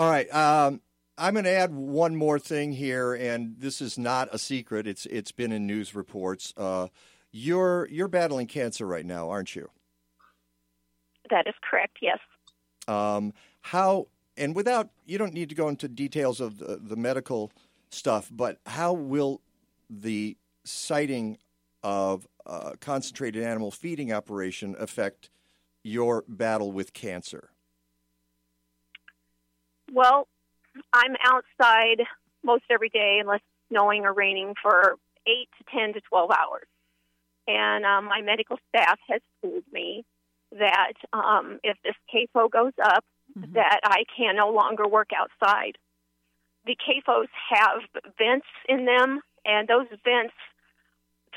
All 0.00 0.10
right. 0.10 0.28
Um, 0.34 0.80
I'm 1.16 1.34
going 1.34 1.44
to 1.44 1.50
add 1.50 1.72
one 1.72 2.16
more 2.16 2.40
thing 2.40 2.72
here, 2.72 3.14
and 3.14 3.54
this 3.56 3.80
is 3.80 3.96
not 3.96 4.28
a 4.32 4.38
secret. 4.38 4.88
It's 4.88 5.06
it's 5.06 5.30
been 5.30 5.52
in 5.52 5.64
news 5.64 5.94
reports. 5.94 6.52
Uh, 6.56 6.88
you're 7.30 7.86
you're 7.88 8.08
battling 8.08 8.48
cancer 8.48 8.84
right 8.84 9.06
now, 9.06 9.30
aren't 9.30 9.54
you? 9.54 9.70
That 11.30 11.46
is 11.46 11.54
correct. 11.62 11.98
Yes. 12.02 12.18
Um, 12.88 13.32
how 13.60 14.08
and 14.38 14.54
without 14.54 14.88
you 15.06 15.18
don't 15.18 15.34
need 15.34 15.48
to 15.48 15.54
go 15.54 15.68
into 15.68 15.88
details 15.88 16.40
of 16.40 16.58
the, 16.58 16.78
the 16.80 16.96
medical 16.96 17.52
stuff, 17.90 18.30
but 18.30 18.58
how 18.66 18.92
will 18.92 19.40
the 19.90 20.36
siting 20.64 21.38
of 21.82 22.26
concentrated 22.80 23.42
animal 23.42 23.70
feeding 23.70 24.12
operation 24.12 24.74
affect 24.78 25.30
your 25.82 26.24
battle 26.28 26.72
with 26.72 26.92
cancer? 26.92 27.50
Well, 29.92 30.28
I'm 30.92 31.14
outside 31.24 32.02
most 32.44 32.64
every 32.70 32.88
day 32.88 33.18
unless 33.20 33.40
snowing 33.70 34.04
or 34.04 34.12
raining 34.12 34.54
for 34.62 34.96
eight 35.26 35.48
to 35.58 35.64
ten 35.76 35.92
to 35.94 36.00
twelve 36.00 36.30
hours, 36.30 36.66
and 37.46 37.84
um, 37.84 38.06
my 38.06 38.20
medical 38.22 38.58
staff 38.68 38.98
has 39.08 39.20
told 39.42 39.62
me 39.72 40.04
that 40.52 40.94
um, 41.12 41.58
if 41.62 41.76
this 41.84 41.94
CAFO 42.12 42.50
goes 42.50 42.72
up, 42.82 43.04
that 43.54 43.80
I 43.84 44.04
can 44.16 44.36
no 44.36 44.50
longer 44.50 44.86
work 44.86 45.10
outside. 45.16 45.78
The 46.66 46.76
CAFOs 46.76 47.28
have 47.50 47.80
vents 48.18 48.46
in 48.68 48.84
them, 48.84 49.20
and 49.44 49.68
those 49.68 49.86
vents 50.04 50.34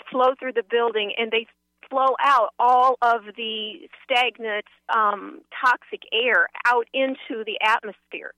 flow 0.09 0.33
through 0.39 0.53
the 0.53 0.63
building, 0.63 1.13
and 1.17 1.31
they 1.31 1.47
flow 1.89 2.15
out 2.19 2.53
all 2.57 2.97
of 3.01 3.21
the 3.37 3.87
stagnant, 4.03 4.65
um, 4.93 5.41
toxic 5.63 6.01
air 6.11 6.47
out 6.65 6.87
into 6.93 7.43
the 7.45 7.59
atmosphere. 7.61 8.33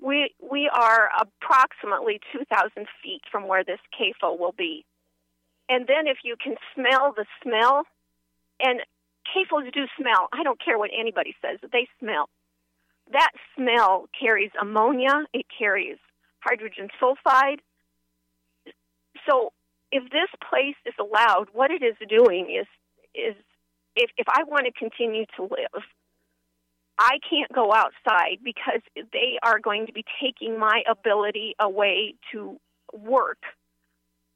We 0.00 0.30
we 0.40 0.70
are 0.72 1.10
approximately 1.20 2.20
2,000 2.32 2.86
feet 3.02 3.22
from 3.30 3.48
where 3.48 3.64
this 3.64 3.80
CAFO 3.98 4.38
will 4.38 4.54
be, 4.56 4.84
and 5.68 5.86
then 5.86 6.06
if 6.06 6.18
you 6.22 6.36
can 6.42 6.54
smell 6.74 7.12
the 7.16 7.26
smell, 7.42 7.84
and 8.60 8.80
CAFOs 9.26 9.72
do 9.72 9.86
smell. 9.98 10.28
I 10.32 10.42
don't 10.44 10.62
care 10.64 10.78
what 10.78 10.90
anybody 10.96 11.34
says; 11.42 11.58
they 11.72 11.88
smell. 11.98 12.28
That 13.12 13.30
smell 13.56 14.08
carries 14.18 14.50
ammonia. 14.60 15.24
It 15.32 15.46
carries 15.56 15.96
hydrogen 16.40 16.88
sulfide. 17.00 17.58
So 19.28 19.52
if 19.90 20.04
this 20.10 20.28
place 20.48 20.76
is 20.86 20.94
allowed, 21.00 21.48
what 21.52 21.70
it 21.70 21.82
is 21.82 21.96
doing 22.08 22.54
is 22.60 22.66
is 23.14 23.34
if 23.96 24.10
if 24.16 24.26
I 24.28 24.44
want 24.44 24.66
to 24.66 24.72
continue 24.72 25.24
to 25.36 25.42
live, 25.42 25.82
I 26.98 27.18
can't 27.28 27.52
go 27.52 27.72
outside 27.72 28.38
because 28.42 28.82
they 28.94 29.38
are 29.42 29.58
going 29.58 29.86
to 29.86 29.92
be 29.92 30.04
taking 30.22 30.58
my 30.58 30.82
ability 30.90 31.54
away 31.60 32.14
to 32.32 32.58
work 32.92 33.38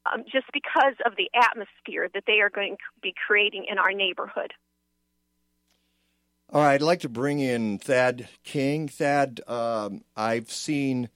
um, 0.07 0.25
just 0.25 0.47
because 0.53 0.95
of 1.05 1.15
the 1.17 1.31
atmosphere 1.35 2.09
that 2.15 2.25
they 2.27 2.41
are 2.41 2.51
going 2.51 2.77
to 2.77 3.01
be 3.03 3.15
creating 3.27 3.67
in 3.69 3.79
our 3.79 3.93
neighborhood. 3.93 4.53
All 6.53 6.61
right, 6.61 6.75
I'd 6.75 6.83
like 6.83 7.01
to 7.01 7.09
bring 7.09 7.41
in 7.41 7.79
Thad 7.79 8.29
King. 8.45 8.87
Thad, 8.87 9.41
um, 9.49 10.05
I've 10.15 10.51
seen, 10.53 11.09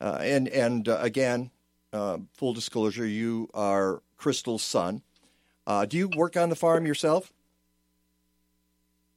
uh, 0.00 0.18
and 0.20 0.46
and 0.46 0.88
uh, 0.88 0.98
again, 1.00 1.50
uh, 1.92 2.18
full 2.34 2.52
disclosure, 2.52 3.04
you 3.04 3.50
are 3.52 4.02
Crystal's 4.16 4.62
son. 4.62 5.02
Uh, 5.66 5.84
do 5.84 5.96
you 5.96 6.08
work 6.08 6.36
on 6.36 6.48
the 6.48 6.54
farm 6.54 6.86
yourself? 6.86 7.32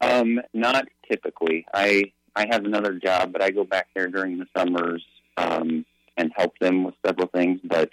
Um, 0.01 0.41
not 0.51 0.87
typically. 1.07 1.67
I 1.71 2.11
I 2.35 2.47
have 2.49 2.65
another 2.65 2.93
job, 2.93 3.31
but 3.31 3.43
I 3.43 3.51
go 3.51 3.63
back 3.63 3.89
there 3.93 4.07
during 4.07 4.39
the 4.39 4.47
summers 4.57 5.05
um, 5.37 5.85
and 6.17 6.31
help 6.35 6.57
them 6.57 6.85
with 6.85 6.95
several 7.05 7.27
things, 7.27 7.59
but 7.63 7.91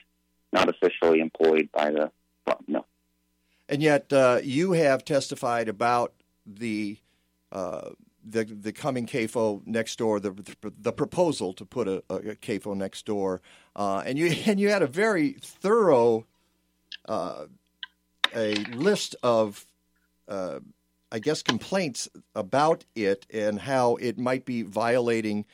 not 0.54 0.70
officially 0.70 1.20
employed 1.20 1.68
by 1.74 1.90
the 1.90 2.10
farm. 2.46 2.64
No. 2.66 2.86
And 3.68 3.82
yet, 3.82 4.10
uh, 4.10 4.40
you 4.42 4.72
have 4.72 5.04
testified 5.04 5.68
about 5.68 6.14
the 6.46 6.96
uh, 7.52 7.90
the 8.24 8.44
the 8.44 8.72
coming 8.72 9.06
CAFO 9.06 9.66
next 9.66 9.96
door, 9.96 10.20
the 10.20 10.34
the 10.80 10.92
proposal 10.92 11.52
to 11.54 11.64
put 11.64 11.88
a, 11.88 12.02
a 12.10 12.36
CAFO 12.36 12.76
next 12.76 13.06
door, 13.06 13.40
uh, 13.76 14.02
and 14.04 14.18
you 14.18 14.26
and 14.46 14.60
you 14.60 14.68
had 14.68 14.82
a 14.82 14.86
very 14.86 15.32
thorough 15.40 16.26
uh, 17.06 17.46
a 18.34 18.54
list 18.74 19.16
of 19.22 19.66
uh, 20.28 20.60
I 21.10 21.18
guess 21.18 21.42
complaints 21.42 22.08
about 22.34 22.84
it 22.94 23.26
and 23.32 23.60
how 23.60 23.96
it 23.96 24.18
might 24.18 24.44
be 24.44 24.62
violating 24.62 25.46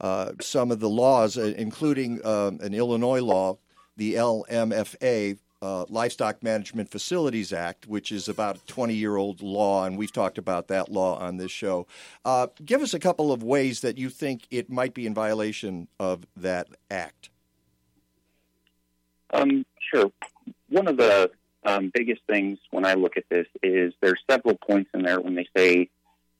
uh, 0.00 0.32
some 0.40 0.70
of 0.70 0.80
the 0.80 0.88
laws, 0.88 1.36
including 1.36 2.24
um, 2.24 2.58
an 2.60 2.74
Illinois 2.74 3.20
law, 3.22 3.58
the 3.96 4.14
LMFA, 4.14 5.38
uh, 5.62 5.84
Livestock 5.88 6.42
Management 6.42 6.90
Facilities 6.90 7.52
Act, 7.52 7.86
which 7.86 8.12
is 8.12 8.28
about 8.28 8.56
a 8.56 8.66
20 8.66 8.94
year 8.94 9.16
old 9.16 9.42
law, 9.42 9.84
and 9.84 9.96
we've 9.96 10.12
talked 10.12 10.38
about 10.38 10.68
that 10.68 10.90
law 10.90 11.18
on 11.18 11.36
this 11.36 11.50
show. 11.50 11.86
Uh, 12.24 12.48
give 12.64 12.82
us 12.82 12.94
a 12.94 12.98
couple 12.98 13.32
of 13.32 13.42
ways 13.42 13.80
that 13.80 13.98
you 13.98 14.10
think 14.10 14.46
it 14.50 14.70
might 14.70 14.94
be 14.94 15.06
in 15.06 15.14
violation 15.14 15.88
of 15.98 16.26
that 16.36 16.68
act. 16.90 17.30
Um, 19.32 19.64
sure. 19.92 20.10
One 20.68 20.88
of 20.88 20.96
the 20.96 21.30
um, 21.64 21.90
biggest 21.92 22.22
things 22.28 22.58
when 22.70 22.84
I 22.84 22.94
look 22.94 23.16
at 23.16 23.24
this 23.30 23.46
is 23.62 23.92
there's 24.00 24.22
several 24.30 24.56
points 24.56 24.90
in 24.94 25.02
there 25.02 25.20
when 25.20 25.34
they 25.34 25.48
say 25.56 25.88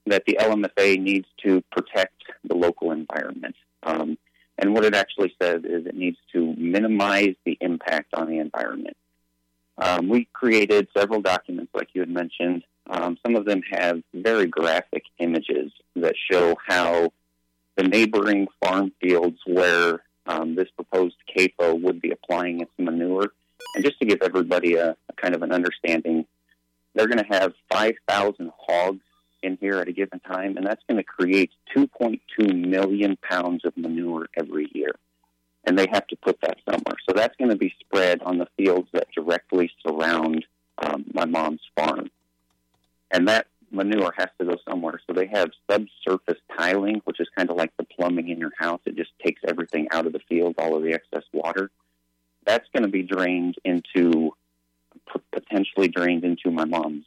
that 0.05 0.23
the 0.25 0.37
LMFA 0.39 0.99
needs 1.01 1.27
to 1.43 1.61
protect 1.71 2.23
the 2.45 2.55
local 2.55 2.91
environment. 2.91 3.55
Um, 3.83 4.17
and 4.57 4.73
what 4.73 4.85
it 4.85 4.95
actually 4.95 5.35
says 5.41 5.61
is 5.63 5.85
it 5.85 5.95
needs 5.95 6.17
to 6.33 6.55
minimize 6.57 7.35
the 7.45 7.57
impact 7.61 8.13
on 8.13 8.29
the 8.29 8.39
environment. 8.39 8.95
Um, 9.77 10.09
we 10.09 10.25
created 10.33 10.87
several 10.95 11.21
documents, 11.21 11.71
like 11.73 11.89
you 11.93 12.01
had 12.01 12.09
mentioned. 12.09 12.63
Um, 12.89 13.17
some 13.25 13.35
of 13.35 13.45
them 13.45 13.61
have 13.71 14.01
very 14.13 14.47
graphic 14.47 15.03
images 15.19 15.71
that 15.95 16.15
show 16.31 16.55
how 16.65 17.11
the 17.75 17.83
neighboring 17.83 18.47
farm 18.63 18.91
fields 19.01 19.37
where 19.45 20.01
um, 20.25 20.55
this 20.55 20.69
proposed 20.71 21.15
CAFO 21.35 21.79
would 21.81 22.01
be 22.01 22.11
applying 22.11 22.61
its 22.61 22.71
manure. 22.77 23.31
And 23.75 23.85
just 23.85 23.99
to 23.99 24.05
give 24.05 24.19
everybody 24.21 24.75
a, 24.75 24.91
a 24.91 25.13
kind 25.21 25.35
of 25.35 25.43
an 25.43 25.51
understanding, 25.51 26.25
they're 26.95 27.07
going 27.07 27.23
to 27.23 27.39
have 27.39 27.53
5,000 27.71 28.51
hogs 28.57 29.01
in 29.43 29.57
here 29.61 29.77
at 29.77 29.87
a 29.87 29.91
given 29.91 30.19
time, 30.21 30.57
and 30.57 30.65
that's 30.65 30.81
going 30.89 30.97
to 30.97 31.03
create 31.03 31.51
2.2 31.75 32.19
million 32.67 33.17
pounds 33.17 33.63
of 33.65 33.77
manure 33.77 34.27
every 34.35 34.67
year 34.73 34.93
and 35.67 35.77
they 35.77 35.87
have 35.91 36.07
to 36.07 36.15
put 36.15 36.39
that 36.41 36.57
somewhere. 36.65 36.95
So 37.07 37.13
that's 37.13 37.35
going 37.35 37.51
to 37.51 37.57
be 37.57 37.75
spread 37.81 38.21
on 38.23 38.37
the 38.37 38.47
fields 38.57 38.87
that 38.93 39.07
directly 39.13 39.69
surround 39.85 40.45
um, 40.77 41.03
my 41.13 41.25
mom's 41.25 41.61
farm. 41.75 42.09
And 43.11 43.27
that 43.27 43.47
manure 43.69 44.13
has 44.17 44.29
to 44.39 44.45
go 44.45 44.55
somewhere. 44.67 45.01
So 45.05 45.13
they 45.13 45.27
have 45.27 45.49
subsurface 45.69 46.39
tiling, 46.57 47.01
which 47.03 47.19
is 47.19 47.27
kind 47.35 47.49
of 47.49 47.57
like 47.57 47.75
the 47.77 47.83
plumbing 47.83 48.29
in 48.29 48.39
your 48.39 48.53
house. 48.57 48.79
It 48.85 48.95
just 48.95 49.11
takes 49.23 49.41
everything 49.45 49.89
out 49.91 50.05
of 50.05 50.13
the 50.13 50.21
field, 50.29 50.55
all 50.57 50.77
of 50.77 50.83
the 50.83 50.93
excess 50.93 51.23
water. 51.33 51.69
That's 52.45 52.67
going 52.73 52.83
to 52.83 52.89
be 52.89 53.03
drained 53.03 53.55
into, 53.65 54.31
potentially 55.33 55.89
drained 55.89 56.23
into 56.23 56.49
my 56.49 56.63
mom's 56.63 57.05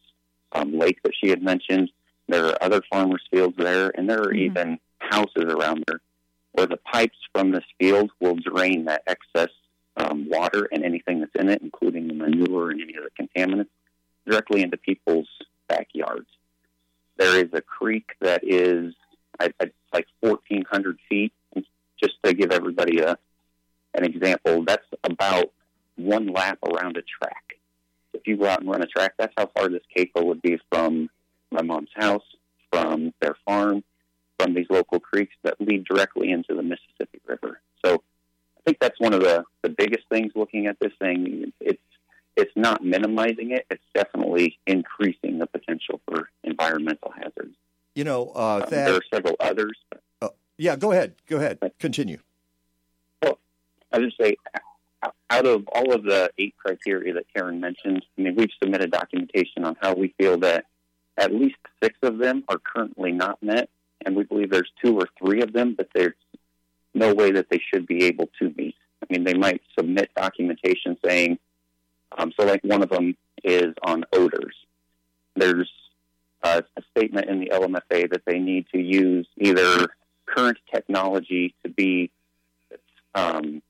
um, 0.53 0.79
lake 0.79 1.03
that 1.03 1.13
she 1.19 1.31
had 1.31 1.43
mentioned. 1.43 1.91
There 2.29 2.45
are 2.45 2.63
other 2.63 2.83
farmers' 2.91 3.27
fields 3.31 3.57
there, 3.57 3.91
and 3.97 4.09
there 4.09 4.21
are 4.21 4.27
mm-hmm. 4.27 4.59
even 4.59 4.79
houses 4.99 5.45
around 5.45 5.85
there 5.87 6.01
where 6.53 6.67
the 6.67 6.77
pipes 6.77 7.19
from 7.33 7.53
this 7.53 7.65
field 7.79 8.11
will 8.21 8.37
drain 8.37 8.87
that 8.87 9.03
excess 9.07 9.51
um, 9.97 10.29
water 10.29 10.69
and 10.73 10.85
anything 10.85 11.21
that's 11.21 11.35
in 11.35 11.49
it, 11.49 11.63
including 11.63 12.09
the 12.09 12.15
manure 12.15 12.71
and 12.71 12.81
any 12.81 12.95
of 12.95 13.05
the 13.05 13.11
contaminants, 13.23 13.69
directly 14.27 14.63
into 14.63 14.77
people's 14.77 15.29
backyards. 15.69 16.29
There 17.17 17.39
is 17.39 17.51
a 17.53 17.61
creek 17.61 18.11
that 18.21 18.43
is 18.45 18.95
I, 19.39 19.53
I, 19.61 19.71
like 19.93 20.07
1,400 20.21 20.99
feet. 21.09 21.33
Just 22.03 22.15
to 22.23 22.33
give 22.33 22.51
everybody 22.51 23.01
a, 23.01 23.19
an 23.95 24.05
example, 24.05 24.65
that's 24.65 24.87
about 25.05 25.53
one 25.97 26.29
lap 26.29 26.59
around 26.65 26.97
a 26.97 27.03
track. 27.03 27.59
If 28.15 28.27
you 28.27 28.39
go 28.39 28.47
out 28.47 28.61
and 28.61 28.71
run 28.71 28.83
a 28.83 28.87
track, 28.87 29.15
that's 29.19 29.35
how 29.37 29.47
far 29.55 29.69
this 29.69 29.83
CAFO 29.95 30.25
would 30.25 30.41
be 30.41 30.59
from 30.71 31.11
my 31.51 31.63
mom's 31.63 31.91
house, 31.95 32.25
from 32.73 33.13
their 33.21 33.37
farm, 33.47 33.85
from 34.41 34.55
these 34.55 34.67
local 34.71 35.01
creeks 35.01 35.35
that 35.43 35.61
lead 35.61 35.85
directly 35.85 36.31
into 36.31 36.55
the 36.55 36.63
Mississippi 36.63 37.21
River. 37.27 37.61
So 37.85 37.95
I 37.95 38.61
think 38.65 38.79
that's 38.81 38.99
one 38.99 39.13
of 39.13 39.21
the, 39.21 39.45
the 39.63 39.69
biggest 39.69 40.09
things 40.09 40.33
looking 40.35 40.67
at 40.67 40.79
this 40.81 40.93
thing. 40.99 41.53
It's 41.61 41.81
it's 42.37 42.53
not 42.57 42.83
minimizing 42.83 43.51
it; 43.51 43.67
it's 43.71 43.85
definitely 43.95 44.59
increasing 44.67 45.39
the 45.39 45.47
potential 45.47 46.01
for 46.07 46.31
environmental 46.45 47.13
hazards. 47.15 47.57
You 47.95 48.05
know, 48.05 48.33
uh, 48.35 48.63
um, 48.65 48.71
there 48.71 48.95
are 48.95 49.03
several 49.13 49.37
others. 49.41 49.77
Uh, 50.23 50.29
yeah, 50.57 50.77
go 50.77 50.93
ahead. 50.93 51.15
Go 51.27 51.37
ahead. 51.37 51.59
Continue. 51.79 52.19
Well, 53.23 53.39
I 53.93 53.99
would 53.99 54.13
say 54.19 54.37
out 55.29 55.47
of 55.47 55.69
all 55.73 55.93
of 55.93 56.05
the 56.05 56.31
eight 56.39 56.55
criteria 56.57 57.15
that 57.15 57.27
Karen 57.35 57.61
mentioned, 57.61 58.05
I 58.19 58.23
mean, 58.23 58.37
we've 58.37 58.51
submitted 58.63 58.91
documentation 58.91 59.65
on 59.65 59.77
how 59.81 59.95
we 59.95 60.15
feel 60.19 60.39
that 60.39 60.67
at 61.19 61.35
least 61.35 61.57
six 61.83 61.99
of 62.03 62.19
them 62.19 62.45
are 62.49 62.59
currently 62.59 63.13
not 63.13 63.43
met, 63.43 63.69
and 64.05 64.17
we 64.17 64.25
believe 64.25 64.51
there's 64.51 64.71
two 64.83 64.99
or 64.99 65.09
three 65.19 65.43
of 65.43 65.53
them, 65.53 65.75
but 65.77 65.89
there's 65.95 66.15
no 66.95 67.15
way 67.15 67.31
that 67.33 67.49
they 67.51 67.61
should 67.73 67.87
be 67.87 68.05
able 68.05 68.29
to 68.39 68.53
meet. 68.57 68.75
I 69.03 69.07
mean, 69.13 69.25
they 69.25 69.35
might 69.35 69.63
submit 69.79 70.11
documentation 70.15 70.97
saying, 71.05 71.39
um, 72.17 72.33
so 72.39 72.47
like 72.47 72.63
one 72.65 72.83
of 72.83 72.91
them 72.91 73.17
is 73.45 73.75
on 73.83 74.05
odors. 74.13 74.55
There's 75.37 75.71
uh, 76.43 76.63
a 76.77 76.83
statement 76.91 77.29
in 77.29 77.41
the 77.41 77.51
LMFA 77.51 78.11
that 78.11 78.23
they 78.27 78.39
need 78.39 78.67
to 78.73 78.79
use 78.79 79.27
either 79.37 79.89
current 80.27 80.59
technology 80.73 81.55
to 81.63 81.71
be 81.71 82.11
um, 83.15 83.63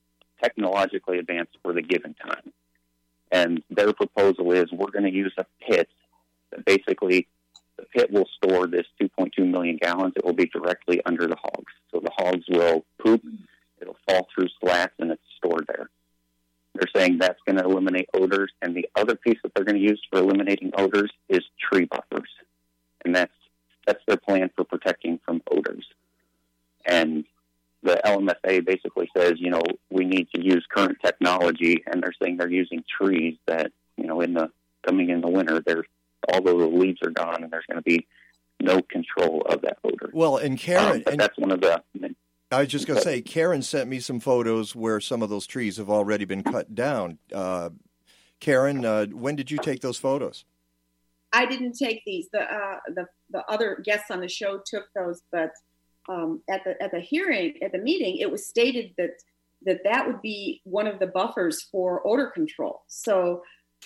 technologically 0.43 1.19
advanced 1.19 1.57
for 1.63 1.73
the 1.73 1.83
given 1.83 2.15
time. 2.15 2.53
And 3.31 3.63
their 3.71 3.93
proposal 3.93 4.53
is 4.53 4.73
we're 4.73 4.91
going 4.91 5.05
to 5.05 5.13
use 5.13 5.33
a 5.39 5.47
pit 5.61 5.89
that 6.51 6.65
basically 6.65 7.29
the 7.81 7.87
pit 7.87 8.11
will 8.11 8.29
store 8.37 8.67
this 8.67 8.87
2.2 9.01 9.51
million 9.51 9.79
gallons. 9.81 10.13
It 10.17 10.25
will 10.25 10.35
be 10.35 10.47
directly 10.47 11.01
under 11.07 11.27
the 11.27 11.37
hogs. 11.37 11.73
So 11.91 12.01
the 12.01 12.11
hogs 12.17 12.45
will 12.49 12.85
poop, 12.99 13.23
it'll 13.81 13.97
fall 14.07 14.29
through 14.35 14.49
slats, 14.61 14.93
and 14.99 15.11
it's 15.11 15.23
stored 15.39 15.67
there. 15.67 15.89
They're 16.75 16.91
saying 16.95 17.19
that's 17.19 17.41
going 17.47 17.57
to 17.57 17.65
eliminate 17.65 18.09
odors. 18.15 18.53
And 18.63 18.77
the 18.77 18.89
other 18.95 19.17
piece 19.17 19.39
that 19.43 19.53
they're 19.55 19.65
going 19.65 19.81
to 19.81 19.83
use 19.83 20.01
for 20.11 20.19
eliminating 20.19 20.73
odors 20.77 21.11
is 21.29 21.41
tree 21.61 21.87
buffers. 21.87 22.29
And 23.05 23.17
that's, 23.17 23.33
that's 23.87 24.03
their 24.07 24.19
plan 24.19 24.51
for 24.55 24.65
protecting 24.65 25.19
from 25.25 25.43
odors. 25.51 25.87
And 26.87 27.25
the 27.83 28.01
LMFA 28.05 28.65
basically 28.65 29.11
says, 29.17 29.35
you 29.37 29.51
know, 29.51 29.63
we 29.91 30.05
need 30.05 30.29
to 30.35 30.45
use 30.45 30.67
current 30.71 30.99
technology, 31.03 31.83
and 31.87 32.03
they're 32.03 32.15
saying 32.23 32.37
they're 32.37 32.51
using 32.51 32.85
trees 33.01 33.37
that, 33.47 33.73
you 33.97 34.07
know, 34.07 34.21
in 34.21 34.35
the 34.35 34.51
coming 34.87 35.11
in 35.11 35.23
the 35.23 35.29
winter, 35.29 35.63
there's 35.65 35.87
although 36.33 36.59
the 36.59 36.67
leaves 36.67 37.01
are 37.03 37.11
gone, 37.11 37.43
and 37.43 37.53
there's 37.53 37.67
going 37.67 37.79
to 37.79 37.83
be 37.83 38.07
no 38.61 38.83
control 38.83 39.43
of 39.43 39.63
that 39.63 39.79
odor. 39.85 40.11
Well, 40.13 40.37
and 40.37 40.59
Karen, 40.59 40.97
um, 40.97 41.03
but 41.05 41.13
and 41.13 41.21
that's 41.21 41.39
one 41.39 41.51
of 41.51 41.61
the. 41.61 41.83
I 42.53 42.61
was 42.61 42.69
just 42.69 42.87
going 42.87 42.99
to 42.99 43.05
say, 43.05 43.23
Karen 43.23 43.63
sent 43.63 43.89
me 43.89 44.01
some 44.01 44.19
photos 44.19 44.75
where 44.75 45.01
some 45.01 45.23
of 45.23 45.31
those 45.31 45.47
trees 45.47 45.77
have 45.77 45.89
already 45.89 46.25
been 46.25 46.43
cut 46.43 46.75
down. 46.75 47.19
Uh, 47.33 47.71
Karen, 48.41 48.85
uh, 48.85 49.07
when 49.07 49.37
did 49.37 49.53
you 49.53 49.59
take 49.59 49.81
those 49.81 49.99
photos? 49.99 50.45
I 51.33 51.47
didn't 51.47 51.75
take 51.75 52.03
these. 52.05 52.29
The 52.33 52.43
uh, 52.43 52.79
the 52.89 53.07
the 53.31 53.45
other 53.49 53.81
guests 53.85 54.11
on 54.11 54.21
the 54.21 54.29
show 54.29 54.61
took 54.67 54.87
those, 54.95 55.23
but 55.31 55.53
um, 56.09 56.43
at 56.51 56.65
the 56.65 56.83
at 56.83 56.91
the 56.91 57.01
hearing 57.01 57.55
at 57.63 57.73
the 57.73 57.79
meeting, 57.79 58.17
it 58.17 58.31
was 58.31 58.47
stated 58.47 58.95
that 58.99 59.11
that 59.67 59.81
that 59.85 60.07
would 60.07 60.21
be 60.23 60.61
one 60.65 60.87
of 60.87 60.99
the 60.99 61.07
buffers 61.07 61.63
for 61.71 62.07
odor 62.07 62.27
control. 62.27 62.83
So 62.89 63.43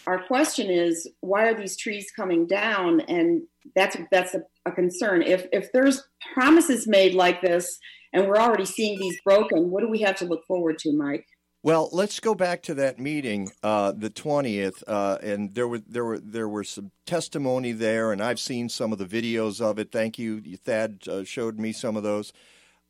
our 0.07 0.23
question 0.27 0.71
is, 0.71 1.09
why 1.21 1.47
are 1.47 1.55
these 1.55 1.77
trees 1.77 2.11
coming 2.15 2.47
down? 2.47 3.01
And 3.03 3.43
that's 3.75 3.97
that's 4.11 4.35
a, 4.35 4.43
a 4.66 4.73
concern. 4.73 5.23
If 5.23 5.47
if 5.53 5.73
there's 5.73 6.03
promises 6.35 6.87
made 6.87 7.15
like 7.15 7.41
this, 7.41 7.79
and 8.12 8.27
we're 8.27 8.37
already 8.37 8.66
seeing 8.66 8.99
these 8.99 9.16
broken, 9.25 9.71
what 9.71 9.81
do 9.81 9.89
we 9.89 10.01
have 10.01 10.16
to 10.16 10.25
look 10.25 10.45
forward 10.47 10.79
to, 10.81 10.93
Mike? 10.93 11.27
Well, 11.62 11.89
let's 11.93 12.21
go 12.21 12.35
back 12.35 12.61
to 12.65 12.75
that 12.75 12.99
meeting, 12.99 13.51
uh, 13.62 13.93
the 13.93 14.11
twentieth, 14.11 14.85
uh, 14.87 15.16
and 15.23 15.55
there 15.55 15.66
were 15.66 15.79
there 15.79 16.05
were 16.05 16.19
there 16.19 16.49
were 16.49 16.65
some 16.65 16.91
testimony 17.07 17.73
there, 17.73 18.12
and 18.12 18.23
I've 18.23 18.39
seen 18.39 18.69
some 18.69 18.93
of 18.93 18.99
the 18.99 19.07
videos 19.07 19.62
of 19.62 19.79
it. 19.79 19.91
Thank 19.91 20.19
you, 20.19 20.43
Thad 20.59 21.09
uh, 21.09 21.25
showed 21.25 21.59
me 21.59 21.73
some 21.73 21.97
of 21.97 22.03
those, 22.03 22.35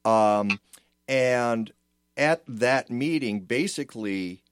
um, 0.04 0.58
and 1.06 1.72
at 2.16 2.42
that 2.48 2.90
meeting, 2.90 3.40
basically, 3.40 4.42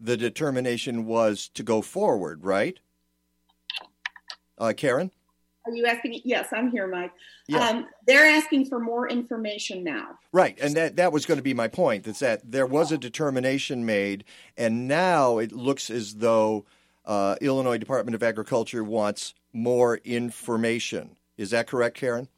the 0.00 0.16
determination 0.16 1.06
was 1.06 1.48
to 1.54 1.62
go 1.62 1.82
forward, 1.82 2.44
right? 2.44 2.78
Uh, 4.58 4.72
Karen. 4.76 5.10
Are 5.66 5.72
you 5.72 5.84
asking? 5.84 6.20
Yes, 6.24 6.48
I'm 6.52 6.70
here, 6.70 6.86
Mike. 6.86 7.12
Yeah. 7.46 7.68
Um, 7.68 7.86
they're 8.06 8.26
asking 8.26 8.66
for 8.66 8.80
more 8.80 9.08
information 9.08 9.84
now. 9.84 10.18
Right, 10.32 10.58
and 10.60 10.74
that 10.74 10.96
that 10.96 11.12
was 11.12 11.26
going 11.26 11.36
to 11.36 11.42
be 11.42 11.52
my 11.52 11.68
point. 11.68 12.04
That's 12.04 12.20
that 12.20 12.50
there 12.50 12.66
was 12.66 12.92
a 12.92 12.98
determination 12.98 13.84
made, 13.84 14.24
and 14.56 14.88
now 14.88 15.38
it 15.38 15.52
looks 15.52 15.90
as 15.90 16.16
though 16.16 16.64
uh, 17.04 17.36
Illinois 17.42 17.76
Department 17.78 18.14
of 18.14 18.22
Agriculture 18.22 18.82
wants 18.82 19.34
more 19.52 19.96
information. 19.98 21.16
Is 21.36 21.50
that 21.50 21.66
correct, 21.66 21.96
Karen? 21.96 22.28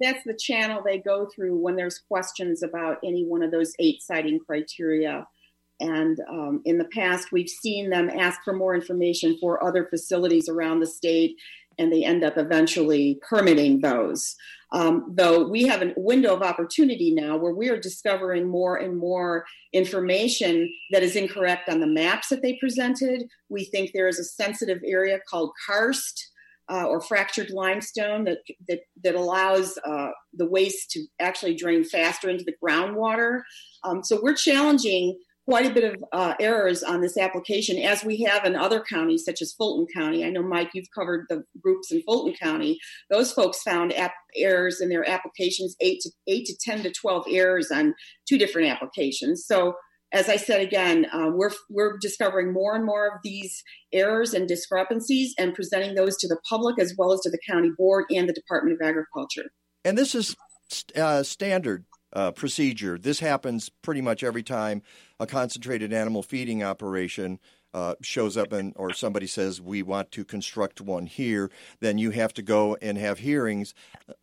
That's 0.00 0.24
the 0.24 0.34
channel 0.34 0.82
they 0.84 0.98
go 0.98 1.28
through 1.32 1.56
when 1.56 1.76
there's 1.76 2.00
questions 2.00 2.64
about 2.64 2.98
any 3.04 3.24
one 3.24 3.42
of 3.42 3.52
those 3.52 3.72
eight 3.78 4.02
siting 4.02 4.40
criteria. 4.40 5.26
And 5.84 6.18
um, 6.30 6.62
in 6.64 6.78
the 6.78 6.86
past, 6.86 7.30
we've 7.30 7.48
seen 7.48 7.90
them 7.90 8.08
ask 8.08 8.40
for 8.42 8.54
more 8.54 8.74
information 8.74 9.36
for 9.38 9.62
other 9.62 9.86
facilities 9.90 10.48
around 10.48 10.80
the 10.80 10.86
state, 10.86 11.36
and 11.78 11.92
they 11.92 12.04
end 12.04 12.24
up 12.24 12.38
eventually 12.38 13.20
permitting 13.28 13.80
those. 13.80 14.34
Um, 14.72 15.12
though 15.14 15.46
we 15.46 15.64
have 15.64 15.82
a 15.82 15.92
window 15.96 16.34
of 16.34 16.42
opportunity 16.42 17.14
now 17.14 17.36
where 17.36 17.54
we 17.54 17.68
are 17.68 17.78
discovering 17.78 18.48
more 18.48 18.76
and 18.76 18.96
more 18.96 19.44
information 19.74 20.72
that 20.90 21.02
is 21.02 21.16
incorrect 21.16 21.68
on 21.68 21.80
the 21.80 21.86
maps 21.86 22.28
that 22.28 22.40
they 22.42 22.56
presented. 22.58 23.24
We 23.50 23.66
think 23.66 23.90
there 23.92 24.08
is 24.08 24.18
a 24.18 24.24
sensitive 24.24 24.80
area 24.84 25.18
called 25.30 25.50
karst. 25.66 26.30
Uh, 26.72 26.86
or 26.86 26.98
fractured 26.98 27.50
limestone 27.50 28.24
that 28.24 28.38
that, 28.66 28.80
that 29.02 29.14
allows 29.14 29.78
uh, 29.86 30.08
the 30.32 30.48
waste 30.48 30.90
to 30.90 31.04
actually 31.20 31.54
drain 31.54 31.84
faster 31.84 32.30
into 32.30 32.42
the 32.42 32.54
groundwater. 32.64 33.42
Um, 33.82 34.02
so 34.02 34.18
we're 34.22 34.34
challenging 34.34 35.18
quite 35.46 35.66
a 35.66 35.74
bit 35.74 35.84
of 35.84 36.04
uh, 36.12 36.34
errors 36.40 36.82
on 36.82 37.00
this 37.00 37.18
application, 37.18 37.78
as 37.78 38.04
we 38.04 38.22
have 38.22 38.44
in 38.44 38.56
other 38.56 38.82
counties, 38.82 39.24
such 39.24 39.42
as 39.42 39.52
Fulton 39.52 39.86
County. 39.94 40.24
I 40.24 40.30
know, 40.30 40.42
Mike, 40.42 40.70
you've 40.74 40.90
covered 40.94 41.26
the 41.28 41.44
groups 41.62 41.92
in 41.92 42.02
Fulton 42.02 42.34
County. 42.34 42.78
Those 43.10 43.32
folks 43.32 43.62
found 43.62 43.94
errors 44.36 44.80
in 44.80 44.88
their 44.88 45.08
applications, 45.08 45.76
eight 45.80 46.00
to 46.00 46.10
eight 46.26 46.46
to 46.46 46.56
ten 46.60 46.82
to 46.82 46.90
twelve 46.90 47.26
errors 47.30 47.70
on 47.70 47.94
two 48.28 48.38
different 48.38 48.68
applications. 48.68 49.46
So. 49.46 49.74
As 50.12 50.28
I 50.28 50.36
said 50.36 50.60
again, 50.60 51.06
uh, 51.12 51.30
we're 51.34 51.50
we're 51.68 51.98
discovering 51.98 52.52
more 52.52 52.76
and 52.76 52.84
more 52.84 53.08
of 53.08 53.14
these 53.24 53.64
errors 53.92 54.32
and 54.32 54.46
discrepancies, 54.46 55.34
and 55.40 55.52
presenting 55.52 55.96
those 55.96 56.16
to 56.18 56.28
the 56.28 56.38
public 56.48 56.78
as 56.78 56.94
well 56.96 57.12
as 57.12 57.18
to 57.22 57.30
the 57.30 57.38
county 57.50 57.70
board 57.76 58.04
and 58.10 58.28
the 58.28 58.32
Department 58.32 58.78
of 58.80 58.86
Agriculture. 58.86 59.50
And 59.84 59.98
this 59.98 60.14
is 60.14 60.36
uh, 60.94 61.24
standard 61.24 61.84
uh, 62.12 62.30
procedure. 62.30 62.96
This 62.96 63.18
happens 63.18 63.70
pretty 63.82 64.02
much 64.02 64.22
every 64.22 64.44
time 64.44 64.82
a 65.20 65.26
concentrated 65.26 65.92
animal 65.92 66.22
feeding 66.22 66.62
operation 66.62 67.38
uh, 67.74 67.94
shows 68.00 68.36
up 68.36 68.52
and 68.52 68.72
or 68.76 68.92
somebody 68.92 69.26
says 69.26 69.60
we 69.60 69.82
want 69.82 70.12
to 70.12 70.24
construct 70.24 70.80
one 70.80 71.06
here, 71.06 71.50
then 71.80 71.98
you 71.98 72.10
have 72.10 72.32
to 72.34 72.42
go 72.42 72.76
and 72.80 72.96
have 72.96 73.18
hearings. 73.18 73.74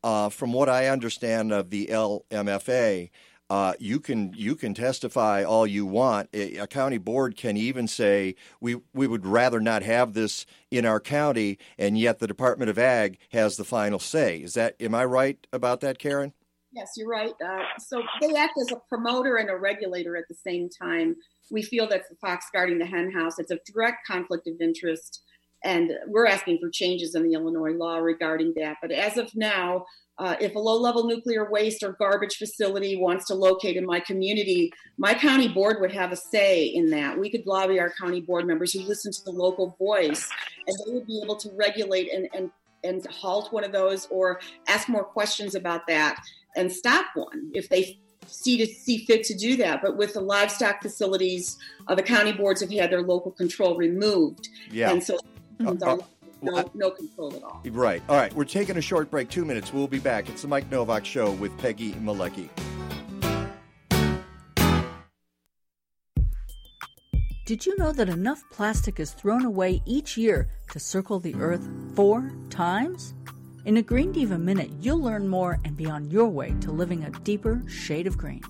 Uh, 0.04 0.30
from 0.30 0.54
what 0.54 0.70
I 0.70 0.88
understand 0.88 1.52
of 1.52 1.70
the 1.70 1.88
LMFA, 1.88 3.10
uh, 3.50 3.74
you 3.80 4.00
can 4.00 4.34
you 4.38 4.56
can 4.56 4.74
testify 4.74 5.44
all 5.44 5.68
you 5.68 5.86
want. 5.86 6.30
A, 6.34 6.56
a, 6.56 6.68
county 6.68 6.98
board 6.98 7.36
can 7.36 7.58
even 7.58 7.86
say 7.86 8.36
we 8.62 8.78
we 8.94 9.06
would 9.06 9.26
rather 9.26 9.60
not 9.60 9.84
have 9.84 10.14
this 10.14 10.46
in 10.72 10.86
our 10.86 11.02
county, 11.02 11.58
and 11.78 11.98
yet 11.98 12.20
the 12.20 12.28
Department 12.28 12.70
of 12.70 12.80
Ag 12.80 13.18
has 13.34 13.58
the 13.58 13.66
final 13.66 14.00
say. 14.00 14.38
Is 14.38 14.54
that 14.54 14.76
am 14.80 14.96
I 14.96 15.04
right 15.04 15.46
about 15.52 15.82
that, 15.82 16.00
Karen? 16.00 16.32
Yes, 16.74 16.92
you're 16.96 17.10
right. 17.10 17.34
Uh, 17.46 17.64
so 17.80 18.02
they 18.22 18.34
act 18.36 18.54
as 18.62 18.72
a 18.72 18.82
promoter 18.88 19.36
and 19.36 19.50
a 19.50 19.56
regulator 19.56 20.16
at 20.16 20.24
the 20.30 20.36
same 20.36 20.70
time. 20.70 21.16
We 21.52 21.64
feel 21.64 21.88
that 21.90 22.04
the 22.10 22.16
fox 22.16 22.46
guarding 22.54 22.80
the 22.80 22.86
hen 22.86 23.12
house, 23.12 23.40
it's 23.40 23.52
a 23.52 23.60
direct 23.72 24.08
conflict 24.08 24.48
of 24.48 24.56
interest. 24.62 25.22
And 25.64 25.92
we're 26.08 26.28
asking 26.28 26.60
for 26.60 26.70
changes 26.70 27.14
in 27.14 27.24
the 27.24 27.34
Illinois 27.34 27.74
law 27.74 27.98
regarding 27.98 28.54
that. 28.56 28.78
But 28.82 28.92
as 28.92 29.18
of 29.18 29.36
now, 29.36 29.86
uh, 30.18 30.36
if 30.40 30.56
a 30.56 30.60
low 30.60 30.80
level 30.80 31.06
nuclear 31.06 31.52
waste 31.52 31.84
or 31.84 31.96
garbage 32.00 32.38
facility 32.38 32.96
wants 32.96 33.26
to 33.28 33.36
locate 33.36 33.76
in 33.76 33.86
my 33.86 34.00
community, 34.00 34.72
my 34.98 35.14
county 35.14 35.48
board 35.48 35.78
would 35.82 35.92
have 35.92 36.12
a 36.12 36.16
say 36.16 36.66
in 36.66 36.90
that. 36.92 37.20
We 37.20 37.30
could 37.30 37.46
lobby 37.46 37.80
our 37.80 37.92
county 38.00 38.22
board 38.22 38.48
members 38.48 38.72
who 38.72 38.82
listen 38.82 39.12
to 39.12 39.24
the 39.26 39.32
local 39.32 39.76
voice, 39.78 40.30
and 40.68 40.78
they 40.86 40.94
would 40.94 41.08
be 41.08 41.22
able 41.24 41.36
to 41.38 41.50
regulate 41.56 42.14
and, 42.14 42.28
and, 42.34 42.52
and 42.84 43.06
halt 43.08 43.52
one 43.52 43.64
of 43.64 43.72
those 43.72 44.08
or 44.10 44.40
ask 44.68 44.90
more 44.90 45.04
questions 45.04 45.56
about 45.56 45.88
that 45.88 46.20
and 46.56 46.72
stop 46.72 47.06
one 47.16 47.52
if 47.54 47.70
they 47.70 48.00
see 48.28 48.58
to 48.58 48.66
see 48.66 49.06
fit 49.06 49.24
to 49.26 49.34
do 49.34 49.58
that. 49.58 49.82
But 49.82 49.98
with 49.98 50.14
the 50.14 50.22
livestock 50.22 50.82
facilities, 50.82 51.58
uh, 51.88 51.96
the 51.96 52.04
county 52.04 52.32
boards 52.32 52.62
have 52.62 52.72
had 52.72 52.92
their 52.92 53.02
local 53.02 53.32
control 53.32 53.76
removed, 53.76 54.50
yeah. 54.72 54.92
and 54.92 55.04
so 55.04 55.18
Uh, 55.60 55.76
are 55.84 55.90
uh, 55.92 55.98
no, 56.42 56.72
no 56.74 56.90
control 56.90 57.36
at 57.36 57.44
all. 57.44 57.62
Right. 57.70 58.02
All 58.10 58.16
right. 58.16 58.34
We're 58.34 58.46
taking 58.46 58.78
a 58.78 58.82
short 58.82 59.12
break, 59.12 59.30
two 59.30 59.46
minutes. 59.46 59.72
We'll 59.72 59.88
be 59.88 60.00
back. 60.00 60.28
It's 60.28 60.42
the 60.42 60.48
Mike 60.48 60.72
Nowak 60.72 61.06
Show 61.06 61.32
with 61.34 61.56
Peggy 61.60 61.94
Malecki. 61.94 62.50
Did 67.46 67.66
you 67.66 67.78
know 67.78 67.92
that 67.92 68.10
enough 68.10 68.44
plastic 68.50 69.00
is 69.00 69.12
thrown 69.12 69.46
away 69.46 69.82
each 69.86 70.18
year 70.18 70.48
to 70.72 70.80
circle 70.80 71.20
the 71.20 71.36
Earth 71.36 71.68
four 71.96 72.32
times? 72.50 73.14
In 73.64 73.78
a 73.78 73.84
Green 73.84 74.12
Diva 74.12 74.40
Minute, 74.40 74.72
you'll 74.80 75.04
learn 75.04 75.28
more 75.28 75.60
and 75.64 75.78
be 75.78 75.86
on 75.86 76.10
your 76.10 76.28
way 76.28 76.56
to 76.62 76.72
living 76.72 77.04
a 77.04 77.12
deeper 77.20 77.62
shade 77.68 78.08
of 78.08 78.18
green. 78.18 78.42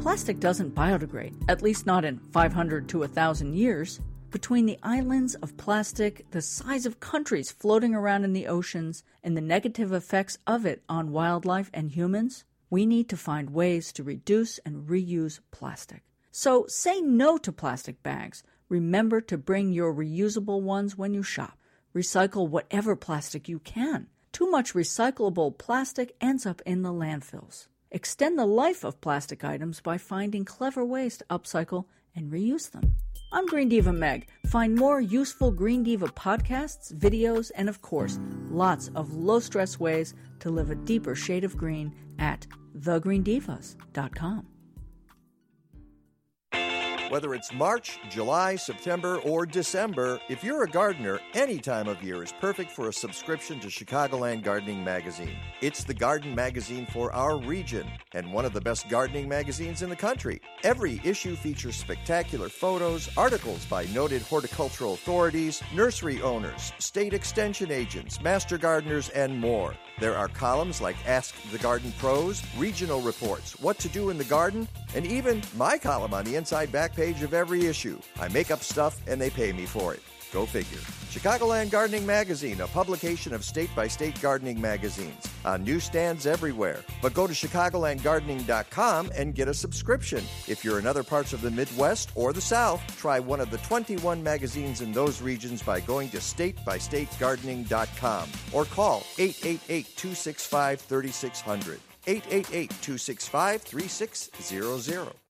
Plastic 0.00 0.40
doesn't 0.40 0.74
biodegrade, 0.74 1.36
at 1.48 1.62
least 1.62 1.86
not 1.86 2.04
in 2.04 2.18
500 2.18 2.88
to 2.88 2.98
1,000 2.98 3.54
years. 3.54 4.00
Between 4.32 4.66
the 4.66 4.78
islands 4.82 5.36
of 5.36 5.56
plastic, 5.56 6.28
the 6.32 6.42
size 6.42 6.84
of 6.84 6.98
countries 6.98 7.52
floating 7.52 7.94
around 7.94 8.24
in 8.24 8.32
the 8.32 8.48
oceans, 8.48 9.04
and 9.22 9.36
the 9.36 9.40
negative 9.40 9.92
effects 9.92 10.36
of 10.48 10.66
it 10.66 10.82
on 10.88 11.12
wildlife 11.12 11.70
and 11.72 11.92
humans, 11.92 12.44
we 12.70 12.86
need 12.86 13.08
to 13.10 13.16
find 13.16 13.50
ways 13.50 13.92
to 13.92 14.02
reduce 14.02 14.58
and 14.66 14.88
reuse 14.88 15.38
plastic. 15.52 16.02
So 16.32 16.64
say 16.66 17.00
no 17.00 17.38
to 17.38 17.52
plastic 17.52 18.02
bags. 18.02 18.42
Remember 18.68 19.20
to 19.20 19.38
bring 19.38 19.72
your 19.72 19.94
reusable 19.94 20.60
ones 20.60 20.98
when 20.98 21.14
you 21.14 21.22
shop. 21.22 21.56
Recycle 21.94 22.48
whatever 22.48 22.96
plastic 22.96 23.48
you 23.48 23.60
can. 23.60 24.08
Too 24.34 24.50
much 24.50 24.74
recyclable 24.74 25.56
plastic 25.56 26.16
ends 26.20 26.44
up 26.44 26.60
in 26.66 26.82
the 26.82 26.92
landfills. 26.92 27.68
Extend 27.92 28.36
the 28.36 28.44
life 28.44 28.82
of 28.82 29.00
plastic 29.00 29.44
items 29.44 29.80
by 29.80 29.96
finding 29.96 30.44
clever 30.44 30.84
ways 30.84 31.18
to 31.18 31.24
upcycle 31.30 31.84
and 32.16 32.32
reuse 32.32 32.68
them. 32.72 32.96
I'm 33.32 33.46
Green 33.46 33.68
Diva 33.68 33.92
Meg. 33.92 34.26
Find 34.48 34.74
more 34.74 35.00
useful 35.00 35.52
Green 35.52 35.84
Diva 35.84 36.08
podcasts, 36.08 36.92
videos, 36.92 37.52
and 37.54 37.68
of 37.68 37.80
course, 37.80 38.18
lots 38.50 38.90
of 38.96 39.14
low 39.14 39.38
stress 39.38 39.78
ways 39.78 40.14
to 40.40 40.50
live 40.50 40.72
a 40.72 40.74
deeper 40.74 41.14
shade 41.14 41.44
of 41.44 41.56
green 41.56 41.94
at 42.18 42.44
thegreendivas.com. 42.76 44.48
Whether 47.10 47.34
it's 47.34 47.52
March, 47.52 47.98
July, 48.08 48.56
September, 48.56 49.18
or 49.18 49.44
December, 49.44 50.18
if 50.30 50.42
you're 50.42 50.64
a 50.64 50.68
gardener, 50.68 51.20
any 51.34 51.58
time 51.58 51.86
of 51.86 52.02
year 52.02 52.22
is 52.22 52.32
perfect 52.40 52.70
for 52.70 52.88
a 52.88 52.92
subscription 52.92 53.60
to 53.60 53.68
Chicagoland 53.68 54.42
Gardening 54.42 54.82
Magazine. 54.82 55.36
It's 55.60 55.84
the 55.84 55.92
garden 55.92 56.34
magazine 56.34 56.86
for 56.86 57.12
our 57.12 57.36
region 57.36 57.86
and 58.14 58.32
one 58.32 58.46
of 58.46 58.54
the 58.54 58.60
best 58.60 58.88
gardening 58.88 59.28
magazines 59.28 59.82
in 59.82 59.90
the 59.90 59.96
country. 59.96 60.40
Every 60.62 61.00
issue 61.04 61.36
features 61.36 61.76
spectacular 61.76 62.48
photos, 62.48 63.10
articles 63.18 63.66
by 63.66 63.84
noted 63.86 64.22
horticultural 64.22 64.94
authorities, 64.94 65.62
nursery 65.74 66.22
owners, 66.22 66.72
state 66.78 67.12
extension 67.12 67.70
agents, 67.70 68.20
master 68.22 68.56
gardeners, 68.56 69.10
and 69.10 69.38
more. 69.38 69.74
There 70.00 70.16
are 70.16 70.26
columns 70.28 70.80
like 70.80 70.96
Ask 71.06 71.34
the 71.52 71.58
Garden 71.58 71.92
Pros, 71.98 72.42
regional 72.56 73.00
reports, 73.00 73.58
what 73.60 73.78
to 73.78 73.88
do 73.88 74.10
in 74.10 74.18
the 74.18 74.24
garden, 74.24 74.66
and 74.94 75.06
even 75.06 75.40
my 75.56 75.78
column 75.78 76.12
on 76.12 76.24
the 76.24 76.34
inside 76.34 76.72
back 76.72 76.96
page 76.96 77.22
of 77.22 77.32
every 77.32 77.66
issue. 77.66 78.00
I 78.20 78.28
make 78.28 78.50
up 78.50 78.60
stuff 78.60 79.00
and 79.06 79.20
they 79.20 79.30
pay 79.30 79.52
me 79.52 79.66
for 79.66 79.94
it. 79.94 80.02
Go 80.34 80.46
figure. 80.46 80.80
Chicagoland 81.14 81.70
Gardening 81.70 82.04
Magazine, 82.04 82.60
a 82.60 82.66
publication 82.66 83.32
of 83.32 83.44
state 83.44 83.70
by 83.76 83.86
state 83.86 84.20
gardening 84.20 84.60
magazines, 84.60 85.28
uh, 85.44 85.50
on 85.50 85.62
newsstands 85.62 86.26
everywhere. 86.26 86.80
But 87.00 87.14
go 87.14 87.28
to 87.28 87.32
ChicagolandGardening.com 87.32 89.12
and 89.14 89.32
get 89.32 89.46
a 89.46 89.54
subscription. 89.54 90.24
If 90.48 90.64
you're 90.64 90.80
in 90.80 90.88
other 90.88 91.04
parts 91.04 91.32
of 91.32 91.40
the 91.40 91.52
Midwest 91.52 92.10
or 92.16 92.32
the 92.32 92.40
South, 92.40 92.82
try 92.98 93.20
one 93.20 93.38
of 93.38 93.52
the 93.52 93.58
21 93.58 94.24
magazines 94.24 94.80
in 94.80 94.90
those 94.90 95.22
regions 95.22 95.62
by 95.62 95.78
going 95.78 96.08
to 96.08 96.16
statebystategardening.com 96.16 98.28
or 98.52 98.64
call 98.64 99.04
888 99.16 99.96
265 99.96 100.80
3600. 100.80 101.78
888 102.08 102.70
265 102.82 103.62
3600. 103.62 105.23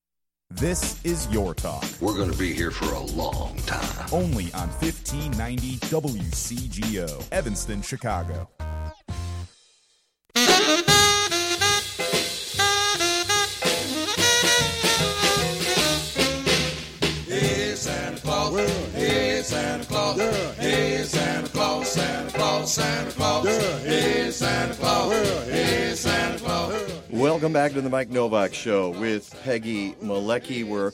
This 0.57 1.05
is 1.05 1.27
Your 1.33 1.53
Talk. 1.53 1.85
We're 2.01 2.15
going 2.15 2.31
to 2.31 2.39
be 2.39 2.53
here 2.55 2.71
for 2.71 2.85
a 2.95 3.01
long 3.01 3.57
time. 3.67 4.07
Only 4.13 4.53
on 4.55 4.69
1590 4.79 5.79
WCGO, 5.79 7.27
Evanston, 7.33 7.83
Chicago. 7.83 8.49
Hey, 17.27 17.75
Santa 17.75 18.21
Claus. 18.21 18.93
Hey, 18.93 19.43
Santa 19.43 19.85
Claus. 19.87 20.19
Hey, 20.57 21.03
Santa 21.03 21.49
Claus. 21.49 21.89
Santa 21.91 22.31
Claus. 22.31 22.73
Santa 22.73 23.11
Claus. 23.11 23.45
Hey, 23.83 24.31
Santa 24.31 24.75
Claus. 24.75 25.47
Hey, 25.49 25.95
Santa 25.97 26.39
Claus. 26.39 27.04
Welcome 27.15 27.53
back 27.53 27.75
to 27.75 27.81
the 27.81 27.89
Mike 27.89 28.11
Nowak 28.11 28.55
Show 28.55 28.91
with 28.91 29.41
Peggy 29.45 29.93
Malecki. 30.03 30.65
We're 30.67 30.91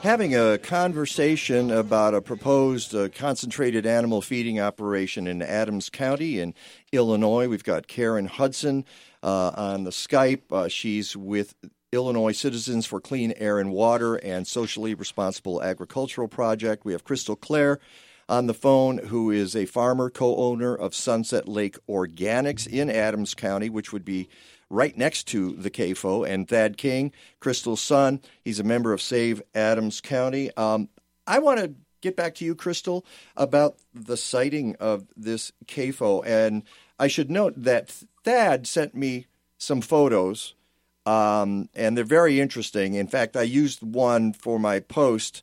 having 0.00 0.34
a 0.34 0.56
conversation 0.56 1.70
about 1.70 2.14
a 2.14 2.22
proposed 2.22 2.94
uh, 2.94 3.10
concentrated 3.10 3.84
animal 3.84 4.22
feeding 4.22 4.58
operation 4.58 5.26
in 5.26 5.42
Adams 5.42 5.90
County 5.90 6.40
in 6.40 6.54
Illinois. 6.90 7.48
We've 7.48 7.62
got 7.62 7.86
Karen 7.86 8.24
Hudson 8.24 8.86
uh, 9.22 9.52
on 9.54 9.84
the 9.84 9.90
Skype. 9.90 10.50
Uh, 10.50 10.68
she's 10.68 11.14
with 11.14 11.54
Illinois 11.92 12.32
Citizens 12.32 12.86
for 12.86 12.98
Clean 12.98 13.34
Air 13.36 13.58
and 13.58 13.70
Water 13.70 14.14
and 14.14 14.46
Socially 14.46 14.94
Responsible 14.94 15.62
Agricultural 15.62 16.28
Project. 16.28 16.86
We 16.86 16.92
have 16.92 17.04
Crystal 17.04 17.36
Clair 17.36 17.78
on 18.26 18.46
the 18.46 18.54
phone, 18.54 18.96
who 18.96 19.30
is 19.30 19.54
a 19.54 19.66
farmer, 19.66 20.08
co 20.08 20.34
owner 20.36 20.74
of 20.74 20.94
Sunset 20.94 21.46
Lake 21.46 21.76
Organics 21.86 22.66
in 22.66 22.88
Adams 22.88 23.34
County, 23.34 23.68
which 23.68 23.92
would 23.92 24.06
be 24.06 24.30
right 24.70 24.96
next 24.96 25.24
to 25.28 25.52
the 25.52 25.70
CAFO, 25.70 26.28
and 26.28 26.48
Thad 26.48 26.76
King, 26.76 27.12
Crystal's 27.40 27.80
son. 27.80 28.20
He's 28.44 28.60
a 28.60 28.64
member 28.64 28.92
of 28.92 29.00
Save 29.00 29.42
Adams 29.54 30.00
County. 30.00 30.50
Um, 30.56 30.88
I 31.26 31.38
want 31.38 31.60
to 31.60 31.74
get 32.00 32.16
back 32.16 32.34
to 32.36 32.44
you, 32.44 32.54
Crystal, 32.54 33.04
about 33.36 33.76
the 33.94 34.16
siting 34.16 34.76
of 34.76 35.06
this 35.16 35.52
CAFO. 35.66 36.24
And 36.26 36.62
I 36.98 37.08
should 37.08 37.30
note 37.30 37.54
that 37.56 38.02
Thad 38.24 38.66
sent 38.66 38.94
me 38.94 39.26
some 39.56 39.80
photos, 39.80 40.54
um, 41.06 41.68
and 41.74 41.96
they're 41.96 42.04
very 42.04 42.40
interesting. 42.40 42.94
In 42.94 43.08
fact, 43.08 43.36
I 43.36 43.42
used 43.42 43.82
one 43.82 44.32
for 44.32 44.58
my 44.58 44.80
post 44.80 45.42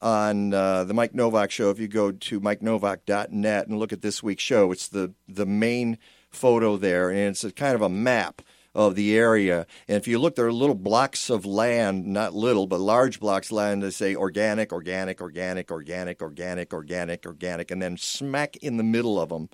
on 0.00 0.52
uh, 0.52 0.84
the 0.84 0.94
Mike 0.94 1.14
Nowak 1.14 1.50
show. 1.50 1.70
If 1.70 1.80
you 1.80 1.88
go 1.88 2.12
to 2.12 2.40
mikenowak.net 2.40 3.66
and 3.66 3.78
look 3.78 3.92
at 3.92 4.02
this 4.02 4.22
week's 4.22 4.42
show, 4.42 4.70
it's 4.70 4.88
the, 4.88 5.14
the 5.26 5.46
main 5.46 5.98
photo 6.30 6.76
there, 6.76 7.10
and 7.10 7.18
it's 7.18 7.44
a 7.44 7.50
kind 7.50 7.74
of 7.74 7.82
a 7.82 7.88
map 7.88 8.42
of 8.76 8.94
the 8.94 9.16
area. 9.16 9.66
And 9.88 9.96
if 9.96 10.06
you 10.06 10.18
look, 10.18 10.36
there 10.36 10.46
are 10.46 10.52
little 10.52 10.74
blocks 10.74 11.30
of 11.30 11.46
land, 11.46 12.06
not 12.06 12.34
little, 12.34 12.66
but 12.66 12.78
large 12.78 13.18
blocks 13.18 13.48
of 13.48 13.56
land 13.56 13.82
that 13.82 13.92
say 13.92 14.14
organic, 14.14 14.72
organic, 14.72 15.20
organic, 15.20 15.70
organic, 15.70 16.22
organic, 16.22 16.72
organic, 16.72 17.26
organic, 17.26 17.70
and 17.70 17.82
then 17.82 17.96
smack 17.96 18.56
in 18.56 18.76
the 18.76 18.84
middle 18.84 19.20
of 19.20 19.30
them 19.30 19.48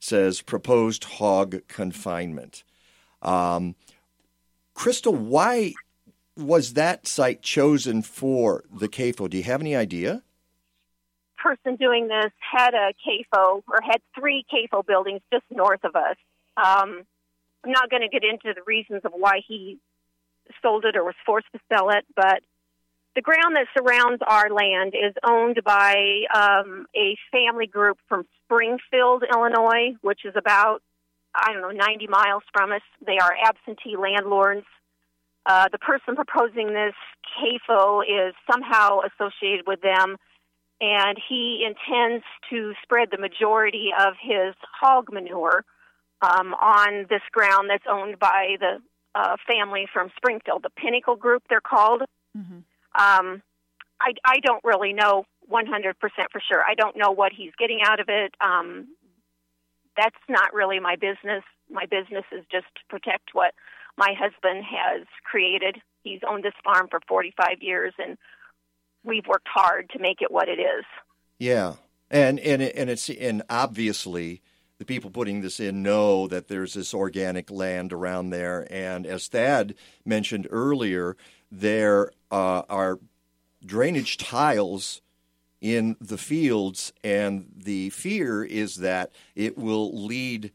says 0.00 0.42
proposed 0.42 1.04
hog 1.04 1.66
confinement. 1.68 2.64
Um, 3.22 3.76
Crystal, 4.74 5.14
why 5.14 5.72
was 6.36 6.74
that 6.74 7.06
site 7.06 7.42
chosen 7.42 8.02
for 8.02 8.64
the 8.70 8.88
CAFO? 8.88 9.30
Do 9.30 9.36
you 9.36 9.44
have 9.44 9.60
any 9.60 9.76
idea? 9.76 10.22
person 11.44 11.76
doing 11.76 12.08
this 12.08 12.32
had 12.40 12.72
a 12.72 12.94
CAFO 13.06 13.62
or 13.68 13.78
had 13.82 14.00
three 14.18 14.46
CAFO 14.50 14.84
buildings 14.86 15.20
just 15.30 15.44
north 15.50 15.84
of 15.84 15.94
us. 15.94 16.16
Um, 16.56 17.02
I'm 17.64 17.72
not 17.72 17.90
going 17.90 18.02
to 18.02 18.08
get 18.08 18.22
into 18.24 18.52
the 18.54 18.62
reasons 18.66 19.02
of 19.04 19.12
why 19.16 19.40
he 19.46 19.78
sold 20.62 20.84
it 20.84 20.96
or 20.96 21.04
was 21.04 21.14
forced 21.24 21.46
to 21.52 21.60
sell 21.72 21.90
it, 21.90 22.04
but 22.14 22.42
the 23.14 23.22
ground 23.22 23.56
that 23.56 23.66
surrounds 23.76 24.22
our 24.26 24.50
land 24.50 24.94
is 24.94 25.14
owned 25.24 25.60
by 25.64 26.24
um, 26.34 26.86
a 26.96 27.16
family 27.30 27.66
group 27.66 27.98
from 28.08 28.26
Springfield, 28.44 29.22
Illinois, 29.32 29.96
which 30.02 30.24
is 30.24 30.34
about, 30.36 30.82
I 31.34 31.52
don't 31.52 31.62
know, 31.62 31.70
90 31.70 32.08
miles 32.08 32.42
from 32.52 32.72
us. 32.72 32.82
They 33.06 33.18
are 33.18 33.34
absentee 33.46 33.96
landlords. 33.96 34.66
Uh, 35.46 35.68
the 35.70 35.78
person 35.78 36.16
proposing 36.16 36.68
this 36.68 36.94
CAFO 37.38 38.02
is 38.02 38.34
somehow 38.50 39.00
associated 39.00 39.66
with 39.66 39.80
them, 39.80 40.16
and 40.80 41.16
he 41.28 41.64
intends 41.66 42.24
to 42.50 42.72
spread 42.82 43.08
the 43.10 43.18
majority 43.18 43.90
of 43.98 44.14
his 44.20 44.54
hog 44.80 45.12
manure 45.12 45.64
um, 46.24 46.54
on 46.54 47.06
this 47.10 47.22
ground 47.32 47.68
that's 47.70 47.84
owned 47.90 48.18
by 48.18 48.56
the 48.58 48.78
uh, 49.14 49.36
family 49.46 49.86
from 49.92 50.10
Springfield, 50.16 50.62
the 50.62 50.70
Pinnacle 50.70 51.16
Group, 51.16 51.42
they're 51.48 51.60
called. 51.60 52.02
Mm-hmm. 52.36 52.56
Um, 53.00 53.42
I, 54.00 54.12
I 54.24 54.40
don't 54.42 54.64
really 54.64 54.92
know 54.92 55.24
100% 55.50 55.94
for 56.32 56.40
sure. 56.48 56.62
I 56.68 56.74
don't 56.74 56.96
know 56.96 57.10
what 57.12 57.32
he's 57.32 57.52
getting 57.58 57.80
out 57.84 58.00
of 58.00 58.08
it. 58.08 58.34
Um, 58.40 58.88
that's 59.96 60.16
not 60.28 60.52
really 60.52 60.80
my 60.80 60.96
business. 60.96 61.44
My 61.70 61.86
business 61.86 62.24
is 62.32 62.44
just 62.50 62.66
to 62.74 62.80
protect 62.88 63.30
what 63.34 63.54
my 63.96 64.14
husband 64.18 64.64
has 64.64 65.06
created. 65.24 65.76
He's 66.02 66.20
owned 66.28 66.42
this 66.44 66.54
farm 66.64 66.88
for 66.90 67.00
45 67.06 67.62
years, 67.62 67.94
and 67.98 68.18
we've 69.04 69.26
worked 69.26 69.48
hard 69.48 69.90
to 69.90 69.98
make 70.00 70.20
it 70.20 70.30
what 70.32 70.48
it 70.48 70.58
is. 70.60 70.84
Yeah, 71.38 71.74
and 72.10 72.38
and 72.40 72.60
it- 72.62 72.74
and 72.76 72.90
it's 72.90 73.08
and 73.08 73.42
obviously 73.48 74.42
the 74.78 74.84
people 74.84 75.10
putting 75.10 75.40
this 75.40 75.60
in 75.60 75.82
know 75.82 76.26
that 76.28 76.48
there's 76.48 76.74
this 76.74 76.92
organic 76.92 77.50
land 77.50 77.92
around 77.92 78.30
there, 78.30 78.66
and 78.70 79.06
as 79.06 79.28
Thad 79.28 79.74
mentioned 80.04 80.48
earlier, 80.50 81.16
there 81.50 82.10
uh, 82.30 82.62
are 82.68 82.98
drainage 83.64 84.18
tiles 84.18 85.00
in 85.60 85.96
the 86.00 86.18
fields, 86.18 86.92
and 87.02 87.46
the 87.56 87.90
fear 87.90 88.44
is 88.44 88.76
that 88.76 89.10
it 89.34 89.56
will 89.56 90.06
lead. 90.06 90.52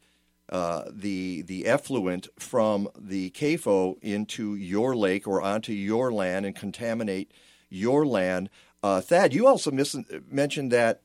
Uh, 0.52 0.90
the 0.90 1.42
the 1.42 1.64
effluent 1.64 2.26
from 2.36 2.88
the 2.98 3.30
CAFO 3.30 3.96
into 4.02 4.56
your 4.56 4.96
lake 4.96 5.28
or 5.28 5.40
onto 5.40 5.72
your 5.72 6.12
land 6.12 6.44
and 6.44 6.56
contaminate 6.56 7.30
your 7.68 8.04
land. 8.04 8.50
Uh, 8.82 9.00
Thad, 9.00 9.32
you 9.32 9.46
also 9.46 9.70
mis- 9.70 9.96
mentioned 10.28 10.72
that, 10.72 11.02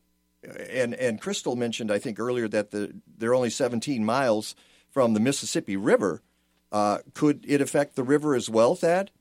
and 0.69 0.93
and 0.93 1.19
Crystal 1.22 1.55
mentioned 1.55 1.91
I 1.91 1.99
think 1.99 2.19
earlier 2.19 2.47
that 2.47 2.72
the 2.72 2.93
they're 3.17 3.34
only 3.34 3.49
17 3.49 4.03
miles 4.03 4.55
from 4.89 5.13
the 5.13 5.19
Mississippi 5.19 5.77
River. 5.77 6.22
Uh, 6.72 6.99
could 7.13 7.45
it 7.47 7.61
affect 7.61 7.95
the 7.95 8.03
river 8.03 8.35
as 8.35 8.49
well, 8.49 8.76
Thad? 8.76 9.11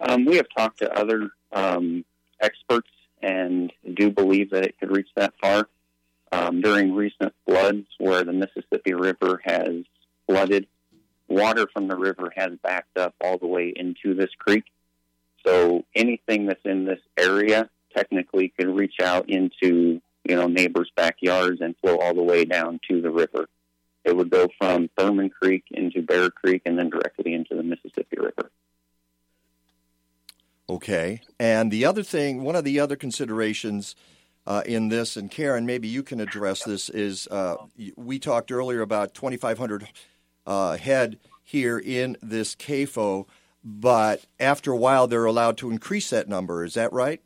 Um, 0.00 0.24
we 0.24 0.36
have 0.36 0.46
talked 0.56 0.78
to 0.80 0.92
other 0.98 1.30
um, 1.52 2.04
experts 2.40 2.90
and 3.22 3.72
do 3.94 4.10
believe 4.10 4.50
that 4.50 4.64
it 4.64 4.78
could 4.78 4.94
reach 4.94 5.08
that 5.16 5.34
far. 5.40 5.68
um, 6.32 6.60
during 6.60 6.94
recent 6.94 7.32
floods 7.46 7.86
where 7.98 8.24
the 8.24 8.32
Mississippi 8.32 8.94
River 8.94 9.40
has 9.44 9.84
flooded, 10.26 10.66
water 11.28 11.66
from 11.72 11.88
the 11.88 11.96
river 11.96 12.32
has 12.36 12.52
backed 12.62 12.98
up 12.98 13.14
all 13.22 13.38
the 13.38 13.46
way 13.46 13.72
into 13.74 14.14
this 14.14 14.30
creek. 14.38 14.64
So 15.46 15.84
anything 15.94 16.46
that's 16.46 16.64
in 16.64 16.84
this 16.84 17.00
area 17.16 17.70
technically 17.98 18.52
could 18.58 18.68
reach 18.68 19.00
out 19.02 19.28
into 19.28 20.00
you 20.24 20.36
know 20.36 20.46
neighbors' 20.46 20.90
backyards 20.94 21.60
and 21.60 21.74
flow 21.78 21.98
all 21.98 22.14
the 22.14 22.22
way 22.22 22.44
down 22.44 22.80
to 22.88 23.00
the 23.00 23.10
river. 23.10 23.48
It 24.04 24.16
would 24.16 24.30
go 24.30 24.48
from 24.58 24.88
Thurman 24.96 25.30
Creek 25.30 25.64
into 25.70 26.02
Bear 26.02 26.30
Creek 26.30 26.62
and 26.64 26.78
then 26.78 26.88
directly 26.88 27.34
into 27.34 27.54
the 27.54 27.62
Mississippi 27.62 28.16
River. 28.18 28.50
Okay. 30.70 31.22
And 31.38 31.70
the 31.70 31.84
other 31.84 32.02
thing, 32.02 32.42
one 32.42 32.56
of 32.56 32.64
the 32.64 32.78
other 32.78 32.96
considerations 32.96 33.96
uh, 34.46 34.62
in 34.66 34.88
this, 34.88 35.16
and 35.16 35.30
Karen, 35.30 35.66
maybe 35.66 35.88
you 35.88 36.02
can 36.02 36.20
address 36.20 36.62
this, 36.64 36.88
is 36.88 37.26
uh, 37.28 37.56
we 37.96 38.18
talked 38.18 38.52
earlier 38.52 38.80
about 38.80 39.14
2,500 39.14 39.88
uh, 40.46 40.76
head 40.76 41.18
here 41.42 41.78
in 41.78 42.16
this 42.22 42.54
CAFO, 42.54 43.26
but 43.64 44.24
after 44.38 44.72
a 44.72 44.76
while 44.76 45.06
they're 45.06 45.24
allowed 45.24 45.58
to 45.58 45.70
increase 45.70 46.10
that 46.10 46.28
number. 46.28 46.64
Is 46.64 46.74
that 46.74 46.92
right? 46.92 47.22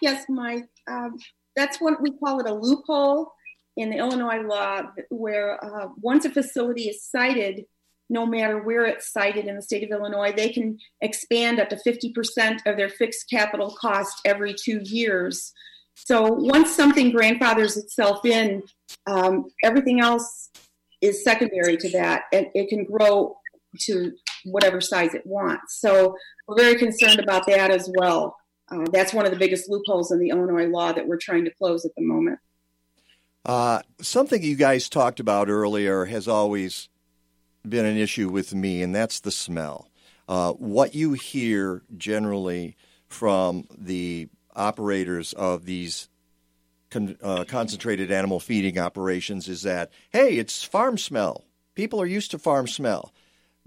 Yes, 0.00 0.24
Mike. 0.28 0.68
Um, 0.88 1.18
that's 1.56 1.80
what 1.80 2.00
we 2.00 2.10
call 2.12 2.40
it 2.40 2.48
a 2.48 2.54
loophole 2.54 3.32
in 3.76 3.90
the 3.90 3.96
Illinois 3.96 4.42
law, 4.42 4.82
where 5.10 5.62
uh, 5.64 5.88
once 6.00 6.24
a 6.24 6.30
facility 6.30 6.88
is 6.88 7.04
sited, 7.04 7.64
no 8.08 8.26
matter 8.26 8.62
where 8.62 8.84
it's 8.86 9.12
sited 9.12 9.46
in 9.46 9.56
the 9.56 9.62
state 9.62 9.84
of 9.84 9.90
Illinois, 9.90 10.32
they 10.32 10.48
can 10.48 10.78
expand 11.00 11.60
up 11.60 11.68
to 11.68 11.76
50% 11.76 12.66
of 12.66 12.76
their 12.76 12.88
fixed 12.88 13.30
capital 13.30 13.76
cost 13.80 14.20
every 14.24 14.54
two 14.54 14.80
years. 14.82 15.52
So 15.94 16.32
once 16.32 16.74
something 16.74 17.12
grandfathers 17.12 17.76
itself 17.76 18.24
in, 18.24 18.62
um, 19.06 19.46
everything 19.62 20.00
else 20.00 20.50
is 21.00 21.22
secondary 21.22 21.76
to 21.76 21.90
that, 21.90 22.24
and 22.32 22.46
it 22.54 22.68
can 22.68 22.84
grow 22.84 23.36
to 23.82 24.12
whatever 24.44 24.80
size 24.80 25.14
it 25.14 25.24
wants. 25.24 25.80
So 25.80 26.16
we're 26.48 26.56
very 26.56 26.76
concerned 26.76 27.20
about 27.20 27.46
that 27.46 27.70
as 27.70 27.90
well. 27.96 28.36
Uh, 28.70 28.84
that's 28.92 29.12
one 29.12 29.24
of 29.24 29.32
the 29.32 29.38
biggest 29.38 29.68
loopholes 29.68 30.12
in 30.12 30.18
the 30.18 30.30
Illinois 30.30 30.66
law 30.66 30.92
that 30.92 31.06
we're 31.08 31.16
trying 31.16 31.44
to 31.44 31.50
close 31.50 31.84
at 31.84 31.94
the 31.96 32.02
moment. 32.02 32.38
Uh, 33.44 33.80
something 34.00 34.42
you 34.42 34.54
guys 34.54 34.88
talked 34.88 35.18
about 35.18 35.48
earlier 35.48 36.04
has 36.04 36.28
always 36.28 36.88
been 37.68 37.86
an 37.86 37.96
issue 37.96 38.28
with 38.28 38.54
me, 38.54 38.82
and 38.82 38.94
that's 38.94 39.20
the 39.20 39.30
smell. 39.30 39.90
Uh, 40.28 40.52
what 40.52 40.94
you 40.94 41.14
hear 41.14 41.82
generally 41.96 42.76
from 43.08 43.66
the 43.76 44.28
operators 44.54 45.32
of 45.32 45.64
these 45.64 46.08
con- 46.90 47.16
uh, 47.22 47.44
concentrated 47.48 48.10
animal 48.12 48.38
feeding 48.38 48.78
operations 48.78 49.48
is 49.48 49.62
that, 49.62 49.90
hey, 50.10 50.36
it's 50.36 50.62
farm 50.62 50.98
smell. 50.98 51.44
People 51.74 52.00
are 52.00 52.06
used 52.06 52.30
to 52.30 52.38
farm 52.38 52.68
smell. 52.68 53.12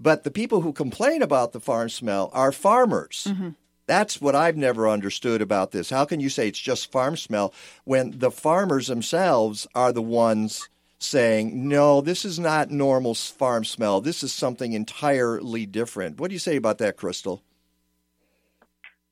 But 0.00 0.24
the 0.24 0.30
people 0.30 0.60
who 0.60 0.72
complain 0.72 1.22
about 1.22 1.52
the 1.52 1.60
farm 1.60 1.88
smell 1.88 2.30
are 2.32 2.52
farmers. 2.52 3.26
Mm-hmm. 3.28 3.50
That's 3.86 4.20
what 4.20 4.34
I've 4.34 4.56
never 4.56 4.88
understood 4.88 5.42
about 5.42 5.72
this. 5.72 5.90
How 5.90 6.04
can 6.04 6.20
you 6.20 6.30
say 6.30 6.48
it's 6.48 6.58
just 6.58 6.90
farm 6.90 7.16
smell 7.16 7.52
when 7.84 8.18
the 8.18 8.30
farmers 8.30 8.86
themselves 8.86 9.66
are 9.74 9.92
the 9.92 10.02
ones 10.02 10.68
saying, 10.98 11.68
no, 11.68 12.00
this 12.00 12.24
is 12.24 12.38
not 12.38 12.70
normal 12.70 13.14
farm 13.14 13.64
smell. 13.64 14.00
This 14.00 14.22
is 14.22 14.32
something 14.32 14.72
entirely 14.72 15.66
different. 15.66 16.18
What 16.18 16.28
do 16.28 16.34
you 16.34 16.38
say 16.38 16.56
about 16.56 16.78
that, 16.78 16.96
Crystal? 16.96 17.42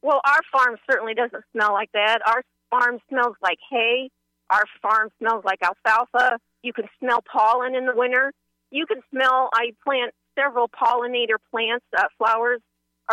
Well, 0.01 0.21
our 0.25 0.41
farm 0.51 0.77
certainly 0.91 1.15
doesn't 1.15 1.45
smell 1.53 1.73
like 1.73 1.93
that. 1.93 2.21
Our 2.27 2.43
farm 2.71 2.99
smells 3.09 3.37
like 3.43 3.59
hay. 3.71 4.11
Our 4.51 4.65
farm 4.81 5.11
smells 5.19 5.45
like 5.45 5.61
alfalfa. 5.63 6.39
You 6.63 6.73
can 6.73 6.89
smell 6.99 7.23
pollen 7.23 7.75
in 7.75 7.87
the 7.87 7.95
winter. 7.95 8.33
You 8.71 8.87
can 8.87 9.03
smell, 9.11 9.51
I 9.53 9.73
plant 9.85 10.13
several 10.35 10.69
pollinator 10.69 11.37
plants, 11.51 11.85
uh, 11.97 12.05
flowers 12.19 12.61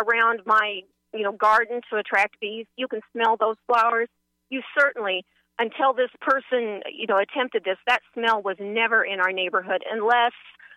around 0.02 0.40
my 0.46 0.80
you 1.12 1.22
know 1.22 1.32
garden 1.32 1.80
to 1.90 1.96
attract 1.96 2.40
bees. 2.40 2.66
You 2.76 2.88
can 2.88 3.00
smell 3.12 3.36
those 3.36 3.56
flowers. 3.66 4.08
You 4.50 4.62
certainly 4.78 5.24
until 5.60 5.92
this 5.92 6.10
person, 6.22 6.80
you 6.90 7.06
know, 7.06 7.18
attempted 7.18 7.64
this, 7.64 7.76
that 7.86 8.00
smell 8.14 8.40
was 8.40 8.56
never 8.58 9.04
in 9.04 9.20
our 9.20 9.30
neighborhood 9.30 9.84
unless 9.92 10.32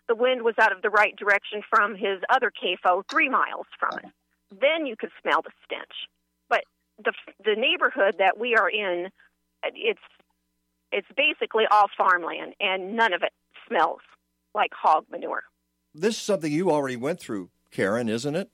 the 0.09 0.15
wind 0.15 0.41
was 0.41 0.55
out 0.59 0.73
of 0.73 0.81
the 0.81 0.89
right 0.89 1.15
direction 1.15 1.61
from 1.69 1.95
his 1.95 2.19
other 2.29 2.51
CAFO 2.51 3.03
three 3.09 3.29
miles 3.29 3.65
from 3.79 3.97
it. 3.99 4.11
Then 4.51 4.85
you 4.85 4.95
could 4.97 5.11
smell 5.21 5.41
the 5.41 5.51
stench. 5.65 6.09
But 6.49 6.65
the 7.03 7.13
the 7.43 7.55
neighborhood 7.55 8.15
that 8.19 8.37
we 8.37 8.55
are 8.55 8.69
in, 8.69 9.09
it's 9.63 10.01
it's 10.91 11.07
basically 11.15 11.63
all 11.71 11.87
farmland, 11.97 12.53
and 12.59 12.95
none 12.95 13.13
of 13.13 13.23
it 13.23 13.31
smells 13.67 14.01
like 14.53 14.71
hog 14.73 15.05
manure. 15.09 15.43
This 15.95 16.17
is 16.17 16.21
something 16.21 16.51
you 16.51 16.69
already 16.69 16.97
went 16.97 17.19
through, 17.19 17.49
Karen, 17.71 18.09
isn't 18.09 18.35
it? 18.35 18.49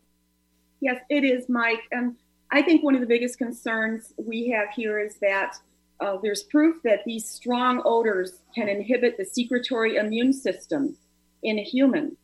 Yes, 0.82 1.02
it 1.10 1.24
is, 1.24 1.50
Mike. 1.50 1.82
And 1.92 2.16
I 2.52 2.62
think 2.62 2.84
one 2.84 2.96
of 2.96 3.02
the 3.02 3.08
biggest 3.08 3.38
concerns 3.38 4.14
we 4.18 4.50
have 4.50 4.70
here 4.70 5.00
is 5.00 5.18
that 5.18 5.56
uh, 6.00 6.18
there's 6.22 6.44
proof 6.44 6.82
that 6.84 7.04
these 7.06 7.28
strong 7.28 7.82
odors 7.84 8.40
can 8.56 8.70
inhibit 8.70 9.18
the 9.18 9.26
secretory 9.26 9.98
immune 9.98 10.32
system 10.32 10.96
in 11.44 11.60
a 11.60 11.64
human. 11.64 12.16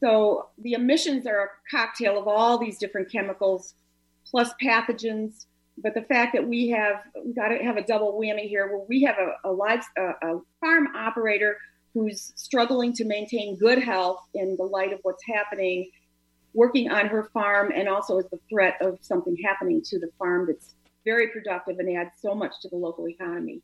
So 0.00 0.48
the 0.58 0.74
emissions 0.74 1.26
are 1.26 1.44
a 1.44 1.48
cocktail 1.70 2.18
of 2.18 2.28
all 2.28 2.58
these 2.58 2.78
different 2.78 3.10
chemicals 3.10 3.74
plus 4.30 4.50
pathogens. 4.62 5.46
But 5.78 5.94
the 5.94 6.02
fact 6.02 6.34
that 6.34 6.46
we 6.46 6.68
have 6.68 7.02
we 7.24 7.32
got 7.32 7.48
to 7.48 7.58
have 7.58 7.76
a 7.76 7.84
double 7.84 8.12
whammy 8.12 8.48
here, 8.48 8.68
where 8.68 8.86
we 8.88 9.02
have 9.02 9.16
a, 9.18 9.48
a 9.48 9.50
live 9.50 9.82
a, 9.98 10.02
a 10.02 10.40
farm 10.60 10.94
operator 10.94 11.56
who's 11.94 12.32
struggling 12.36 12.92
to 12.92 13.04
maintain 13.04 13.56
good 13.56 13.80
health 13.82 14.20
in 14.34 14.56
the 14.56 14.62
light 14.64 14.92
of 14.92 15.00
what's 15.02 15.24
happening, 15.26 15.90
working 16.54 16.90
on 16.90 17.06
her 17.06 17.28
farm, 17.34 17.72
and 17.74 17.88
also 17.88 18.18
as 18.18 18.26
the 18.30 18.38
threat 18.48 18.76
of 18.80 18.98
something 19.02 19.36
happening 19.44 19.82
to 19.82 19.98
the 19.98 20.08
farm 20.18 20.46
that's 20.46 20.74
very 21.04 21.28
productive 21.28 21.78
and 21.78 21.96
adds 21.96 22.12
so 22.20 22.34
much 22.34 22.52
to 22.62 22.68
the 22.68 22.76
local 22.76 23.08
economy. 23.08 23.60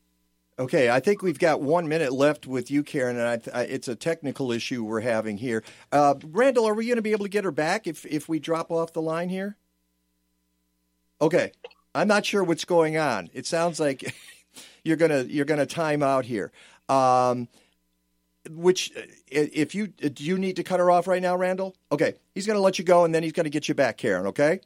Okay, 0.59 0.89
I 0.91 0.99
think 0.99 1.23
we've 1.23 1.39
got 1.39 1.61
one 1.61 1.87
minute 1.87 2.11
left 2.11 2.45
with 2.45 2.69
you, 2.69 2.83
Karen, 2.83 3.17
and 3.17 3.27
I, 3.27 3.59
I, 3.59 3.63
it's 3.63 3.87
a 3.87 3.95
technical 3.95 4.51
issue 4.51 4.83
we're 4.83 4.99
having 4.99 5.37
here. 5.37 5.63
Uh, 5.91 6.15
Randall, 6.23 6.67
are 6.67 6.75
we 6.75 6.85
going 6.85 6.97
to 6.97 7.01
be 7.01 7.13
able 7.13 7.25
to 7.25 7.31
get 7.31 7.45
her 7.45 7.51
back 7.51 7.87
if 7.87 8.05
if 8.05 8.29
we 8.29 8.39
drop 8.39 8.69
off 8.69 8.93
the 8.93 9.01
line 9.01 9.29
here? 9.29 9.57
Okay, 11.19 11.51
I'm 11.95 12.07
not 12.07 12.25
sure 12.25 12.43
what's 12.43 12.65
going 12.65 12.97
on. 12.97 13.29
It 13.33 13.47
sounds 13.47 13.79
like 13.79 14.13
you're 14.83 14.97
gonna 14.97 15.23
you're 15.23 15.45
gonna 15.45 15.65
time 15.65 16.03
out 16.03 16.25
here. 16.25 16.51
Um, 16.89 17.47
which, 18.49 18.91
if 19.27 19.75
you 19.75 19.87
do 19.87 20.23
you 20.23 20.37
need 20.37 20.55
to 20.55 20.63
cut 20.63 20.79
her 20.79 20.89
off 20.89 21.07
right 21.07 21.21
now, 21.21 21.35
Randall? 21.35 21.75
Okay, 21.91 22.15
he's 22.33 22.45
going 22.45 22.57
to 22.57 22.61
let 22.61 22.79
you 22.79 22.85
go, 22.85 23.05
and 23.05 23.13
then 23.13 23.23
he's 23.23 23.33
going 23.33 23.43
to 23.45 23.49
get 23.49 23.67
you 23.67 23.75
back, 23.75 23.97
Karen. 23.97 24.27
Okay. 24.27 24.59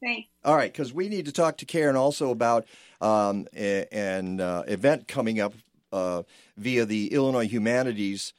Thanks. 0.00 0.28
All 0.44 0.54
right, 0.54 0.72
because 0.72 0.92
we 0.92 1.08
need 1.08 1.26
to 1.26 1.32
talk 1.32 1.58
to 1.58 1.64
Karen 1.64 1.96
also 1.96 2.30
about 2.30 2.66
um, 3.00 3.46
a, 3.56 3.86
an 3.92 4.40
uh, 4.40 4.62
event 4.68 5.08
coming 5.08 5.40
up 5.40 5.54
uh, 5.92 6.22
via 6.56 6.84
the 6.84 7.12
Illinois 7.12 7.48
Humanities 7.48 8.34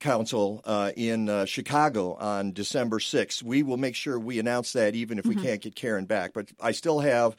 Council 0.00 0.62
uh, 0.64 0.92
in 0.96 1.28
uh, 1.28 1.44
Chicago 1.44 2.14
on 2.14 2.52
December 2.52 2.98
6th. 2.98 3.42
We 3.42 3.62
will 3.62 3.76
make 3.76 3.94
sure 3.94 4.18
we 4.18 4.38
announce 4.38 4.72
that 4.72 4.94
even 4.94 5.18
if 5.18 5.26
we 5.26 5.34
mm-hmm. 5.34 5.44
can't 5.44 5.60
get 5.60 5.74
Karen 5.74 6.06
back. 6.06 6.32
But 6.32 6.50
I 6.60 6.72
still 6.72 7.00
have 7.00 7.36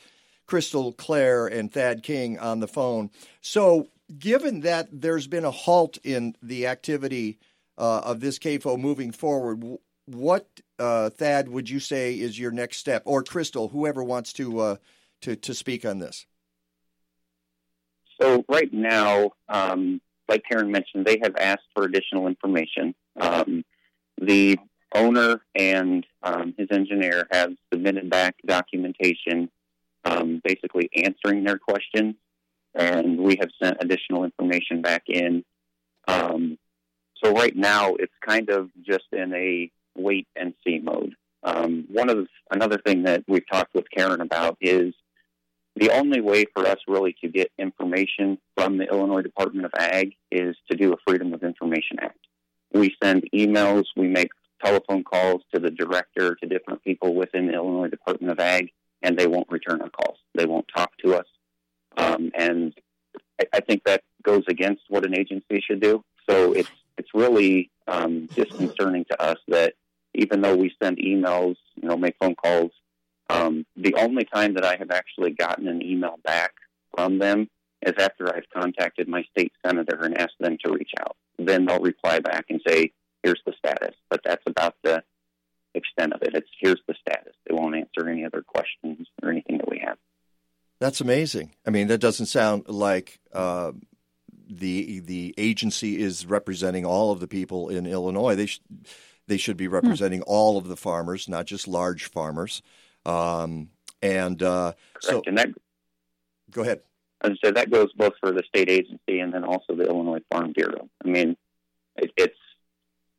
Crystal 0.47 0.93
Clair, 0.93 1.47
and 1.47 1.71
Thad 1.71 2.03
King 2.03 2.37
on 2.39 2.59
the 2.59 2.67
phone. 2.67 3.09
So, 3.41 3.87
given 4.17 4.61
that 4.61 4.87
there's 4.91 5.27
been 5.27 5.45
a 5.45 5.51
halt 5.51 5.97
in 6.03 6.35
the 6.41 6.67
activity 6.67 7.39
uh, 7.77 7.99
of 7.99 8.19
this 8.19 8.39
CAFO 8.39 8.79
moving 8.79 9.11
forward, 9.11 9.63
what 10.05 10.47
uh, 10.79 11.09
Thad 11.09 11.49
would 11.49 11.69
you 11.69 11.79
say 11.79 12.13
is 12.13 12.39
your 12.39 12.51
next 12.51 12.77
step, 12.77 13.03
or 13.05 13.23
Crystal, 13.23 13.69
whoever 13.69 14.03
wants 14.03 14.33
to 14.33 14.59
uh, 14.59 14.75
to 15.21 15.35
to 15.35 15.53
speak 15.53 15.85
on 15.85 15.99
this? 15.99 16.25
So 18.21 18.45
right 18.47 18.71
now, 18.71 19.31
um, 19.49 19.99
like 20.29 20.43
Karen 20.49 20.71
mentioned, 20.71 21.05
they 21.05 21.19
have 21.21 21.35
asked 21.35 21.67
for 21.73 21.83
additional 21.83 22.27
information. 22.27 22.95
Um, 23.19 23.65
the 24.21 24.57
owner 24.93 25.41
and 25.53 26.05
um, 26.23 26.53
his 26.57 26.67
engineer 26.71 27.27
have 27.31 27.53
submitted 27.73 28.09
back 28.09 28.35
documentation, 28.45 29.49
um, 30.05 30.41
basically 30.43 30.89
answering 30.95 31.43
their 31.43 31.57
questions, 31.57 32.15
and 32.75 33.17
we 33.17 33.37
have 33.39 33.49
sent 33.61 33.77
additional 33.79 34.23
information 34.23 34.81
back 34.81 35.03
in. 35.07 35.43
Um, 36.07 36.57
so 37.23 37.31
right 37.31 37.55
now, 37.55 37.95
it's 37.95 38.13
kind 38.21 38.49
of 38.49 38.69
just 38.81 39.05
in 39.11 39.33
a 39.33 39.71
wait 39.95 40.27
and 40.35 40.53
see 40.65 40.79
mode. 40.79 41.15
Um, 41.43 41.85
one 41.89 42.09
of 42.09 42.17
the, 42.17 42.27
another 42.51 42.77
thing 42.77 43.03
that 43.03 43.23
we've 43.27 43.47
talked 43.49 43.73
with 43.73 43.85
Karen 43.89 44.21
about 44.21 44.57
is 44.59 44.93
the 45.75 45.91
only 45.91 46.21
way 46.21 46.45
for 46.53 46.65
us 46.65 46.77
really 46.87 47.15
to 47.21 47.27
get 47.27 47.51
information 47.57 48.37
from 48.55 48.77
the 48.77 48.85
Illinois 48.85 49.21
Department 49.21 49.65
of 49.65 49.71
Ag 49.77 50.15
is 50.31 50.55
to 50.69 50.77
do 50.77 50.93
a 50.93 50.97
Freedom 51.07 51.33
of 51.33 51.43
Information 51.43 51.99
Act. 52.01 52.17
We 52.73 52.95
send 53.01 53.29
emails, 53.33 53.85
we 53.95 54.07
make 54.07 54.29
telephone 54.63 55.03
calls 55.03 55.41
to 55.53 55.59
the 55.59 55.69
director, 55.69 56.35
to 56.35 56.47
different 56.47 56.83
people 56.83 57.13
within 57.13 57.47
the 57.47 57.53
Illinois 57.53 57.89
Department 57.89 58.31
of 58.31 58.39
Ag, 58.39 58.71
and 59.01 59.17
they 59.17 59.27
won't 59.27 59.51
return 59.51 59.81
our 59.81 59.89
calls. 59.89 60.17
They 60.33 60.45
won't 60.45 60.67
talk 60.73 60.97
to 61.03 61.15
us. 61.15 61.27
Um, 61.97 62.31
and 62.33 62.73
I, 63.39 63.45
I 63.53 63.59
think 63.61 63.83
that 63.85 64.03
goes 64.23 64.43
against 64.47 64.83
what 64.89 65.05
an 65.05 65.17
agency 65.17 65.61
should 65.61 65.81
do. 65.81 66.03
So 66.29 66.53
it's 66.53 66.71
it's 66.97 67.09
really 67.13 67.69
um, 67.87 68.27
disconcerting 68.27 69.05
to 69.11 69.21
us 69.21 69.37
that 69.49 69.73
even 70.13 70.41
though 70.41 70.55
we 70.55 70.73
send 70.81 70.97
emails, 70.97 71.57
you 71.75 71.89
know, 71.89 71.97
make 71.97 72.15
phone 72.19 72.35
calls, 72.35 72.71
um, 73.29 73.65
the 73.75 73.95
only 73.95 74.23
time 74.23 74.53
that 74.53 74.65
I 74.65 74.77
have 74.77 74.91
actually 74.91 75.31
gotten 75.31 75.67
an 75.67 75.81
email 75.81 76.15
back 76.23 76.53
from 76.95 77.19
them 77.19 77.49
is 77.85 77.93
after 77.99 78.33
I've 78.33 78.49
contacted 78.53 79.07
my 79.07 79.23
state 79.31 79.51
senator 79.65 80.01
and 80.03 80.17
asked 80.17 80.39
them 80.39 80.57
to 80.63 80.71
reach 80.71 80.91
out. 80.99 81.17
Then 81.37 81.65
they'll 81.65 81.79
reply 81.79 82.19
back 82.19 82.45
and 82.49 82.61
say, 82.65 82.93
"Here's 83.23 83.41
the 83.45 83.53
status," 83.57 83.95
but 84.09 84.21
that's 84.23 84.43
about 84.45 84.75
the 84.83 85.03
extent 85.73 86.13
of 86.13 86.21
it. 86.21 86.33
It's 86.33 86.49
here's 86.59 86.81
the 86.87 86.95
status. 86.95 87.35
They 87.45 87.53
won't 87.53 87.75
answer 87.75 88.07
any 88.07 88.25
other 88.25 88.41
questions 88.41 89.07
or 89.21 89.29
anything 89.29 89.57
that 89.57 89.69
we 89.69 89.79
have. 89.79 89.97
That's 90.85 91.01
amazing. 91.01 91.55
I 91.65 91.71
mean, 91.71 91.87
that 91.87 91.97
doesn't 91.97 92.27
sound 92.27 92.69
like 92.69 93.19
uh, 93.33 93.71
the 94.47 94.99
the 94.99 95.33
agency 95.35 95.99
is 95.99 96.27
representing 96.27 96.85
all 96.85 97.11
of 97.11 97.19
the 97.19 97.27
people 97.27 97.69
in 97.69 97.87
Illinois. 97.87 98.35
They 98.35 98.45
sh- 98.45 98.61
they 99.25 99.37
should 99.37 99.57
be 99.57 99.67
representing 99.67 100.19
hmm. 100.19 100.27
all 100.27 100.59
of 100.59 100.67
the 100.67 100.75
farmers, 100.75 101.27
not 101.27 101.47
just 101.47 101.67
large 101.67 102.05
farmers. 102.11 102.61
Um, 103.03 103.69
and 104.03 104.43
uh, 104.43 104.73
so, 104.99 105.23
and 105.25 105.39
that 105.39 105.49
go 106.51 106.61
ahead. 106.61 106.81
As 107.21 107.31
I 107.31 107.35
said, 107.43 107.55
that 107.55 107.71
goes 107.71 107.91
both 107.93 108.13
for 108.19 108.31
the 108.31 108.43
state 108.47 108.69
agency 108.69 109.21
and 109.21 109.33
then 109.33 109.43
also 109.43 109.73
the 109.75 109.87
Illinois 109.87 110.21
Farm 110.31 110.53
Bureau. 110.55 110.87
I 111.03 111.07
mean, 111.07 111.35
it, 111.95 112.11
it's 112.15 112.37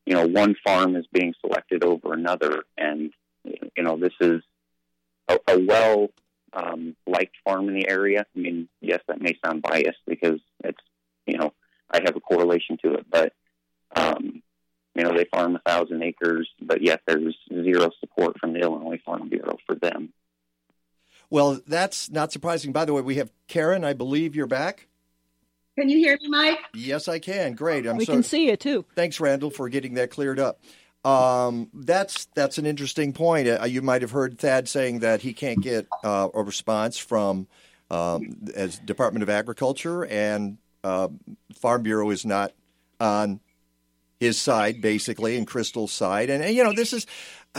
you 0.07 0.15
know 0.15 0.25
one 0.25 0.55
farm 0.63 0.95
is 0.95 1.09
being 1.13 1.35
selected 1.41 1.83
over 1.83 2.13
another, 2.13 2.63
and 2.79 3.13
you 3.43 3.83
know 3.83 3.97
this 3.97 4.15
is 4.21 4.41
a, 5.27 5.37
a 5.49 5.59
well 5.59 6.11
um, 6.53 6.97
liked 7.07 7.37
farm 7.45 7.69
in 7.69 7.75
the 7.75 7.89
area. 7.89 8.27
I 8.35 8.39
mean, 8.39 8.69
yes, 8.81 9.01
that 9.09 9.21
may 9.21 9.37
sound 9.45 9.63
biased 9.63 9.99
because 10.07 10.41
it's 10.65 10.81
you 11.27 11.39
know, 11.39 11.53
I 11.91 12.01
have 12.05 12.17
a 12.17 12.21
correlation 12.21 12.79
to 12.85 12.95
it. 12.95 13.07
But 13.11 13.33
um, 13.95 14.43
you 14.95 15.05
know, 15.05 15.15
they 15.15 15.25
farm 15.25 15.57
a 15.57 15.61
thousand 15.61 16.03
acres, 16.03 16.49
but 16.61 16.83
yet 16.83 17.03
there's 17.07 17.37
zero 17.53 17.91
support 18.01 18.39
from 18.41 18.53
the 18.53 18.61
Illinois 18.61 19.01
Farm 19.05 19.29
Bureau 19.29 19.59
for 19.67 19.75
them. 19.75 20.13
Well, 21.29 21.61
that's 21.67 22.11
not 22.11 22.33
surprising. 22.33 22.73
By 22.73 22.85
the 22.85 22.93
way, 22.93 23.03
we 23.03 23.17
have 23.17 23.33
Karen. 23.49 23.85
I 23.85 23.93
believe 23.93 24.37
you're 24.37 24.47
back. 24.47 24.87
Can 25.79 25.91
you 25.91 25.99
hear 25.99 26.17
me, 26.23 26.29
Mike? 26.29 26.59
Yes, 26.73 27.09
I 27.09 27.19
can. 27.19 27.53
Great. 27.53 27.87
I'm 27.87 27.99
we 27.99 28.07
so, 28.07 28.15
can 28.15 28.23
see 28.23 28.47
you 28.49 28.57
too. 28.57 28.87
Thanks, 28.95 29.21
Randall, 29.21 29.51
for 29.51 29.69
getting 29.69 29.95
that 29.95 30.11
cleared 30.11 30.41
up. 30.41 30.61
Um, 31.07 31.71
that's 31.73 32.27
that's 32.35 32.59
an 32.59 32.67
interesting 32.67 33.13
point. 33.13 33.47
Uh, 33.49 33.65
you 33.65 33.81
might 33.81 34.03
have 34.03 34.11
heard 34.11 34.39
Thad 34.39 34.69
saying 34.69 34.99
that 35.01 35.23
he 35.23 35.33
can't 35.33 35.63
get 35.63 35.87
uh, 36.03 36.29
a 36.35 36.43
response 36.43 36.99
from 36.99 37.47
um, 37.93 38.49
as 38.57 38.79
Department 38.81 39.23
of 39.23 39.31
Agriculture, 39.31 40.05
and 40.05 40.59
uh, 40.83 41.09
Farm 41.55 41.83
Bureau 41.85 42.11
is 42.11 42.27
not 42.27 42.53
on 42.99 43.39
his 44.19 44.37
side, 44.37 44.81
basically, 44.81 45.37
and 45.37 45.47
Crystal's 45.47 45.93
side. 45.93 46.31
And, 46.31 46.43
and, 46.43 46.57
you 46.57 46.65
know, 46.65 46.73
this 46.73 46.93
is, 46.93 47.07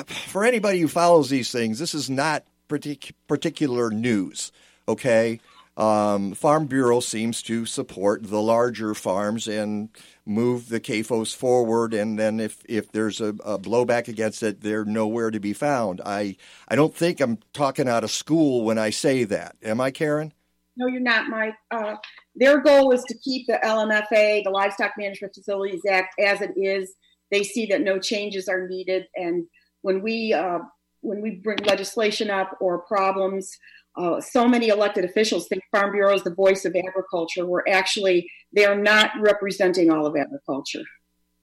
for 0.05 0.43
anybody 0.43 0.79
who 0.79 0.87
follows 0.87 1.29
these 1.29 1.51
things, 1.51 1.79
this 1.79 1.93
is 1.93 2.09
not 2.09 2.43
partic- 2.67 3.13
particular 3.27 3.91
news, 3.91 4.51
okay? 4.87 5.39
Um, 5.77 6.33
Farm 6.33 6.65
Bureau 6.65 6.99
seems 6.99 7.43
to 7.43 7.67
support 7.67 8.23
the 8.23 8.41
larger 8.41 8.95
farms 8.95 9.47
and 9.47 9.89
move 10.25 10.69
the 10.69 10.79
CAFOs 10.79 11.35
forward. 11.35 11.93
And 11.93 12.17
then 12.17 12.39
if, 12.39 12.63
if 12.67 12.91
there's 12.91 13.21
a, 13.21 13.27
a, 13.45 13.59
blowback 13.59 14.07
against 14.07 14.41
it, 14.41 14.61
they're 14.61 14.83
nowhere 14.83 15.29
to 15.29 15.39
be 15.39 15.53
found. 15.53 16.01
I, 16.03 16.37
I 16.67 16.75
don't 16.75 16.95
think 16.95 17.21
I'm 17.21 17.37
talking 17.53 17.87
out 17.87 18.03
of 18.03 18.09
school 18.09 18.65
when 18.65 18.79
I 18.79 18.89
say 18.89 19.23
that. 19.25 19.55
Am 19.61 19.79
I, 19.79 19.91
Karen? 19.91 20.33
No, 20.77 20.87
you're 20.87 20.99
not, 20.99 21.29
Mike. 21.29 21.55
Uh, 21.69 21.95
their 22.35 22.59
goal 22.59 22.91
is 22.91 23.03
to 23.03 23.17
keep 23.17 23.45
the 23.45 23.59
LMFA, 23.63 24.43
the 24.43 24.49
Livestock 24.49 24.93
Management 24.97 25.35
Facilities 25.35 25.81
Act, 25.87 26.19
as 26.19 26.41
it 26.41 26.53
is. 26.55 26.93
They 27.31 27.43
see 27.43 27.67
that 27.67 27.81
no 27.81 27.99
changes 27.99 28.47
are 28.47 28.67
needed, 28.67 29.05
and 29.15 29.47
when 29.81 30.01
we 30.01 30.33
uh, 30.33 30.59
when 31.01 31.21
we 31.21 31.31
bring 31.31 31.57
legislation 31.59 32.29
up 32.29 32.55
or 32.59 32.79
problems, 32.79 33.57
uh, 33.97 34.21
so 34.21 34.47
many 34.47 34.67
elected 34.67 35.05
officials 35.05 35.47
think 35.47 35.63
Farm 35.71 35.91
Bureau 35.91 36.13
is 36.13 36.23
the 36.23 36.33
voice 36.33 36.65
of 36.65 36.75
agriculture. 36.75 37.45
Where 37.45 37.67
actually 37.67 38.29
they 38.53 38.65
are 38.65 38.77
not 38.77 39.11
representing 39.19 39.91
all 39.91 40.05
of 40.05 40.15
agriculture. 40.15 40.83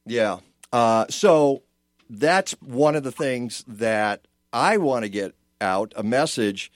Yeah. 0.06 0.39
Uh, 0.72 1.06
so 1.09 1.62
that's 2.09 2.52
one 2.60 2.97
of 2.97 3.02
the 3.02 3.12
things 3.12 3.64
that 3.66 4.26
I 4.52 4.76
want 4.76 5.05
to 5.05 5.09
get 5.09 5.35
out 5.60 5.93
a 5.97 6.02
message 6.02 6.70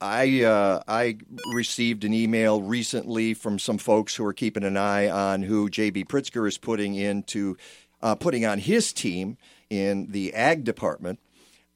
I 0.00 0.42
uh, 0.42 0.82
I 0.86 1.16
received 1.54 2.04
an 2.04 2.12
email 2.12 2.60
recently 2.60 3.32
from 3.34 3.58
some 3.58 3.78
folks 3.78 4.14
who 4.14 4.24
are 4.24 4.34
keeping 4.34 4.64
an 4.64 4.76
eye 4.76 5.08
on 5.08 5.42
who 5.42 5.70
JB 5.70 6.06
Pritzker 6.06 6.46
is 6.46 6.58
putting 6.58 6.94
into 6.94 7.56
uh, 8.02 8.14
putting 8.14 8.44
on 8.44 8.58
his 8.58 8.92
team 8.92 9.38
in 9.70 10.08
the 10.10 10.34
ag 10.34 10.64
department. 10.64 11.20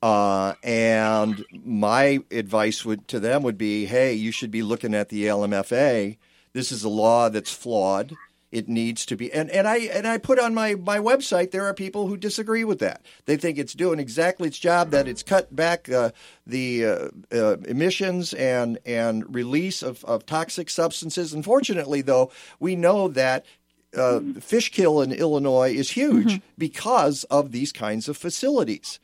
Uh, 0.02 0.54
and 0.62 1.44
my 1.64 2.20
advice 2.30 2.84
would 2.84 3.08
to 3.08 3.18
them 3.18 3.42
would 3.42 3.58
be, 3.58 3.86
hey, 3.86 4.12
you 4.12 4.30
should 4.30 4.50
be 4.50 4.62
looking 4.62 4.94
at 4.94 5.08
the 5.08 5.24
LMFA. 5.24 6.16
This 6.52 6.70
is 6.70 6.84
a 6.84 6.88
law 6.88 7.28
that's 7.28 7.52
flawed 7.52 8.14
it 8.52 8.68
needs 8.68 9.04
to 9.04 9.16
be 9.16 9.32
and, 9.32 9.50
and 9.50 9.66
I 9.66 9.78
and 9.78 10.06
I 10.06 10.18
put 10.18 10.38
on 10.38 10.54
my, 10.54 10.76
my 10.76 10.98
website 10.98 11.50
there 11.50 11.66
are 11.66 11.74
people 11.74 12.06
who 12.06 12.16
disagree 12.16 12.64
with 12.64 12.78
that. 12.78 13.04
They 13.24 13.36
think 13.36 13.58
it's 13.58 13.74
doing 13.74 13.98
exactly 13.98 14.48
its 14.48 14.58
job 14.58 14.90
that 14.90 15.08
it's 15.08 15.22
cut 15.22 15.54
back 15.54 15.90
uh, 15.90 16.12
the 16.46 16.86
uh, 16.86 17.08
uh, 17.32 17.56
emissions 17.68 18.32
and 18.32 18.78
and 18.86 19.34
release 19.34 19.82
of, 19.82 20.04
of 20.04 20.26
toxic 20.26 20.70
substances. 20.70 21.34
Unfortunately, 21.34 22.02
though, 22.02 22.30
we 22.60 22.76
know 22.76 23.08
that 23.08 23.44
uh, 23.96 24.20
fish 24.40 24.70
kill 24.70 25.02
in 25.02 25.12
Illinois 25.12 25.74
is 25.74 25.90
huge 25.90 26.34
mm-hmm. 26.34 26.46
because 26.56 27.24
of 27.24 27.50
these 27.52 27.72
kinds 27.72 28.08
of 28.08 28.16
facilities. 28.16 29.00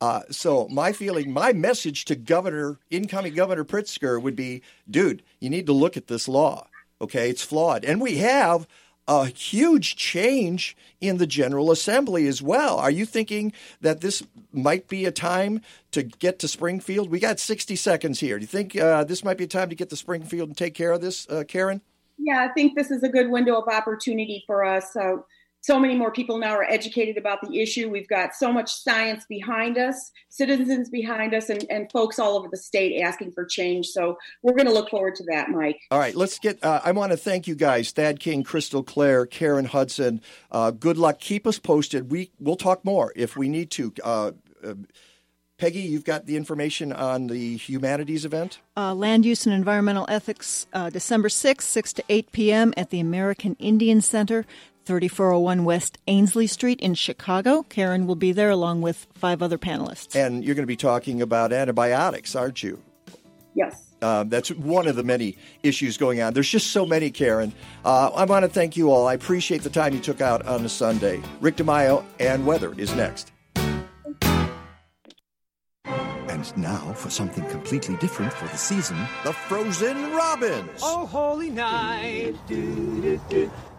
Uh, 0.00 0.22
so 0.30 0.66
my 0.68 0.92
feeling, 0.92 1.32
my 1.32 1.52
message 1.52 2.06
to 2.06 2.16
Governor, 2.16 2.78
incoming 2.90 3.34
Governor 3.34 3.64
Pritzker 3.64 4.20
would 4.20 4.36
be, 4.36 4.62
dude, 4.88 5.22
you 5.40 5.50
need 5.50 5.66
to 5.66 5.72
look 5.72 5.96
at 5.96 6.06
this 6.06 6.26
law. 6.26 6.66
Okay, 7.02 7.30
it's 7.30 7.42
flawed. 7.42 7.84
And 7.84 8.00
we 8.00 8.18
have 8.18 8.66
a 9.06 9.26
huge 9.26 9.96
change 9.96 10.76
in 11.00 11.18
the 11.18 11.26
General 11.26 11.70
Assembly 11.70 12.26
as 12.26 12.40
well. 12.40 12.78
Are 12.78 12.90
you 12.90 13.04
thinking 13.04 13.52
that 13.80 14.00
this 14.00 14.22
might 14.52 14.88
be 14.88 15.04
a 15.04 15.10
time 15.10 15.62
to 15.90 16.02
get 16.02 16.38
to 16.40 16.48
Springfield? 16.48 17.10
We 17.10 17.18
got 17.18 17.40
60 17.40 17.76
seconds 17.76 18.20
here. 18.20 18.38
Do 18.38 18.42
you 18.42 18.46
think 18.46 18.76
uh, 18.76 19.04
this 19.04 19.24
might 19.24 19.38
be 19.38 19.44
a 19.44 19.48
time 19.48 19.68
to 19.70 19.74
get 19.74 19.90
to 19.90 19.96
Springfield 19.96 20.48
and 20.50 20.56
take 20.56 20.74
care 20.74 20.92
of 20.92 21.00
this, 21.00 21.28
uh, 21.28 21.44
Karen? 21.46 21.80
Yeah, 22.18 22.46
I 22.48 22.52
think 22.52 22.76
this 22.76 22.90
is 22.90 23.02
a 23.02 23.08
good 23.08 23.30
window 23.30 23.60
of 23.60 23.66
opportunity 23.68 24.44
for 24.46 24.64
us. 24.64 24.94
Uh, 24.94 25.16
so 25.62 25.78
many 25.78 25.94
more 25.94 26.10
people 26.10 26.38
now 26.38 26.54
are 26.56 26.64
educated 26.64 27.16
about 27.16 27.40
the 27.42 27.60
issue. 27.60 27.90
We've 27.90 28.08
got 28.08 28.34
so 28.34 28.52
much 28.52 28.72
science 28.72 29.24
behind 29.28 29.76
us, 29.76 30.10
citizens 30.28 30.88
behind 30.88 31.34
us, 31.34 31.50
and, 31.50 31.64
and 31.70 31.90
folks 31.92 32.18
all 32.18 32.38
over 32.38 32.48
the 32.50 32.56
state 32.56 33.00
asking 33.00 33.32
for 33.32 33.44
change. 33.44 33.88
So 33.88 34.16
we're 34.42 34.54
going 34.54 34.66
to 34.66 34.72
look 34.72 34.90
forward 34.90 35.16
to 35.16 35.24
that, 35.24 35.50
Mike. 35.50 35.80
All 35.90 35.98
right, 35.98 36.14
let's 36.14 36.38
get. 36.38 36.62
Uh, 36.64 36.80
I 36.84 36.92
want 36.92 37.12
to 37.12 37.16
thank 37.16 37.46
you 37.46 37.54
guys, 37.54 37.90
Thad 37.90 38.20
King, 38.20 38.42
Crystal 38.42 38.82
Clair, 38.82 39.26
Karen 39.26 39.66
Hudson. 39.66 40.22
Uh, 40.50 40.70
good 40.70 40.96
luck. 40.96 41.20
Keep 41.20 41.46
us 41.46 41.58
posted. 41.58 42.10
We 42.10 42.30
we'll 42.38 42.56
talk 42.56 42.84
more 42.84 43.12
if 43.14 43.36
we 43.36 43.48
need 43.48 43.70
to. 43.72 43.92
Uh, 44.02 44.32
uh 44.64 44.74
Peggy, 45.60 45.80
you've 45.80 46.04
got 46.04 46.24
the 46.24 46.38
information 46.38 46.90
on 46.90 47.26
the 47.26 47.58
humanities 47.58 48.24
event? 48.24 48.60
Uh, 48.78 48.94
Land 48.94 49.26
Use 49.26 49.44
and 49.44 49.54
Environmental 49.54 50.06
Ethics, 50.08 50.66
uh, 50.72 50.88
December 50.88 51.28
6th, 51.28 51.60
6 51.60 51.92
to 51.92 52.04
8 52.08 52.32
p.m. 52.32 52.74
at 52.78 52.88
the 52.88 52.98
American 52.98 53.56
Indian 53.58 54.00
Center. 54.00 54.46
3401 54.90 55.64
West 55.64 55.98
Ainslie 56.08 56.48
Street 56.48 56.80
in 56.80 56.94
Chicago. 56.94 57.62
Karen 57.62 58.08
will 58.08 58.16
be 58.16 58.32
there 58.32 58.50
along 58.50 58.80
with 58.80 59.06
five 59.14 59.40
other 59.40 59.56
panelists. 59.56 60.16
And 60.16 60.44
you're 60.44 60.56
going 60.56 60.64
to 60.64 60.66
be 60.66 60.74
talking 60.74 61.22
about 61.22 61.52
antibiotics, 61.52 62.34
aren't 62.34 62.60
you? 62.64 62.82
Yes. 63.54 63.94
Uh, 64.02 64.24
that's 64.24 64.50
one 64.50 64.88
of 64.88 64.96
the 64.96 65.04
many 65.04 65.38
issues 65.62 65.96
going 65.96 66.20
on. 66.20 66.34
There's 66.34 66.48
just 66.48 66.72
so 66.72 66.84
many, 66.84 67.12
Karen. 67.12 67.52
Uh, 67.84 68.08
I 68.08 68.24
want 68.24 68.44
to 68.44 68.48
thank 68.48 68.76
you 68.76 68.90
all. 68.90 69.06
I 69.06 69.14
appreciate 69.14 69.62
the 69.62 69.70
time 69.70 69.94
you 69.94 70.00
took 70.00 70.20
out 70.20 70.44
on 70.44 70.64
a 70.64 70.68
Sunday. 70.68 71.22
Rick 71.40 71.58
DiMaio 71.58 72.04
and 72.18 72.44
Weather 72.44 72.74
is 72.76 72.92
next. 72.92 73.30
And 76.40 76.56
now 76.56 76.94
for 76.94 77.10
something 77.10 77.44
completely 77.50 77.96
different 77.96 78.32
for 78.32 78.46
the 78.46 78.56
season 78.56 78.96
the 79.24 79.32
Frozen 79.34 80.12
Robins. 80.12 80.80
Oh, 80.82 81.04
holy 81.04 81.50
night. 81.50 82.34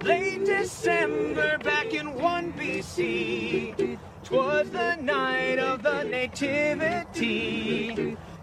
Late 0.03 0.45
December 0.45 1.57
back 1.57 1.95
in 1.95 2.13
1 2.13 2.53
BC. 2.53 3.97
Twas 4.23 4.69
the 4.69 4.95
night 4.97 5.57
of 5.57 5.81
the 5.81 6.03
Nativity. 6.03 6.45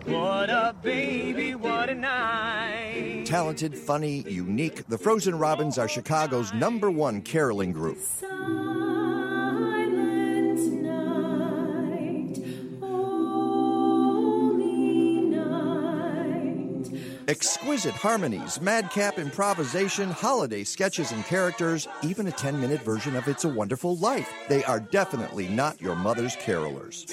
What 0.04 0.50
a 0.50 0.74
baby, 0.82 1.54
what 1.54 1.88
a 1.88 1.94
night. 1.94 3.24
Talented, 3.24 3.78
funny, 3.78 4.22
unique, 4.28 4.84
the 4.88 4.98
Frozen 4.98 5.38
Robins 5.38 5.78
are 5.78 5.86
Chicago's 5.86 6.52
number 6.52 6.90
one 6.90 7.22
caroling 7.22 7.70
group. 7.70 7.98
Exquisite 17.28 17.94
harmonies, 17.94 18.58
madcap 18.58 19.18
improvisation, 19.18 20.10
holiday 20.10 20.64
sketches 20.64 21.12
and 21.12 21.22
characters, 21.26 21.86
even 22.02 22.26
a 22.26 22.32
10 22.32 22.58
minute 22.58 22.80
version 22.80 23.14
of 23.14 23.28
It's 23.28 23.44
a 23.44 23.50
Wonderful 23.50 23.98
Life. 23.98 24.32
They 24.48 24.64
are 24.64 24.80
definitely 24.80 25.46
not 25.48 25.78
your 25.78 25.94
mother's 25.94 26.34
carolers. 26.36 27.06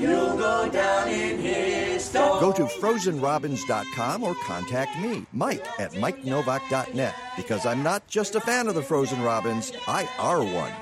Go 0.00 0.70
down 0.70 1.08
in 1.08 1.38
history. 1.38 2.20
Go 2.20 2.52
to 2.52 2.64
frozenrobins.com 2.64 4.22
or 4.22 4.34
contact 4.46 4.98
me, 4.98 5.26
Mike, 5.34 5.66
at 5.78 5.92
mikenowak.net, 5.92 7.14
because 7.36 7.66
I'm 7.66 7.82
not 7.82 8.06
just 8.06 8.34
a 8.34 8.40
fan 8.40 8.66
of 8.66 8.74
the 8.74 8.82
Frozen 8.82 9.22
Robins, 9.22 9.72
I 9.86 10.08
are 10.18 10.42
one. 10.42 10.72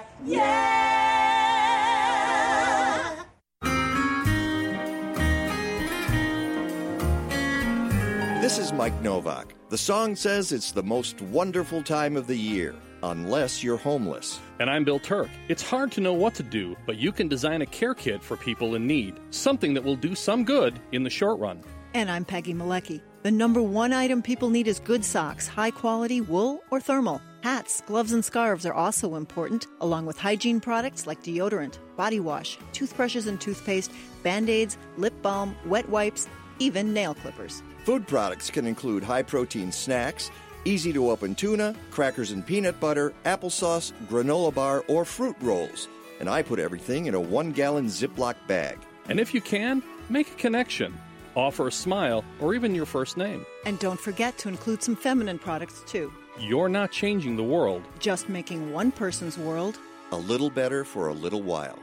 This 8.53 8.67
is 8.67 8.73
Mike 8.75 9.01
Nowak. 9.01 9.55
The 9.71 9.79
song 9.79 10.15
says 10.15 10.53
it's 10.53 10.73
the 10.73 10.83
most 10.83 11.23
wonderful 11.23 11.83
time 11.83 12.19
of 12.19 12.27
the 12.27 12.37
year, 12.37 12.75
unless 13.03 13.65
you're 13.65 13.79
homeless. 13.79 14.41
And 14.61 14.69
I'm 14.69 14.85
Bill 14.85 14.99
Turk. 14.99 15.31
It's 15.49 15.63
hard 15.63 15.91
to 15.93 16.03
know 16.03 16.13
what 16.13 16.35
to 16.35 16.43
do, 16.43 16.77
but 16.85 16.99
you 16.99 17.13
can 17.13 17.29
design 17.29 17.63
a 17.63 17.67
care 17.67 17.95
kit 17.95 18.23
for 18.23 18.37
people 18.37 18.75
in 18.75 18.87
need, 18.87 19.19
something 19.31 19.73
that 19.73 19.83
will 19.83 19.97
do 19.97 20.15
some 20.15 20.45
good 20.45 20.79
in 20.93 21.03
the 21.03 21.09
short 21.09 21.41
run. 21.41 21.63
And 21.95 22.11
I'm 22.11 22.27
Peggy 22.27 22.53
Malecki. 22.53 23.01
The 23.23 23.31
number 23.31 23.63
one 23.63 23.95
item 23.95 24.21
people 24.21 24.51
need 24.51 24.69
is 24.69 24.81
good 24.81 25.03
socks, 25.03 25.47
high 25.47 25.71
quality 25.71 26.21
wool 26.21 26.63
or 26.71 26.79
thermal. 26.79 27.23
Hats, 27.41 27.83
gloves, 27.87 28.13
and 28.13 28.23
scarves 28.23 28.67
are 28.67 28.75
also 28.75 29.15
important, 29.15 29.67
along 29.81 30.05
with 30.05 30.19
hygiene 30.19 30.61
products 30.61 31.07
like 31.07 31.23
deodorant, 31.23 31.79
body 31.97 32.21
wash, 32.21 32.59
toothbrushes 32.75 33.27
and 33.29 33.41
toothpaste, 33.41 33.93
band 34.23 34.51
aids, 34.51 34.77
lip 34.99 35.15
balm, 35.23 35.57
wet 35.65 35.89
wipes, 35.89 36.29
even 36.59 36.93
nail 36.93 37.15
clippers. 37.15 37.63
Food 37.85 38.07
products 38.07 38.49
can 38.49 38.67
include 38.67 39.03
high 39.03 39.23
protein 39.23 39.73
snacks, 39.73 40.31
easy 40.65 40.93
to 40.93 41.11
open 41.11 41.35
tuna, 41.35 41.75
crackers 41.91 42.31
and 42.31 42.47
peanut 42.47 42.79
butter, 42.79 43.13
applesauce, 43.25 43.93
granola 44.07 44.55
bar, 44.55 44.85
or 44.87 45.05
fruit 45.05 45.35
rolls. 45.41 45.89
And 46.21 46.29
I 46.29 46.43
put 46.43 46.61
everything 46.61 47.07
in 47.07 47.15
a 47.15 47.21
one 47.21 47.51
gallon 47.51 47.87
Ziploc 47.87 48.37
bag. 48.47 48.79
And 49.09 49.19
if 49.19 49.35
you 49.35 49.41
can, 49.41 49.83
make 50.09 50.31
a 50.31 50.35
connection. 50.35 50.95
Offer 51.35 51.67
a 51.67 51.73
smile 51.73 52.25
or 52.41 52.55
even 52.55 52.73
your 52.73 52.87
first 52.87 53.17
name. 53.17 53.45
And 53.67 53.81
don't 53.81 53.99
forget 53.99 54.39
to 54.39 54.49
include 54.49 54.81
some 54.83 54.95
feminine 54.95 55.41
products 55.41 55.83
too. 55.85 56.13
You're 56.39 56.69
not 56.69 56.93
changing 56.93 57.37
the 57.37 57.43
world. 57.43 57.83
Just 57.99 58.29
making 58.29 58.73
one 58.73 58.93
person's 58.93 59.37
world 59.37 59.77
A 60.13 60.17
little 60.17 60.51
better 60.51 60.85
for 60.85 61.09
a 61.09 61.13
little 61.13 61.43
while. 61.43 61.79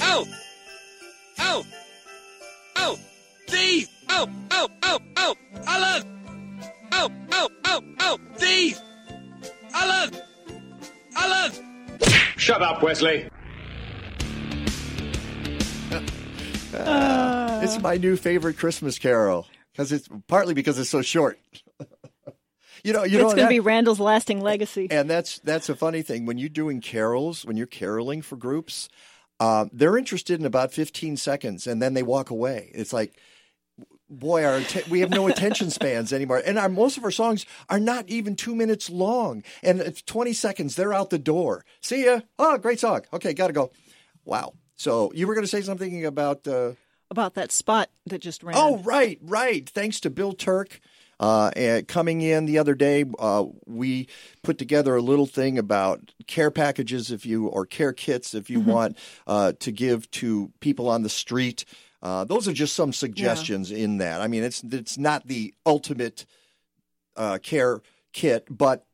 Oh! 0.00 0.24
Oh! 1.40 1.64
Oh! 3.50 3.56
Thief! 3.56 3.88
Oh! 4.08 4.28
Oh! 4.52 4.68
Oh! 4.82 4.98
Oh! 5.16 5.36
Alan! 5.66 6.20
Oh! 6.92 7.10
Oh! 7.32 7.48
Oh! 7.64 7.82
Oh! 7.98 8.18
Thief! 8.36 8.78
Alan! 9.74 10.16
Alan! 11.16 11.98
Shut 12.36 12.62
up, 12.62 12.80
Wesley. 12.80 13.28
Ah, 16.72 17.60
it's 17.62 17.80
my 17.80 17.96
new 17.96 18.16
favorite 18.16 18.56
Christmas 18.56 18.98
carol 18.98 19.48
because 19.72 19.90
it's 19.90 20.08
partly 20.28 20.54
because 20.54 20.78
it's 20.78 20.88
so 20.88 21.02
short. 21.02 21.40
you 22.84 22.92
know, 22.92 23.02
you 23.02 23.18
it's 23.18 23.30
know 23.30 23.36
going 23.36 23.38
to 23.38 23.48
be 23.48 23.58
Randall's 23.58 23.98
lasting 23.98 24.40
legacy. 24.40 24.86
And 24.92 25.10
that's 25.10 25.40
that's 25.40 25.68
a 25.68 25.74
funny 25.74 26.02
thing 26.02 26.24
when 26.24 26.38
you're 26.38 26.48
doing 26.48 26.80
carols, 26.80 27.44
when 27.44 27.56
you're 27.56 27.66
caroling 27.66 28.22
for 28.22 28.36
groups, 28.36 28.88
uh, 29.40 29.64
they're 29.72 29.96
interested 29.96 30.38
in 30.38 30.46
about 30.46 30.72
15 30.72 31.16
seconds, 31.16 31.66
and 31.66 31.82
then 31.82 31.94
they 31.94 32.02
walk 32.02 32.30
away. 32.30 32.70
It's 32.74 32.92
like, 32.92 33.18
boy, 34.10 34.44
our 34.44 34.60
we 34.90 35.00
have 35.00 35.10
no 35.10 35.28
attention 35.28 35.70
spans 35.70 36.12
anymore, 36.12 36.42
and 36.44 36.58
our 36.58 36.68
most 36.68 36.98
of 36.98 37.04
our 37.04 37.10
songs 37.10 37.46
are 37.68 37.80
not 37.80 38.08
even 38.08 38.36
two 38.36 38.54
minutes 38.54 38.90
long, 38.90 39.42
and 39.62 39.80
it's 39.80 40.02
20 40.02 40.32
seconds. 40.32 40.76
They're 40.76 40.92
out 40.92 41.10
the 41.10 41.18
door. 41.18 41.64
See 41.80 42.04
ya. 42.04 42.20
Oh, 42.38 42.58
great 42.58 42.80
song. 42.80 43.02
Okay, 43.12 43.32
gotta 43.32 43.52
go. 43.52 43.70
Wow. 44.24 44.54
So 44.76 45.12
you 45.14 45.26
were 45.26 45.34
going 45.34 45.44
to 45.44 45.48
say 45.48 45.62
something 45.62 46.04
about. 46.04 46.46
Uh, 46.48 46.72
About 47.10 47.34
that 47.34 47.52
spot 47.52 47.90
that 48.06 48.20
just 48.20 48.42
ran. 48.42 48.54
Oh, 48.56 48.78
right, 48.78 49.18
right. 49.22 49.68
Thanks 49.68 50.00
to 50.00 50.10
Bill 50.10 50.32
Turk. 50.32 50.80
Uh, 51.18 51.82
coming 51.86 52.22
in 52.22 52.46
the 52.46 52.56
other 52.58 52.74
day, 52.74 53.04
uh, 53.18 53.44
we 53.66 54.08
put 54.42 54.56
together 54.56 54.96
a 54.96 55.02
little 55.02 55.26
thing 55.26 55.58
about 55.58 56.12
care 56.26 56.50
packages, 56.50 57.10
if 57.10 57.26
you 57.26 57.46
or 57.46 57.66
care 57.66 57.92
kits, 57.92 58.32
if 58.34 58.48
you 58.48 58.60
Mhm. 58.60 58.64
want 58.64 58.96
uh, 59.26 59.52
to 59.60 59.70
give 59.70 60.10
to 60.12 60.50
people 60.60 60.88
on 60.88 61.02
the 61.02 61.10
street. 61.10 61.66
Uh, 62.02 62.24
those 62.24 62.48
are 62.48 62.52
just 62.52 62.74
some 62.74 62.92
suggestions 62.92 63.70
in 63.70 63.98
that. 63.98 64.20
I 64.20 64.26
mean, 64.26 64.42
it's 64.42 64.62
it's 64.62 64.96
not 64.96 65.26
the 65.26 65.52
ultimate 65.66 66.24
uh, 67.16 67.38
care 67.42 67.82
kit, 68.12 68.46
but 68.50 68.86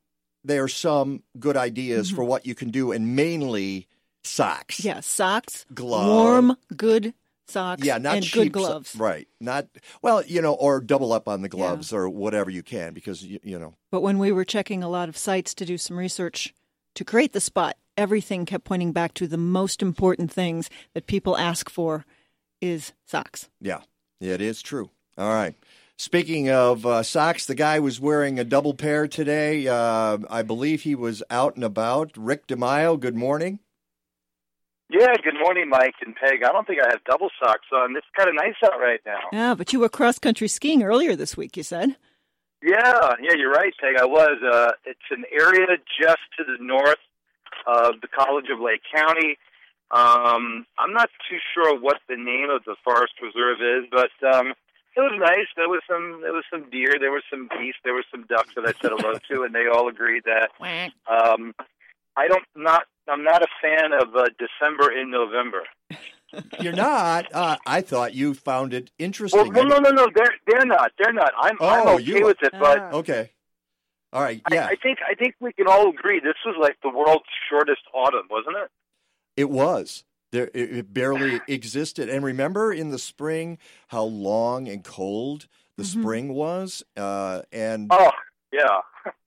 there 0.45 0.63
are 0.65 0.69
some 0.69 1.23
good 1.39 1.57
ideas 1.57 2.09
Mm-hmm. 2.09 2.17
for 2.17 2.25
what 2.25 2.47
you 2.47 2.55
can 2.55 2.71
do, 2.71 2.93
and 2.93 3.15
mainly 3.17 3.87
socks. 4.25 4.85
Yeah, 4.85 5.01
socks, 5.01 5.67
gloves, 5.73 6.09
warm, 6.09 6.57
good 6.77 7.15
socks, 7.47 7.85
Yeah, 7.85 7.99
not 7.99 8.17
and 8.17 8.25
cheap 8.25 8.53
good 8.53 8.61
so- 8.61 8.67
gloves. 8.69 8.97
right? 8.97 9.29
Not 9.41 9.69
well, 10.03 10.25
you 10.25 10.43
know, 10.43 10.55
or 10.55 10.81
double 10.81 11.13
up 11.13 11.29
on 11.29 11.43
the 11.43 11.49
gloves 11.49 11.93
or 11.93 12.09
whatever 12.09 12.51
you 12.51 12.65
can 12.65 12.93
because 12.93 13.23
you, 13.25 13.39
you 13.45 13.59
know. 13.59 13.75
But 13.93 14.01
when 14.03 14.19
we 14.19 14.33
were 14.33 14.45
checking 14.45 14.83
a 14.83 14.89
lot 14.89 15.09
of 15.09 15.17
sites 15.17 15.55
to 15.55 15.65
do 15.65 15.79
some 15.79 15.97
research 15.97 16.53
to 16.95 17.05
create 17.05 17.33
the 17.35 17.41
spot, 17.41 17.77
everything 17.97 18.47
kept 18.47 18.65
pointing 18.65 18.91
back 18.91 19.15
to 19.15 19.29
the 19.29 19.37
most 19.39 19.81
important 19.81 20.33
things 20.33 20.69
that 20.95 21.07
people 21.07 21.37
ask 21.37 21.71
for 21.71 22.05
is 22.61 22.93
socks. 23.05 23.49
Yeah, 23.61 23.81
it 24.21 24.41
is 24.41 24.63
true. 24.63 24.91
All 25.19 25.33
right. 25.33 25.55
Speaking 25.99 26.51
of 26.51 26.85
uh, 26.85 27.03
socks, 27.03 27.47
the 27.47 27.55
guy 27.55 27.79
was 27.81 27.99
wearing 27.99 28.39
a 28.39 28.45
double 28.45 28.75
pair 28.75 29.09
today. 29.09 29.67
Uh, 29.67 30.19
I 30.29 30.43
believe 30.43 30.83
he 30.83 30.95
was 30.95 31.23
out 31.31 31.57
and 31.57 31.65
about. 31.65 32.13
Rick 32.17 32.47
DiMaio, 32.47 33.01
good 33.01 33.17
morning. 33.17 33.61
Yeah, 34.91 35.15
good 35.25 35.35
morning, 35.43 35.69
Mike 35.69 35.95
and 36.05 36.15
Peg. 36.15 36.45
I 36.45 36.53
don't 36.53 36.67
think 36.67 36.81
I 36.81 36.89
have 36.91 37.03
double 37.05 37.29
socks 37.43 37.67
on. 37.73 37.97
It's 37.97 38.07
kind 38.17 38.29
of 38.29 38.37
nice 38.37 38.55
out 38.65 38.79
right 38.79 39.01
now. 39.05 39.19
Yeah, 39.33 39.55
but 39.55 39.73
you 39.73 39.81
were 39.81 39.89
cross 39.89 40.19
country 40.19 40.49
skiing 40.49 40.83
earlier 40.83 41.17
this 41.17 41.37
week, 41.37 41.57
you 41.57 41.63
said. 41.63 41.97
Yeah, 42.63 43.15
yeah, 43.21 43.35
you're 43.37 43.51
right, 43.51 43.73
Peg. 43.81 43.97
I 44.01 44.05
was. 44.05 44.39
Uh, 44.43 44.73
it's 44.85 45.01
an 45.11 45.25
area 45.33 45.67
just 46.01 46.21
to 46.39 46.45
the 46.45 46.57
north 46.61 46.99
of 47.67 48.01
the 48.01 48.09
College 48.09 48.47
of 48.53 48.61
Lake 48.61 48.83
County. 48.95 49.39
Um, 49.91 50.67
I'm 50.79 50.93
not 50.93 51.11
too 51.31 51.39
sure 51.55 51.79
what 51.79 51.99
the 52.09 52.17
name 52.17 52.51
of 52.51 52.65
the 52.65 52.77
forest 52.85 53.15
reserve 53.23 53.59
is, 53.61 53.89
but 53.91 54.11
um, 54.35 54.49
it 54.97 55.01
was 55.01 55.13
nice. 55.19 55.47
There 55.57 55.69
was 55.69 55.83
some, 55.89 56.21
there 56.23 56.33
was 56.33 56.45
some 56.51 56.69
deer, 56.71 56.95
there 56.99 57.13
was 57.13 57.23
some 57.31 57.49
geese, 57.59 57.75
there 57.85 57.95
were 57.95 58.05
some 58.11 58.25
ducks 58.29 58.51
that 58.57 58.65
I 58.67 58.73
said 58.81 58.91
hello 58.97 59.15
to, 59.31 59.43
and 59.45 59.55
they 59.55 59.67
all 59.73 59.89
agreed 59.89 60.25
that. 60.25 60.51
Um, 61.09 61.55
I 62.17 62.29
don't 62.29 62.45
not. 62.57 62.85
I'm 63.09 63.23
not 63.23 63.43
a 63.43 63.47
fan 63.63 63.93
of 63.93 64.17
uh, 64.17 64.25
December 64.39 64.91
in 64.91 65.11
November. 65.11 65.63
You're 66.61 66.73
not. 66.73 67.27
Uh, 67.33 67.57
I 67.67 67.83
thought 67.83 68.15
you 68.15 68.35
found 68.35 68.75
it 68.75 68.91
interesting. 68.99 69.53
well, 69.53 69.65
no, 69.67 69.79
no, 69.79 69.91
no. 69.91 70.09
They're 70.15 70.35
they're 70.47 70.65
not. 70.67 70.93
They're 70.99 71.13
not. 71.13 71.33
I'm 71.39 71.57
I'm 71.61 71.87
Oh, 71.87 71.95
okay 71.97 72.03
you- 72.05 72.25
with 72.27 72.39
it, 72.43 72.53
but 72.59 72.95
okay. 72.95 73.31
All 74.13 74.23
right. 74.23 74.41
I, 74.51 74.55
Yeah, 74.55 74.67
I 74.67 74.77
think 74.77 74.99
I 75.09 75.15
think 75.15 75.35
we 75.41 75.53
can 75.53 75.69
all 75.69 75.91
agree 75.91 76.21
this 76.21 76.35
was 76.45 76.57
like 76.59 76.77
the 76.83 76.89
world's 76.89 77.25
shortest 77.51 77.83
autumn, 77.95 78.27
wasn't 78.31 78.57
it? 78.57 78.71
It 79.37 79.51
was. 79.51 80.05
There, 80.33 80.51
it, 80.53 80.77
it 80.79 80.93
barely 80.93 81.41
existed. 81.49 82.09
And 82.09 82.25
remember 82.25 82.73
in 82.73 82.91
the 82.91 82.99
spring 82.99 83.59
how 83.89 84.03
long 84.05 84.69
and 84.69 84.83
cold 84.83 85.47
the 85.77 85.85
spring 85.85 86.33
was, 86.35 86.83
uh, 86.97 87.43
and 87.53 87.89
Oh, 87.91 88.11
yeah. 88.53 88.81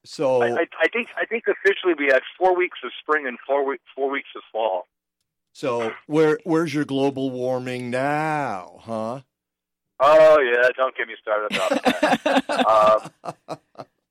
so 0.03 0.41
I, 0.41 0.48
I, 0.61 0.68
I 0.81 0.88
think 0.91 1.10
I 1.15 1.26
think 1.26 1.44
officially 1.48 1.94
we 1.98 2.07
had 2.07 2.22
four 2.38 2.56
weeks 2.56 2.80
of 2.84 2.91
spring 2.99 3.27
and 3.27 3.38
four 3.48 3.65
week, 3.65 3.81
four 3.95 4.10
weeks 4.10 4.30
of 4.36 4.41
fall. 4.52 4.88
so 5.53 5.94
where 6.07 6.40
where's 6.44 6.73
your 6.73 6.86
global 6.86 7.30
warming 7.30 7.90
now, 7.91 8.80
huh? 8.81 9.22
Oh 9.99 10.40
yeah, 10.40 10.69
don't 10.76 10.95
get 10.98 11.07
me 11.07 11.15
started 11.22 11.56
about 11.56 11.84
that. 11.84 13.30
um, 13.48 13.57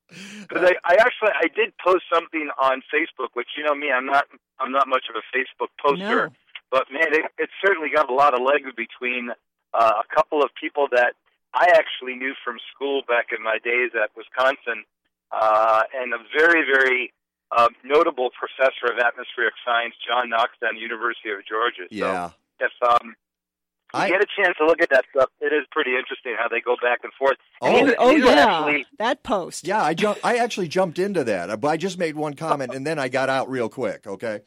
Because 0.09 0.65
I, 0.65 0.75
I 0.85 0.95
actually 1.01 1.33
I 1.37 1.49
did 1.55 1.73
post 1.85 2.05
something 2.13 2.49
on 2.61 2.83
Facebook, 2.93 3.29
which 3.35 3.49
you 3.57 3.65
know 3.65 3.75
me, 3.75 3.91
I'm 3.93 4.07
not 4.07 4.25
I'm 4.59 4.73
not 4.73 4.89
much 4.89 5.05
of 5.11 5.17
a 5.17 5.25
Facebook 5.37 5.69
poster, 5.85 6.27
No. 6.29 6.35
but 6.71 6.87
man, 6.91 7.13
it, 7.13 7.27
it 7.39 7.51
certainly 7.65 7.91
got 7.95 8.11
a 8.11 8.15
lot 8.15 8.35
of 8.35 8.41
legs 8.41 8.71
between 8.77 9.31
uh, 9.75 9.93
a 10.01 10.15
couple 10.15 10.43
of 10.43 10.51
people 10.61 10.89
that 10.93 11.13
I 11.55 11.69
actually 11.75 12.15
knew 12.17 12.35
from 12.45 12.57
school 12.75 13.03
back 13.07 13.27
in 13.37 13.43
my 13.43 13.59
days 13.63 13.93
at 13.95 14.11
Wisconsin, 14.17 14.85
uh, 15.33 15.83
and 15.95 16.15
a 16.15 16.19
very 16.37 16.65
very 16.65 17.13
uh, 17.53 17.69
notable 17.85 18.31
professor 18.33 18.93
of 18.93 18.99
atmospheric 18.99 19.55
science, 19.65 19.95
John 20.07 20.31
Knox, 20.31 20.53
down 20.61 20.75
the 20.75 20.81
University 20.81 21.31
of 21.31 21.45
Georgia. 21.49 21.85
So 21.89 21.97
Yeah. 21.97 22.31
if 22.61 22.73
um, 22.83 23.15
you 23.95 24.01
I- 24.01 24.09
get 24.09 24.23
a 24.23 24.27
chance 24.37 24.57
to 24.59 24.67
look 24.67 24.81
at 24.83 24.91
that 24.91 25.05
stuff, 25.11 25.31
it 25.41 25.53
is 25.53 25.65
pretty 25.71 25.97
interesting 25.97 26.35
how 26.39 26.49
they 26.49 26.61
go 26.61 26.77
back 26.83 27.01
and 27.05 27.13
forth. 27.15 27.37
And 27.63 27.75
Oh, 27.75 27.87
these- 27.87 27.95
Oh 27.99 28.11
these 28.15 28.25
yeah, 28.25 28.59
actually- 28.59 28.87
that 28.99 29.23
post. 29.23 29.67
Yeah, 29.67 29.83
I 29.83 29.95
jumped. 29.95 30.21
I 30.25 30.37
actually 30.37 30.69
jumped 30.69 30.99
into 30.99 31.25
that, 31.25 31.61
but 31.61 31.69
I 31.69 31.77
just 31.77 31.99
made 31.99 32.17
one 32.17 32.35
comment 32.35 32.75
and 32.75 32.87
then 32.87 32.99
I 32.99 33.09
got 33.09 33.29
out 33.29 33.49
real 33.49 33.69
quick. 33.69 34.07
Okay. 34.07 34.41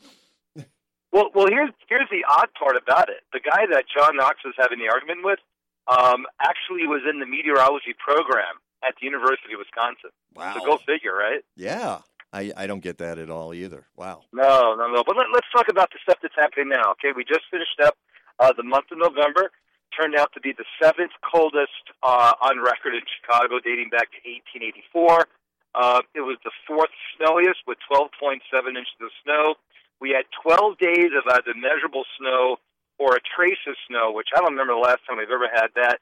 Well, 1.12 1.30
well, 1.36 1.48
here's 1.50 1.72
here's 1.90 2.08
the 2.10 2.24
odd 2.30 2.48
part 2.58 2.78
about 2.78 3.10
it. 3.10 3.20
The 3.34 3.42
guy 3.42 3.66
that 3.72 3.84
John 3.94 4.16
Knox 4.16 4.38
was 4.46 4.54
having 4.58 4.80
the 4.80 4.88
argument 4.88 5.26
with 5.26 5.40
um, 5.88 6.26
actually 6.42 6.88
was 6.88 7.02
in 7.10 7.20
the 7.20 7.26
meteorology 7.26 7.94
program 8.00 8.56
at 8.82 8.94
the 9.00 9.06
University 9.06 9.52
of 9.54 9.60
Wisconsin. 9.60 10.12
Wow. 10.36 10.54
So 10.58 10.66
go 10.66 10.78
figure, 10.78 11.14
right? 11.14 11.44
Yeah, 11.58 12.00
I, 12.32 12.54
I 12.56 12.66
don't 12.66 12.80
get 12.80 13.00
that 13.00 13.18
at 13.18 13.30
all 13.30 13.54
either. 13.54 13.88
Wow. 13.98 14.22
No, 14.32 14.74
no, 14.76 14.88
no. 14.88 15.04
But 15.06 15.18
let, 15.18 15.28
let's 15.34 15.48
talk 15.54 15.68
about 15.68 15.92
the 15.92 16.00
stuff 16.02 16.20
that's 16.22 16.36
happening 16.36 16.70
now. 16.70 16.92
Okay, 16.92 17.12
we 17.14 17.26
just 17.26 17.42
finished 17.52 17.78
up 17.84 17.98
uh, 18.42 18.52
the 18.58 18.64
month 18.64 18.90
of 18.92 18.98
November. 18.98 19.54
Turned 19.94 20.16
out 20.16 20.34
to 20.34 20.42
be 20.42 20.52
the 20.52 20.66
seventh 20.82 21.12
coldest 21.22 21.94
uh, 22.02 22.34
on 22.42 22.60
record 22.60 22.96
in 22.96 23.06
Chicago, 23.06 23.60
dating 23.60 23.92
back 23.92 24.10
to 24.12 24.20
1884. 24.26 25.28
Uh, 25.76 26.02
it 26.16 26.26
was 26.26 26.38
the 26.44 26.52
fourth 26.66 26.92
snowiest 27.16 27.64
with 27.68 27.78
12.7 27.92 28.42
inches 28.76 29.00
of 29.00 29.12
snow. 29.24 29.56
We 30.00 30.12
had 30.12 30.26
12 30.42 30.80
days 30.80 31.12
of 31.14 31.28
either 31.28 31.54
measurable 31.54 32.04
snow 32.18 32.58
or 32.98 33.16
a 33.16 33.22
trace 33.22 33.62
of 33.68 33.76
snow, 33.88 34.12
which 34.12 34.30
I 34.34 34.40
don't 34.40 34.56
remember 34.56 34.74
the 34.74 34.84
last 34.84 35.06
time 35.08 35.20
we've 35.20 35.30
ever 35.30 35.52
had 35.52 35.70
that. 35.76 36.00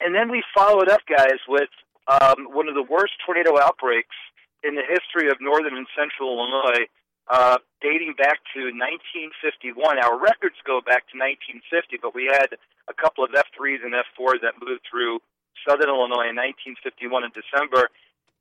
And 0.00 0.14
then 0.14 0.30
we 0.30 0.42
followed 0.54 0.88
up, 0.88 1.00
guys, 1.08 1.38
with 1.48 1.70
um, 2.08 2.50
one 2.50 2.68
of 2.68 2.74
the 2.74 2.82
worst 2.82 3.14
tornado 3.24 3.58
outbreaks 3.60 4.16
in 4.62 4.74
the 4.74 4.82
history 4.82 5.30
of 5.30 5.38
northern 5.40 5.76
and 5.76 5.86
central 5.96 6.34
Illinois, 6.34 6.90
uh, 7.30 7.58
dating 7.80 8.18
back 8.18 8.42
to 8.52 8.74
1951. 8.74 10.02
Our 10.02 10.18
records 10.18 10.58
go 10.66 10.82
back 10.82 11.06
to 11.14 11.16
1950, 11.16 12.02
but 12.02 12.10
we 12.10 12.26
had 12.26 12.58
a 12.90 12.94
couple 12.94 13.22
of 13.22 13.30
F3s 13.30 13.86
and 13.86 13.94
F4s 13.94 14.42
that 14.42 14.58
moved 14.58 14.82
through 14.90 15.22
southern 15.62 15.88
Illinois 15.88 16.26
in 16.26 16.34
1951 16.34 17.30
in 17.30 17.30
December. 17.30 17.86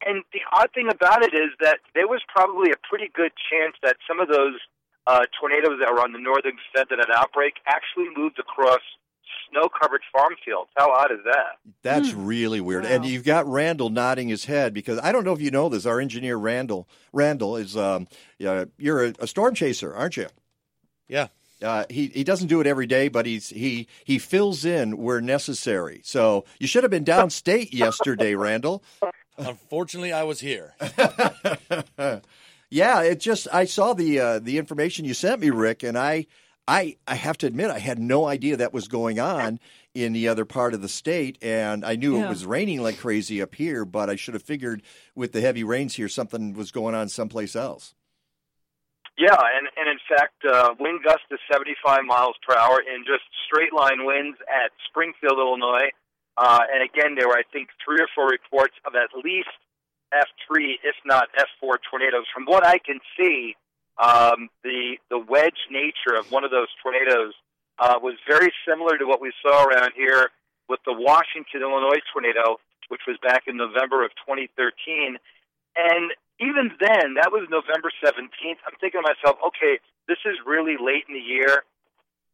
And 0.02 0.26
the 0.34 0.41
odd 0.52 0.74
thing 0.74 0.90
about 0.90 1.22
it 1.22 1.38
is 1.38 1.53
that 1.61 1.86
there 1.94 2.10
was 2.10 2.26
probably 2.28 2.72
a 2.74 2.80
pretty 2.82 3.14
good 3.14 3.32
chance 3.38 3.78
that 3.86 4.02
some 4.10 4.20
of 4.20 4.28
those 4.28 4.57
uh, 5.06 5.30
tornadoes 5.38 5.78
that 5.84 5.94
were 5.94 6.02
on 6.02 6.14
the 6.14 6.22
northern 6.22 6.57
extent 6.57 6.90
of 6.90 6.98
that 6.98 7.14
outbreak 7.14 7.61
actually 7.70 8.10
moved 8.18 8.40
across 8.40 8.82
snow-covered 9.50 10.02
farm 10.12 10.36
fields. 10.46 10.70
How 10.76 10.92
odd 10.92 11.12
is 11.12 11.20
that? 11.26 11.58
That's 11.82 12.14
really 12.14 12.62
weird. 12.62 12.86
And 12.86 13.06
you've 13.06 13.24
got 13.24 13.48
Randall 13.48 13.90
nodding 13.90 14.28
his 14.30 14.46
head 14.46 14.74
because 14.74 15.00
I 15.00 15.12
don't 15.12 15.24
know 15.24 15.34
if 15.34 15.42
you 15.42 15.52
know 15.52 15.70
this. 15.70 15.86
Our 15.86 16.00
engineer 16.00 16.38
Randall 16.38 16.88
Randall 17.14 17.56
is 17.56 17.76
um, 17.76 18.08
yeah, 18.38 18.66
you're 18.78 19.06
a, 19.06 19.14
a 19.20 19.28
storm 19.28 19.56
chaser, 19.56 19.94
aren't 19.94 20.18
you? 20.18 20.28
Yeah. 21.08 21.28
Uh, 21.62 21.84
he 21.90 22.08
he 22.08 22.24
doesn't 22.24 22.48
do 22.48 22.62
it 22.62 22.68
every 22.68 22.88
day, 22.88 23.10
but 23.10 23.26
he's 23.26 23.50
he 23.50 23.88
he 24.06 24.18
fills 24.18 24.64
in 24.64 24.98
where 24.98 25.20
necessary. 25.20 26.00
So 26.06 26.46
you 26.58 26.68
should 26.68 26.84
have 26.84 26.92
been 26.92 27.04
downstate 27.04 27.70
yesterday, 27.74 28.36
Randall. 28.36 28.82
Unfortunately, 29.38 30.14
I 30.14 30.24
was 30.24 30.40
here. 30.40 30.74
yeah, 32.70 33.02
it 33.02 33.20
just 33.20 33.48
I 33.52 33.66
saw 33.66 33.94
the 33.94 34.20
uh, 34.20 34.40
the 34.40 34.58
information 34.58 35.04
you 35.04 35.14
sent 35.14 35.42
me, 35.42 35.50
Rick, 35.50 35.84
and 35.84 35.98
I 35.98 36.28
I 36.70 36.98
I 37.08 37.16
have 37.16 37.38
to 37.40 37.48
admit 37.48 37.72
I 37.72 37.80
had 37.80 37.98
no 38.00 38.26
idea 38.26 38.56
that 38.58 38.72
was 38.74 38.88
going 38.88 39.20
on 39.20 39.60
in 39.96 40.14
the 40.14 40.28
other 40.28 40.46
part 40.46 40.76
of 40.76 40.82
the 40.84 40.88
state, 40.88 41.38
and 41.41 41.84
I 41.84 41.96
knew 41.96 42.18
Yeah. 42.18 42.26
it 42.26 42.30
was 42.30 42.46
raining 42.46 42.82
like 42.84 43.00
crazy 43.00 43.41
up 43.41 43.56
here, 43.56 43.86
but 43.86 44.08
I 44.10 44.16
should 44.16 44.36
have 44.36 44.44
figured 44.44 44.84
with 45.16 45.32
the 45.32 45.41
heavy 45.41 45.64
rains 45.64 45.96
here 45.96 46.08
something 46.08 46.54
was 46.54 46.72
going 46.72 46.94
on 46.94 47.10
someplace 47.10 47.56
else. 47.56 47.96
Yeah, 49.18 49.36
and, 49.36 49.68
and 49.76 49.90
in 49.90 50.00
fact, 50.08 50.46
uh, 50.46 50.76
wind 50.80 51.02
gusts 51.04 51.26
to 51.30 51.38
75 51.52 52.06
miles 52.06 52.36
per 52.48 52.56
hour 52.56 52.80
in 52.80 53.04
just 53.04 53.24
straight 53.46 53.74
line 53.74 54.06
winds 54.06 54.38
at 54.48 54.72
Springfield, 54.88 55.38
Illinois. 55.40 55.90
Uh, 56.38 56.60
and 56.72 56.82
again, 56.84 57.16
there 57.20 57.28
were, 57.28 57.36
I 57.36 57.44
think, 57.52 57.68
three 57.84 58.00
or 58.00 58.08
four 58.16 58.28
reports 58.30 58.76
of 58.86 58.94
at 58.96 59.10
least 59.26 59.52
F3, 60.14 60.76
if 60.86 60.96
not 61.04 61.28
F4 61.36 61.76
tornadoes. 61.90 62.26
From 62.34 62.46
what 62.46 62.66
I 62.66 62.78
can 62.78 63.00
see, 63.18 63.58
um, 64.00 64.50
the 64.64 64.96
the 65.10 65.20
wedge 65.20 65.68
nature 65.70 66.16
of 66.18 66.32
one 66.32 66.44
of 66.44 66.52
those 66.52 66.72
tornadoes 66.82 67.34
uh, 67.80 68.00
was 68.02 68.16
very 68.28 68.52
similar 68.68 68.98
to 68.98 69.06
what 69.06 69.22
we 69.22 69.32
saw 69.44 69.64
around 69.64 69.92
here 69.96 70.32
with 70.68 70.80
the 70.86 70.94
Washington, 70.94 71.62
Illinois 71.62 72.00
tornado, 72.12 72.60
which 72.88 73.02
was 73.08 73.18
back 73.24 73.44
in 73.48 73.58
November 73.58 74.06
of 74.06 74.12
2013. 74.24 75.18
And 75.76 76.12
even 76.40 76.72
then, 76.80 77.20
that 77.20 77.32
was 77.32 77.48
November 77.52 77.92
17th. 78.00 78.60
I'm 78.64 78.78
thinking 78.80 79.02
to 79.02 79.08
myself, 79.08 79.40
okay, 79.48 79.80
this 80.08 80.20
is 80.26 80.40
really 80.46 80.76
late 80.80 81.04
in 81.08 81.16
the 81.16 81.24
year. 81.24 81.64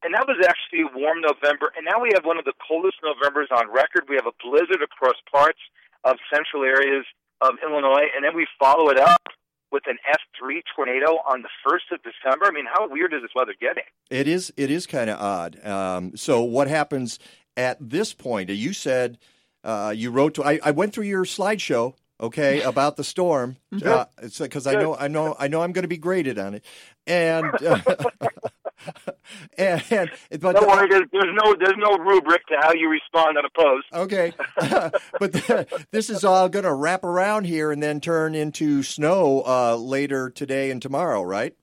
And 0.04 0.14
that 0.14 0.28
was 0.30 0.38
actually 0.46 0.86
a 0.86 0.92
warm 0.94 1.22
November. 1.22 1.74
And 1.74 1.86
now 1.86 1.98
we 1.98 2.14
have 2.14 2.26
one 2.26 2.38
of 2.38 2.46
the 2.46 2.54
coldest 2.62 3.02
Novembers 3.02 3.50
on 3.50 3.74
record. 3.74 4.06
We 4.06 4.16
have 4.22 4.30
a 4.30 4.38
blizzard 4.38 4.86
across 4.86 5.18
parts 5.32 5.62
of 6.04 6.22
central 6.30 6.62
areas 6.62 7.06
of 7.42 7.58
Illinois. 7.66 8.14
And 8.14 8.22
then 8.22 8.38
we 8.38 8.46
follow 8.60 8.90
it 8.94 9.00
up 9.00 9.25
with 9.72 9.84
an 9.88 9.98
F3 10.10 10.62
tornado 10.76 11.18
on 11.30 11.42
the 11.42 11.50
1st 11.68 11.96
of 11.96 12.00
December. 12.04 12.46
I 12.46 12.52
mean, 12.52 12.66
how 12.72 12.88
weird 12.90 13.14
is 13.14 13.22
this 13.22 13.32
weather 13.36 13.54
getting? 13.60 13.84
It 14.10 14.28
is 14.28 14.54
it 14.58 14.72
is 14.72 14.88
kind 14.88 15.10
of 15.10 15.20
odd. 15.20 15.66
Um, 15.66 16.16
so 16.16 16.44
what 16.44 16.68
happens 16.68 17.20
at 17.58 17.78
this 17.80 18.14
point? 18.14 18.50
You 18.50 18.74
said 18.74 19.18
uh, 19.64 19.94
you 19.96 20.12
wrote 20.12 20.36
to. 20.36 20.44
I, 20.44 20.60
I 20.64 20.72
went 20.72 20.94
through 20.94 21.06
your 21.06 21.26
slideshow. 21.26 21.94
Okay, 22.22 22.62
about 22.64 22.96
the 22.96 23.04
storm, 23.04 23.58
because 23.72 24.68
I 24.68 24.74
know 24.76 24.96
I 24.96 25.10
know 25.10 25.36
I 25.38 25.50
know 25.50 25.62
I'm 25.62 25.74
going 25.74 25.84
to 25.84 25.90
be 25.90 25.98
graded 25.98 26.40
on 26.40 26.54
it, 26.54 26.66
and 27.06 27.46
uh, 27.62 27.80
and, 29.58 29.84
and 29.90 30.10
but 30.42 30.54
Don't 30.54 30.68
worry, 30.68 30.88
there's, 30.90 31.08
there's 31.12 31.34
no 31.34 31.56
there's 31.58 31.78
no 31.78 31.98
rubric 31.98 32.46
to 32.48 32.56
how 32.60 32.74
you 32.74 32.90
respond 32.90 33.38
on 33.38 33.46
a 33.46 33.50
post. 33.50 33.88
Okay, 33.94 34.34
but 35.20 35.32
the, 35.34 35.86
this 35.92 36.10
is 36.10 36.24
all 36.24 36.50
going 36.50 36.66
to 36.66 36.74
wrap 36.74 37.04
around 37.04 37.46
here 37.46 37.72
and 37.72 37.82
then 37.82 38.00
turn 38.00 38.36
into 38.36 38.84
snow 38.84 39.44
uh, 39.46 39.76
later 39.76 40.30
today 40.30 40.72
and 40.72 40.82
tomorrow, 40.82 41.22
right? 41.24 41.56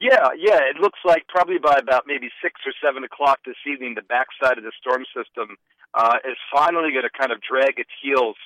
Yeah, 0.00 0.28
yeah. 0.38 0.60
It 0.62 0.80
looks 0.80 1.00
like 1.04 1.26
probably 1.28 1.58
by 1.58 1.74
about 1.74 2.04
maybe 2.06 2.30
six 2.42 2.60
or 2.64 2.72
seven 2.82 3.02
o'clock 3.02 3.40
this 3.44 3.58
evening, 3.66 3.94
the 3.96 4.02
backside 4.02 4.56
of 4.56 4.64
the 4.64 4.72
storm 4.78 5.04
system 5.10 5.56
uh, 5.94 6.22
is 6.24 6.36
finally 6.54 6.92
going 6.92 7.02
to 7.02 7.18
kind 7.18 7.32
of 7.32 7.40
drag 7.42 7.78
its 7.78 7.90
heels 8.00 8.36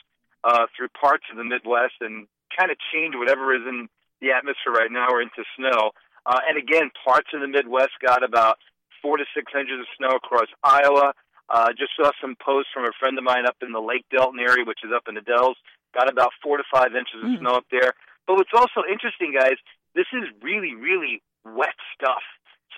uh, 0.44 0.66
through 0.76 0.88
parts 0.96 1.24
of 1.30 1.36
the 1.36 1.44
Midwest 1.44 2.00
and 2.00 2.26
kind 2.56 2.70
of 2.70 2.76
change 2.92 3.14
whatever 3.16 3.54
is 3.54 3.62
in 3.68 3.88
the 4.20 4.32
atmosphere 4.32 4.72
right 4.72 4.90
now 4.90 5.08
or 5.10 5.20
into 5.20 5.44
snow. 5.56 5.92
Uh, 6.26 6.40
and 6.48 6.56
again, 6.56 6.90
parts 7.04 7.28
of 7.34 7.40
the 7.40 7.48
Midwest 7.48 7.98
got 8.04 8.22
about 8.22 8.58
four 9.00 9.16
to 9.16 9.24
six 9.34 9.52
inches 9.58 9.80
of 9.80 9.86
snow 9.98 10.16
across 10.16 10.48
Iowa. 10.62 11.12
Uh, 11.50 11.68
just 11.76 11.92
saw 11.96 12.10
some 12.20 12.36
posts 12.40 12.70
from 12.72 12.84
a 12.84 12.94
friend 12.98 13.18
of 13.18 13.24
mine 13.24 13.44
up 13.46 13.56
in 13.60 13.72
the 13.72 13.82
Lake 13.82 14.06
Delton 14.10 14.38
area, 14.40 14.64
which 14.64 14.80
is 14.84 14.90
up 14.94 15.04
in 15.08 15.14
the 15.14 15.20
Dells. 15.20 15.56
Got 15.92 16.08
about 16.08 16.30
four 16.42 16.56
to 16.56 16.64
five 16.72 16.94
inches 16.94 17.20
of 17.22 17.38
snow 17.38 17.56
up 17.58 17.66
there. 17.70 17.92
But 18.26 18.36
what's 18.36 18.54
also 18.54 18.86
interesting, 18.88 19.34
guys, 19.36 19.58
this 19.94 20.06
is 20.14 20.24
really, 20.40 20.74
really 20.74 21.20
wet 21.44 21.76
stuff. 21.92 22.22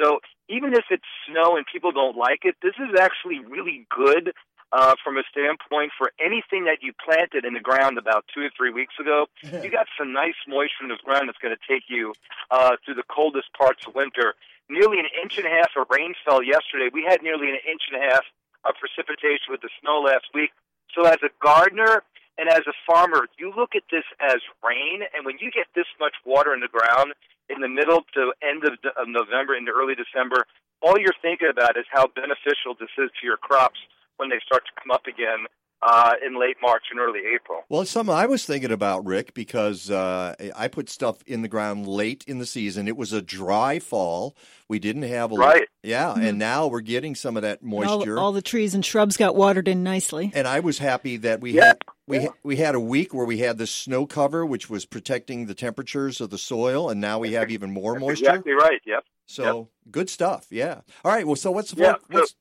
So 0.00 0.18
even 0.48 0.74
if 0.74 0.84
it's 0.90 1.06
snow 1.30 1.56
and 1.56 1.64
people 1.70 1.92
don't 1.92 2.16
like 2.16 2.40
it, 2.42 2.56
this 2.62 2.74
is 2.80 2.98
actually 2.98 3.38
really 3.38 3.86
good 3.94 4.32
uh, 4.72 4.94
from 5.02 5.16
a 5.16 5.22
standpoint 5.30 5.92
for 5.96 6.12
anything 6.18 6.64
that 6.64 6.82
you 6.82 6.92
planted 7.04 7.44
in 7.44 7.54
the 7.54 7.60
ground 7.60 7.98
about 7.98 8.24
two 8.32 8.42
or 8.42 8.50
three 8.56 8.70
weeks 8.70 8.94
ago. 9.00 9.26
you 9.42 9.70
got 9.70 9.86
some 9.98 10.12
nice 10.12 10.38
moisture 10.48 10.82
in 10.82 10.88
the 10.88 10.98
ground 11.04 11.28
that's 11.28 11.38
going 11.38 11.54
to 11.54 11.64
take 11.68 11.84
you 11.88 12.12
uh, 12.50 12.76
through 12.84 12.94
the 12.94 13.06
coldest 13.08 13.52
parts 13.56 13.86
of 13.86 13.94
winter. 13.94 14.34
Nearly 14.68 14.98
an 14.98 15.06
inch 15.22 15.38
and 15.38 15.46
a 15.46 15.50
half 15.50 15.70
of 15.76 15.86
rain 15.90 16.14
fell 16.24 16.42
yesterday. 16.42 16.88
We 16.92 17.04
had 17.06 17.22
nearly 17.22 17.50
an 17.50 17.58
inch 17.68 17.82
and 17.92 18.02
a 18.02 18.04
half 18.04 18.24
of 18.64 18.74
precipitation 18.80 19.52
with 19.52 19.60
the 19.60 19.70
snow 19.80 20.00
last 20.00 20.26
week. 20.32 20.50
So 20.94 21.04
as 21.04 21.20
a 21.22 21.30
gardener 21.42 22.02
and 22.38 22.48
as 22.48 22.66
a 22.66 22.72
farmer, 22.86 23.28
you 23.38 23.52
look 23.54 23.76
at 23.76 23.82
this 23.90 24.04
as 24.20 24.40
rain, 24.64 25.02
and 25.14 25.24
when 25.24 25.36
you 25.38 25.50
get 25.50 25.66
this 25.74 25.86
much 26.00 26.14
water 26.24 26.54
in 26.54 26.60
the 26.60 26.72
ground 26.72 27.12
in 27.48 27.60
the 27.60 27.68
middle 27.68 28.02
to 28.14 28.32
end 28.42 28.64
of, 28.64 28.74
of 28.96 29.06
November 29.06 29.54
into 29.54 29.70
early 29.70 29.94
December, 29.94 30.46
all 30.80 30.98
you're 30.98 31.16
thinking 31.20 31.48
about 31.48 31.76
is 31.76 31.84
how 31.90 32.08
beneficial 32.08 32.74
this 32.78 32.92
is 32.98 33.10
to 33.20 33.26
your 33.26 33.36
crops 33.36 33.78
when 34.16 34.28
they 34.30 34.38
start 34.44 34.62
to 34.66 34.80
come 34.82 34.90
up 34.90 35.06
again 35.06 35.46
uh, 35.82 36.12
in 36.26 36.40
late 36.40 36.56
March 36.62 36.84
and 36.90 36.98
early 36.98 37.20
April. 37.34 37.60
Well, 37.68 37.82
it's 37.82 37.90
something 37.90 38.14
I 38.14 38.24
was 38.24 38.46
thinking 38.46 38.70
about, 38.72 39.04
Rick, 39.04 39.34
because 39.34 39.90
uh, 39.90 40.34
I 40.56 40.68
put 40.68 40.88
stuff 40.88 41.18
in 41.26 41.42
the 41.42 41.48
ground 41.48 41.86
late 41.86 42.24
in 42.26 42.38
the 42.38 42.46
season. 42.46 42.88
It 42.88 42.96
was 42.96 43.12
a 43.12 43.20
dry 43.20 43.78
fall. 43.80 44.34
We 44.66 44.78
didn't 44.78 45.02
have 45.02 45.30
a 45.30 45.34
Right. 45.34 45.68
yeah, 45.82 46.14
Mhm. 46.16 46.26
and 46.28 46.38
now 46.38 46.68
we're 46.68 46.80
getting 46.80 47.14
some 47.14 47.36
of 47.36 47.42
that 47.42 47.62
moisture. 47.62 48.18
all 48.18 48.32
the 48.32 48.40
trees 48.40 48.74
and 48.74 48.82
shrubs 48.82 49.18
got 49.18 49.36
watered 49.36 49.68
in 49.68 49.82
nicely. 49.82 50.32
and 50.34 50.48
I 50.48 50.60
was 50.60 50.78
happy 50.78 51.18
that 51.18 51.40
we 51.42 51.52
Yeah. 51.52 51.64
had 51.66 51.78
we 52.06 52.24
ha- 52.24 52.34
we 52.42 52.56
had 52.56 52.74
a 52.74 52.80
week 52.80 53.12
where 53.12 53.24
we 53.26 53.38
had 53.38 53.58
the 53.58 53.66
snow 53.66 54.06
cover, 54.06 54.44
which 54.46 54.70
was 54.70 54.84
protecting 54.86 55.46
the 55.46 55.54
temperatures 55.54 56.20
of 56.20 56.30
the 56.30 56.38
soil, 56.38 56.88
and 56.88 56.98
now 57.00 57.18
we 57.18 57.32
have 57.32 57.50
even 57.50 57.70
more 57.72 57.98
moisture. 57.98 58.26
Exactly 58.30 58.52
right. 58.52 58.80
Yep. 58.86 59.04
So 59.26 59.68
good 59.90 60.08
stuff. 60.08 60.46
Yeah. 60.50 60.80
All 61.04 61.12
right. 61.12 61.26
Well, 61.26 61.36
so 61.36 61.50
what's 61.50 61.72
the 61.72 61.82
Yeah, 61.82 61.94
what's 62.08 62.34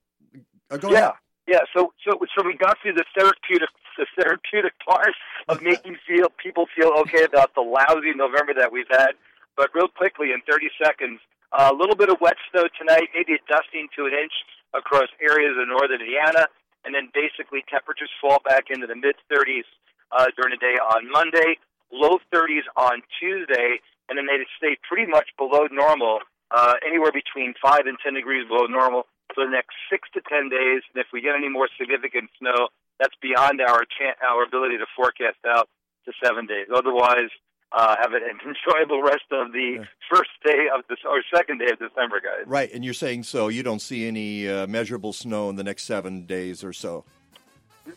uh, 0.72 0.78
go 0.78 0.92
yeah, 0.92 0.98
ahead. 1.00 1.14
Yeah. 1.48 1.60
So, 1.76 1.94
so, 2.06 2.20
so 2.36 2.46
we 2.46 2.56
got 2.56 2.78
through 2.82 2.94
the 2.94 3.06
therapeutic, 3.18 3.70
the 3.98 4.08
therapeutic 4.18 4.74
part 4.86 5.14
of 5.50 5.62
making 5.62 5.98
feel 6.08 6.28
people 6.42 6.66
feel 6.76 6.92
okay 7.06 7.24
about 7.24 7.54
the 7.56 7.62
lousy 7.62 8.14
November 8.16 8.54
that 8.56 8.72
we've 8.72 8.90
had. 8.90 9.14
But 9.56 9.70
real 9.76 9.88
quickly, 9.88 10.32
in 10.32 10.42
30 10.50 10.70
seconds, 10.82 11.20
uh, 11.52 11.70
a 11.72 11.76
little 11.76 11.96
bit 11.96 12.10
of 12.10 12.18
wet 12.22 12.38
snow 12.50 12.66
tonight, 12.80 13.10
maybe 13.14 13.38
a 13.38 13.42
dusting 13.46 13.88
to 13.96 14.06
an 14.06 14.14
inch 14.14 14.34
across 14.74 15.10
areas 15.22 15.54
of 15.60 15.68
northern 15.68 16.02
Indiana, 16.02 16.48
and 16.86 16.96
then 16.96 17.14
basically 17.14 17.64
temperatures 17.70 18.10
fall 18.20 18.42
back 18.44 18.74
into 18.74 18.88
the 18.88 18.96
mid 18.96 19.16
30s 19.30 19.70
uh, 20.12 20.26
during 20.36 20.58
the 20.58 20.62
day 20.62 20.76
on 20.82 21.12
Monday, 21.12 21.62
low 21.92 22.18
30s 22.34 22.66
on 22.76 23.04
Tuesday, 23.20 23.78
and 24.10 24.18
then 24.18 24.26
they 24.26 24.42
stay 24.58 24.78
pretty 24.88 25.06
much 25.06 25.30
below 25.38 25.68
normal 25.72 26.20
uh, 26.50 26.74
anywhere 26.86 27.12
between 27.12 27.54
5 27.62 27.86
and 27.86 27.98
10 28.04 28.14
degrees 28.14 28.48
below 28.48 28.66
normal 28.66 29.06
for 29.34 29.46
the 29.46 29.52
next 29.52 29.76
6 29.90 30.10
to 30.14 30.22
10 30.22 30.50
days. 30.50 30.82
And 30.94 31.02
if 31.02 31.08
we 31.12 31.22
get 31.22 31.36
any 31.36 31.50
more 31.50 31.68
significant 31.78 32.30
snow, 32.40 32.70
that's 33.00 33.16
beyond 33.22 33.62
our, 33.62 33.84
chan 33.86 34.16
our 34.22 34.44
ability 34.44 34.78
to 34.78 34.86
forecast 34.96 35.42
out 35.48 35.70
to 36.06 36.12
7 36.24 36.46
days. 36.46 36.68
Otherwise, 36.74 37.30
uh, 37.74 37.96
have 38.00 38.14
an 38.14 38.22
enjoyable 38.46 39.02
rest 39.02 39.26
of 39.32 39.52
the 39.52 39.80
yeah. 39.80 39.86
first 40.10 40.30
day 40.46 40.68
of 40.74 40.84
this 40.90 41.00
or 41.10 41.22
second 41.34 41.60
day 41.60 41.72
of 41.72 41.80
December, 41.80 42.22
guys. 42.22 42.46
Right, 42.46 42.72
and 42.74 42.86
you're 42.86 42.94
saying 42.94 43.24
so 43.24 43.48
you 43.48 43.64
don't 43.64 43.82
see 43.82 44.08
any 44.08 44.48
uh, 44.48 44.68
measurable 44.68 45.14
snow 45.14 45.50
in 45.50 45.56
the 45.56 45.64
next 45.64 45.84
seven 45.84 46.26
days 46.26 46.64
or 46.64 46.74
so. 46.74 47.04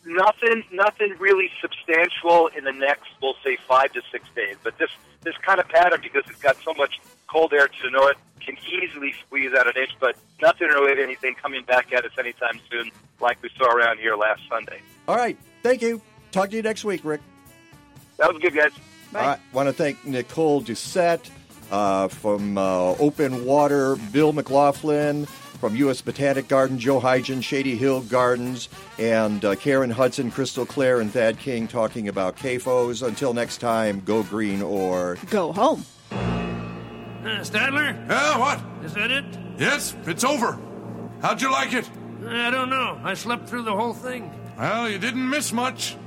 Nothing, 0.05 0.63
nothing 0.73 1.15
really 1.17 1.49
substantial 1.61 2.47
in 2.57 2.65
the 2.65 2.73
next, 2.73 3.07
we'll 3.21 3.35
say, 3.41 3.57
five 3.67 3.93
to 3.93 4.01
six 4.11 4.27
days. 4.35 4.57
But 4.61 4.77
this 4.77 4.89
this 5.21 5.35
kind 5.37 5.59
of 5.59 5.67
pattern, 5.69 6.01
because 6.01 6.23
it's 6.29 6.41
got 6.41 6.57
so 6.61 6.73
much 6.73 6.99
cold 7.27 7.53
air 7.53 7.67
to 7.67 7.83
the 7.83 7.91
north, 7.91 8.17
can 8.39 8.57
easily 8.71 9.13
squeeze 9.25 9.53
out 9.53 9.67
an 9.67 9.81
inch. 9.81 9.91
But 9.99 10.15
nothing 10.41 10.67
really 10.67 10.93
of 10.93 10.99
anything 10.99 11.35
coming 11.35 11.63
back 11.63 11.93
at 11.93 12.05
us 12.05 12.11
anytime 12.17 12.59
soon, 12.69 12.91
like 13.19 13.41
we 13.41 13.49
saw 13.57 13.69
around 13.69 13.99
here 13.99 14.15
last 14.15 14.41
Sunday. 14.49 14.81
All 15.07 15.15
right, 15.15 15.37
thank 15.63 15.81
you. 15.81 16.01
Talk 16.31 16.49
to 16.49 16.55
you 16.55 16.61
next 16.61 16.83
week, 16.83 17.01
Rick. 17.03 17.21
That 18.17 18.31
was 18.31 18.41
good, 18.41 18.55
guys. 18.55 18.71
Bye. 19.11 19.25
I 19.25 19.39
want 19.53 19.67
to 19.67 19.73
thank 19.73 20.05
Nicole 20.05 20.61
Doucet 20.61 21.29
uh, 21.71 22.07
from 22.07 22.57
uh, 22.57 22.95
Open 22.95 23.45
Water, 23.45 23.95
Bill 24.11 24.33
McLaughlin 24.33 25.25
from 25.25 25.75
U.S. 25.75 26.01
Botanic 26.01 26.47
Garden, 26.47 26.77
Joe 26.77 26.99
Heidgen, 26.99 27.41
Shady 27.41 27.75
Hill 27.75 28.01
Gardens, 28.01 28.69
and 28.99 29.43
uh, 29.43 29.55
Karen 29.55 29.89
Hudson, 29.89 30.29
Crystal 30.31 30.65
Clair, 30.65 30.99
and 31.01 31.11
Thad 31.11 31.39
King 31.39 31.67
talking 31.67 32.07
about 32.07 32.37
CAFOs. 32.37 33.05
Until 33.05 33.33
next 33.33 33.57
time, 33.57 34.01
go 34.05 34.23
green 34.23 34.61
or 34.61 35.17
go 35.29 35.51
home. 35.51 35.83
Uh, 37.27 37.41
Stadler? 37.41 37.93
Yeah, 38.09 38.37
what? 38.37 38.61
Is 38.85 38.93
that 38.93 39.11
it? 39.11 39.25
Yes, 39.57 39.93
it's 40.05 40.23
over. 40.23 40.57
How'd 41.21 41.41
you 41.41 41.51
like 41.51 41.73
it? 41.73 41.89
I 42.25 42.49
don't 42.49 42.69
know. 42.69 42.97
I 43.03 43.15
slept 43.15 43.49
through 43.49 43.63
the 43.63 43.75
whole 43.75 43.93
thing. 43.93 44.31
Well, 44.57 44.89
you 44.89 44.97
didn't 44.97 45.29
miss 45.29 45.51
much. 45.51 45.97